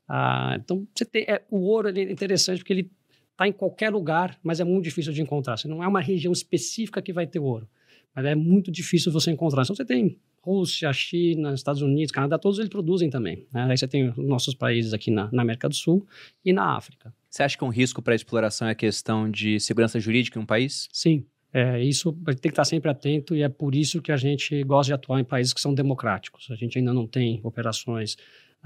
Ah, 0.09 0.57
então, 0.59 0.85
você 0.93 1.05
tem, 1.05 1.23
é, 1.23 1.41
o 1.49 1.59
ouro 1.61 1.87
ele 1.87 2.01
é 2.01 2.11
interessante 2.11 2.57
porque 2.57 2.73
ele 2.73 2.91
está 3.35 3.47
em 3.47 3.51
qualquer 3.51 3.91
lugar, 3.91 4.39
mas 4.41 4.59
é 4.59 4.63
muito 4.63 4.85
difícil 4.85 5.11
de 5.11 5.21
encontrar. 5.21 5.57
Você 5.57 5.67
não 5.67 5.83
é 5.83 5.87
uma 5.87 5.99
região 5.99 6.31
específica 6.31 7.01
que 7.01 7.11
vai 7.11 7.27
ter 7.27 7.39
ouro, 7.39 7.67
mas 8.15 8.25
é 8.25 8.33
muito 8.33 8.71
difícil 8.71 9.11
você 9.11 9.29
encontrar. 9.29 9.63
Então, 9.63 9.75
você 9.75 9.85
tem 9.85 10.17
Rússia, 10.41 10.93
China, 10.93 11.53
Estados 11.53 11.81
Unidos, 11.81 12.11
Canadá, 12.11 12.37
todos 12.37 12.59
eles 12.59 12.69
produzem 12.69 13.09
também. 13.09 13.45
Né? 13.51 13.67
Aí 13.69 13.77
você 13.77 13.87
tem 13.87 14.09
os 14.09 14.17
nossos 14.17 14.53
países 14.53 14.93
aqui 14.93 15.11
na, 15.11 15.29
na 15.31 15.41
América 15.41 15.67
do 15.67 15.75
Sul 15.75 16.07
e 16.43 16.53
na 16.53 16.75
África. 16.77 17.13
Você 17.29 17.43
acha 17.43 17.57
que 17.57 17.63
um 17.65 17.69
risco 17.69 18.01
para 18.01 18.13
a 18.13 18.15
exploração 18.15 18.67
é 18.67 18.71
a 18.71 18.75
questão 18.75 19.29
de 19.29 19.59
segurança 19.59 19.99
jurídica 19.99 20.39
em 20.39 20.43
um 20.43 20.45
país? 20.45 20.87
Sim, 20.93 21.25
é, 21.51 21.83
isso 21.83 22.13
tem 22.13 22.35
que 22.35 22.47
estar 22.49 22.63
sempre 22.63 22.91
atento 22.91 23.35
e 23.35 23.41
é 23.41 23.49
por 23.49 23.73
isso 23.73 24.01
que 24.01 24.11
a 24.11 24.17
gente 24.17 24.63
gosta 24.63 24.89
de 24.89 24.93
atuar 24.93 25.19
em 25.19 25.23
países 25.23 25.51
que 25.51 25.59
são 25.59 25.73
democráticos. 25.73 26.47
A 26.51 26.55
gente 26.55 26.77
ainda 26.77 26.93
não 26.93 27.07
tem 27.07 27.39
operações 27.43 28.15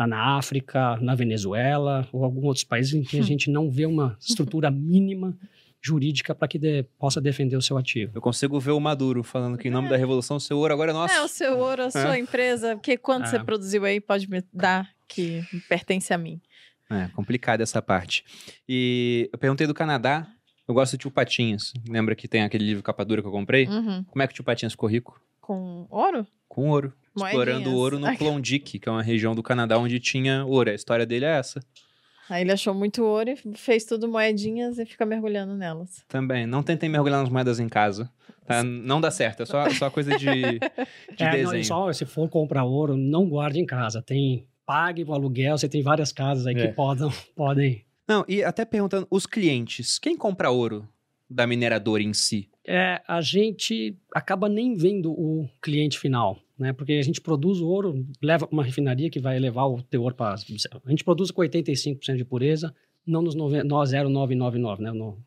na 0.07 0.37
África, 0.37 0.97
na 1.01 1.15
Venezuela 1.15 2.07
ou 2.11 2.23
alguns 2.23 2.43
outros 2.45 2.63
países 2.63 2.93
em 2.93 3.03
que 3.03 3.19
a 3.19 3.23
gente 3.23 3.49
não 3.51 3.69
vê 3.69 3.85
uma 3.85 4.15
estrutura 4.19 4.69
mínima 4.71 5.37
jurídica 5.81 6.35
para 6.35 6.47
que 6.47 6.59
de- 6.59 6.83
possa 6.97 7.21
defender 7.21 7.55
o 7.55 7.61
seu 7.61 7.77
ativo. 7.77 8.11
Eu 8.13 8.21
consigo 8.21 8.59
ver 8.59 8.71
o 8.71 8.79
Maduro 8.79 9.23
falando 9.23 9.57
que 9.57 9.67
em 9.69 9.71
nome 9.71 9.87
da 9.89 9.95
revolução 9.95 10.39
seu 10.39 10.57
ouro 10.57 10.73
agora 10.73 10.91
é 10.91 10.93
nosso. 10.93 11.13
É, 11.13 11.21
o 11.23 11.27
seu 11.27 11.57
ouro, 11.57 11.83
a 11.83 11.91
sua 11.91 12.19
empresa, 12.19 12.75
porque 12.75 12.97
quanto 12.97 13.25
É. 13.25 13.27
você 13.27 13.39
produziu 13.39 13.85
aí 13.85 14.01
pode 14.01 14.29
me 14.29 14.43
dar 14.53 14.89
que 15.07 15.41
pertence 15.69 16.13
a 16.13 16.17
mim. 16.17 16.41
É, 16.89 17.07
complicada 17.09 17.63
essa 17.63 17.81
parte. 17.81 18.23
E 18.67 19.29
eu 19.31 19.37
perguntei 19.39 19.65
do 19.67 19.73
Canadá, 19.73 20.27
eu 20.67 20.73
gosto 20.73 20.93
de 20.93 20.97
tio 20.99 21.11
Patinhas. 21.11 21.71
Lembra 21.87 22.13
que 22.15 22.27
tem 22.27 22.41
aquele 22.43 22.65
livro 22.65 22.83
capa 22.83 23.05
dura 23.05 23.21
que 23.21 23.27
eu 23.27 23.31
comprei? 23.31 23.65
Uhum. 23.67 24.03
Como 24.03 24.21
é 24.21 24.27
que 24.27 24.33
o 24.33 24.35
tio 24.35 24.43
Patinhas 24.43 24.73
ficou 24.73 24.89
rico? 24.89 25.19
Com 25.39 25.87
ouro? 25.89 26.27
Com 26.47 26.69
ouro. 26.69 26.93
Explorando 27.26 27.59
Moedinhas. 27.72 27.80
ouro 27.80 27.99
no. 27.99 28.17
Klondike, 28.17 28.80
que 28.80 28.89
é 28.89 28.91
uma 28.91 29.01
região 29.03 29.34
do 29.36 29.43
Canadá 29.43 29.78
onde 29.78 29.99
tinha 29.99 30.45
ouro. 30.45 30.70
A 30.70 30.74
história 30.74 31.05
dele 31.05 31.26
é 31.26 31.38
essa. 31.38 31.61
Aí 32.30 32.41
ele 32.43 32.51
achou 32.51 32.74
muito 32.76 33.03
ouro 33.03 33.32
e 33.32 33.36
fez 33.55 33.86
tudo 33.86 34.07
moedinhas 34.07 34.78
e 34.78 34.86
fica 34.86 35.05
mergulhando 35.05 35.55
nelas. 35.55 36.03
Também. 36.07 36.45
Não 36.45 36.61
tentem 36.61 36.88
mergulhar 36.88 37.20
nas 37.22 37.30
moedas 37.30 37.59
em 37.59 37.67
casa. 37.67 38.07
tá? 38.45 38.63
Não 38.63 39.01
dá 39.01 39.09
certo. 39.09 39.41
É 39.43 39.45
só, 39.47 39.67
só 39.72 39.89
coisa 39.89 40.15
de, 40.15 40.26
de 40.30 40.59
É, 41.24 41.26
não, 41.26 41.32
desenho. 41.32 41.61
e 41.61 41.65
só 41.65 41.91
se 41.91 42.05
for 42.05 42.30
comprar 42.30 42.63
ouro, 42.65 42.95
não 42.95 43.28
guarde 43.28 43.59
em 43.59 43.65
casa. 43.65 44.01
Tem 44.01 44.45
pague 44.65 45.03
o 45.03 45.13
aluguel, 45.13 45.57
você 45.57 45.67
tem 45.67 45.82
várias 45.82 46.11
casas 46.11 46.45
aí 46.45 46.53
É. 46.55 46.67
que 46.67 46.74
podem, 46.74 47.09
podem 47.36 47.84
Não, 48.07 48.24
e 48.28 48.43
até 48.43 48.63
perguntando, 48.63 49.07
os 49.09 49.26
clientes, 49.26 49.97
quem 49.97 50.15
compra 50.15 50.51
ouro 50.51 50.88
da 51.28 51.47
mineradora 51.47 52.03
em 52.03 52.13
si? 52.13 52.47
É, 52.72 53.01
a 53.07 53.20
gente 53.20 53.97
acaba 54.13 54.47
nem 54.47 54.76
vendo 54.76 55.11
o 55.11 55.49
cliente 55.59 55.97
final, 55.97 56.38
né? 56.55 56.72
Porque 56.72 56.93
a 56.93 57.01
gente 57.01 57.20
produz 57.20 57.59
o 57.59 57.67
ouro, 57.67 58.05
leva 58.22 58.45
para 58.45 58.53
uma 58.55 58.63
refinaria 58.63 59.09
que 59.09 59.20
vai 59.20 59.36
elevar 59.36 59.67
o 59.67 59.82
teor 59.82 60.13
para... 60.13 60.36
A 60.36 60.89
gente 60.91 61.03
produz 61.03 61.32
com 61.32 61.41
85% 61.41 62.15
de 62.15 62.24
pureza, 62.24 62.72
não 63.03 63.24
nos 63.24 63.34
nove- 63.34 63.63
no 63.63 63.76
0,999, 63.84 64.84
né? 64.84 64.91
No- 64.91 65.17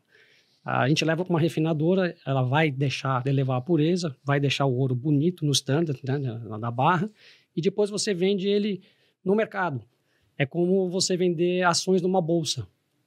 a 0.63 0.87
gente 0.87 1.03
leva 1.03 1.25
para 1.25 1.33
uma 1.33 1.39
refinadora, 1.41 2.15
ela 2.25 2.43
vai 2.43 2.71
deixar, 2.71 3.27
elevar 3.27 3.57
a 3.57 3.61
pureza, 3.61 4.15
vai 4.23 4.39
deixar 4.39 4.65
o 4.65 4.73
ouro 4.73 4.95
bonito 4.95 5.45
no 5.45 5.51
standard, 5.51 5.99
né? 6.01 6.17
na 6.17 6.71
barra, 6.71 7.11
e 7.53 7.61
depois 7.61 7.89
você 7.89 8.13
vende 8.13 8.47
ele 8.47 8.81
no 9.21 9.35
mercado. 9.35 9.83
É 10.37 10.45
como 10.45 10.89
você 10.89 11.17
vender 11.17 11.63
ações 11.63 12.01
numa 12.01 12.21
bolsa. 12.21 12.65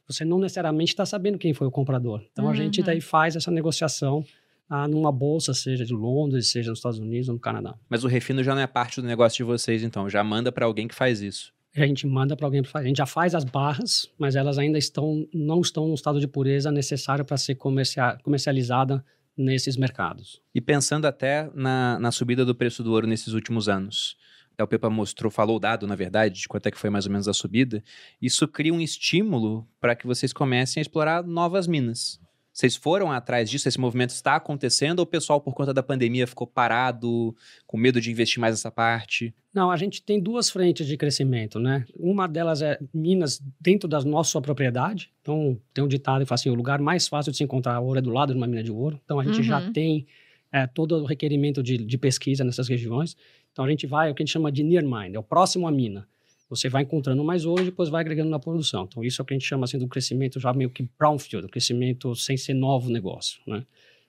Você 0.09 0.25
não 0.25 0.39
necessariamente 0.39 0.93
está 0.93 1.05
sabendo 1.07 1.39
quem 1.39 1.53
foi 1.55 1.67
o 1.67 1.71
comprador. 1.71 2.23
Então 2.33 2.49
a 2.49 2.55
gente 2.55 2.81
Uhum. 2.81 2.87
daí 2.87 3.01
faz 3.01 3.35
essa 3.37 3.51
negociação 3.51 4.25
ah, 4.69 4.89
numa 4.89 5.13
bolsa, 5.13 5.55
seja 5.55 5.85
de 5.85 5.93
Londres, 5.95 6.49
seja 6.51 6.71
nos 6.71 6.79
Estados 6.81 6.99
Unidos 6.99 7.29
ou 7.29 7.35
no 7.35 7.41
Canadá. 7.41 7.75
Mas 7.89 8.03
o 8.05 8.09
refino 8.09 8.43
já 8.43 8.55
não 8.55 8.63
é 8.63 8.67
parte 8.67 9.01
do 9.01 9.07
negócio 9.07 9.37
de 9.37 9.45
vocês, 9.45 9.83
então. 9.83 10.09
Já 10.11 10.25
manda 10.25 10.51
pra 10.51 10.67
alguém 10.67 10.89
que 10.89 10.95
faz 10.95 11.21
isso. 11.21 11.53
A 11.77 11.87
gente 11.87 12.07
manda 12.07 12.35
para 12.35 12.47
alguém 12.47 12.63
para 12.63 12.71
fazer. 12.71 12.85
A 12.87 12.89
gente 12.89 12.97
já 12.97 13.07
faz 13.07 13.35
as 13.35 13.45
barras, 13.45 14.09
mas 14.19 14.35
elas 14.35 14.57
ainda 14.59 14.79
estão 14.79 15.27
não 15.33 15.61
estão 15.61 15.87
no 15.87 15.95
estado 15.95 16.19
de 16.19 16.27
pureza 16.27 16.73
necessário 16.73 17.25
para 17.25 17.37
ser 17.37 17.55
comercia- 17.57 18.17
comercializada 18.25 19.05
nesses 19.37 19.77
mercados. 19.77 20.41
E 20.55 20.61
pensando 20.61 21.05
até 21.05 21.51
na, 21.55 21.99
na 21.99 22.11
subida 22.11 22.45
do 22.45 22.55
preço 22.55 22.83
do 22.83 22.93
ouro 22.93 23.07
nesses 23.07 23.35
últimos 23.35 23.69
anos. 23.69 24.17
Até 24.57 24.65
o 24.65 24.67
Pepa 24.67 24.89
mostrou, 24.89 25.31
falou 25.31 25.57
o 25.57 25.61
dado, 25.61 25.87
na 25.87 25.95
verdade, 25.95 26.41
de 26.41 26.49
quanto 26.49 26.67
é 26.67 26.71
que 26.71 26.79
foi 26.79 26.89
mais 26.89 27.05
ou 27.05 27.13
menos 27.13 27.29
a 27.29 27.35
subida. 27.35 27.85
Isso 28.21 28.49
cria 28.49 28.73
um 28.73 28.81
estímulo 28.81 29.69
para 29.79 29.95
que 29.95 30.07
vocês 30.07 30.33
comecem 30.33 30.81
a 30.81 30.83
explorar 30.83 31.23
novas 31.23 31.67
minas. 31.67 32.19
Vocês 32.55 32.75
foram 32.75 33.13
atrás 33.13 33.51
disso? 33.51 33.69
Esse 33.69 33.79
movimento 33.79 34.11
está 34.11 34.35
acontecendo? 34.37 35.01
Ou 35.01 35.03
o 35.05 35.07
pessoal, 35.07 35.43
por 35.43 35.53
conta 35.53 35.75
da 35.75 35.83
pandemia, 35.83 36.27
ficou 36.27 36.47
parado, 36.47 37.37
com 37.67 37.77
medo 37.77 38.01
de 38.01 38.11
investir 38.11 38.41
mais 38.41 38.55
nessa 38.55 38.71
parte? 38.71 39.35
Não, 39.53 39.71
a 39.71 39.77
gente 39.77 40.03
tem 40.03 40.19
duas 40.19 40.49
frentes 40.49 40.87
de 40.87 40.97
crescimento, 40.97 41.59
né? 41.59 41.85
Uma 41.95 42.27
delas 42.27 42.63
é 42.63 42.79
minas 42.95 43.43
dentro 43.61 43.87
da 43.87 44.01
nossa 44.01 44.41
propriedade. 44.41 45.13
Então, 45.21 45.61
tem 45.75 45.85
um 45.85 45.89
ditado 45.89 46.21
que 46.23 46.27
fala 46.27 46.37
assim, 46.37 46.49
o 46.49 46.55
lugar 46.55 46.81
mais 46.81 47.07
fácil 47.07 47.31
de 47.31 47.37
se 47.37 47.45
encontrar 47.45 47.79
ouro 47.81 47.99
é 47.99 48.03
do 48.03 48.09
lado 48.09 48.33
de 48.33 48.39
uma 48.39 48.47
mina 48.47 48.63
de 48.63 48.73
ouro. 48.73 48.99
Então, 49.05 49.21
a 49.21 49.25
gente 49.25 49.43
já 49.43 49.61
Uhum. 49.61 49.73
tem 49.75 50.07
é, 50.51 50.67
todo 50.67 50.93
o 50.97 51.05
requerimento 51.05 51.63
de, 51.63 51.77
de 51.77 51.99
pesquisa 51.99 52.43
nessas 52.43 52.69
regiões. 52.69 53.15
Então, 53.57 53.65
a 53.65 53.71
gente 53.71 53.87
vai, 53.87 54.11
o 54.11 54.15
que 54.15 54.23
a 54.23 54.27
gente 54.27 54.35
chama 54.35 54.53
de 54.53 54.63
near 54.63 54.85
mine, 54.85 55.17
é 55.17 55.19
o 55.19 55.23
próximo 55.23 55.67
à 55.67 55.71
mina. 55.71 56.07
Você 56.51 56.69
vai 56.69 56.83
encontrando 56.83 57.25
mais 57.25 57.47
ouro 57.47 57.63
e 57.63 57.65
depois 57.65 57.89
vai 57.89 58.03
agregando 58.03 58.29
na 58.29 58.39
produção. 58.39 58.85
Então, 58.85 59.03
isso 59.03 59.19
é 59.19 59.23
o 59.23 59.25
que 59.25 59.33
a 59.33 59.37
gente 59.39 59.49
chama 59.49 59.65
assim, 59.65 59.79
do 59.79 59.89
crescimento 59.89 60.39
já 60.39 60.53
meio 60.53 60.69
que 60.69 60.87
brownfield, 60.99 61.47
o 61.47 61.49
crescimento 61.49 62.15
sem 62.15 62.37
ser 62.37 62.53
novo 62.53 62.91
negócio, 62.91 63.41
né? 63.47 63.65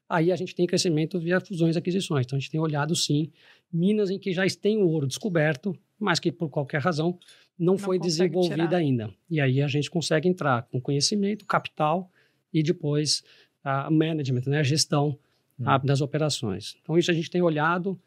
Aí 0.09 0.33
a 0.33 0.35
gente 0.35 0.53
tem 0.53 0.67
crescimento 0.67 1.17
via 1.17 1.39
fusões 1.39 1.77
e 1.77 1.79
aquisições. 1.79 2.25
Então, 2.25 2.35
a 2.35 2.39
gente 2.41 2.51
tem 2.51 2.59
olhado, 2.59 2.93
sim, 2.93 3.31
minas 3.71 4.09
em 4.09 4.19
que 4.19 4.33
já 4.33 4.43
tem 4.61 4.83
o 4.83 4.87
ouro 4.89 5.07
descoberto, 5.07 5.73
mas 5.97 6.19
que 6.19 6.29
por 6.29 6.49
qualquer 6.49 6.81
razão 6.81 7.17
não, 7.57 7.73
Não 7.73 7.77
foi 7.77 7.97
desenvolvida 7.97 8.55
tirar. 8.55 8.75
ainda. 8.75 9.13
E 9.29 9.39
aí 9.39 9.61
a 9.61 9.67
gente 9.69 9.89
consegue 9.89 10.27
entrar 10.27 10.63
com 10.63 10.81
conhecimento, 10.81 11.45
capital 11.45 12.11
e 12.53 12.61
depois 12.61 13.23
a 13.63 13.89
management, 13.89 14.43
né, 14.47 14.59
a 14.59 14.63
gestão 14.63 15.17
ah, 15.63 15.77
das 15.77 16.01
operações. 16.01 16.75
Então 16.81 16.97
isso 16.97 17.09
a 17.09 17.13
gente 17.13 17.29
tem 17.29 17.41
olhado 17.41 17.97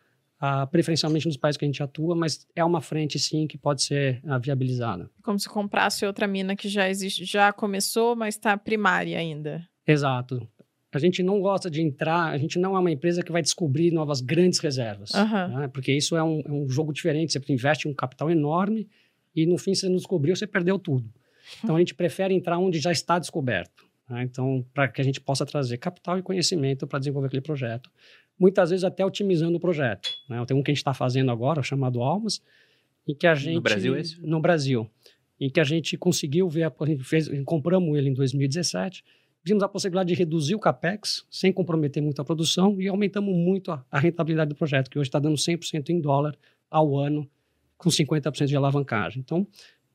ah, 0.41 0.67
preferencialmente 0.67 1.27
nos 1.27 1.37
países 1.37 1.59
que 1.59 1.65
a 1.65 1.69
gente 1.69 1.83
atua, 1.83 2.17
mas 2.17 2.47
é 2.57 2.65
uma 2.65 2.81
frente 2.81 3.19
sim 3.19 3.47
que 3.47 3.59
pode 3.59 3.83
ser 3.83 4.21
ah, 4.27 4.39
viabilizada. 4.39 5.11
Como 5.23 5.39
se 5.39 5.49
comprasse 5.49 6.07
outra 6.07 6.27
mina 6.27 6.57
que 6.57 6.69
já 6.69 6.89
existe, 6.89 7.25
já 7.25 7.53
começou, 7.53 8.17
mas 8.17 8.37
está 8.37 8.57
primária 8.57 9.19
ainda. 9.19 9.69
Exato. 9.87 10.49
A 10.93 10.99
gente 10.99 11.23
não 11.23 11.41
gosta 11.41 11.71
de 11.71 11.81
entrar, 11.81 12.33
a 12.33 12.39
gente 12.39 12.59
não 12.59 12.75
é 12.75 12.81
uma 12.81 12.91
empresa 12.91 13.23
que 13.23 13.31
vai 13.31 13.43
descobrir 13.43 13.93
novas 13.93 14.21
grandes 14.21 14.59
reservas, 14.59 15.15
Aham. 15.15 15.49
né? 15.49 15.69
porque 15.69 15.93
isso 15.93 16.17
é 16.17 16.23
um, 16.23 16.41
é 16.45 16.51
um 16.51 16.69
jogo 16.69 16.93
diferente. 16.93 17.33
Você 17.33 17.53
investe 17.53 17.87
um 17.87 17.95
capital 17.95 18.31
enorme 18.31 18.89
e 19.37 19.47
no 19.47 19.57
fim 19.57 19.75
você 19.75 19.89
não 19.89 19.97
descobriu, 19.97 20.35
você 20.35 20.47
perdeu 20.47 20.79
tudo. 20.79 21.09
Então 21.63 21.77
a 21.77 21.79
gente 21.79 21.95
prefere 21.95 22.35
entrar 22.35 22.59
onde 22.59 22.81
já 22.81 22.91
está 22.91 23.19
descoberto. 23.19 23.85
né? 24.09 24.23
Então, 24.25 24.65
para 24.75 24.89
que 24.89 25.01
a 25.01 25.05
gente 25.05 25.21
possa 25.21 25.47
trazer 25.47 25.77
capital 25.79 26.19
e 26.19 26.23
conhecimento 26.23 26.87
para 26.87 26.99
desenvolver 26.99 27.29
aquele 27.29 27.43
projeto. 27.43 27.91
Muitas 28.41 28.71
vezes 28.71 28.85
até 28.85 29.05
otimizando 29.05 29.59
o 29.59 29.61
projeto. 29.61 30.09
Né? 30.27 30.43
Tem 30.47 30.57
um 30.57 30.63
que 30.63 30.71
a 30.71 30.73
gente 30.73 30.79
está 30.79 30.95
fazendo 30.95 31.31
agora, 31.31 31.63
chamado 31.63 32.01
Almas, 32.01 32.43
em 33.07 33.15
que 33.15 33.27
a 33.27 33.35
gente... 33.35 33.61
Brasil 33.61 33.95
esse? 33.95 34.19
No 34.23 34.41
Brasil. 34.41 34.91
Em 35.39 35.51
que 35.51 35.61
a 35.61 35.65
gente 35.65 35.99
conseguiu 35.99 36.49
ver, 36.49 36.65
a 36.65 36.87
gente 36.87 37.05
fez, 37.05 37.29
compramos 37.45 37.99
ele 37.99 38.09
em 38.09 38.15
2017, 38.15 39.05
vimos 39.45 39.63
a 39.63 39.69
possibilidade 39.69 40.09
de 40.09 40.15
reduzir 40.15 40.55
o 40.55 40.59
capex 40.59 41.27
sem 41.31 41.53
comprometer 41.53 42.03
muito 42.03 42.23
a 42.23 42.25
produção 42.25 42.81
e 42.81 42.89
aumentamos 42.89 43.35
muito 43.35 43.71
a, 43.71 43.85
a 43.91 43.99
rentabilidade 43.99 44.49
do 44.49 44.57
projeto, 44.57 44.89
que 44.89 44.99
hoje 44.99 45.09
está 45.09 45.19
dando 45.19 45.37
100% 45.37 45.91
em 45.91 46.01
dólar 46.01 46.35
ao 46.71 46.97
ano, 46.97 47.29
com 47.77 47.91
50% 47.91 48.47
de 48.47 48.57
alavancagem. 48.57 49.21
Então, 49.21 49.47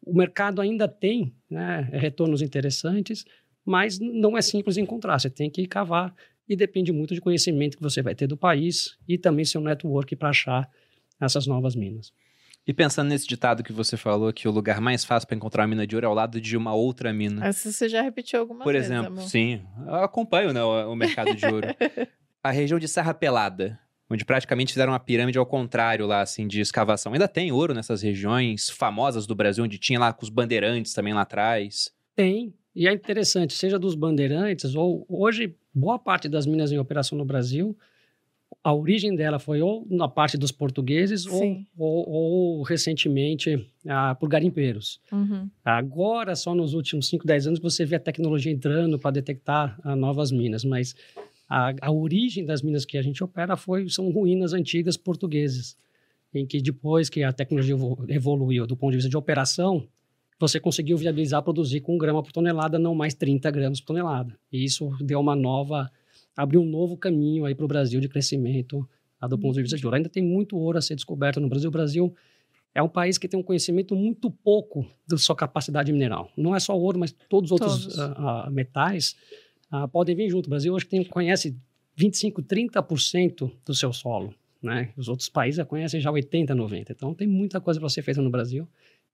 o 0.06 0.16
mercado 0.16 0.62
ainda 0.62 0.88
tem 0.88 1.34
né, 1.50 1.90
retornos 1.92 2.44
interessantes, 2.44 3.26
mas 3.66 4.00
não 4.00 4.38
é 4.38 4.42
simples 4.42 4.78
encontrar. 4.78 5.18
Você 5.18 5.32
tem 5.32 5.50
que 5.50 5.66
cavar 5.66 6.14
e 6.48 6.56
depende 6.56 6.92
muito 6.92 7.14
de 7.14 7.22
conhecimento 7.22 7.78
que 7.78 7.84
você 7.84 8.02
vai 8.02 8.16
ter 8.16 8.28
do 8.28 8.38
país 8.38 8.98
e 9.08 9.18
também 9.18 9.46
seu 9.46 9.62
network 9.62 10.16
para 10.16 10.30
achar 10.30 10.70
essas 11.20 11.48
novas 11.48 11.76
minas. 11.76 12.12
E 12.68 12.74
pensando 12.74 13.10
nesse 13.10 13.28
ditado 13.28 13.64
que 13.64 13.72
você 13.72 13.96
falou, 13.96 14.34
que 14.34 14.48
o 14.48 14.52
lugar 14.52 14.82
mais 14.82 15.06
fácil 15.06 15.28
para 15.28 15.38
encontrar 15.38 15.64
uma 15.64 15.68
mina 15.68 15.86
de 15.86 15.96
ouro 15.96 16.06
é 16.06 16.10
ao 16.10 16.16
lado 16.16 16.42
de 16.42 16.58
uma 16.58 16.74
outra 16.74 17.14
mina. 17.14 17.46
Essa 17.46 17.72
você 17.72 17.88
já 17.88 18.02
repetiu 18.02 18.40
algumas 18.40 18.64
Por 18.64 18.74
vezes, 18.74 18.90
exemplo, 18.90 19.14
amor. 19.14 19.30
sim, 19.30 19.62
eu 19.86 19.96
acompanho 19.96 20.52
né, 20.52 20.64
o, 20.64 20.92
o 20.94 20.96
mercado 20.96 21.36
de 21.36 21.46
ouro. 21.46 21.68
a 22.44 22.50
região 22.50 22.80
de 22.80 22.88
Serra 22.88 23.14
Pelada, 23.14 23.80
onde 24.10 24.26
praticamente 24.26 24.74
fizeram 24.74 24.94
uma 24.94 25.00
pirâmide 25.00 25.38
ao 25.38 25.46
contrário 25.46 26.08
lá, 26.08 26.22
assim, 26.22 26.48
de 26.48 26.60
escavação. 26.60 27.14
Ainda 27.14 27.28
tem 27.28 27.52
ouro 27.52 27.72
nessas 27.72 28.02
regiões 28.02 28.68
famosas 28.68 29.28
do 29.28 29.36
Brasil, 29.36 29.64
onde 29.64 29.78
tinha 29.78 30.00
lá 30.00 30.12
com 30.12 30.24
os 30.24 30.30
bandeirantes 30.30 30.92
também 30.92 31.14
lá 31.14 31.22
atrás. 31.22 31.92
Tem, 32.16 32.52
e 32.76 32.88
é 32.88 32.94
interessante, 32.94 33.54
seja 33.54 33.80
dos 33.80 33.96
bandeirantes 33.96 34.76
ou 34.76 35.06
hoje 35.08 35.56
boa 35.74 35.98
parte 35.98 36.28
das 36.28 36.46
minas 36.46 36.72
em 36.72 36.78
operação 36.78 37.18
no 37.18 37.26
Brasil 37.26 37.78
a 38.64 38.74
origem 38.74 39.16
dela 39.16 39.38
foi 39.38 39.62
ou 39.62 39.86
na 39.90 40.08
parte 40.08 40.38
dos 40.38 40.52
portugueses 40.52 41.28
ou, 41.28 41.64
ou, 41.78 42.10
ou 42.10 42.64
recentemente 42.64 43.64
ah, 43.88 44.16
por 44.16 44.28
garimpeiros. 44.28 45.00
Uhum. 45.12 45.50
Agora, 45.64 46.36
só 46.36 46.56
nos 46.56 46.74
últimos 46.74 47.08
5, 47.08 47.28
10 47.28 47.48
anos, 47.48 47.60
você 47.60 47.86
vê 47.86 47.96
a 47.96 48.00
tecnologia 48.00 48.52
entrando 48.52 48.98
para 48.98 49.12
detectar 49.12 49.80
ah, 49.84 49.96
novas 49.96 50.32
minas, 50.32 50.64
mas 50.64 50.96
a, 51.48 51.74
a 51.80 51.92
origem 51.92 52.44
das 52.44 52.62
minas 52.62 52.86
que 52.86 52.98
a 52.98 53.02
gente 53.02 53.24
opera 53.24 53.56
foi, 53.56 53.88
são 53.88 54.10
ruínas 54.10 54.52
antigas 54.54 54.98
portuguesas, 54.98 55.78
em 56.34 56.46
que 56.46 56.60
depois 56.60 57.08
que 57.08 57.22
a 57.24 57.32
tecnologia 57.32 57.76
evo- 57.76 58.04
evoluiu 58.10 58.66
do 58.66 58.76
ponto 58.76 58.92
de 58.92 58.98
vista 58.98 59.10
de 59.10 59.18
operação, 59.18 59.88
você 60.40 60.60
conseguiu 60.60 60.98
viabilizar 60.98 61.42
produzir 61.42 61.82
com 61.82 61.96
um 61.96 61.98
grama 61.98 62.22
por 62.22 62.32
tonelada, 62.32 62.78
não 62.78 62.94
mais 62.94 63.14
30 63.14 63.50
gramas 63.52 63.80
por 63.80 63.88
tonelada. 63.88 64.38
E 64.52 64.64
isso 64.64 64.90
deu 65.02 65.20
uma 65.20 65.36
nova, 65.36 65.90
abriu 66.36 66.62
um 66.62 66.66
novo 66.66 66.98
caminho 66.98 67.46
aí 67.46 67.56
para 67.56 67.66
o 67.66 67.68
Brasil 67.68 68.00
de 68.00 68.10
crescimento 68.10 68.88
ah, 69.20 69.28
do 69.28 69.38
ponto 69.38 69.56
de 69.56 69.62
vista 69.62 69.78
de 69.78 69.86
ouro. 69.86 69.96
Ainda 69.96 70.10
tem 70.10 70.24
muito 70.24 70.58
ouro 70.58 70.78
a 70.78 70.82
ser 70.82 70.96
descoberto 70.96 71.40
no 71.40 71.48
Brasil. 71.48 71.70
O 71.70 71.72
Brasil 71.72 72.14
é 72.74 72.84
um 72.84 72.90
país 72.90 73.18
que 73.18 73.28
tem 73.28 73.40
um 73.40 73.44
conhecimento 73.44 73.96
muito 73.96 74.30
pouco 74.30 74.86
da 75.08 75.18
sua 75.18 75.36
capacidade 75.36 75.92
mineral. 75.94 76.30
Não 76.36 76.54
é 76.54 76.60
só 76.60 76.78
ouro, 76.78 77.00
mas 77.00 77.16
todos 77.30 77.52
os 77.52 77.52
outros 77.54 77.86
Todos. 77.86 78.00
ah, 78.00 78.46
ah, 78.46 78.50
metais 78.52 79.16
ah, 79.72 79.88
podem 79.88 80.16
vir 80.16 80.30
junto. 80.30 80.48
O 80.48 80.50
Brasil 80.50 80.74
hoje 80.74 80.86
tem, 80.86 81.04
conhece 81.06 81.58
25, 81.96 82.44
30% 82.44 83.50
do 83.66 83.74
seu 83.74 83.94
solo. 83.94 84.34
Né? 84.62 84.92
Os 84.98 85.08
outros 85.08 85.30
países 85.30 85.58
já 85.58 85.66
conhecem 85.66 86.02
já 86.02 86.12
80, 86.12 86.54
90. 86.54 86.92
Então 86.92 87.14
tem 87.14 87.28
muita 87.28 87.62
coisa 87.62 87.80
para 87.80 87.88
ser 87.88 88.02
feita 88.02 88.22
no 88.22 88.30
Brasil. 88.30 88.68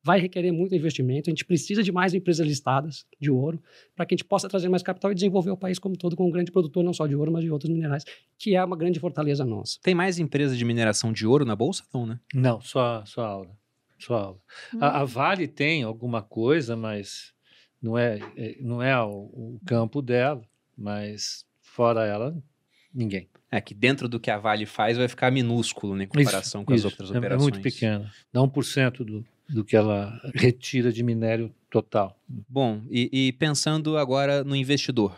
Vai 0.04 0.20
requerer 0.20 0.52
muito 0.52 0.74
investimento. 0.74 1.30
A 1.30 1.32
gente 1.32 1.46
precisa 1.46 1.84
de 1.84 1.92
mais 1.92 2.14
empresas 2.14 2.46
listadas 2.46 3.06
de 3.20 3.30
ouro 3.30 3.62
para 3.96 4.06
que 4.06 4.16
a 4.16 4.18
gente 4.18 4.26
possa 4.26 4.50
trazer 4.50 4.68
mais 4.68 4.82
capital 4.82 5.12
e 5.12 5.16
desenvolver 5.16 5.52
o 5.52 5.58
país 5.58 5.78
como 5.78 5.96
todo 5.96 6.16
como 6.16 6.30
um 6.30 6.32
grande 6.32 6.52
produtor 6.52 6.84
não 6.84 6.94
só 6.94 7.06
de 7.06 7.16
ouro, 7.16 7.32
mas 7.32 7.44
de 7.44 7.52
outros 7.52 7.72
minerais, 7.72 8.04
que 8.38 8.56
é 8.56 8.64
uma 8.64 8.76
grande 8.76 9.00
fortaleza 9.00 9.46
nossa. 9.46 9.78
Tem 9.84 9.94
mais 9.94 10.18
empresas 10.18 10.58
de 10.58 10.66
mineração 10.66 11.14
de 11.14 11.26
ouro 11.28 11.46
na 11.46 11.56
bolsa? 11.56 11.84
Não, 11.94 12.06
né? 12.08 12.20
Não, 12.34 12.60
só, 12.62 13.04
só 13.06 13.22
aula. 13.24 13.52
Só 14.00 14.16
aula. 14.16 14.38
A, 14.80 15.02
a 15.02 15.06
Vale 15.06 15.48
tem 15.48 15.84
alguma 15.84 16.24
coisa, 16.24 16.76
mas 16.76 17.32
não 17.80 17.96
é, 17.96 18.18
é- 18.36 18.58
não 18.60 18.82
é 18.82 19.00
o, 19.04 19.10
o 19.12 19.60
campo 19.66 20.02
dela, 20.02 20.42
mas 20.76 21.46
fora 21.62 22.06
ela, 22.08 22.36
ninguém. 22.92 23.30
É 23.52 23.62
que 23.62 23.76
dentro 23.76 24.10
do 24.10 24.20
que 24.20 24.32
a 24.32 24.38
Vale 24.40 24.66
faz 24.66 24.98
vai 24.98 25.08
ficar 25.08 25.30
minúsculo 25.32 25.96
né, 25.96 26.06
em 26.06 26.08
comparação 26.08 26.66
com 26.66 26.74
as 26.74 26.80
Isso, 26.80 26.88
outras 26.88 27.12
é- 27.12 27.18
operações. 27.20 27.42
É 27.48 27.52
muito 27.52 27.62
pequeno. 27.62 28.10
Dá 28.34 28.40
1% 28.42 29.04
do, 29.04 29.24
do 29.50 29.64
que 29.64 29.76
ela 29.76 30.20
retira 30.34 30.92
de 30.92 31.04
minério 31.04 31.54
total. 31.70 32.20
Bom, 32.28 32.82
e, 32.90 33.10
e 33.12 33.34
pensando 33.34 33.98
agora 33.98 34.44
no 34.44 34.56
investidor. 34.56 35.16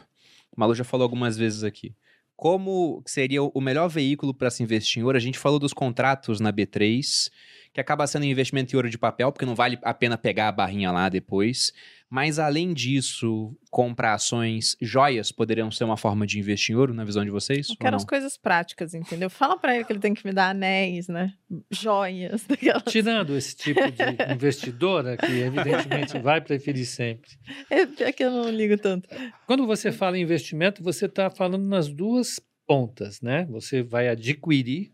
O 0.55 0.59
Malu 0.59 0.76
já 0.76 0.84
falou 0.84 1.03
algumas 1.03 1.38
vezes 1.38 1.63
aqui. 1.63 1.95
Como 2.36 3.01
seria 3.05 3.43
o 3.43 3.61
melhor 3.61 3.88
veículo 3.88 4.34
para 4.34 4.49
se 4.49 4.63
investir 4.63 5.01
em 5.01 5.05
ouro? 5.05 5.17
A 5.17 5.21
gente 5.21 5.38
falou 5.38 5.59
dos 5.59 5.74
contratos 5.74 6.39
na 6.39 6.51
B3, 6.51 7.30
que 7.74 7.80
acaba 7.80 8.05
sendo 8.07 8.24
um 8.24 8.30
investimento 8.30 8.74
em 8.74 8.76
ouro 8.76 8.89
de 8.89 8.97
papel, 8.97 9.32
porque 9.32 9.45
não 9.45 9.55
vale 9.55 9.78
a 9.82 9.93
pena 9.93 10.17
pegar 10.17 10.47
a 10.47 10.51
barrinha 10.51 10.91
lá 10.91 11.09
depois. 11.09 11.71
Mas 12.16 12.38
além 12.38 12.76
disso, 12.76 13.57
comprar 13.72 14.14
ações, 14.14 14.78
joias 14.80 15.32
poderiam 15.32 15.72
ser 15.72 15.84
uma 15.84 15.97
forma 15.97 16.28
de 16.28 16.38
investir 16.38 16.76
em 16.76 16.78
ouro, 16.78 16.93
na 16.93 17.03
visão 17.03 17.26
de 17.26 17.32
vocês? 17.32 17.70
Eu 17.72 17.76
quero 17.76 17.95
as 17.95 18.05
coisas 18.05 18.38
práticas, 18.38 18.93
entendeu? 18.93 19.32
Fala 19.32 19.57
pra 19.57 19.74
ele 19.74 19.84
que 19.84 19.91
ele 19.93 19.99
tem 19.99 20.14
que 20.14 20.24
me 20.24 20.32
dar 20.32 20.49
anéis, 20.51 21.07
né? 21.07 21.34
Joias. 21.72 22.45
daquelas- 22.45 22.84
Tirando 22.84 23.36
esse 23.36 23.55
tipo 23.55 23.80
de 23.82 24.32
investidora, 24.32 25.18
que 25.18 25.26
evidentemente 25.26 26.20
vai 26.20 26.39
preferir 26.39 26.86
sempre. 26.86 27.32
É 27.68 27.84
pior 27.88 28.14
que 28.14 28.24
eu 28.24 28.30
não 28.30 28.47
ligo 28.47 28.78
tanto. 28.78 29.09
Quando 29.47 29.66
você 29.66 29.91
fala 29.91 30.16
em 30.16 30.22
investimento, 30.22 30.84
você 30.84 31.07
está 31.07 31.32
falando 31.32 31.66
nas 31.68 31.88
duas 31.89 32.39
pontas, 32.68 33.22
né? 33.22 33.47
Você 33.49 33.82
vai 33.82 34.07
adquirir 34.07 34.91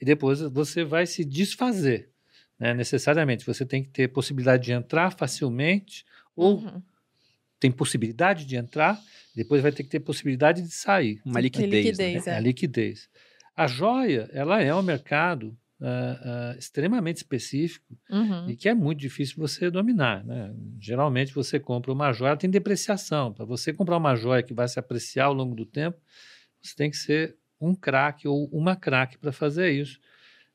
e 0.00 0.04
depois 0.06 0.40
você 0.40 0.82
vai 0.82 1.04
se 1.06 1.26
desfazer, 1.26 2.08
né? 2.58 2.72
Necessariamente, 2.72 3.44
você 3.44 3.66
tem 3.66 3.82
que 3.82 3.90
ter 3.90 4.08
possibilidade 4.08 4.64
de 4.64 4.72
entrar 4.72 5.10
facilmente 5.10 6.06
ou 6.36 6.58
Uhum. 6.58 6.82
tem 7.60 7.70
possibilidade 7.70 8.44
de 8.44 8.56
entrar, 8.56 9.00
depois 9.34 9.62
vai 9.62 9.72
ter 9.72 9.82
que 9.82 9.88
ter 9.88 10.00
possibilidade 10.00 10.62
de 10.62 10.70
sair. 10.70 11.20
Uma 11.24 11.40
liquidez. 11.40 11.72
liquidez. 11.86 12.26
né? 12.26 12.32
é. 12.32 12.36
A 12.36 12.40
liquidez. 12.40 13.08
A 13.56 13.66
joia, 13.66 14.28
ela 14.32 14.60
é 14.60 14.74
um 14.74 14.82
mercado 14.82 15.56
ah, 15.80 16.52
ah, 16.52 16.56
extremamente 16.58 17.18
específico 17.18 17.96
Uhum. 18.10 18.48
e 18.50 18.56
que 18.56 18.68
é 18.68 18.74
muito 18.74 18.98
difícil 19.00 19.36
você 19.38 19.70
dominar. 19.70 20.24
Né? 20.24 20.52
Geralmente 20.80 21.32
você 21.34 21.58
compra 21.60 21.92
uma 21.92 22.12
joia, 22.12 22.30
ela 22.30 22.36
tem 22.36 22.50
depreciação. 22.50 23.32
Para 23.32 23.44
você 23.44 23.72
comprar 23.72 23.96
uma 23.96 24.14
joia 24.16 24.42
que 24.42 24.54
vai 24.54 24.66
se 24.68 24.78
apreciar 24.78 25.26
ao 25.26 25.34
longo 25.34 25.54
do 25.54 25.66
tempo, 25.66 25.98
você 26.62 26.74
tem 26.74 26.90
que 26.90 26.96
ser 26.96 27.36
um 27.60 27.74
craque 27.74 28.26
ou 28.28 28.48
uma 28.52 28.74
craque 28.76 29.18
para 29.18 29.32
fazer 29.32 29.70
isso. 29.72 29.98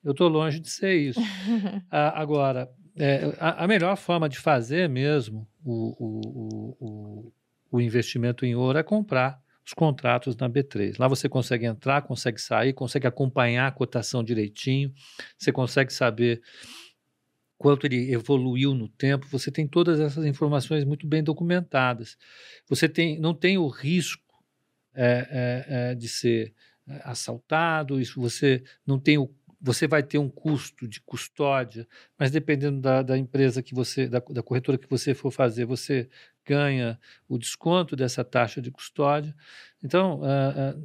Eu 0.04 0.12
estou 0.12 0.28
longe 0.30 0.60
de 0.60 0.70
ser 0.70 0.96
isso. 0.96 1.20
Ah, 1.92 2.20
agora, 2.22 2.70
é, 3.00 3.34
a, 3.40 3.64
a 3.64 3.68
melhor 3.68 3.96
forma 3.96 4.28
de 4.28 4.38
fazer 4.38 4.90
mesmo 4.90 5.48
o, 5.64 5.96
o, 5.98 6.76
o, 6.80 7.34
o, 7.72 7.82
investimento 7.82 8.46
em 8.46 8.56
ouro 8.56 8.78
é 8.78 8.84
comprar 8.84 9.42
os 9.66 9.74
contratos 9.74 10.36
na 10.36 10.50
B3. 10.50 10.96
Lá 11.00 11.08
você 11.08 11.30
consegue 11.30 11.66
entrar, 11.66 12.02
consegue 12.02 12.42
sair, 12.42 12.74
consegue 12.74 13.08
acompanhar 13.08 13.68
a 13.68 13.72
cotação 13.72 14.22
direitinho, 14.22 14.94
você 15.38 15.52
consegue 15.52 15.94
saber 15.94 16.42
quanto 17.58 17.86
ele 17.86 18.12
evoluiu 18.12 18.74
no 18.74 18.90
tempo, 18.90 19.28
você 19.28 19.50
tem 19.50 19.68
todas 19.68 20.00
essas 20.00 20.26
informações 20.26 20.84
muito 20.84 21.08
bem 21.08 21.24
documentadas. 21.24 22.18
Você 22.68 22.90
tem, 22.90 23.18
não 23.20 23.34
tem 23.34 23.58
o 23.58 23.68
risco 23.68 24.24
é, 24.94 25.28
é, 25.30 25.92
é, 25.92 25.96
de 25.96 26.10
ser 26.10 26.54
é, 26.88 27.02
assaltado, 27.06 28.02
isso 28.02 28.20
você 28.20 28.62
não 28.86 29.00
tem 29.00 29.18
o 29.18 29.28
você 29.62 29.88
vai 29.88 30.02
ter 30.04 30.18
um 30.18 30.30
custo 30.30 30.88
de 30.88 31.02
custódia, 31.02 31.88
mas 32.18 32.32
dependendo 32.32 32.80
da, 32.82 33.02
da 33.02 33.18
empresa 33.18 33.62
que 33.62 33.74
você, 33.76 34.08
da, 34.08 34.20
da 34.20 34.42
corretora 34.44 34.78
que 34.78 34.90
você 34.90 35.14
for 35.14 35.32
fazer, 35.32 35.66
você 35.66 36.10
ganha 36.46 37.00
o 37.28 37.38
desconto 37.38 37.96
dessa 37.96 38.24
taxa 38.24 38.62
de 38.62 38.72
custódia. 38.72 39.36
Então, 39.84 40.22
ah, 40.24 40.74
ah, 40.74 40.76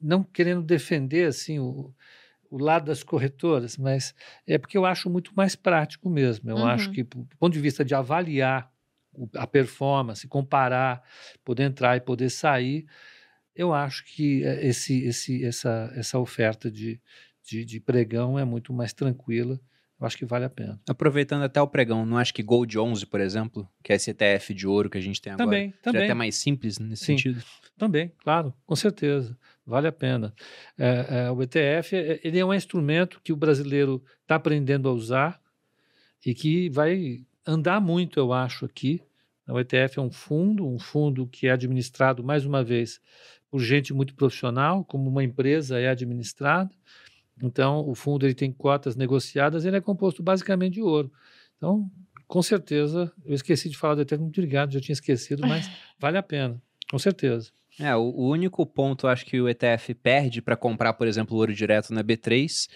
não 0.00 0.22
querendo 0.24 0.62
defender 0.62 1.26
assim 1.28 1.58
o, 1.58 1.94
o 2.50 2.58
lado 2.58 2.86
das 2.86 3.02
corretoras, 3.02 3.76
mas 3.76 4.14
é 4.46 4.58
porque 4.58 4.76
eu 4.78 4.86
acho 4.86 5.10
muito 5.10 5.32
mais 5.34 5.56
prático 5.56 6.08
mesmo. 6.08 6.50
Eu 6.50 6.58
Uhum. 6.58 6.66
acho 6.66 6.90
que, 6.92 7.02
do 7.02 7.26
ponto 7.38 7.52
de 7.52 7.60
vista 7.60 7.84
de 7.84 7.94
avaliar 7.94 8.70
a 9.36 9.46
performance, 9.46 10.26
comparar, 10.26 11.02
poder 11.44 11.64
entrar 11.64 11.96
e 11.96 12.00
poder 12.00 12.30
sair, 12.30 12.86
eu 13.54 13.72
acho 13.72 14.04
que 14.04 14.44
eh, 14.44 14.66
esse, 14.66 15.04
esse, 15.04 15.44
essa, 15.44 15.92
essa 15.94 16.18
oferta 16.18 16.70
de, 16.70 17.00
de, 17.44 17.64
de 17.64 17.80
pregão 17.80 18.38
é 18.38 18.44
muito 18.44 18.72
mais 18.72 18.92
tranquila. 18.92 19.60
Eu 20.00 20.06
acho 20.06 20.16
que 20.18 20.24
vale 20.24 20.44
a 20.44 20.50
pena. 20.50 20.80
Aproveitando 20.88 21.42
até 21.44 21.60
o 21.62 21.68
pregão, 21.68 22.04
não 22.04 22.18
acho 22.18 22.34
que 22.34 22.42
Gold 22.42 22.76
11, 22.76 23.06
por 23.06 23.20
exemplo, 23.20 23.68
que 23.82 23.92
é 23.92 23.96
esse 23.96 24.10
ETF 24.10 24.52
de 24.52 24.66
ouro 24.66 24.90
que 24.90 24.98
a 24.98 25.00
gente 25.00 25.20
tem 25.22 25.32
agora, 25.32 25.46
Também, 25.46 25.70
seria 25.70 25.82
também. 25.82 26.04
até 26.04 26.14
mais 26.14 26.34
simples 26.34 26.78
nesse 26.78 27.04
Sim. 27.04 27.16
sentido? 27.16 27.42
Também, 27.78 28.12
claro, 28.18 28.52
com 28.66 28.74
certeza, 28.76 29.36
vale 29.64 29.86
a 29.86 29.92
pena. 29.92 30.34
É, 30.76 31.26
é, 31.26 31.30
o 31.30 31.40
ETF 31.42 31.94
é- 31.96 32.20
ele 32.24 32.38
é 32.38 32.44
um 32.44 32.52
instrumento 32.54 33.20
que 33.22 33.32
o 33.32 33.36
brasileiro 33.36 34.02
está 34.22 34.34
aprendendo 34.36 34.88
a 34.88 34.92
usar 34.92 35.40
e 36.24 36.34
que 36.34 36.68
vai 36.70 37.24
andar 37.46 37.80
muito, 37.80 38.18
eu 38.18 38.32
acho, 38.32 38.64
aqui. 38.64 39.00
O 39.46 39.58
ETF 39.60 39.98
é 39.98 40.02
um 40.02 40.10
fundo, 40.10 40.66
um 40.66 40.78
fundo 40.78 41.26
que 41.26 41.46
é 41.46 41.50
administrado, 41.50 42.24
mais 42.24 42.44
uma 42.46 42.64
vez, 42.64 43.00
por 43.50 43.60
gente 43.60 43.92
muito 43.92 44.14
profissional, 44.14 44.84
como 44.84 45.08
uma 45.08 45.22
empresa 45.22 45.78
é 45.78 45.88
administrada. 45.88 46.70
Então, 47.42 47.80
o 47.88 47.94
fundo 47.94 48.24
ele 48.26 48.34
tem 48.34 48.52
cotas 48.52 48.96
negociadas, 48.96 49.64
ele 49.64 49.76
é 49.76 49.80
composto 49.80 50.22
basicamente 50.22 50.74
de 50.74 50.82
ouro. 50.82 51.10
Então, 51.56 51.90
com 52.26 52.42
certeza, 52.42 53.12
eu 53.24 53.34
esqueci 53.34 53.68
de 53.68 53.76
falar 53.76 53.96
do 53.96 54.02
ETF, 54.02 54.20
muito 54.22 54.38
obrigado, 54.40 54.72
já 54.72 54.80
tinha 54.80 54.92
esquecido, 54.94 55.46
mas 55.46 55.68
vale 55.98 56.16
a 56.16 56.22
pena, 56.22 56.60
com 56.90 56.98
certeza. 56.98 57.50
É, 57.78 57.94
o, 57.96 58.02
o 58.02 58.28
único 58.28 58.64
ponto, 58.64 59.06
acho 59.08 59.26
que 59.26 59.40
o 59.40 59.48
ETF 59.48 59.94
perde 59.94 60.40
para 60.40 60.56
comprar, 60.56 60.92
por 60.92 61.06
exemplo, 61.08 61.36
o 61.36 61.40
ouro 61.40 61.52
direto 61.52 61.92
na 61.92 62.04
B3 62.04 62.68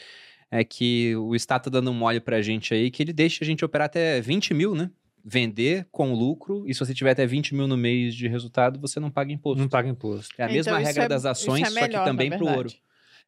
é 0.51 0.65
que 0.65 1.15
o 1.17 1.35
Estado 1.37 1.65
tá 1.65 1.71
dando 1.71 1.91
um 1.91 1.95
mole 1.95 2.21
pra 2.21 2.43
gente 2.43 2.75
aí 2.75 2.91
que 2.91 3.03
ele 3.03 3.13
deixa 3.13 3.45
a 3.45 3.47
gente 3.47 3.65
operar 3.65 3.87
até 3.87 4.21
20 4.21 4.53
mil, 4.55 4.75
né? 4.75 4.91
Vender 5.25 5.87
com 5.93 6.15
lucro, 6.15 6.65
e 6.67 6.73
se 6.73 6.81
você 6.81 6.95
tiver 6.95 7.11
até 7.11 7.27
20 7.27 7.55
mil 7.55 7.69
no 7.69 7.77
mês 7.77 8.15
de 8.15 8.27
resultado, 8.29 8.81
você 8.81 8.99
não 8.99 9.11
paga 9.11 9.31
imposto. 9.31 9.61
Não 9.61 9.69
paga 9.69 9.89
imposto. 9.89 10.35
É 10.39 10.45
a 10.45 10.47
Então, 10.47 10.55
mesma 10.55 10.79
regra 10.79 11.05
é- 11.05 11.09
das 11.09 11.23
isso 11.23 11.29
ações, 11.29 11.63
é 11.63 11.71
só 11.71 11.75
que 11.75 11.81
melhor, 11.87 12.05
também 12.05 12.31
pro 12.31 12.47
ouro. 12.47 12.71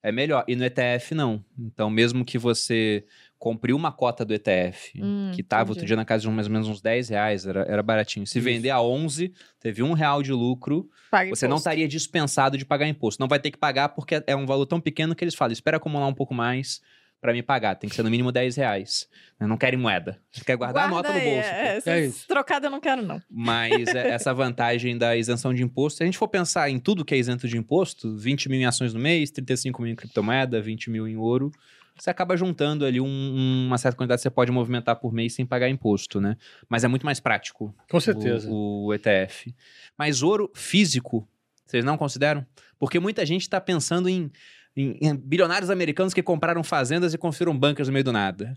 É 0.02 0.10
melhor. 0.10 0.44
E 0.48 0.56
no 0.56 0.64
ETF, 0.64 1.14
não. 1.14 1.44
Então, 1.59 1.90
mesmo 1.90 2.24
que 2.24 2.39
você 2.39 3.05
compre 3.39 3.72
uma 3.72 3.90
cota 3.93 4.24
do 4.24 4.35
ETF, 4.35 4.93
Hum, 5.02 5.31
que 5.35 5.43
tava 5.43 5.62
entendi. 5.62 5.70
outro 5.72 5.86
dia 5.86 5.97
na 5.97 6.05
casa 6.05 6.22
de 6.22 6.28
mais 6.31 6.47
ou 6.47 6.52
menos 6.52 6.68
uns 6.68 6.81
10 6.82 7.09
reais, 7.09 7.47
era, 7.47 7.62
era 7.62 7.82
baratinho. 7.82 8.27
Se 8.27 8.39
Isso. 8.39 8.44
vender 8.44 8.70
a 8.70 8.81
11, 8.82 9.32
teve 9.59 9.82
um 9.82 9.93
real 9.93 10.22
de 10.22 10.32
lucro, 10.32 10.89
Paga 11.10 11.31
você 11.31 11.47
não 11.47 11.52
imposto. 11.56 11.68
estaria 11.68 11.89
dispensado 11.89 12.59
de 12.59 12.64
pagar 12.66 12.86
imposto. 12.89 13.20
Não 13.20 13.28
vai 13.28 13.39
ter 13.39 13.51
que 13.51 13.59
pagar 13.59 13.90
porque 13.90 14.22
é 14.27 14.36
um 14.36 14.44
valor 14.47 14.66
tão 14.66 14.81
pequeno 14.81 15.14
que 15.14 15.24
eles 15.24 15.35
falam, 15.35 15.52
espera 15.52 15.78
acumular 15.78 16.06
um 16.06 16.14
pouco 16.14 16.35
mais, 16.35 16.81
para 17.21 17.33
me 17.33 17.43
pagar. 17.43 17.75
Tem 17.75 17.89
que 17.91 17.95
ser 17.97 18.03
no 18.03 18.11
mínimo 18.11 18.33
10 18.33 18.57
reais. 18.57 19.09
Eu 19.39 19.47
não 19.47 19.57
quero 19.57 19.77
em 19.77 19.79
moeda. 19.79 20.19
Você 20.33 20.45
quer 20.45 20.57
guardar 20.57 20.87
a 20.87 20.89
nota 20.89 21.13
no 21.13 21.19
aí, 21.19 21.25
bolso. 21.35 21.49
pô. 21.49 21.55
É, 21.55 21.83
É 21.97 22.07
isso. 22.07 22.27
trocada 22.27 22.67
eu 22.67 22.71
não 22.71 22.81
quero, 22.81 23.03
não. 23.03 23.21
Mas 23.31 23.89
é, 23.89 24.09
essa 24.15 24.33
vantagem 24.33 24.97
da 24.97 25.17
isenção 25.17 25.53
de 25.53 25.63
imposto, 25.63 25.99
se 25.99 26.03
a 26.03 26.07
gente 26.07 26.17
for 26.19 26.29
pensar 26.29 26.71
em 26.71 26.79
tudo 26.79 27.05
que 27.05 27.15
é 27.15 27.19
isento 27.19 27.47
de 27.49 27.57
imposto, 27.59 28.17
20 28.17 28.49
mil 28.49 28.61
em 28.61 28.65
ações 28.67 28.95
no 28.95 29.01
mês, 29.01 29.31
35 29.31 29.83
mil 29.83 29.93
em 29.93 29.97
criptomoeda, 29.97 30.61
20 30.61 30.91
mil 30.91 31.07
em 31.09 31.17
ouro, 31.17 31.51
você 31.99 32.09
acaba 32.09 32.35
juntando 32.37 32.87
ali 32.87 32.99
um- 33.01 33.67
uma 33.67 33.77
certa 33.77 33.97
quantidade 33.97 34.21
que 34.21 34.23
você 34.23 34.31
pode 34.31 34.51
movimentar 34.51 34.97
por 34.97 35.13
mês 35.13 35.35
sem 35.35 35.45
pagar 35.45 35.69
imposto, 35.69 36.19
né? 36.21 36.37
Mas 36.69 36.83
é 36.85 36.89
muito 36.89 37.05
mais 37.05 37.21
prático 37.21 37.75
Com 37.91 38.01
certeza. 38.01 38.49
o, 38.51 38.87
o 38.87 38.95
ETF. 38.95 39.55
Mas 39.99 40.23
ouro 40.23 40.51
físico, 40.55 41.29
vocês 41.67 41.85
não 41.85 41.99
consideram? 41.99 42.47
Porque 42.79 42.99
muita 42.99 43.27
gente 43.27 43.43
está 43.43 43.61
pensando 43.61 44.09
em, 44.09 44.31
em- 44.77 44.97
em 45.01 45.17
bilionários 45.17 45.71
americanos 45.71 46.15
que 46.15 46.23
compraram 46.23 46.63
fazendas 46.63 47.13
e 47.15 47.19
construíram 47.19 47.57
bunkers 47.59 47.89
no 47.89 47.93
meio 47.93 48.05
do 48.05 48.13
nada. 48.13 48.55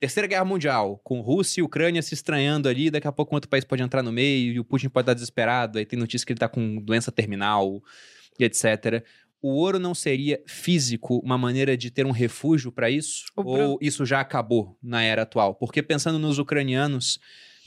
Terceira 0.00 0.28
Guerra 0.28 0.44
Mundial, 0.44 1.00
com 1.02 1.20
Rússia 1.20 1.60
e 1.60 1.64
Ucrânia 1.64 2.00
se 2.02 2.14
estranhando 2.14 2.68
ali, 2.68 2.88
daqui 2.90 3.08
a 3.08 3.12
pouco 3.12 3.34
outro 3.34 3.50
país 3.50 3.64
pode 3.64 3.82
entrar 3.82 4.02
no 4.02 4.12
meio 4.12 4.52
e 4.52 4.60
o 4.60 4.64
Putin 4.64 4.88
pode 4.88 5.02
estar 5.04 5.14
desesperado, 5.14 5.76
aí 5.78 5.84
tem 5.84 5.98
notícia 5.98 6.24
que 6.24 6.32
ele 6.32 6.36
está 6.36 6.48
com 6.48 6.76
doença 6.76 7.10
terminal 7.10 7.82
e 8.38 8.44
etc. 8.44 9.02
O 9.42 9.48
ouro 9.54 9.78
não 9.80 9.94
seria 9.94 10.40
físico 10.46 11.18
uma 11.24 11.36
maneira 11.36 11.76
de 11.76 11.90
ter 11.90 12.06
um 12.06 12.12
refúgio 12.12 12.70
para 12.70 12.88
isso? 12.88 13.24
O 13.36 13.42
Bruno- 13.42 13.68
Ou 13.70 13.78
isso 13.80 14.06
já 14.06 14.20
acabou 14.20 14.76
na 14.80 15.02
era 15.02 15.22
atual? 15.22 15.54
Porque 15.56 15.82
pensando 15.82 16.18
nos 16.18 16.38
ucranianos 16.38 17.18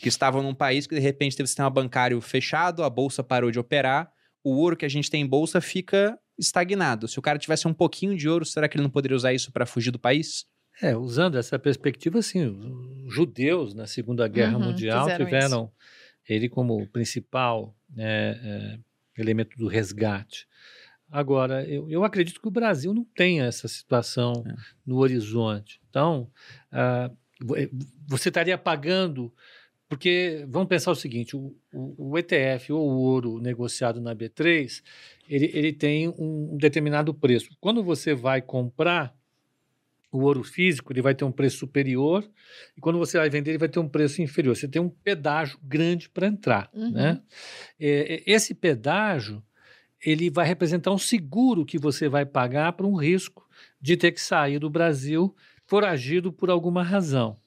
que 0.02 0.08
estavam 0.08 0.42
num 0.42 0.54
país 0.56 0.88
que 0.88 0.96
de 0.96 1.02
repente 1.02 1.36
teve 1.36 1.44
o 1.46 1.48
sistema 1.48 1.70
bancário 1.70 2.20
fechado, 2.22 2.82
a 2.84 2.90
bolsa 2.90 3.22
parou 3.24 3.52
de 3.52 3.60
operar, 3.60 4.10
o 4.44 4.52
ouro 4.56 4.76
que 4.78 4.86
a 4.86 4.90
gente 4.90 5.10
tem 5.12 5.22
em 5.22 5.28
bolsa 5.28 5.60
fica 5.62 6.18
estagnado. 6.42 7.08
Se 7.08 7.18
o 7.20 7.22
cara 7.22 7.40
tivesse 7.40 7.68
um 7.68 7.74
pouquinho 7.74 8.18
de 8.18 8.28
ouro, 8.28 8.46
será 8.46 8.68
que 8.68 8.76
ele 8.76 8.84
não 8.84 8.90
poderia 8.90 9.16
usar 9.16 9.34
isso 9.34 9.52
para 9.52 9.66
fugir 9.66 9.92
do 9.92 10.00
país? 10.00 10.46
É, 10.82 10.96
usando 10.96 11.38
essa 11.38 11.60
perspectiva, 11.60 12.20
assim, 12.20 12.46
os 13.06 13.14
judeus 13.14 13.74
na 13.74 13.86
Segunda 13.86 14.28
Guerra 14.28 14.58
Uhum, 14.58 14.66
Mundial 14.66 15.08
tiveram 15.16 15.72
ele 16.28 16.50
como 16.50 16.88
principal 16.88 17.76
né, 17.90 18.32
é, 18.44 18.80
elemento 19.18 19.58
do 19.58 19.68
resgate. 19.68 20.48
Agora, 21.10 21.64
eu, 21.66 21.90
eu 21.90 22.04
acredito 22.06 22.40
que 22.42 22.48
o 22.48 22.52
Brasil 22.52 22.94
não 22.94 23.04
tenha 23.04 23.44
essa 23.46 23.68
situação 23.68 24.32
É. 24.48 24.56
no 24.86 24.98
horizonte. 24.98 25.82
Então, 25.90 26.32
ah, 26.72 27.12
eh, 27.58 27.70
você 28.08 28.30
estaria 28.30 28.58
pagando. 28.58 29.32
Porque 29.92 30.46
vamos 30.48 30.70
pensar 30.70 30.90
o 30.90 30.96
seguinte: 30.96 31.36
o, 31.36 31.54
o- 31.74 32.12
o 32.12 32.18
ETF 32.18 32.72
ou 32.72 32.80
o 32.90 32.98
ouro 33.02 33.40
negociado 33.42 34.00
na 34.00 34.16
B3 34.16 34.82
ele, 35.28 35.52
ele 35.54 35.74
tem 35.74 36.08
um 36.08 36.56
determinado 36.56 37.14
preço. 37.14 37.50
Quando 37.60 37.84
você 37.84 38.14
vai 38.16 38.42
comprar 38.42 39.14
o 40.10 40.20
ouro 40.20 40.46
físico, 40.46 40.94
ele 40.94 41.02
vai 41.02 41.14
ter 41.14 41.26
um 41.26 41.32
preço 41.32 41.58
superior, 41.58 42.26
e 42.76 42.80
quando 42.80 43.00
você 43.00 43.18
vai 43.18 43.30
vender, 43.30 43.52
ele 43.52 43.58
vai 43.58 43.68
ter 43.68 43.80
um 43.80 43.88
preço 43.88 44.22
inferior. 44.22 44.56
Você 44.56 44.68
tem 44.68 44.82
um 44.82 44.90
pedágio 44.90 45.60
grande 45.62 46.10
para 46.10 46.28
entrar. 46.28 46.70
Uhum. 46.74 46.92
Né? 46.92 47.22
É, 47.78 48.16
é, 48.16 48.24
esse 48.26 48.54
pedágio 48.54 49.44
ele 50.06 50.30
vai 50.30 50.48
representar 50.48 50.92
um 50.92 50.98
seguro 50.98 51.66
que 51.66 51.78
você 51.78 52.08
vai 52.08 52.26
pagar 52.26 52.72
para 52.74 52.88
um 52.88 52.96
risco 52.96 53.46
de 53.80 53.98
ter 53.98 54.14
que 54.14 54.22
sair 54.22 54.58
do 54.58 54.70
Brasil 54.70 55.36
foragido 55.66 56.32
por 56.32 56.50
alguma 56.50 56.82
razão. 56.82 57.38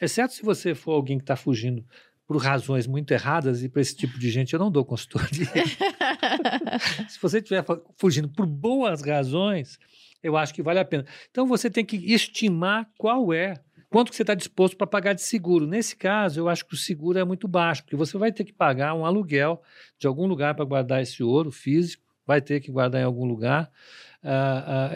Exceto 0.00 0.34
se 0.34 0.42
você 0.42 0.74
for 0.74 0.92
alguém 0.92 1.18
que 1.18 1.24
está 1.24 1.36
fugindo 1.36 1.84
por 2.26 2.36
razões 2.38 2.86
muito 2.86 3.10
erradas, 3.12 3.62
e 3.62 3.68
para 3.68 3.82
esse 3.82 3.94
tipo 3.96 4.18
de 4.18 4.30
gente 4.30 4.54
eu 4.54 4.58
não 4.58 4.70
dou 4.70 4.84
consultoria. 4.84 5.46
se 7.08 7.20
você 7.20 7.38
estiver 7.38 7.64
fugindo 7.96 8.28
por 8.28 8.46
boas 8.46 9.02
razões, 9.02 9.78
eu 10.22 10.36
acho 10.36 10.54
que 10.54 10.62
vale 10.62 10.78
a 10.78 10.84
pena. 10.84 11.04
Então 11.30 11.46
você 11.46 11.68
tem 11.68 11.84
que 11.84 11.96
estimar 11.96 12.88
qual 12.96 13.32
é, 13.32 13.54
quanto 13.90 14.10
que 14.10 14.16
você 14.16 14.22
está 14.22 14.34
disposto 14.34 14.76
para 14.76 14.86
pagar 14.86 15.12
de 15.12 15.22
seguro. 15.22 15.66
Nesse 15.66 15.96
caso, 15.96 16.40
eu 16.40 16.48
acho 16.48 16.64
que 16.66 16.74
o 16.74 16.76
seguro 16.78 17.18
é 17.18 17.24
muito 17.24 17.46
baixo, 17.48 17.82
porque 17.82 17.96
você 17.96 18.16
vai 18.16 18.32
ter 18.32 18.44
que 18.44 18.52
pagar 18.52 18.94
um 18.94 19.04
aluguel 19.04 19.60
de 19.98 20.06
algum 20.06 20.26
lugar 20.26 20.54
para 20.54 20.64
guardar 20.64 21.02
esse 21.02 21.22
ouro 21.22 21.50
físico, 21.50 22.02
vai 22.26 22.40
ter 22.40 22.60
que 22.60 22.70
guardar 22.70 23.00
em 23.02 23.04
algum 23.04 23.24
lugar, 23.26 23.70
ah, 24.22 24.92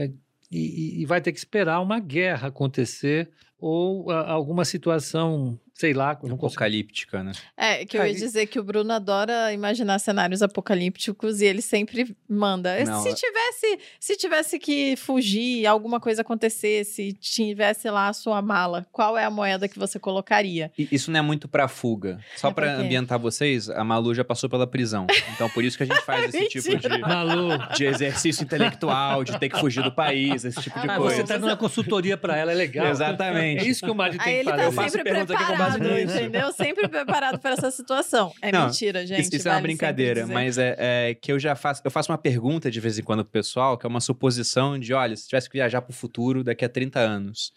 e, 0.51 0.59
e- 0.59 1.03
e 1.03 1.05
vai 1.07 1.21
ter 1.21 1.33
que 1.33 1.39
esperar 1.39 1.81
uma 1.81 1.99
guerra 1.99 2.49
acontecer 2.49 3.29
ou 3.59 4.11
ah, 4.11 4.31
alguma 4.31 4.65
situação, 4.65 5.59
sei 5.75 5.93
lá, 5.95 6.11
Apocalíptica, 6.11 7.23
né? 7.23 7.33
É, 7.57 7.85
que 7.85 7.97
eu 7.97 8.03
ia 8.03 8.09
Aí- 8.09 8.15
dizer 8.15 8.47
que 8.47 8.59
o 8.59 8.63
Bruno 8.65 8.93
adora 8.93 9.53
imaginar 9.53 9.99
cenários 9.99 10.43
apocalípticos 10.43 11.41
e 11.41 11.47
ele 11.47 11.63
sempre 11.63 12.15
manda. 12.29 12.83
Não, 12.85 13.03
se 13.03 13.09
é- 13.09 13.15
tivesse, 13.15 13.79
se 13.99 14.17
tivesse 14.17 14.59
que 14.59 14.95
fugir, 14.97 15.67
alguma 15.67 15.99
coisa 16.01 16.23
acontecesse, 16.23 17.13
tivesse 17.15 17.91
lá 17.91 18.09
a 18.09 18.13
sua 18.13 18.41
mala, 18.43 18.87
qual 18.93 19.17
é 19.17 19.25
a 19.25 19.31
moeda 19.31 19.69
que 19.69 19.79
você 19.79 19.99
colocaria? 19.99 20.71
E 20.79 20.89
Isso 20.93 21.11
não 21.11 21.19
é 21.19 21.23
muito 21.23 21.49
pra 21.49 21.67
fuga. 21.69 22.19
Só 22.37 22.49
É 22.49 22.53
pra 22.53 22.67
por 22.71 22.77
quê? 22.77 22.83
ambientar 22.85 23.19
vocês, 23.19 23.69
a 23.71 23.83
Malu 23.85 24.15
já 24.15 24.25
passou 24.25 24.49
pela 24.51 24.67
prisão. 24.67 25.07
Então 25.35 25.49
por 25.51 25.65
isso 25.65 25.77
que 25.77 25.83
a 25.83 25.87
gente 25.87 26.03
faz 26.03 26.35
esse 26.35 26.49
tipo 26.61 26.77
de, 26.79 26.99
Malu, 26.99 27.49
de 27.75 27.85
exercício 27.85 28.43
intelectual, 28.45 29.25
de 29.25 29.39
ter 29.39 29.49
que 29.49 29.59
fugir 29.59 29.83
do 29.83 29.93
país, 29.93 30.45
esse 30.45 30.61
tipo 30.61 30.79
de 30.81 30.89
Ah, 30.91 30.97
coisa. 30.97 31.17
você 31.17 31.23
está 31.23 31.35
dando 31.37 31.47
uma 31.51 31.57
consultoria 31.57 32.17
para 32.17 32.37
ela, 32.37 32.53
é 32.53 32.55
legal. 32.55 32.87
Exatamente. 32.89 33.46
É 33.47 33.65
isso 33.65 33.85
que 33.85 33.91
o 33.91 33.95
marido 33.95 34.23
tem 34.23 34.39
Aí 34.39 34.45
que 34.45 34.49
ele 34.49 34.51
fazer. 34.51 34.77
tá 34.77 34.85
Eu 34.85 34.91
sempre 34.91 35.27
preparado, 35.27 35.99
entendeu? 35.99 36.53
Sempre 36.53 36.89
preparado 36.89 37.39
para 37.39 37.53
essa 37.53 37.71
situação. 37.71 38.33
É 38.43 38.51
Não, 38.51 38.67
mentira, 38.67 39.07
gente. 39.07 39.23
Isso, 39.23 39.37
isso 39.37 39.49
é 39.49 39.51
uma 39.51 39.57
vale 39.57 39.69
brincadeira, 39.69 40.27
mas 40.27 40.59
é, 40.59 40.77
é 40.79 41.15
que 41.15 41.31
eu 41.31 41.39
já 41.39 41.55
faço, 41.55 41.83
eu 41.85 41.91
faço 41.91 42.11
uma 42.11 42.19
pergunta 42.19 42.71
de 42.71 42.81
vez 42.81 42.99
em 42.99 43.03
quando 43.03 43.25
pro 43.25 43.33
pessoal, 43.33 43.79
que 43.79 43.87
é 43.87 43.89
uma 43.89 44.01
suposição 44.01 44.79
de, 44.79 44.93
olha, 44.93 45.17
se 45.17 45.29
tivesse 45.29 45.49
que 45.49 45.57
viajar 45.59 45.83
pro 45.83 45.93
futuro 45.93 46.43
daqui 46.43 46.65
a 46.65 46.69
30 46.69 46.99
anos, 46.99 47.53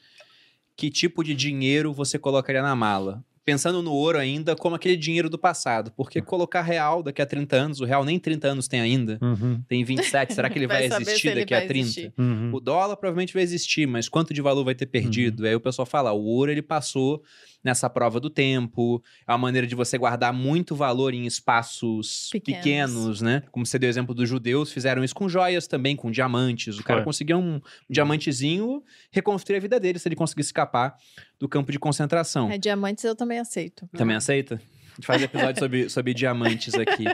que 0.76 0.90
tipo 0.90 1.24
de 1.24 1.36
dinheiro 1.36 1.94
você 1.94 2.18
colocaria 2.18 2.62
na 2.62 2.76
mala? 2.76 3.24
Pensando 3.50 3.82
no 3.82 3.92
ouro 3.92 4.18
ainda 4.20 4.56
como 4.56 4.76
aquele 4.76 4.96
dinheiro 4.96 5.30
do 5.30 5.38
passado, 5.38 5.92
porque 5.98 6.22
colocar 6.22 6.62
real 6.62 7.02
daqui 7.02 7.22
a 7.22 7.26
30 7.26 7.56
anos, 7.56 7.82
o 7.82 7.86
real 7.86 8.06
nem 8.06 8.20
30 8.20 8.48
anos 8.48 8.68
tem 8.68 8.80
ainda, 8.80 9.18
Uhum, 9.22 9.60
tem 9.68 9.84
27, 9.84 10.34
será 10.34 10.50
que 10.50 10.60
ele 10.60 10.68
vai, 10.68 10.88
Vai 10.88 11.02
existir 11.02 11.28
ele 11.30 11.40
daqui 11.42 11.54
a 11.56 11.60
vai 11.60 11.68
30? 11.68 11.82
existir. 11.84 12.14
uhum. 12.18 12.52
O 12.54 12.60
dólar 12.60 12.96
provavelmente 12.98 13.34
vai 13.34 13.42
existir, 13.42 13.88
mas 13.88 14.08
quanto 14.08 14.34
de 14.34 14.42
valor 14.42 14.64
vai 14.64 14.76
ter 14.76 14.86
perdido? 14.86 15.46
Aí 15.48 15.56
o 15.56 15.60
pessoal 15.60 15.86
fala, 15.86 16.12
o 16.12 16.24
ouro 16.24 16.52
ele 16.52 16.62
passou 16.62 17.24
nessa 17.64 17.90
prova 17.90 18.20
do 18.20 18.30
tempo, 18.30 19.04
é 19.28 19.32
uma 19.32 19.38
maneira 19.38 19.68
de 19.68 19.76
você 19.76 19.98
guardar 19.98 20.34
muito 20.34 20.76
valor 20.76 21.14
em 21.14 21.26
espaços 21.26 22.30
Pequenos. 22.32 22.58
pequenos, 22.58 23.22
né? 23.22 23.44
Como 23.52 23.66
você 23.66 23.78
deu 23.78 23.88
o 23.88 23.92
exemplo 23.92 24.16
dos 24.16 24.28
judeus, 24.28 24.72
fizeram 24.72 25.04
isso 25.04 25.14
com 25.16 25.28
joias 25.28 25.68
também, 25.68 25.96
com 25.96 26.10
diamantes. 26.10 26.80
O 26.80 26.84
cara 26.84 27.00
Foi. 27.00 27.06
conseguia 27.06 27.38
um, 27.38 27.56
um 27.56 27.62
diamantezinho, 27.90 28.84
reconstruir 29.12 29.58
a 29.58 29.60
vida 29.60 29.80
dele 29.80 30.00
se 30.00 30.08
ele 30.08 30.16
conseguisse 30.16 30.50
escapar 30.50 30.96
do 31.40 31.48
campo 31.48 31.72
de 31.72 31.80
concentração. 31.80 32.50
É, 32.50 32.58
diamantes 32.58 33.04
eu 33.04 33.16
também 33.16 33.40
aceito. 33.40 33.88
Também 33.94 34.16
aceita? 34.16 34.56
A 34.56 34.96
gente 34.96 35.06
faz 35.06 35.22
episódio 35.22 35.60
sobre, 35.60 35.88
sobre 35.90 36.14
diamantes 36.14 36.74
aqui. 36.74 37.06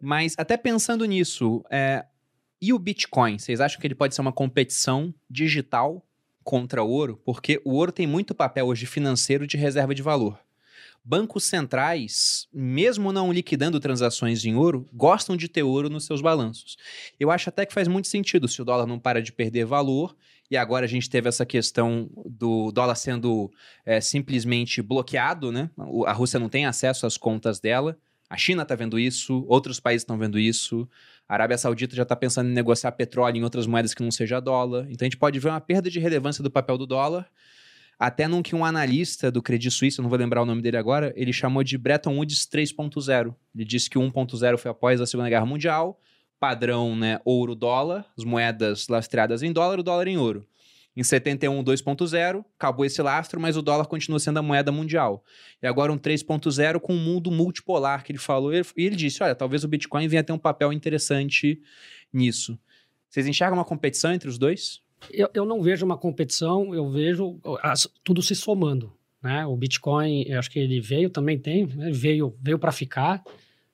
Mas 0.00 0.34
até 0.38 0.56
pensando 0.56 1.04
nisso, 1.04 1.62
é, 1.70 2.04
e 2.60 2.72
o 2.72 2.78
Bitcoin? 2.78 3.38
Vocês 3.38 3.60
acham 3.60 3.80
que 3.80 3.86
ele 3.86 3.94
pode 3.94 4.14
ser 4.14 4.20
uma 4.20 4.32
competição 4.32 5.14
digital 5.28 6.04
contra 6.44 6.82
ouro? 6.82 7.20
Porque 7.24 7.60
o 7.64 7.74
ouro 7.74 7.92
tem 7.92 8.06
muito 8.06 8.34
papel 8.34 8.66
hoje 8.66 8.86
financeiro 8.86 9.46
de 9.46 9.56
reserva 9.56 9.94
de 9.94 10.02
valor. 10.02 10.38
Bancos 11.02 11.44
centrais, 11.44 12.46
mesmo 12.52 13.10
não 13.10 13.32
liquidando 13.32 13.80
transações 13.80 14.44
em 14.44 14.54
ouro, 14.54 14.86
gostam 14.92 15.36
de 15.36 15.48
ter 15.48 15.62
ouro 15.62 15.88
nos 15.88 16.04
seus 16.04 16.20
balanços. 16.20 16.76
Eu 17.18 17.30
acho 17.30 17.48
até 17.48 17.64
que 17.64 17.72
faz 17.72 17.88
muito 17.88 18.06
sentido 18.06 18.46
se 18.46 18.60
o 18.60 18.64
dólar 18.64 18.86
não 18.86 18.98
para 18.98 19.22
de 19.22 19.32
perder 19.32 19.64
valor. 19.64 20.14
E 20.50 20.56
agora 20.56 20.84
a 20.84 20.88
gente 20.88 21.08
teve 21.08 21.28
essa 21.28 21.46
questão 21.46 22.10
do 22.26 22.70
dólar 22.72 22.96
sendo 22.96 23.50
é, 23.86 24.00
simplesmente 24.00 24.82
bloqueado, 24.82 25.50
né? 25.50 25.70
A 26.06 26.12
Rússia 26.12 26.40
não 26.40 26.48
tem 26.48 26.66
acesso 26.66 27.06
às 27.06 27.16
contas 27.16 27.60
dela. 27.60 27.96
A 28.28 28.36
China 28.36 28.62
está 28.62 28.74
vendo 28.74 28.98
isso, 28.98 29.44
outros 29.48 29.80
países 29.80 30.02
estão 30.02 30.18
vendo 30.18 30.38
isso. 30.38 30.88
A 31.30 31.34
Arábia 31.34 31.56
Saudita 31.56 31.94
já 31.94 32.02
está 32.02 32.16
pensando 32.16 32.50
em 32.50 32.52
negociar 32.52 32.90
petróleo 32.90 33.36
em 33.36 33.44
outras 33.44 33.64
moedas 33.64 33.94
que 33.94 34.02
não 34.02 34.10
seja 34.10 34.40
dólar. 34.40 34.88
Então 34.90 35.06
a 35.06 35.08
gente 35.08 35.16
pode 35.16 35.38
ver 35.38 35.48
uma 35.48 35.60
perda 35.60 35.88
de 35.88 36.00
relevância 36.00 36.42
do 36.42 36.50
papel 36.50 36.76
do 36.76 36.84
dólar. 36.84 37.24
Até 37.96 38.26
num 38.26 38.42
que 38.42 38.56
um 38.56 38.64
analista 38.64 39.30
do 39.30 39.40
Credit 39.40 39.70
Suisse, 39.70 40.02
não 40.02 40.08
vou 40.08 40.18
lembrar 40.18 40.42
o 40.42 40.44
nome 40.44 40.60
dele 40.60 40.76
agora, 40.76 41.12
ele 41.14 41.32
chamou 41.32 41.62
de 41.62 41.78
Bretton 41.78 42.16
Woods 42.16 42.48
3.0. 42.52 43.32
Ele 43.54 43.64
disse 43.64 43.88
que 43.88 43.96
o 43.96 44.02
1.0 44.02 44.58
foi 44.58 44.72
após 44.72 45.00
a 45.00 45.06
Segunda 45.06 45.28
Guerra 45.28 45.46
Mundial, 45.46 46.00
padrão 46.40 46.96
né, 46.96 47.20
ouro-dólar, 47.24 48.04
as 48.18 48.24
moedas 48.24 48.88
lastreadas 48.88 49.44
em 49.44 49.52
dólar, 49.52 49.78
o 49.78 49.84
dólar 49.84 50.08
em 50.08 50.18
ouro. 50.18 50.44
Em 50.96 51.04
71, 51.04 51.62
2.0, 51.62 52.44
acabou 52.58 52.84
esse 52.84 53.00
lastro, 53.00 53.40
mas 53.40 53.56
o 53.56 53.62
dólar 53.62 53.86
continua 53.86 54.18
sendo 54.18 54.38
a 54.38 54.42
moeda 54.42 54.72
mundial. 54.72 55.24
E 55.62 55.66
agora 55.66 55.92
um 55.92 55.96
3.0 55.98 56.80
com 56.80 56.92
um 56.94 56.98
mundo 56.98 57.30
multipolar 57.30 58.02
que 58.02 58.10
ele 58.12 58.18
falou. 58.18 58.52
E 58.52 58.62
ele 58.76 58.96
disse: 58.96 59.22
olha, 59.22 59.34
talvez 59.34 59.62
o 59.62 59.68
Bitcoin 59.68 60.08
venha 60.08 60.24
ter 60.24 60.32
um 60.32 60.38
papel 60.38 60.72
interessante 60.72 61.60
nisso. 62.12 62.58
Vocês 63.08 63.26
enxergam 63.26 63.56
uma 63.58 63.64
competição 63.64 64.12
entre 64.12 64.28
os 64.28 64.36
dois? 64.36 64.80
Eu, 65.10 65.30
eu 65.32 65.44
não 65.44 65.62
vejo 65.62 65.86
uma 65.86 65.96
competição, 65.96 66.74
eu 66.74 66.90
vejo 66.90 67.40
as- 67.62 67.88
tudo 68.04 68.20
se 68.20 68.34
somando. 68.34 68.92
Né? 69.22 69.46
O 69.46 69.56
Bitcoin, 69.56 70.24
eu 70.26 70.38
acho 70.38 70.50
que 70.50 70.58
ele 70.58 70.80
veio, 70.80 71.08
também 71.08 71.38
tem, 71.38 71.66
né? 71.66 71.90
veio, 71.92 72.36
veio 72.42 72.58
para 72.58 72.72
ficar. 72.72 73.22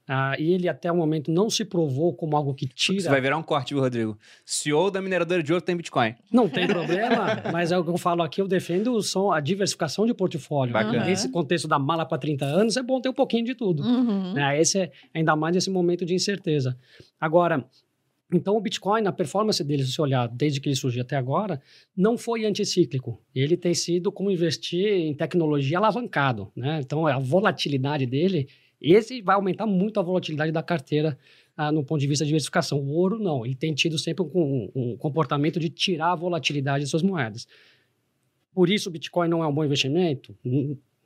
Ah, 0.09 0.37
e 0.39 0.53
ele 0.53 0.69
até 0.69 0.91
o 0.91 0.97
momento 0.97 1.33
não 1.33 1.51
se 1.51 1.65
provou 1.65 2.15
como 2.15 2.37
algo 2.37 2.55
que 2.55 2.67
tira. 2.67 3.01
Você 3.01 3.09
vai 3.09 3.21
virar 3.21 3.37
um 3.37 3.43
corte, 3.43 3.75
viu, 3.75 3.83
Rodrigo? 3.83 4.17
CEO 4.45 4.91
da 4.91 5.03
mineradora 5.03 5.43
de 5.43 5.53
ouro 5.53 5.65
tem 5.65 5.77
Bitcoin. 5.77 6.15
Não 6.33 6.49
tem 6.49 6.67
problema, 6.67 7.43
mas 7.53 7.73
é 7.73 7.79
o 7.79 7.83
que 7.83 7.91
eu 7.91 7.99
falo 7.99 8.23
aqui, 8.23 8.41
eu 8.41 8.47
defendo 8.47 9.03
são 9.03 9.33
a 9.33 9.41
diversificação 9.41 10.07
de 10.07 10.15
portfólio. 10.15 10.73
Bacana. 10.73 11.05
Nesse 11.05 11.29
contexto 11.31 11.67
da 11.67 11.79
mala 11.79 12.07
para 12.07 12.19
30 12.19 12.45
anos, 12.45 12.77
é 12.77 12.83
bom 12.83 13.01
ter 13.01 13.09
um 13.09 13.15
pouquinho 13.15 13.45
de 13.45 13.55
tudo. 13.55 13.83
Uhum. 13.83 14.33
Né? 14.33 14.61
Esse 14.61 14.79
é 14.79 14.93
ainda 15.13 15.35
mais 15.35 15.55
nesse 15.55 15.71
momento 15.71 16.05
de 16.05 16.15
incerteza. 16.15 16.77
Agora, 17.21 17.67
então 18.33 18.57
o 18.57 18.61
Bitcoin, 18.61 19.03
na 19.03 19.13
performance 19.13 19.63
dele, 19.63 19.85
se 19.85 19.93
você 19.93 20.03
olhar 20.03 20.29
desde 20.29 20.61
que 20.61 20.69
ele 20.69 20.77
surgiu 20.77 21.03
até 21.03 21.17
agora, 21.17 21.61
não 21.97 22.19
foi 22.19 22.45
anticíclico. 22.45 23.21
Ele 23.35 23.57
tem 23.57 23.73
sido 23.73 24.11
como 24.11 24.31
investir 24.31 24.87
em 24.87 25.15
tecnologia 25.15 25.79
alavancado. 25.79 26.51
Né? 26.55 26.81
Então 26.83 27.07
a 27.07 27.19
volatilidade 27.19 28.05
dele, 28.05 28.49
esse 28.81 29.23
vai 29.23 29.35
aumentar 29.37 29.67
muito 29.67 29.99
a 29.99 30.03
volatilidade 30.03 30.53
da 30.53 30.63
carteira 30.63 31.19
ah, 31.57 31.73
no 31.73 31.83
ponto 31.83 32.01
de 32.01 32.07
vista 32.07 32.25
de 32.25 32.29
diversificação. 32.29 32.79
O 32.79 32.91
ouro, 32.91 33.19
não. 33.19 33.45
Ele 33.45 33.55
tem 33.55 33.75
tido 33.75 33.99
sempre 33.99 34.25
um, 34.25 34.71
um- 34.75 34.97
comportamento 34.97 35.59
de 35.59 35.71
tirar 35.71 36.13
a 36.13 36.15
volatilidade 36.15 36.85
de 36.85 36.91
suas 36.91 37.03
moedas. 37.03 37.47
Por 38.55 38.69
isso 38.71 38.89
o 38.89 38.93
Bitcoin 38.93 39.29
não 39.29 39.43
é 39.43 39.47
um 39.47 39.55
bom 39.55 39.65
investimento? 39.65 40.37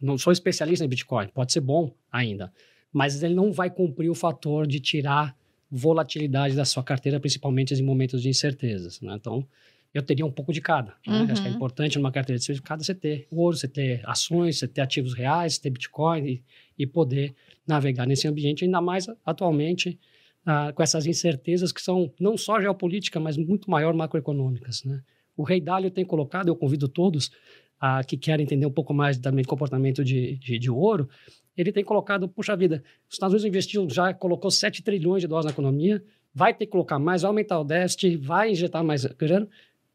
Não 0.00 0.16
sou 0.18 0.32
especialista 0.32 0.84
em 0.84 0.88
Bitcoin, 0.88 1.28
pode 1.28 1.52
ser 1.52 1.60
bom 1.60 1.92
ainda. 2.10 2.52
Mas 2.92 3.22
ele 3.22 3.34
não 3.34 3.52
vai 3.52 3.70
cumprir 3.70 4.08
o 4.08 4.14
fator 4.14 4.66
de 4.66 4.80
tirar 4.80 5.36
volatilidade 5.70 6.56
da 6.56 6.64
sua 6.64 6.82
carteira, 6.82 7.20
principalmente 7.20 7.72
em 7.74 7.82
momentos 7.82 8.22
de 8.22 8.28
incertezas. 8.28 9.00
Né? 9.00 9.14
Então, 9.14 9.46
eu 9.92 10.02
teria 10.02 10.24
um 10.24 10.30
pouco 10.30 10.52
de 10.52 10.60
cada. 10.60 10.94
né? 11.06 11.22
Uhum. 11.22 11.32
Acho 11.32 11.42
que 11.42 11.48
é 11.48 11.50
importante 11.50 11.98
numa 11.98 12.12
carteira 12.12 12.38
diversificada 12.38 12.82
você 12.82 12.94
ter 12.94 13.26
ouro, 13.30 13.56
você 13.56 13.66
ter 13.66 14.02
ações, 14.04 14.58
você 14.58 14.68
ter 14.68 14.80
ativos 14.80 15.14
reais, 15.14 15.54
você 15.54 15.62
ter 15.62 15.70
Bitcoin 15.70 16.26
e, 16.26 16.42
e 16.78 16.86
poder 16.86 17.34
navegar 17.66 18.06
nesse 18.06 18.28
ambiente, 18.28 18.64
ainda 18.64 18.80
mais 18.80 19.08
atualmente 19.24 19.98
ah, 20.46 20.72
com 20.72 20.82
essas 20.82 21.06
incertezas 21.06 21.72
que 21.72 21.82
são 21.82 22.12
não 22.20 22.36
só 22.36 22.60
geopolítica, 22.60 23.18
mas 23.18 23.36
muito 23.36 23.70
maior 23.70 23.92
macroeconômicas. 23.92 24.84
Né? 24.84 25.02
O 25.36 25.42
Rei 25.42 25.60
Dalio 25.60 25.90
tem 25.90 26.04
colocado, 26.04 26.48
eu 26.48 26.56
convido 26.56 26.88
todos 26.88 27.30
ah, 27.80 28.04
que 28.04 28.16
querem 28.16 28.44
entender 28.44 28.66
um 28.66 28.72
pouco 28.72 28.94
mais 28.94 29.18
também 29.18 29.42
do 29.42 29.48
comportamento 29.48 30.04
de, 30.04 30.36
de, 30.36 30.58
de 30.58 30.70
ouro, 30.70 31.08
ele 31.56 31.72
tem 31.72 31.84
colocado, 31.84 32.28
puxa 32.28 32.56
vida, 32.56 32.82
os 33.08 33.14
Estados 33.14 33.34
Unidos 33.34 33.46
investiu, 33.46 33.88
já 33.90 34.14
colocou 34.14 34.50
7 34.50 34.82
trilhões 34.82 35.20
de 35.20 35.26
dólares 35.26 35.46
na 35.46 35.52
economia, 35.52 36.02
vai 36.34 36.54
ter 36.54 36.66
que 36.66 36.72
colocar 36.72 36.98
mais, 36.98 37.22
vai 37.22 37.28
aumentar 37.28 37.58
o 37.58 37.64
déficit, 37.64 38.16
vai 38.16 38.50
injetar 38.50 38.84
mais 38.84 39.04
grana. 39.04 39.48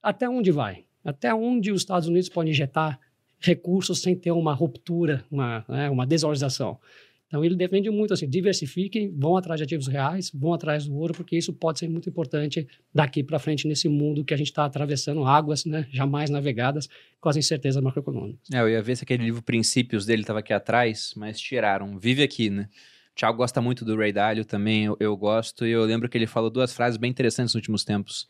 Até 0.05 0.29
onde 0.29 0.51
vai? 0.51 0.83
Até 1.03 1.33
onde 1.33 1.71
os 1.71 1.81
Estados 1.81 2.07
Unidos 2.07 2.29
podem 2.29 2.51
injetar 2.51 2.99
recursos 3.39 4.03
sem 4.03 4.15
ter 4.15 4.29
uma 4.29 4.53
ruptura, 4.53 5.25
uma, 5.31 5.65
né, 5.67 5.89
uma 5.89 6.05
desvalorização? 6.05 6.79
Então, 7.27 7.43
ele 7.43 7.55
defende 7.55 7.89
muito 7.89 8.13
assim, 8.13 8.29
diversifiquem, 8.29 9.11
vão 9.17 9.35
atrás 9.35 9.57
de 9.57 9.63
ativos 9.63 9.87
reais, 9.87 10.29
vão 10.31 10.53
atrás 10.53 10.85
do 10.85 10.95
ouro, 10.95 11.15
porque 11.15 11.35
isso 11.35 11.51
pode 11.51 11.79
ser 11.79 11.89
muito 11.89 12.07
importante 12.07 12.67
daqui 12.93 13.23
para 13.23 13.39
frente 13.39 13.67
nesse 13.67 13.89
mundo 13.89 14.23
que 14.23 14.31
a 14.31 14.37
gente 14.37 14.47
está 14.47 14.63
atravessando, 14.63 15.25
águas 15.25 15.65
né, 15.65 15.87
jamais 15.91 16.29
navegadas 16.29 16.87
com 17.19 17.27
as 17.27 17.35
incertezas 17.35 17.81
macroeconômicas. 17.81 18.47
É, 18.53 18.59
eu 18.59 18.69
ia 18.69 18.83
ver 18.83 18.95
se 18.95 19.03
aquele 19.03 19.23
livro 19.23 19.41
Princípios 19.41 20.05
dele 20.05 20.21
estava 20.21 20.37
aqui 20.37 20.53
atrás, 20.53 21.13
mas 21.17 21.39
tiraram. 21.39 21.97
Vive 21.97 22.21
aqui, 22.21 22.51
né? 22.51 22.69
O 23.11 23.15
Thiago 23.15 23.37
gosta 23.37 23.59
muito 23.59 23.83
do 23.83 23.97
Ray 23.97 24.13
Dalio 24.13 24.45
também, 24.45 24.85
eu, 24.85 24.95
eu 24.99 25.17
gosto, 25.17 25.65
e 25.65 25.71
eu 25.71 25.83
lembro 25.83 26.07
que 26.07 26.15
ele 26.15 26.27
falou 26.27 26.51
duas 26.51 26.75
frases 26.75 26.95
bem 26.95 27.09
interessantes 27.09 27.55
nos 27.55 27.59
últimos 27.59 27.83
tempos. 27.83 28.27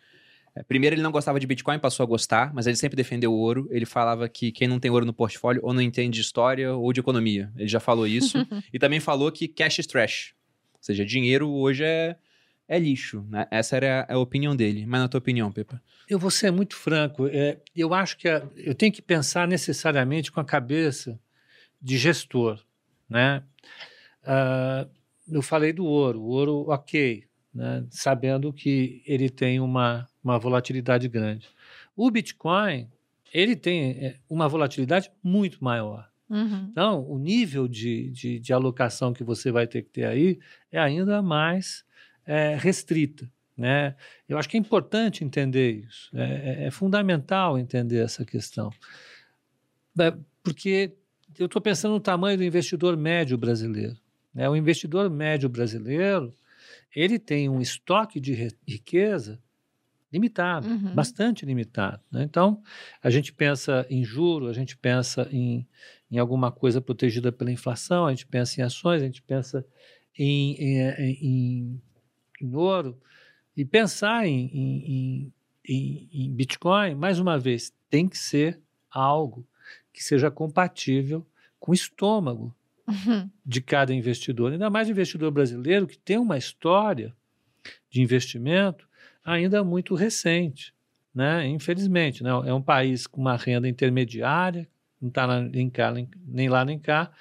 É, 0.56 0.64
primeiro, 0.64 0.96
ele 0.96 1.02
não 1.02 1.12
gostava 1.12 1.40
de 1.40 1.46
Bitcoin, 1.46 1.78
passou 1.80 2.04
a 2.04 2.08
gostar, 2.08 2.54
mas 2.54 2.66
ele 2.66 2.78
sempre 2.78 2.96
defendeu 2.96 3.34
o 3.34 3.38
ouro. 3.38 3.68
Ele 3.72 3.86
falava 3.86 4.30
que 4.30 4.52
quem 4.52 4.68
não 4.68 4.80
tem 4.80 4.90
ouro 4.90 5.06
no 5.06 5.14
portfólio 5.14 5.60
ou 5.64 5.74
não 5.74 5.82
entende 5.82 6.16
de 6.16 6.22
história 6.22 6.74
ou 6.74 6.94
de 6.94 7.00
economia. 7.02 7.52
Ele 7.58 7.68
já 7.68 7.80
falou 7.80 8.08
isso. 8.08 8.38
e 8.74 8.80
também 8.80 9.00
falou 9.02 9.32
que 9.32 9.48
cash 9.50 9.80
is 9.80 9.86
trash. 9.88 10.34
Ou 10.74 10.80
seja, 10.82 11.04
dinheiro 11.06 11.50
hoje 11.50 11.84
é, 11.84 12.16
é 12.70 12.80
lixo. 12.80 13.26
Né? 13.30 13.46
Essa 13.52 13.76
era 13.76 14.06
a 14.10 14.18
opinião 14.18 14.56
dele. 14.56 14.86
Mas 14.86 15.02
na 15.02 15.08
tua 15.10 15.18
opinião, 15.18 15.52
Pepa? 15.52 15.82
Eu 16.08 16.18
vou 16.18 16.32
ser 16.32 16.52
muito 16.52 16.76
franco. 16.76 17.28
é, 17.28 17.58
eu 17.76 17.94
acho 17.94 18.18
que 18.18 18.30
a- 18.30 18.48
eu 18.56 18.74
tenho 18.74 18.94
que 18.94 19.02
pensar 19.02 19.48
necessariamente 19.48 20.32
com 20.32 20.40
a 20.40 20.46
cabeça 20.46 21.20
de 21.82 21.98
gestor, 21.98 22.64
né? 23.10 23.44
Ah, 24.24 24.88
eu 25.30 25.42
falei 25.42 25.74
do 25.74 25.86
ouro. 25.86 26.22
O 26.22 26.28
ouro, 26.28 26.66
ok, 26.70 27.24
né? 27.54 27.86
sabendo 27.90 28.54
que 28.54 29.02
ele 29.06 29.30
tem 29.30 29.60
uma, 29.60 30.08
uma 30.26 30.40
volatilidade 30.40 31.08
grande. 31.08 31.48
O 31.96 32.10
Bitcoin, 32.12 32.90
ele 33.34 33.56
tem 33.56 33.92
é, 33.92 34.16
uma 34.30 34.50
volatilidade 34.50 35.10
muito 35.24 35.64
maior. 35.64 36.10
Uhum. 36.30 36.68
Então, 36.72 37.06
o 37.08 37.20
nível 37.20 37.68
de, 37.68 38.10
de, 38.10 38.40
de 38.40 38.52
alocação 38.52 39.14
que 39.14 39.24
você 39.24 39.52
vai 39.52 39.68
ter 39.68 39.84
que 39.84 39.90
ter 39.92 40.06
aí 40.06 40.40
é 40.72 40.80
ainda 40.80 41.22
mais 41.22 41.86
é, 42.26 42.56
restrita. 42.60 43.30
Né? 43.56 43.96
Eu 44.28 44.38
acho 44.38 44.50
que 44.50 44.58
é 44.58 44.60
importante 44.60 45.24
entender 45.24 45.86
isso. 45.88 46.10
É, 46.18 46.24
é- 46.64 46.66
é 46.66 46.72
fundamental 46.72 47.58
entender 47.58 48.00
essa 48.04 48.26
questão. 48.26 48.70
É, 50.00 50.12
Porque 50.44 50.92
eu 51.40 51.46
estou 51.46 51.62
pensando 51.62 51.94
no 51.94 52.00
tamanho 52.00 52.38
do 52.38 52.44
investidor 52.44 52.98
médio 52.98 53.38
brasileiro. 53.38 53.96
Né? 54.34 54.50
O 54.50 54.56
investidor 54.56 55.10
médio 55.10 55.48
brasileiro 55.48 56.34
ele 56.96 57.20
tem 57.20 57.48
um 57.50 57.62
estoque 57.62 58.20
de 58.20 58.34
ri- 58.34 58.58
riqueza 58.68 59.40
limitado, 60.16 60.68
Uhum. 60.68 60.96
bastante 60.96 61.46
limitado. 61.46 62.02
né? 62.12 62.24
Então, 62.24 62.62
a 63.04 63.10
gente 63.10 63.32
pensa 63.34 63.86
em 63.90 64.04
juro, 64.04 64.48
a 64.48 64.54
gente 64.54 64.76
pensa 64.78 65.28
em, 65.32 65.68
em 66.10 66.18
alguma 66.18 66.52
coisa 66.52 66.80
protegida 66.82 67.32
pela 67.32 67.52
inflação, 67.52 68.06
a 68.08 68.12
gente 68.12 68.26
pensa 68.26 68.60
em 68.60 68.64
ações, 68.64 69.02
a 69.02 69.06
gente 69.06 69.22
pensa 69.22 69.66
em, 70.18 70.56
em, 70.56 70.80
em- 71.22 71.82
em 72.42 72.56
ouro. 72.56 72.98
E 73.58 73.64
pensar 73.66 74.26
em, 74.28 75.32
em- 75.68 76.30
Bitcoin, 76.30 76.96
mais 76.96 77.20
uma 77.20 77.38
vez, 77.40 77.74
tem 77.90 78.08
que 78.08 78.18
ser 78.18 78.60
algo 78.92 79.46
que 79.92 80.04
seja 80.04 80.30
compatível 80.32 81.26
com 81.60 81.72
o 81.72 81.76
estômago 81.76 82.56
Uhum. 82.88 83.30
de 83.44 83.62
cada 83.62 83.92
investidor, 83.94 84.52
ainda 84.52 84.70
mais 84.70 84.88
investidor 84.90 85.32
brasileiro 85.32 85.88
que 85.88 85.98
tem 85.98 86.18
uma 86.20 86.38
história 86.38 87.16
de 87.90 88.00
investimento 88.02 88.88
ainda 89.26 89.64
muito 89.64 89.96
recente, 89.96 90.74
né? 91.14 91.48
Infelizmente, 91.48 92.24
né? 92.24 92.30
É 92.46 92.54
um 92.54 92.62
país 92.62 93.08
com 93.08 93.20
uma 93.20 93.36
renda 93.36 93.68
intermediária, 93.68 94.68
não 95.02 95.10
está 95.10 95.42
nem, 95.42 95.70
cá, 95.70 95.92
nem, 96.26 96.48
lá 96.48 96.64
nem 96.64 96.78
cá. 96.80 97.12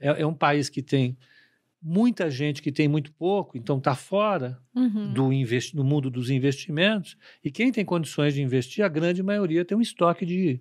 É, 0.00 0.22
é 0.22 0.26
um 0.26 0.34
país 0.34 0.68
que 0.68 0.82
tem 0.82 1.16
muita 1.80 2.30
gente 2.30 2.62
que 2.62 2.72
tem 2.72 2.88
muito 2.88 3.12
pouco, 3.12 3.56
então 3.58 3.78
está 3.78 3.94
fora 3.94 4.58
Uhum. 4.74 5.12
do, 5.12 5.30
do 5.74 5.84
mundo 5.84 6.10
dos 6.10 6.30
investimentos. 6.30 7.16
E 7.44 7.50
quem 7.50 7.70
tem 7.70 7.84
condições 7.84 8.34
de 8.34 8.42
investir, 8.42 8.84
a 8.84 8.88
grande 8.88 9.22
maioria 9.22 9.64
tem 9.64 9.76
um 9.78 9.80
estoque 9.80 10.26
de, 10.26 10.60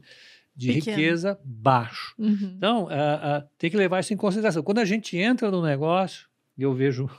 de 0.56 0.74
Pequeno. 0.74 0.98
riqueza 0.98 1.40
baixo. 1.44 2.14
Uhum. 2.20 2.54
Então, 2.58 2.88
ah, 2.92 3.38
ah, 3.38 3.48
tem 3.58 3.72
que 3.72 3.78
levar 3.78 4.02
isso 4.02 4.14
em 4.14 4.18
consideração. 4.18 4.62
Quando 4.62 4.80
a 4.80 4.86
gente 4.86 5.18
entra 5.18 5.50
no 5.50 5.64
negócio, 5.64 6.28
e 6.58 6.62
eu 6.62 6.74
vejo 6.76 7.10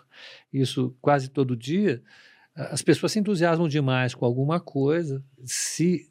isso 0.52 0.96
quase 1.00 1.28
todo 1.28 1.56
dia, 1.56 2.00
as 2.54 2.82
pessoas 2.82 3.12
se 3.12 3.18
entusiasmam 3.18 3.66
demais 3.68 4.14
com 4.14 4.24
alguma 4.24 4.60
coisa, 4.60 5.22
se 5.44 6.08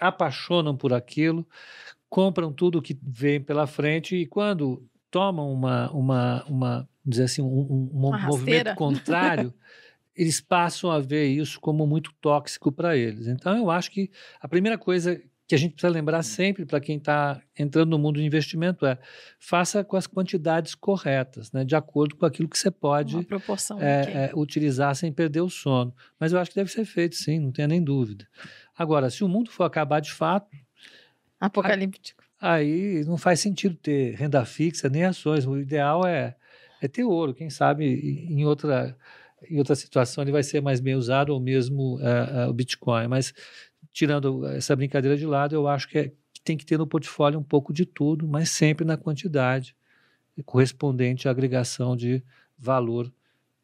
apaixonam 0.00 0.76
por 0.76 0.92
aquilo, 0.92 1.46
compram 2.08 2.52
tudo 2.52 2.82
que 2.82 2.98
vem 3.02 3.40
pela 3.40 3.66
frente 3.66 4.16
e 4.16 4.26
quando 4.26 4.84
tomam 5.10 5.52
uma, 5.52 5.90
uma, 5.92 6.44
uma 6.48 6.88
dizer 7.04 7.24
assim, 7.24 7.42
um, 7.42 7.46
um- 7.46 7.90
um 7.94 8.00
movimento 8.26 8.64
contrário, 8.74 9.54
eles 10.16 10.40
passam 10.40 10.90
a 10.90 10.98
ver 11.00 11.26
isso 11.26 11.60
como 11.60 11.86
muito 11.86 12.12
tóxico 12.20 12.70
para 12.72 12.96
eles. 12.96 13.26
Então, 13.26 13.56
eu 13.56 13.70
acho 13.70 13.90
que 13.90 14.10
a 14.40 14.48
primeira 14.48 14.76
coisa 14.78 15.20
que 15.46 15.54
a 15.54 15.58
gente 15.58 15.72
precisa 15.72 15.92
lembrar 15.92 16.22
sempre 16.22 16.64
para 16.64 16.80
quem 16.80 16.96
está 16.96 17.40
entrando 17.58 17.90
no 17.90 17.98
mundo 17.98 18.16
do 18.16 18.22
investimento 18.22 18.86
é 18.86 18.98
faça 19.38 19.84
com 19.84 19.96
as 19.96 20.06
quantidades 20.06 20.74
corretas, 20.74 21.52
né, 21.52 21.64
de 21.64 21.76
acordo 21.76 22.16
com 22.16 22.24
aquilo 22.24 22.48
que 22.48 22.58
você 22.58 22.70
pode 22.70 23.16
é, 23.78 24.30
é, 24.30 24.30
utilizar 24.34 24.94
sem 24.96 25.12
perder 25.12 25.42
o 25.42 25.50
sono. 25.50 25.94
Mas 26.18 26.32
eu 26.32 26.38
acho 26.38 26.50
que 26.50 26.56
deve 26.56 26.70
ser 26.70 26.84
feito, 26.84 27.14
sim, 27.14 27.38
não 27.38 27.52
tenha 27.52 27.68
nem 27.68 27.82
dúvida. 27.82 28.26
Agora, 28.76 29.10
se 29.10 29.22
o 29.22 29.28
mundo 29.28 29.50
for 29.50 29.64
acabar 29.64 30.00
de 30.00 30.12
fato, 30.12 30.50
Apocalíptico. 31.38 32.24
aí 32.40 33.04
não 33.04 33.18
faz 33.18 33.40
sentido 33.40 33.74
ter 33.76 34.14
renda 34.14 34.44
fixa 34.46 34.88
nem 34.88 35.04
ações. 35.04 35.46
O 35.46 35.58
ideal 35.58 36.06
é, 36.06 36.34
é 36.80 36.88
ter 36.88 37.04
ouro. 37.04 37.34
Quem 37.34 37.50
sabe 37.50 37.84
em 37.84 38.44
outra, 38.46 38.96
em 39.48 39.58
outra 39.58 39.74
situação 39.74 40.24
ele 40.24 40.32
vai 40.32 40.42
ser 40.42 40.62
mais 40.62 40.80
bem 40.80 40.94
usado 40.94 41.30
ou 41.30 41.40
mesmo 41.40 41.98
é, 42.00 42.44
é, 42.44 42.46
o 42.46 42.52
Bitcoin. 42.52 43.08
Mas 43.08 43.34
tirando 43.94 44.44
essa 44.48 44.74
brincadeira 44.74 45.16
de 45.16 45.24
lado, 45.24 45.54
eu 45.54 45.68
acho 45.68 45.88
que, 45.88 45.98
é- 45.98 46.12
que 46.32 46.42
tem 46.42 46.58
que 46.58 46.66
ter 46.66 46.76
no 46.76 46.86
portfólio 46.86 47.38
um 47.38 47.44
pouco 47.44 47.72
de 47.72 47.86
tudo, 47.86 48.26
mas 48.26 48.50
sempre 48.50 48.84
na 48.84 48.96
quantidade 48.98 49.74
correspondente 50.44 51.28
à 51.28 51.30
agregação 51.30 51.96
de 51.96 52.20
valor 52.58 53.10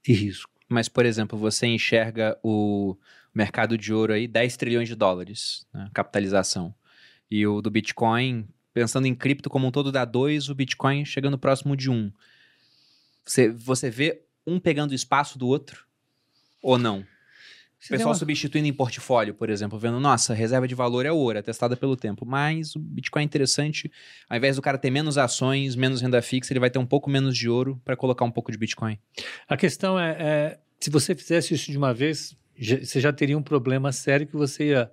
e 0.07 0.12
risco. 0.12 0.48
Mas, 0.69 0.89
por 0.89 1.05
exemplo, 1.05 1.36
você 1.36 1.66
enxerga 1.66 2.39
o 2.44 2.97
mercado 3.35 3.77
de 3.77 3.93
ouro 3.93 4.12
aí 4.12 4.28
10 4.28 4.57
trilhões 4.57 4.89
de 4.89 4.94
dólares, 4.94 5.66
né, 5.74 5.90
capitalização. 5.93 6.73
E 7.28 7.44
o 7.44 7.61
do 7.61 7.70
Bitcoin, 7.70 8.48
pensando 8.73 9.07
em 9.07 9.15
cripto 9.16 9.51
como 9.51 9.66
um 9.66 9.73
todo, 9.73 9.90
dá 9.90 10.05
2, 10.05 10.48
o 10.48 10.55
Bitcoin 10.55 11.05
chegando 11.05 11.36
próximo 11.36 11.77
de 11.77 11.90
1. 11.90 11.94
Um. 11.94 12.12
Você, 13.24 13.51
você 13.51 13.90
vê 13.90 14.23
um 14.47 14.61
pegando 14.61 14.94
espaço 14.94 15.36
do 15.36 15.48
outro? 15.48 15.86
Ou 16.62 16.78
não? 16.78 17.05
O 17.85 17.89
pessoal 17.89 18.11
uma- 18.11 18.15
substituindo 18.15 18.69
em 18.69 18.73
portfólio, 18.73 19.35
por 19.35 19.48
exemplo, 19.48 19.78
vendo, 19.78 19.98
nossa, 19.98 20.35
reserva 20.35 20.69
de 20.69 20.74
valor 20.74 21.07
é 21.07 21.12
ouro, 21.12 21.39
é 21.39 21.43
testada 21.43 21.77
pelo 21.77 21.97
tempo, 21.97 22.27
mas 22.27 22.77
o 22.77 22.78
Bitcoin 22.78 23.23
é 23.23 23.24
interessante, 23.24 23.90
ao 24.28 24.36
invés 24.36 24.57
do 24.57 24.62
cara 24.62 24.77
ter 24.77 24.90
menos 24.90 25.16
ações, 25.16 25.74
menos 25.74 26.02
renda 26.02 26.20
fixa, 26.20 26.52
ele 26.52 26.61
vai 26.61 26.70
ter 26.70 26.78
um 26.78 26.86
pouco 26.86 27.09
menos 27.09 27.36
de 27.36 27.48
ouro 27.48 27.81
para 27.85 27.97
colocar 27.97 28.24
um 28.24 28.31
pouco 28.31 28.52
de 28.52 28.59
Bitcoin. 28.59 28.98
A 29.48 29.57
questão 29.57 29.98
é, 29.98 30.11
é, 30.20 30.59
se 30.78 30.90
você 30.90 31.15
fizesse 31.15 31.55
isso 31.55 31.70
de 31.70 31.78
uma 31.78 31.94
vez, 31.94 32.36
você 32.59 33.01
já 33.01 33.12
teria 33.12 33.39
um 33.39 33.43
problema 33.43 33.90
sério 33.93 34.27
que 34.27 34.36
você 34.36 34.69
ia 34.69 34.90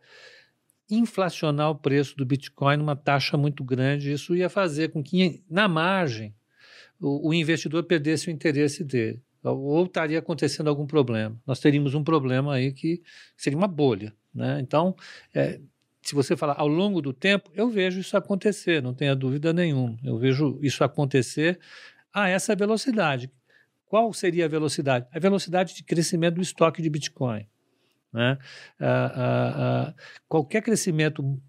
inflacionar 0.89 1.69
o 1.69 1.75
preço 1.75 2.15
do 2.15 2.25
Bitcoin 2.25 2.77
numa 2.77 2.95
taxa 2.95 3.35
muito 3.35 3.63
grande. 3.63 4.11
Isso 4.11 4.33
ia 4.35 4.49
fazer 4.49 4.89
com 4.89 5.03
que, 5.03 5.43
na 5.49 5.67
margem, 5.67 6.33
o, 6.99 7.29
o 7.29 7.33
investidor 7.33 7.83
perdesse 7.83 8.29
o 8.29 8.31
interesse 8.31 8.83
dele. 8.83 9.21
Ou 9.43 9.85
estaria 9.85 10.19
acontecendo 10.19 10.67
algum 10.67 10.85
problema. 10.85 11.39
Nós 11.45 11.59
teríamos 11.59 11.93
um 11.93 12.03
problema 12.03 12.55
aí 12.55 12.71
que 12.71 13.01
seria 13.35 13.57
uma 13.57 13.67
bolha. 13.67 14.13
Né? 14.33 14.59
Então, 14.61 14.95
é, 15.33 15.59
se 16.01 16.15
você 16.15 16.35
falar 16.35 16.55
ao 16.57 16.67
longo 16.67 17.01
do 17.01 17.13
tempo, 17.13 17.51
eu 17.53 17.69
vejo 17.69 17.99
isso 17.99 18.15
acontecer, 18.15 18.81
não 18.81 18.93
tenha 18.93 19.15
dúvida 19.15 19.51
nenhuma. 19.51 19.97
Eu 20.03 20.17
vejo 20.17 20.57
isso 20.61 20.83
acontecer 20.83 21.59
a 22.13 22.29
essa 22.29 22.55
velocidade. 22.55 23.31
Qual 23.85 24.11
seria 24.13 24.45
a 24.45 24.47
velocidade? 24.47 25.07
A 25.11 25.19
velocidade 25.19 25.75
de 25.75 25.83
crescimento 25.83 26.35
do 26.35 26.41
estoque 26.41 26.81
de 26.81 26.89
Bitcoin. 26.89 27.45
Né? 28.11 28.37
Ah, 28.79 29.11
ah, 29.15 29.53
ah, 29.55 29.93
qualquer 30.27 30.61
crescimento 30.61 31.39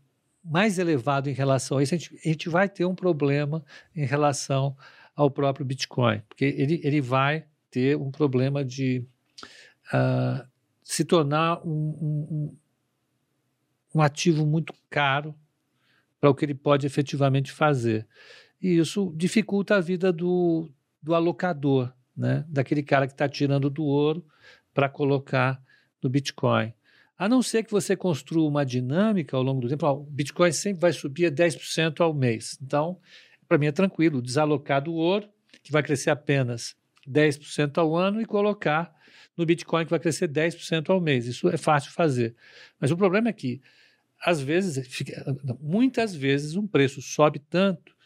mais 0.44 0.78
elevado 0.78 1.28
em 1.28 1.32
relação 1.32 1.78
a 1.78 1.82
isso, 1.82 1.94
a 1.94 1.98
gente, 1.98 2.14
a 2.24 2.28
gente 2.28 2.48
vai 2.48 2.68
ter 2.68 2.84
um 2.84 2.94
problema 2.94 3.64
em 3.94 4.04
relação 4.04 4.76
ao 5.14 5.30
próprio 5.30 5.66
Bitcoin, 5.66 6.22
porque 6.28 6.44
ele, 6.44 6.80
ele 6.84 7.00
vai 7.00 7.44
ter 7.70 7.96
um 7.96 8.10
problema 8.10 8.64
de 8.64 9.04
ah, 9.92 10.46
se 10.82 11.04
tornar 11.04 11.60
um, 11.66 11.70
um, 11.70 12.56
um- 13.94 14.00
ativo 14.00 14.46
muito 14.46 14.72
caro 14.88 15.34
para 16.20 16.30
o 16.30 16.34
que 16.34 16.44
ele 16.44 16.54
pode 16.54 16.86
efetivamente 16.86 17.52
fazer. 17.52 18.06
E 18.60 18.78
isso 18.78 19.12
dificulta 19.16 19.76
a 19.76 19.80
vida 19.80 20.12
do, 20.12 20.70
do 21.02 21.14
alocador, 21.14 21.92
né? 22.16 22.44
daquele 22.48 22.82
cara 22.82 23.06
que 23.06 23.12
está 23.12 23.28
tirando 23.28 23.70
do 23.70 23.84
ouro 23.84 24.24
para 24.74 24.88
colocar 24.88 25.62
no 26.02 26.08
Bitcoin. 26.08 26.72
A 27.16 27.28
não 27.28 27.42
ser 27.42 27.64
que 27.64 27.70
você 27.70 27.96
construa 27.96 28.48
uma 28.48 28.64
dinâmica 28.64 29.36
ao 29.36 29.42
longo 29.42 29.60
do 29.60 29.68
tempo, 29.68 29.86
o 29.86 30.04
Bitcoin 30.04 30.52
sempre 30.52 30.80
vai 30.80 30.92
subir 30.92 31.26
a 31.26 31.30
10% 31.30 32.00
ao 32.00 32.14
mês. 32.14 32.56
Então, 32.62 32.98
para 33.48 33.58
mim 33.58 33.66
é 33.66 33.72
tranquilo, 33.72 34.22
desalocar 34.22 34.82
do 34.82 34.94
ouro, 34.94 35.28
que 35.62 35.72
vai 35.72 35.82
crescer 35.82 36.10
apenas 36.10 36.76
10% 37.08 37.78
ao 37.78 37.96
ano, 37.96 38.20
e 38.20 38.26
colocar 38.26 38.94
no 39.36 39.46
Bitcoin, 39.46 39.84
que 39.84 39.90
vai 39.90 40.00
crescer 40.00 40.28
10% 40.28 40.90
ao 40.90 41.00
mês. 41.00 41.26
Isso 41.26 41.48
é 41.48 41.56
fácil 41.56 41.92
fazer. 41.92 42.34
Mas 42.80 42.90
o 42.90 42.96
problema 42.96 43.28
é 43.28 43.32
que, 43.32 43.60
às 44.20 44.40
vezes, 44.40 45.04
muitas 45.60 46.14
vezes, 46.14 46.56
um 46.56 46.66
preço 46.66 47.00
sobe 47.00 47.38
tanto 47.38 47.96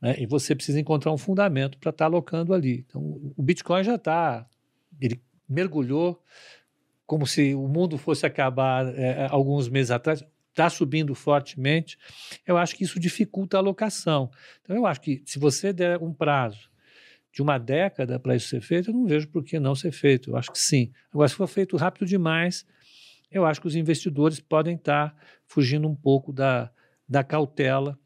né, 0.00 0.16
e 0.18 0.26
você 0.26 0.54
precisa 0.56 0.80
encontrar 0.80 1.12
um 1.12 1.18
fundamento 1.18 1.78
para 1.78 1.90
estar 1.90 2.06
alocando 2.06 2.52
ali. 2.52 2.84
Então, 2.88 3.00
o 3.36 3.42
Bitcoin 3.42 3.84
já 3.84 3.94
está, 3.94 4.44
ele 5.00 5.22
mergulhou 5.48 6.20
como 7.06 7.26
se 7.26 7.54
o 7.54 7.68
mundo 7.68 7.96
fosse 7.96 8.26
acabar 8.26 8.86
é, 8.98 9.28
alguns 9.30 9.68
meses 9.68 9.90
atrás, 9.90 10.24
está 10.48 10.68
subindo 10.68 11.14
fortemente. 11.14 11.98
Eu 12.46 12.56
acho 12.56 12.74
que 12.74 12.84
isso 12.84 12.98
dificulta 12.98 13.56
a 13.56 13.60
alocação. 13.60 14.30
Então, 14.62 14.74
eu 14.74 14.86
acho 14.86 15.00
que 15.00 15.22
se 15.24 15.38
você 15.38 15.72
der 15.72 16.02
um 16.02 16.12
prazo 16.12 16.71
de 17.32 17.40
uma 17.40 17.58
década 17.58 18.18
para 18.20 18.36
isso 18.36 18.48
ser 18.48 18.60
feito, 18.60 18.90
eu 18.90 18.94
não 18.94 19.06
vejo 19.06 19.26
por 19.28 19.42
que 19.42 19.58
não 19.58 19.74
ser 19.74 19.90
feito. 19.90 20.30
Eu 20.30 20.36
acho 20.36 20.52
que 20.52 20.58
sim. 20.58 20.92
Agora, 21.12 21.28
se 21.28 21.34
for 21.34 21.46
feito 21.46 21.76
rápido 21.76 22.06
demais, 22.06 22.66
eu 23.30 23.46
acho 23.46 23.60
que 23.60 23.66
os 23.66 23.74
investidores 23.74 24.38
podem 24.38 24.76
estar 24.76 25.16
fugindo 25.46 25.88
um 25.88 25.94
pouco 25.94 26.32
da, 26.32 26.70
da 27.08 27.24
cautela 27.24 27.98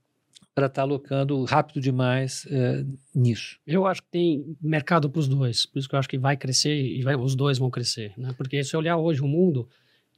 para 0.55 0.67
estar 0.67 0.83
alocando 0.83 1.45
rápido 1.45 1.81
demais 1.81 2.47
é, 2.51 2.85
nisso. 3.15 3.59
Eu 3.67 3.85
acho 3.85 4.01
que 4.03 4.09
tem 4.11 4.57
mercado 4.61 5.11
para 5.11 5.21
os 5.21 5.29
dois. 5.29 5.67
Por 5.67 5.79
isso 5.79 5.89
que 5.89 5.95
eu 5.95 5.99
acho 5.99 6.09
que 6.09 6.17
vai 6.17 6.37
crescer 6.37 6.75
e 6.75 7.03
vai- 7.03 7.17
os 7.17 7.35
dois 7.35 7.59
vão 7.59 7.69
crescer. 7.69 8.15
Né? 8.17 8.33
Porque 8.37 8.63
se 8.65 8.77
olhar 8.77 8.97
hoje 8.97 9.21
o 9.21 9.29
mundo 9.29 9.69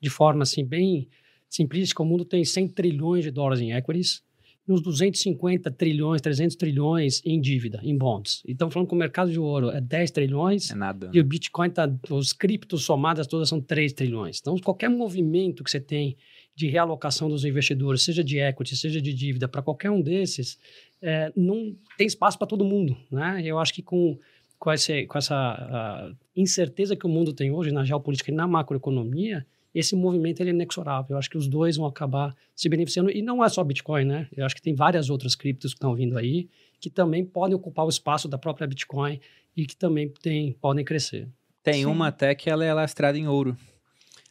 de 0.00 0.08
forma 0.10 0.42
assim 0.44 0.64
bem 0.64 1.08
simplística, 1.48 2.02
o 2.02 2.06
mundo 2.06 2.24
tem 2.24 2.44
100 2.44 2.68
trilhões 2.68 3.24
de 3.24 3.30
dólares 3.30 3.60
em 3.60 3.72
equities 3.72 4.22
uns 4.68 4.82
250 4.82 5.70
trilhões, 5.70 6.20
300 6.20 6.56
trilhões 6.56 7.22
em 7.24 7.40
dívida, 7.40 7.80
em 7.82 7.96
bonds. 7.96 8.42
Então, 8.46 8.70
falando 8.70 8.88
que 8.88 8.94
o 8.94 8.98
mercado 8.98 9.30
de 9.30 9.38
ouro 9.38 9.70
é 9.70 9.80
10 9.80 10.10
trilhões 10.10 10.70
É 10.70 10.74
nada. 10.74 11.10
e 11.12 11.18
o 11.18 11.24
Bitcoin, 11.24 11.70
tá, 11.70 11.90
os 12.10 12.32
criptos 12.32 12.84
somadas 12.84 13.26
todas 13.26 13.48
são 13.48 13.60
3 13.60 13.92
trilhões. 13.92 14.38
Então, 14.40 14.56
qualquer 14.58 14.90
movimento 14.90 15.64
que 15.64 15.70
você 15.70 15.80
tem 15.80 16.16
de 16.54 16.66
realocação 16.66 17.28
dos 17.28 17.44
investidores, 17.44 18.02
seja 18.02 18.22
de 18.22 18.38
equity, 18.38 18.76
seja 18.76 19.00
de 19.00 19.14
dívida, 19.14 19.46
para 19.46 19.62
qualquer 19.62 19.90
um 19.90 20.00
desses, 20.00 20.58
é, 21.00 21.32
não 21.36 21.74
tem 21.96 22.06
espaço 22.06 22.36
para 22.36 22.48
todo 22.48 22.64
mundo. 22.64 22.96
Né? 23.10 23.42
Eu 23.44 23.58
acho 23.58 23.72
que 23.72 23.80
com, 23.80 24.18
com, 24.58 24.72
esse, 24.72 25.06
com 25.06 25.16
essa 25.16 25.34
ah, 25.36 26.12
incerteza 26.34 26.96
que 26.96 27.06
o 27.06 27.08
mundo 27.08 27.32
tem 27.32 27.52
hoje 27.52 27.70
na 27.70 27.84
geopolítica 27.84 28.32
e 28.32 28.34
na 28.34 28.46
macroeconomia, 28.46 29.46
esse 29.74 29.94
movimento 29.94 30.40
ele 30.40 30.50
é 30.50 30.52
inexorável. 30.52 31.14
Eu 31.14 31.18
acho 31.18 31.30
que 31.30 31.38
os 31.38 31.46
dois 31.46 31.76
vão 31.76 31.86
acabar 31.86 32.34
se 32.54 32.68
beneficiando. 32.68 33.10
E 33.10 33.22
não 33.22 33.44
é 33.44 33.48
só 33.48 33.62
Bitcoin, 33.62 34.04
né? 34.04 34.28
Eu 34.36 34.44
acho 34.44 34.54
que 34.54 34.62
tem 34.62 34.74
várias 34.74 35.10
outras 35.10 35.34
criptos 35.34 35.72
que 35.72 35.76
estão 35.76 35.94
vindo 35.94 36.16
aí 36.16 36.48
que 36.80 36.88
também 36.88 37.24
podem 37.24 37.56
ocupar 37.56 37.84
o 37.84 37.88
espaço 37.88 38.28
da 38.28 38.38
própria 38.38 38.66
Bitcoin 38.66 39.20
e 39.56 39.66
que 39.66 39.76
também 39.76 40.08
tem, 40.22 40.52
podem 40.52 40.84
crescer. 40.84 41.28
Tem 41.62 41.80
Sim. 41.80 41.86
uma 41.86 42.08
até 42.08 42.34
que 42.34 42.48
ela 42.48 42.64
é 42.64 42.72
lastrada 42.72 43.18
em 43.18 43.26
ouro, 43.26 43.56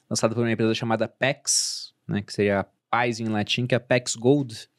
lançada 0.10 0.34
por 0.34 0.42
uma 0.42 0.52
empresa 0.52 0.74
chamada 0.74 1.08
PEX, 1.08 1.94
né, 2.08 2.22
que 2.22 2.34
seria 2.34 2.66
paz 2.90 3.20
em 3.20 3.28
latim, 3.28 3.68
que 3.68 3.76
é 3.76 3.80
PEX 3.80 4.16
Gold. 4.16 4.70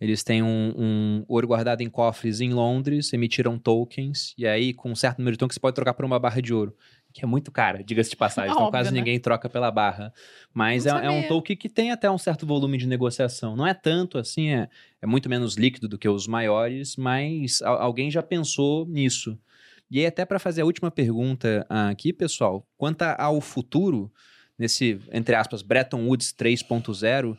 Eles 0.00 0.24
têm 0.24 0.42
um, 0.42 0.74
um 0.76 1.24
ouro 1.28 1.46
guardado 1.46 1.80
em 1.80 1.88
cofres 1.88 2.40
em 2.40 2.52
Londres, 2.52 3.12
emitiram 3.12 3.56
tokens, 3.56 4.34
e 4.36 4.44
aí, 4.44 4.74
com 4.74 4.90
um 4.90 4.96
certo 4.96 5.18
número 5.18 5.36
de 5.36 5.38
tokens, 5.38 5.54
você 5.54 5.60
pode 5.60 5.76
trocar 5.76 5.94
por 5.94 6.04
uma 6.04 6.18
barra 6.18 6.42
de 6.42 6.52
ouro, 6.52 6.76
que 7.12 7.24
é 7.24 7.26
muito 7.26 7.50
cara, 7.52 7.82
diga-se 7.84 8.10
de 8.10 8.16
passagem. 8.16 8.50
então, 8.50 8.62
Óbvio, 8.64 8.72
quase 8.80 8.90
né? 8.92 8.98
ninguém 8.98 9.18
troca 9.20 9.48
pela 9.48 9.70
barra. 9.70 10.12
Mas 10.52 10.86
é, 10.86 10.90
é 10.90 10.94
um 10.94 11.14
sabia. 11.14 11.28
token 11.28 11.56
que 11.56 11.68
tem 11.68 11.90
até 11.92 12.10
um 12.10 12.18
certo 12.18 12.46
volume 12.46 12.78
de 12.78 12.86
negociação. 12.86 13.54
Não 13.56 13.66
é 13.66 13.74
tanto 13.74 14.18
assim, 14.18 14.48
é, 14.50 14.68
é 15.00 15.06
muito 15.06 15.28
menos 15.28 15.54
líquido 15.56 15.88
do 15.88 15.98
que 15.98 16.08
os 16.08 16.26
maiores, 16.26 16.96
mas 16.96 17.60
al- 17.62 17.80
alguém 17.80 18.10
já 18.10 18.22
pensou 18.22 18.86
nisso. 18.86 19.38
E 19.90 19.98
aí, 20.00 20.06
até 20.06 20.24
para 20.24 20.38
fazer 20.38 20.62
a 20.62 20.64
última 20.64 20.90
pergunta 20.90 21.66
aqui, 21.68 22.12
pessoal, 22.12 22.66
quanto 22.78 23.02
ao 23.02 23.40
futuro, 23.42 24.10
nesse, 24.58 24.98
entre 25.12 25.34
aspas, 25.34 25.60
Bretton 25.60 26.06
Woods 26.06 26.32
3.0, 26.32 27.36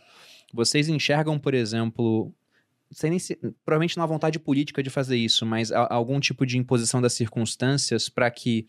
vocês 0.54 0.88
enxergam, 0.88 1.40
por 1.40 1.56
exemplo, 1.56 2.32
nem 3.02 3.18
se, 3.18 3.36
provavelmente 3.66 3.98
não 3.98 4.04
há 4.04 4.08
vontade 4.08 4.38
política 4.38 4.84
de 4.84 4.92
fazer 4.92 5.18
isso, 5.18 5.48
mas 5.48 5.72
algum 5.72 6.20
tipo 6.20 6.46
de 6.46 6.60
imposição 6.60 7.02
das 7.02 7.14
circunstâncias 7.14 8.08
para 8.08 8.30
que 8.30 8.68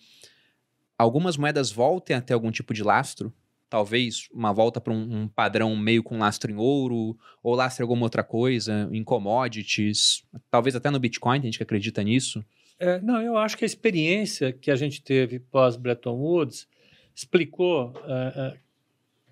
algumas 0.99 1.37
moedas 1.37 1.71
voltem 1.71 2.16
a 2.16 2.21
ter 2.21 2.35
algum 2.35 2.51
tipo 2.51 2.73
de 2.73 2.83
lastro? 2.83 3.33
Talvez 3.69 4.29
uma 4.33 4.53
volta 4.53 4.81
para 4.81 4.93
um, 4.93 5.23
um 5.23 5.29
padrão 5.29 5.75
meio 5.75 6.03
com 6.03 6.19
lastro 6.19 6.51
em 6.51 6.57
ouro, 6.57 7.19
ou 7.43 7.55
lastro 7.55 7.83
em 7.83 7.85
alguma 7.85 8.05
outra 8.05 8.23
coisa, 8.23 8.89
em 8.93 9.03
commodities, 9.03 10.25
talvez 10.51 10.77
até 10.77 10.91
no 10.91 11.01
Bitcoin, 11.01 11.41
tem 11.41 11.51
gente 11.51 11.59
que 11.59 11.65
acredita 11.65 12.03
nisso. 12.03 12.45
É, 12.79 13.01
não, 13.01 13.21
eu 13.21 13.37
acho 13.37 13.57
que 13.57 13.65
a 13.65 13.66
experiência 13.66 14.53
que 14.53 14.71
a 14.71 14.77
gente 14.77 15.03
teve 15.03 15.39
pós 15.39 15.77
Bretton 15.77 16.15
Woods 16.15 16.69
explicou 17.15 17.95
é, 18.07 18.12
é, 18.37 18.59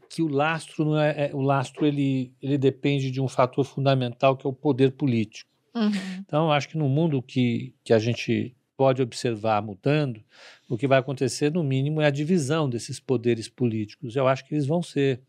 que 0.09 0.23
o 0.23 0.29
lastro 0.29 0.85
não 0.85 0.99
é, 0.99 1.29
é- 1.29 1.35
o 1.35 1.41
lastro 1.41 1.87
ele, 1.87 2.33
ele 2.41 2.57
depende 2.57 3.11
de 3.11 3.21
um 3.21 3.29
fator 3.29 3.65
fundamental 3.65 4.37
que 4.37 4.47
é 4.47 4.51
o 4.51 4.53
poder 4.53 4.93
político. 4.93 5.51
Uhum. 5.75 5.91
Então, 6.21 6.47
eu 6.47 6.53
acho 6.53 6.69
que 6.69 6.77
no 6.77 6.89
mundo 6.89 7.23
que, 7.23 7.75
que 7.83 7.93
a 7.93 7.99
gente 7.99 8.55
pode 8.83 9.01
observar 9.01 9.63
mudando, 9.63 10.21
o 10.69 10.77
que 10.77 10.89
vai 10.89 10.99
acontecer, 10.99 11.53
no 11.53 11.63
mínimo, 11.63 12.01
é 12.01 12.07
a 12.07 12.11
divisão 12.11 12.69
desses 12.69 12.99
poderes 12.99 13.49
políticos. 13.49 14.17
Eu 14.17 14.27
acho 14.27 14.45
que 14.45 14.53
eles 14.57 14.67
vão 14.67 14.83
ser 14.83 15.21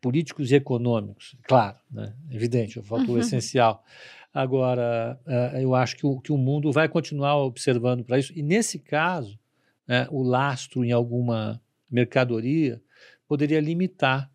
políticos 0.00 0.50
e 0.50 0.56
econômicos, 0.56 1.36
claro, 1.44 1.78
né? 1.88 2.12
evidente, 2.32 2.76
é 2.76 2.80
o 2.80 2.84
fator 2.84 3.10
Uhum. 3.10 3.18
essencial. 3.20 3.84
Agora, 4.32 5.16
eh, 5.24 5.62
eu 5.62 5.72
acho 5.72 5.94
que 5.96 6.04
o, 6.04 6.18
que 6.20 6.32
o 6.32 6.36
mundo 6.36 6.72
vai 6.72 6.88
continuar 6.88 7.36
observando 7.36 8.02
para 8.02 8.18
isso, 8.18 8.32
e 8.36 8.42
nesse 8.42 8.80
caso, 8.80 9.38
né, 9.86 10.08
o 10.10 10.24
lastro 10.24 10.84
em 10.84 10.90
alguma 10.90 11.62
mercadoria 11.88 12.82
poderia 13.28 13.60
limitar 13.60 14.28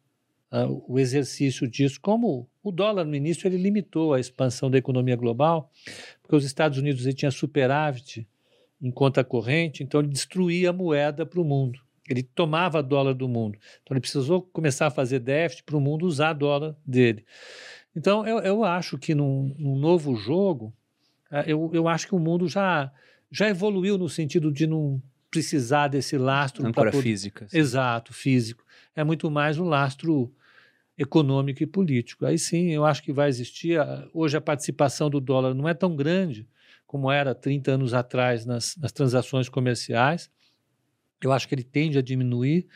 ah, 0.50 0.66
o 0.88 0.98
exercício 0.98 1.68
disso, 1.68 2.00
como 2.02 2.50
o 2.70 2.72
dólar 2.72 3.06
no 3.06 3.16
início 3.16 3.48
ele 3.48 3.58
limitou 3.58 4.14
a 4.14 4.20
expansão 4.20 4.70
da 4.70 4.78
economia 4.78 5.16
global, 5.16 5.72
porque 6.22 6.36
os 6.36 6.46
Estados 6.46 6.78
Unidos 6.78 7.06
ele 7.06 7.16
tinha 7.16 7.32
superávit 7.32 8.28
em 8.82 8.92
conta 8.92 9.24
corrente, 9.24 9.84
então 9.84 10.00
ele 10.00 10.10
destruía 10.10 10.70
a 10.70 10.74
moeda 10.74 11.26
para 11.26 11.42
o 11.42 11.44
mundo. 11.44 11.80
Ele 12.10 12.24
tomava 12.24 12.82
dólar 12.82 13.14
do 13.14 13.28
mundo. 13.28 13.60
Então 13.84 13.94
ele 13.94 14.02
precisou 14.02 14.42
começar 14.42 14.88
a 14.88 14.92
fazer 14.92 15.20
déficit 15.20 15.64
para 15.64 15.78
o 15.78 15.82
mundo 15.82 16.06
usar 16.06 16.34
dólar 16.34 16.76
dele. 16.86 17.26
Então 17.96 18.26
eu, 18.26 18.40
eu 18.40 18.64
acho 18.64 18.98
que 18.98 19.14
num, 19.14 19.54
num 19.60 19.78
novo 19.78 20.16
jogo, 20.16 20.74
eh, 21.32 21.46
eu, 21.48 21.70
eu 21.74 21.88
acho 21.88 22.08
que 22.08 22.16
o 22.16 22.20
mundo 22.20 22.48
já, 22.48 22.92
já 23.32 23.48
evoluiu 23.50 23.98
no 23.98 24.10
sentido 24.10 24.52
de 24.52 24.66
não, 24.66 25.02
precisar 25.30 25.88
desse 25.88 26.18
lastro 26.18 26.62
para 26.64 26.70
Âncora 26.70 26.92
poder... 26.92 27.04
física. 27.04 27.48
Exato, 27.54 28.14
físico. 28.14 28.64
É 28.96 29.04
muito 29.04 29.30
mais 29.30 29.60
o 29.60 29.64
lastro 29.64 30.34
econômico 31.00 31.64
e 31.64 31.68
político. 31.68 32.26
Aí 32.28 32.38
sim, 32.40 32.72
eu 32.72 32.86
acho 32.86 33.04
que 33.04 33.14
vai 33.14 33.30
existir. 33.30 33.80
a- 33.80 34.08
Hoje 34.14 34.38
a 34.38 34.42
participação 34.42 35.10
do 35.10 35.22
dólar 35.22 35.56
não 35.56 35.68
é 35.70 35.74
tão 35.74 35.96
grande 35.96 36.48
como 36.88 37.12
era 37.12 37.36
30 37.36 37.72
anos 37.74 37.94
atrás 37.96 38.46
nas, 38.46 38.78
nas 38.78 38.92
transações 38.92 39.50
comerciais. 39.50 40.30
Eu 41.24 41.32
acho 41.32 41.48
que 41.48 41.56
ele 41.56 41.64
tende 41.64 41.98
a 41.98 42.02
diminuir 42.02 42.68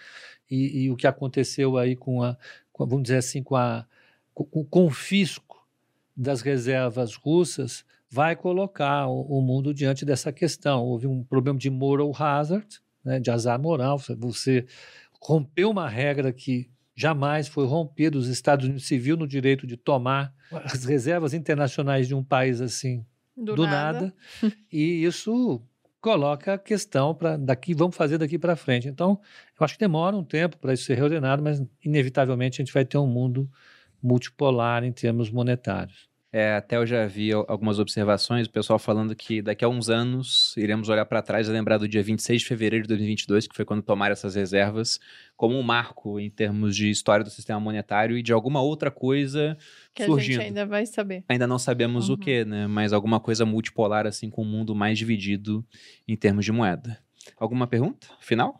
e, 0.51 0.83
e 0.85 0.91
o 0.91 0.95
que 0.97 1.07
aconteceu 1.07 1.77
aí 1.77 1.95
com 1.95 2.23
a, 2.23 2.37
com 2.73 2.85
vamos 2.87 3.03
dizer 3.03 3.17
assim, 3.17 3.43
com, 3.43 3.55
a, 3.55 3.85
com 4.33 4.47
o 4.53 4.65
confisco 4.65 5.65
das 6.15 6.41
reservas 6.41 7.15
russas 7.15 7.85
vai 8.09 8.35
colocar 8.35 9.07
o, 9.07 9.21
o 9.39 9.41
mundo 9.41 9.73
diante 9.73 10.05
dessa 10.05 10.31
questão. 10.33 10.83
Houve 10.85 11.07
um 11.07 11.23
problema 11.23 11.57
de 11.59 11.69
moral 11.69 12.11
hazard, 12.17 12.67
né, 13.03 13.19
de 13.19 13.31
azar 13.31 13.59
moral. 13.61 13.97
Você 14.19 14.65
rompeu 15.21 15.71
uma 15.71 15.89
regra 15.89 16.33
que 16.33 16.69
jamais 16.95 17.48
foi 17.48 17.65
rompida. 17.65 18.18
Os 18.18 18.28
Estados 18.28 18.65
Unidos 18.65 18.86
se 18.86 18.98
viu 18.98 19.18
no 19.18 19.28
direito 19.28 19.65
de 19.65 19.78
tomar 19.78 20.34
as 20.52 20.86
reservas 20.86 21.34
internacionais 21.34 22.07
de 22.07 22.15
um 22.15 22.24
país 22.24 22.61
assim 22.61 23.06
Do, 23.36 23.56
do, 23.56 23.64
nada. 23.65 24.14
nada. 24.41 24.56
e 24.72 25.03
isso 25.03 25.61
coloca 25.99 26.53
a 26.56 26.57
questão 26.57 27.15
para 27.15 27.38
daqui 27.38 27.74
vamos 27.74 27.95
fazer 27.95 28.18
daqui 28.18 28.38
para 28.38 28.56
frente. 28.56 28.88
Então, 28.88 29.20
eu 29.60 29.64
acho 29.64 29.76
que 29.76 29.80
demora 29.80 30.15
um 30.15 30.24
tempo 30.24 30.57
para 30.57 30.74
isso 30.74 30.84
ser 30.84 30.95
reordenado, 30.95 31.41
mas 31.41 31.64
inevitavelmente 31.84 32.61
a 32.61 32.65
gente 32.65 32.74
vai 32.74 32.84
ter 32.84 32.98
um 32.98 33.07
mundo 33.07 33.49
multipolar 34.02 34.84
em 34.84 34.91
termos 34.91 35.32
monetários. 35.32 36.10
É, 36.35 36.55
até 36.55 36.77
eu 36.77 36.85
já 36.88 37.05
vi 37.05 37.31
al- 37.31 37.45
algumas 37.47 37.77
observações, 37.77 38.47
o 38.47 38.49
pessoal 38.49 38.80
falando 38.80 39.15
que 39.15 39.39
daqui 39.39 39.64
a 39.64 39.69
uns 39.69 39.88
anos 39.88 40.57
iremos 40.57 40.89
olhar 40.89 41.05
para 41.05 41.22
trás 41.22 41.47
e 41.47 41.51
lembrar 41.51 41.77
do 41.77 41.88
dia 41.88 42.01
26 42.01 42.41
de 42.41 42.47
fevereiro 42.47 42.81
de 42.84 42.88
2022, 42.88 43.45
que 43.47 43.55
foi 43.55 43.64
quando 43.64 43.84
tomaram 43.84 44.14
essas 44.14 44.34
reservas, 44.34 44.99
como 45.38 45.55
um 45.55 45.61
marco 45.61 46.19
em 46.19 46.31
termos 46.31 46.76
de 46.76 46.89
história 46.89 47.23
do 47.23 47.30
sistema 47.30 47.60
monetário 47.60 48.18
e 48.18 48.23
de 48.23 48.34
alguma 48.34 48.61
outra 48.64 48.89
coisa 48.89 49.55
Que 49.93 50.05
surgindo. 50.05 50.39
a 50.39 50.43
gente 50.43 50.47
ainda 50.47 50.65
vai 50.65 50.88
saber. 50.88 51.23
Ainda 51.30 51.45
não 51.45 51.60
sabemos 51.60 52.10
o 52.10 52.14
Uhum. 52.14 52.18
que, 52.18 52.43
né? 52.45 52.65
Mas 52.65 52.93
alguma 52.93 53.19
coisa 53.19 53.45
multipolar, 53.45 54.07
assim, 54.07 54.27
com 54.31 54.41
o 54.41 54.45
mundo 54.45 54.73
mais 54.73 54.97
dividido 54.97 55.64
em 56.07 56.15
termos 56.15 56.43
de 56.45 56.51
moeda. 56.51 56.97
Alguma 57.38 57.68
pergunta 57.68 58.07
final? 58.19 58.60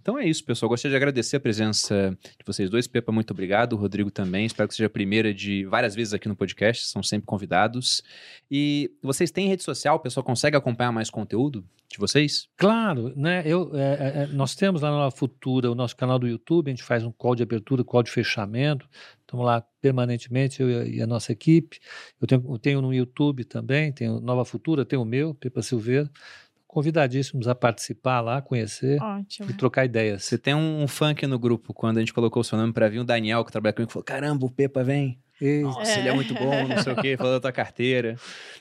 Então 0.00 0.18
é 0.18 0.26
isso, 0.26 0.44
pessoal. 0.44 0.68
Gostaria 0.68 0.92
de 0.92 0.96
agradecer 0.96 1.36
a 1.36 1.40
presença 1.40 2.16
de 2.22 2.44
vocês 2.46 2.70
dois. 2.70 2.86
Pepa, 2.86 3.12
muito 3.12 3.32
obrigado. 3.32 3.76
Rodrigo 3.76 4.10
também. 4.10 4.46
Espero 4.46 4.68
que 4.68 4.74
seja 4.74 4.86
a 4.86 4.90
primeira 4.90 5.32
de 5.34 5.64
várias 5.66 5.94
vezes 5.94 6.14
aqui 6.14 6.26
no 6.28 6.34
podcast. 6.34 6.86
São 6.86 7.02
sempre 7.02 7.26
convidados. 7.26 8.02
E 8.50 8.90
vocês 9.02 9.30
têm 9.30 9.48
rede 9.48 9.62
social? 9.62 9.96
O 9.96 10.00
pessoal 10.00 10.24
consegue 10.24 10.56
acompanhar 10.56 10.90
mais 10.90 11.10
conteúdo 11.10 11.64
de 11.90 11.98
vocês? 11.98 12.48
Claro, 12.56 13.12
né? 13.16 13.42
Eu, 13.44 13.72
é, 13.74 13.80
é, 13.80 14.22
é, 14.22 14.26
nós 14.28 14.54
temos 14.54 14.80
lá 14.80 14.90
na 14.90 15.10
Futura 15.10 15.70
o 15.70 15.74
nosso 15.74 15.96
canal 15.96 16.18
do 16.18 16.28
YouTube, 16.28 16.68
a 16.68 16.70
gente 16.70 16.84
faz 16.84 17.04
um 17.04 17.10
call 17.10 17.34
de 17.34 17.42
abertura, 17.42 17.84
call 17.84 18.02
de 18.02 18.10
fechamento. 18.10 18.88
Estamos 19.20 19.44
lá 19.44 19.62
permanentemente, 19.80 20.62
eu 20.62 20.80
a, 20.80 20.84
e 20.86 21.02
a 21.02 21.06
nossa 21.06 21.32
equipe. 21.32 21.78
Eu 22.20 22.26
tenho, 22.26 22.44
eu 22.48 22.58
tenho 22.58 22.80
no 22.80 22.94
YouTube 22.94 23.44
também, 23.44 23.92
tenho 23.92 24.20
Nova 24.20 24.44
Futura, 24.44 24.84
tenho 24.84 25.02
o 25.02 25.04
meu, 25.04 25.34
Pepa 25.34 25.62
Silveira. 25.62 26.08
Convidadíssimos 26.74 27.48
a 27.48 27.54
participar 27.54 28.20
lá, 28.20 28.40
conhecer 28.40 29.02
Ótimo. 29.02 29.50
e 29.50 29.54
trocar 29.54 29.84
ideias. 29.84 30.22
Você 30.24 30.38
tem 30.38 30.54
um 30.54 30.86
fã 30.86 31.10
aqui 31.10 31.26
no 31.26 31.36
grupo, 31.36 31.74
quando 31.74 31.96
a 31.96 32.00
gente 32.00 32.14
colocou 32.14 32.42
o 32.42 32.44
seu 32.44 32.56
nome 32.56 32.72
para 32.72 32.88
vir, 32.88 33.00
o 33.00 33.04
Daniel, 33.04 33.44
que 33.44 33.50
trabalha 33.50 33.72
comigo, 33.72 33.90
falou: 33.90 34.04
caramba, 34.04 34.46
o 34.46 34.50
Pepa 34.50 34.84
vem. 34.84 35.18
E- 35.40 35.62
Nossa, 35.62 35.90
É. 35.90 35.98
ele 35.98 36.08
é 36.10 36.14
muito 36.14 36.32
bom, 36.32 36.68
não 36.68 36.78
sei 36.80 36.92
o 36.92 36.96
quê, 36.96 37.16
falou 37.16 37.32
da 37.32 37.40
tua 37.40 37.50
carteira. 37.50 38.14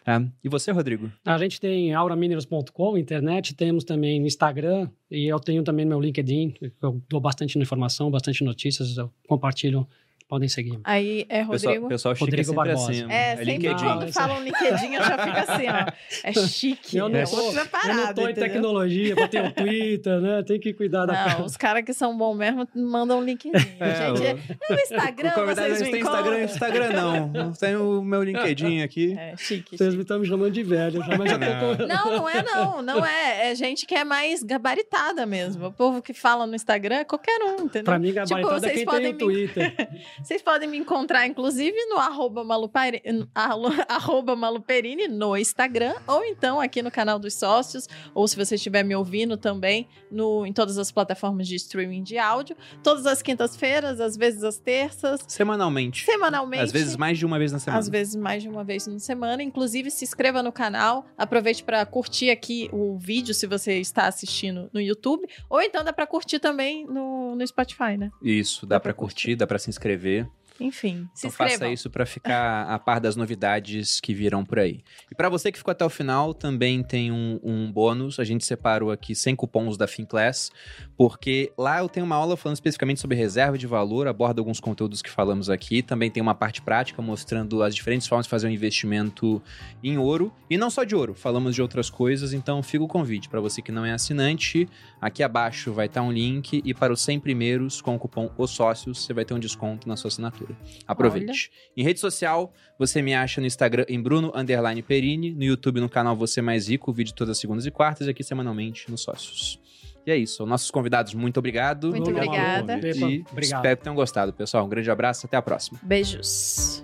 Tá? 0.04 0.24
E 0.44 0.50
você, 0.50 0.72
Rodrigo? 0.72 1.12
A 1.24 1.38
gente 1.38 1.60
tem 1.62 1.94
auraminerals.com, 1.94 2.98
internet, 2.98 3.54
temos 3.54 3.84
também 3.84 4.20
no 4.20 4.26
Instagram 4.26 4.90
e 5.12 5.28
eu 5.28 5.40
tenho 5.40 5.62
também 5.62 5.86
no 5.86 5.90
meu 5.90 6.00
LinkedIn, 6.02 6.56
eu 6.82 7.00
dou 7.08 7.20
bastante 7.22 7.60
informação, 7.60 8.10
bastante 8.10 8.44
notícias, 8.44 8.98
eu 8.98 9.12
compartilho, 9.28 9.88
podem 10.30 10.48
seguir. 10.48 10.80
Aí 10.84 11.26
é 11.28 11.40
Pessoal, 11.44 11.74
Rodrigo. 11.74 11.88
pessoal 11.90 12.16
chique 12.16 12.24
Rodrigo 12.26 12.42
é 12.42 12.46
sempre 12.46 12.70
Barbosa. 12.70 12.92
assim. 12.92 13.12
É, 13.12 13.30
sempre 13.32 13.46
LinkedIn. 13.46 13.84
quando 13.84 14.02
Não, 14.06 14.14
falam 14.14 14.40
LinkedIn, 14.46 14.94
eu 14.94 15.04
já 15.04 15.18
fico 15.18 15.52
assim, 15.52 15.66
ó. 15.68 15.92
É 16.24 16.34
chique. 16.48 16.98
Eu 16.98 17.10
não 17.10 17.20
é 17.20 17.24
tô- 17.26 17.36
outra 17.42 17.66
parada, 17.66 17.92
eu 18.02 18.06
não 18.06 18.14
tô 18.14 18.28
em 18.30 18.34
tecnologia 18.36 19.16
para 19.16 19.28
ter 19.28 19.44
o 19.44 19.52
Twitter, 19.52 20.22
né? 20.22 20.44
Tem 20.46 20.60
que 20.60 20.72
cuidar 20.74 21.08
da 21.08 21.38
Não, 21.40 21.46
os 21.46 21.58
caras 21.58 21.84
que 21.84 21.94
são 21.94 22.16
bons 22.16 22.36
mesmo 22.38 22.68
mandam 22.76 23.24
LinkedIn. 23.24 23.50
É, 23.80 24.14
gente, 24.16 24.22
o- 24.70 24.74
no 24.74 24.80
Instagram 24.82 25.30
o 25.30 25.34
convidado 25.34 25.68
vocês 25.70 25.82
tem 25.82 25.92
me 25.94 26.00
Instagram, 26.00 26.20
encontram. 26.22 26.44
Instagram 26.44 26.90
não. 26.94 27.28
Não 27.30 27.52
tem 27.54 27.76
o 27.76 28.02
meu 28.04 28.22
LinkedIn 28.24 28.82
aqui. 28.82 29.16
É, 29.18 29.36
chique, 29.36 29.76
Vocês 29.78 29.90
chique. 29.92 30.02
estão 30.02 30.20
me 30.20 30.28
chamando 30.28 30.52
de 30.52 30.62
velho 30.64 31.04
já, 31.04 31.18
mas 31.18 31.32
já 31.32 31.40
tô 31.40 31.78
com... 31.78 31.88
Não, 31.88 32.18
não 32.18 32.30
é 32.30 32.44
não, 32.44 32.82
não 32.84 33.06
é. 33.06 33.52
É 33.52 33.56
gente 33.56 33.86
que 33.88 33.96
é 33.96 34.04
mais 34.04 34.44
gabaritada 34.44 35.26
mesmo. 35.26 35.66
O 35.68 35.72
povo 35.74 36.02
que 36.02 36.14
fala 36.14 36.46
no 36.46 36.56
Instagram 36.56 36.98
é 36.98 37.04
qualquer 37.06 37.40
um, 37.42 37.64
entendeu? 37.66 37.84
Pra 37.86 37.98
mim, 37.98 38.14
gabaritada 38.14 38.56
é 38.56 38.60
vocês 38.60 38.74
quem 38.74 38.86
tem 38.86 39.00
o 39.00 39.14
me- 39.14 39.14
Twitter. 39.18 39.74
Vocês 40.24 40.42
podem 40.42 40.68
me 40.70 40.78
encontrar, 40.78 41.26
inclusive, 41.28 41.76
no 41.86 41.98
arroba, 41.98 42.44
Malupari- 42.44 43.02
arro- 43.34 43.68
arroba 43.88 44.36
Maluperini 44.36 45.08
no 45.08 45.36
Instagram, 45.38 45.94
ou 46.08 46.24
então 46.26 46.60
aqui 46.60 46.82
no 46.82 46.92
canal 46.92 47.18
dos 47.20 47.34
sócios, 47.36 47.88
ou 48.14 48.28
se 48.28 48.36
você 48.36 48.56
estiver 48.56 48.84
me 48.84 48.96
ouvindo 48.96 49.38
também 49.38 49.88
no, 50.12 50.46
em 50.46 50.52
todas 50.54 50.78
as 50.78 50.92
plataformas 50.92 51.48
de 51.48 51.56
streaming 51.56 52.04
de 52.04 52.18
áudio. 52.18 52.56
Todas 52.84 53.06
as 53.06 53.22
quintas-feiras, 53.22 54.00
às 54.00 54.18
vezes 54.18 54.44
às 54.44 54.58
terças, 54.58 55.22
Semanalmente. 55.28 56.04
semanalmente. 56.06 56.64
Às 56.64 56.72
vezes 56.72 56.96
mais 56.96 57.18
de 57.18 57.26
uma 57.26 57.38
vez 57.38 57.52
na 57.52 57.60
semana. 57.60 57.80
Às 57.80 57.88
vezes 57.90 58.16
mais 58.16 58.42
de 58.44 58.50
uma 58.50 58.64
vez 58.64 58.88
na 58.88 59.00
semana. 59.00 59.44
Inclusive, 59.44 59.90
se 59.92 60.04
inscreva 60.04 60.42
no 60.44 60.52
canal. 60.52 61.06
Aproveite 61.18 61.64
para 61.64 61.86
curtir 61.86 62.30
aqui 62.30 62.70
o 62.74 62.98
vídeo 62.98 63.34
se 63.34 63.46
você 63.48 63.80
está 63.80 64.08
assistindo 64.08 64.70
no 64.74 64.82
YouTube. 64.82 65.28
Ou 65.50 65.62
então 65.62 65.84
dá 65.84 65.94
para 65.94 66.08
curtir 66.08 66.40
também 66.40 66.86
no, 66.86 67.36
no 67.36 67.48
Spotify, 67.48 67.98
né? 67.98 68.10
Isso, 68.22 68.66
dá, 68.66 68.80
Dá 68.80 68.80
pra 68.82 68.94
pra 68.94 68.94
curtir, 68.98 69.36
dá 69.36 69.46
pra 69.46 69.60
se 69.60 69.70
inscrever. 69.70 70.09
ver 70.10 70.39
Enfim, 70.60 71.10
se 71.14 71.28
Então 71.28 71.38
faça 71.38 71.70
isso 71.70 71.90
pra 71.90 72.06
ficar 72.06 72.64
a 72.64 72.78
par 72.78 73.00
das 73.00 73.16
novidades 73.16 74.00
que 74.00 74.14
virão 74.14 74.44
por 74.44 74.60
aí. 74.60 74.84
E 75.10 75.16
pra 75.16 75.30
você 75.30 75.52
que 75.52 75.58
ficou 75.58 75.72
até 75.72 75.86
o 75.86 75.90
final, 75.90 76.34
também 76.34 76.84
tem 76.84 77.12
um, 77.12 77.40
um 77.42 77.72
bônus. 77.72 78.20
A 78.20 78.24
gente 78.24 78.46
separou 78.46 78.92
aqui 78.92 79.16
100 79.16 79.36
cupons 79.36 79.78
da 79.78 79.88
FinClass, 79.88 80.52
porque 80.98 81.52
lá 81.58 81.80
eu 81.80 81.88
tenho 81.88 82.06
uma 82.06 82.16
aula 82.16 82.36
falando 82.36 82.56
especificamente 82.56 83.00
sobre 83.00 83.16
reserva 83.16 83.58
de 83.58 83.66
valor, 83.66 84.08
aborda 84.08 84.42
alguns 84.42 84.60
conteúdos 84.60 85.02
que 85.02 85.10
falamos 85.10 85.50
aqui. 85.50 85.82
Também 85.82 86.12
tem 86.12 86.22
uma 86.22 86.36
parte 86.36 86.62
prática 86.62 87.02
mostrando 87.02 87.64
as 87.64 87.74
diferentes 87.74 88.08
formas 88.08 88.26
de 88.26 88.30
fazer 88.30 88.48
um 88.48 88.52
investimento 88.52 89.42
em 89.84 89.98
ouro. 89.98 90.34
E 90.50 90.58
não 90.58 90.70
só 90.70 90.84
de 90.84 90.96
ouro, 90.96 91.14
falamos 91.14 91.56
de 91.56 91.62
outras 91.62 91.90
coisas. 91.90 92.34
Então 92.34 92.62
fica 92.62 92.84
o 92.84 92.88
convite 92.88 93.30
para 93.30 93.40
você 93.40 93.62
que 93.62 93.72
não 93.72 93.86
é 93.86 93.92
assinante. 93.92 94.68
Aqui 95.02 95.24
abaixo 95.24 95.72
vai 95.72 95.86
estar 95.86 96.02
um 96.02 96.12
link 96.12 96.62
e 96.66 96.74
para 96.74 96.92
os 96.92 97.02
100 97.02 97.20
primeiros 97.20 97.82
com 97.82 97.96
o 97.96 98.00
cupom 98.00 98.30
Os 98.38 98.52
Sócios 98.52 99.06
você 99.06 99.14
vai 99.14 99.24
ter 99.24 99.34
um 99.34 99.40
desconto 99.40 99.88
na 99.88 99.96
sua 99.96 100.10
assinatura. 100.10 100.49
Aproveite. 100.88 101.52
Em 101.76 101.84
rede 101.84 102.00
social, 102.00 102.54
você 102.78 103.02
me 103.02 103.14
acha 103.14 103.42
no 103.42 103.48
Instagram 103.48 103.86
em 103.88 104.02
Bruno 104.02 104.32
Underline 104.36 104.82
Perini, 104.82 105.34
no 105.34 105.44
YouTube 105.44 105.80
no 105.80 105.90
canal 105.90 106.16
Você 106.16 106.42
Mais 106.42 106.68
Rico, 106.68 106.92
vídeo 106.92 107.14
todas 107.14 107.32
as 107.32 107.38
segundas 107.38 107.66
e 107.66 107.72
quartas 107.72 108.08
e 108.08 108.10
aqui 108.10 108.24
semanalmente 108.24 108.90
nos 108.90 109.02
Sócios. 109.02 109.60
E 110.06 110.12
é 110.12 110.18
isso. 110.18 110.46
Nossos 110.46 110.72
convidados, 110.72 111.14
muito 111.14 111.38
obrigado. 111.38 111.90
Muito 111.92 112.10
obrigada. 112.10 112.80
E 112.80 113.24
Obrigado. 113.32 113.60
espero 113.60 113.78
que 113.78 113.84
tenham 113.84 113.96
gostado, 113.96 114.34
pessoal. 114.34 114.66
Um 114.66 114.70
grande 114.70 114.90
abraço, 114.90 115.26
até 115.26 115.38
a 115.38 115.42
próxima. 115.42 115.80
Beijos. 115.84 116.84